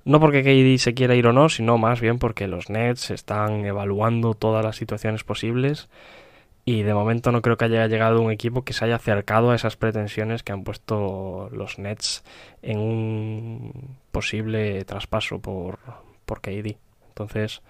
no 0.07 0.21
porque 0.21 0.43
KD 0.45 0.81
se 0.81 0.95
quiera 0.95 1.17
ir 1.17 1.27
o 1.27 1.33
no, 1.33 1.49
sino 1.49 1.79
más 1.79 2.01
bien 2.01 2.19
porque 2.19 2.47
los 2.47 2.71
Nets 2.71 3.11
están 3.11 3.67
evaluando 3.67 4.35
todas 4.35 4.65
las 4.65 4.77
situaciones 4.77 5.25
posibles 5.25 5.89
y 6.65 6.85
de 6.85 6.95
momento 6.95 7.33
no 7.33 7.43
creo 7.43 7.57
que 7.57 7.65
haya 7.65 7.89
llegado 7.89 8.23
un 8.23 8.31
equipo 8.31 8.63
que 8.63 8.73
se 8.73 8.85
haya 8.85 8.97
acercado 8.97 9.51
a 9.51 9.57
esas 9.57 9.77
pretensiones 9.77 10.45
que 10.45 10.53
han 10.53 10.63
puesto 10.63 11.49
los 11.51 11.81
Nets 11.81 12.23
en 12.63 12.79
un 12.79 13.99
posible 14.13 14.85
traspaso 14.85 15.41
por, 15.41 15.81
por 16.25 16.41
KD. 16.41 16.77
Entonces, 17.09 17.63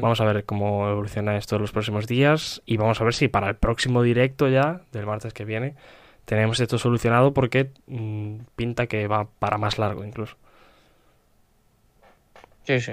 vamos 0.00 0.20
a 0.20 0.24
ver 0.26 0.44
cómo 0.44 0.88
evoluciona 0.88 1.36
esto 1.36 1.56
en 1.56 1.62
los 1.62 1.72
próximos 1.72 2.06
días 2.06 2.62
y 2.66 2.76
vamos 2.76 3.00
a 3.00 3.04
ver 3.04 3.14
si 3.14 3.26
para 3.26 3.48
el 3.48 3.56
próximo 3.56 4.02
directo 4.02 4.46
ya, 4.48 4.82
del 4.92 5.06
martes 5.06 5.32
que 5.32 5.44
viene, 5.44 5.74
tenemos 6.24 6.60
esto 6.60 6.78
solucionado 6.78 7.34
porque 7.34 7.70
mm, 7.88 8.42
pinta 8.54 8.86
que 8.86 9.08
va 9.08 9.26
para 9.40 9.58
más 9.58 9.78
largo 9.78 10.04
incluso. 10.04 10.36
Sí, 12.64 12.80
sí. 12.80 12.92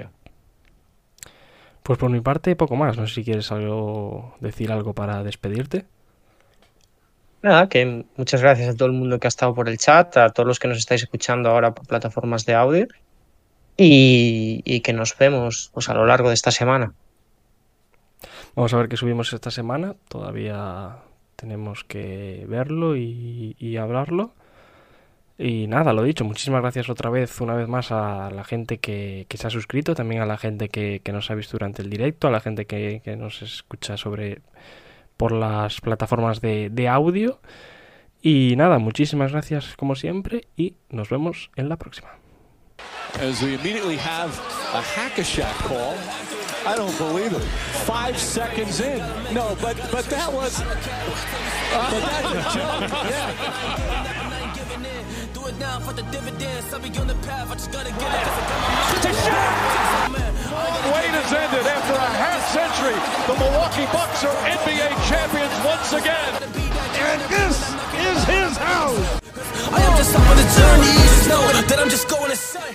Pues 1.82 1.98
por 1.98 2.10
mi 2.10 2.20
parte, 2.20 2.56
poco 2.56 2.76
más. 2.76 2.96
No 2.96 3.06
sé 3.06 3.14
si 3.14 3.24
quieres 3.24 3.50
algo, 3.50 4.36
decir 4.40 4.70
algo 4.72 4.94
para 4.94 5.22
despedirte. 5.22 5.86
Nada, 7.40 7.68
que 7.68 8.04
muchas 8.16 8.42
gracias 8.42 8.68
a 8.68 8.76
todo 8.76 8.86
el 8.86 8.94
mundo 8.94 9.18
que 9.18 9.26
ha 9.26 9.28
estado 9.28 9.54
por 9.54 9.68
el 9.68 9.78
chat, 9.78 10.16
a 10.16 10.30
todos 10.30 10.46
los 10.46 10.58
que 10.58 10.68
nos 10.68 10.78
estáis 10.78 11.04
escuchando 11.04 11.50
ahora 11.50 11.74
por 11.74 11.86
plataformas 11.86 12.44
de 12.44 12.54
audio 12.54 12.86
y, 13.76 14.60
y 14.64 14.80
que 14.80 14.92
nos 14.92 15.16
vemos 15.16 15.70
pues, 15.72 15.88
a 15.88 15.94
lo 15.94 16.04
largo 16.04 16.28
de 16.28 16.34
esta 16.34 16.50
semana. 16.50 16.94
Vamos 18.56 18.74
a 18.74 18.76
ver 18.76 18.88
qué 18.88 18.96
subimos 18.96 19.32
esta 19.32 19.52
semana. 19.52 19.94
Todavía 20.08 20.96
tenemos 21.36 21.84
que 21.84 22.44
verlo 22.48 22.96
y, 22.96 23.54
y 23.58 23.76
hablarlo. 23.76 24.32
Y 25.40 25.68
nada, 25.68 25.92
lo 25.92 26.02
dicho, 26.02 26.24
muchísimas 26.24 26.62
gracias 26.62 26.88
otra 26.90 27.10
vez, 27.10 27.40
una 27.40 27.54
vez 27.54 27.68
más, 27.68 27.92
a 27.92 28.28
la 28.30 28.42
gente 28.42 28.78
que, 28.78 29.26
que 29.28 29.36
se 29.36 29.46
ha 29.46 29.50
suscrito, 29.50 29.94
también 29.94 30.20
a 30.20 30.26
la 30.26 30.36
gente 30.36 30.68
que, 30.68 31.00
que, 31.04 31.12
nos 31.12 31.30
ha 31.30 31.36
visto 31.36 31.52
durante 31.52 31.80
el 31.80 31.90
directo, 31.90 32.26
a 32.26 32.32
la 32.32 32.40
gente 32.40 32.66
que, 32.66 33.00
que 33.04 33.16
nos 33.16 33.40
escucha 33.42 33.96
sobre 33.96 34.40
por 35.16 35.30
las 35.30 35.80
plataformas 35.80 36.40
de, 36.40 36.70
de 36.70 36.88
audio. 36.88 37.40
Y 38.20 38.54
nada, 38.56 38.78
muchísimas 38.80 39.30
gracias 39.30 39.76
como 39.76 39.94
siempre 39.94 40.48
y 40.56 40.74
nos 40.90 41.08
vemos 41.08 41.50
en 41.54 41.68
la 41.68 41.76
próxima. 41.76 42.08
I 46.66 46.74
don't 46.76 46.96
believe 46.98 47.32
it. 47.32 47.42
Five 47.86 48.18
seconds 48.18 48.80
in. 48.80 48.98
No, 49.32 49.56
but 49.62 49.76
but 49.90 50.04
that 50.10 50.30
was. 50.30 50.60
But 51.72 52.02
joke. 52.52 52.90
Yeah. 53.08 54.04
for 55.58 55.92
the 55.92 56.02
dividends. 56.10 56.72
I'll 56.72 56.80
be 56.80 56.88
on 56.98 57.06
the 57.06 57.14
path. 57.26 57.50
I 57.50 57.54
just 57.54 57.72
gotta 57.72 57.90
get 57.90 58.10
it. 58.14 58.28
To 59.02 59.10
has 61.18 61.32
ended 61.32 61.66
after 61.66 61.94
a 61.94 62.10
half 62.22 62.42
century. 62.54 62.96
The 63.26 63.36
Milwaukee 63.38 63.86
Bucks 63.92 64.24
are 64.24 64.34
NBA 64.46 64.88
champions 65.08 65.52
once 65.64 65.92
again. 65.92 66.32
And 66.38 67.20
this 67.28 67.56
is 68.06 68.18
his 68.24 68.56
house. 68.56 69.20
I 69.70 69.80
am 69.82 69.96
just 69.98 70.14
on 70.14 70.36
the 70.36 70.46
journey. 70.56 70.92
Just 71.04 71.28
know 71.28 71.42
that 71.68 71.78
I'm 71.78 71.90
just 71.90 72.08
going 72.08 72.30
to 72.30 72.36
say. 72.36 72.68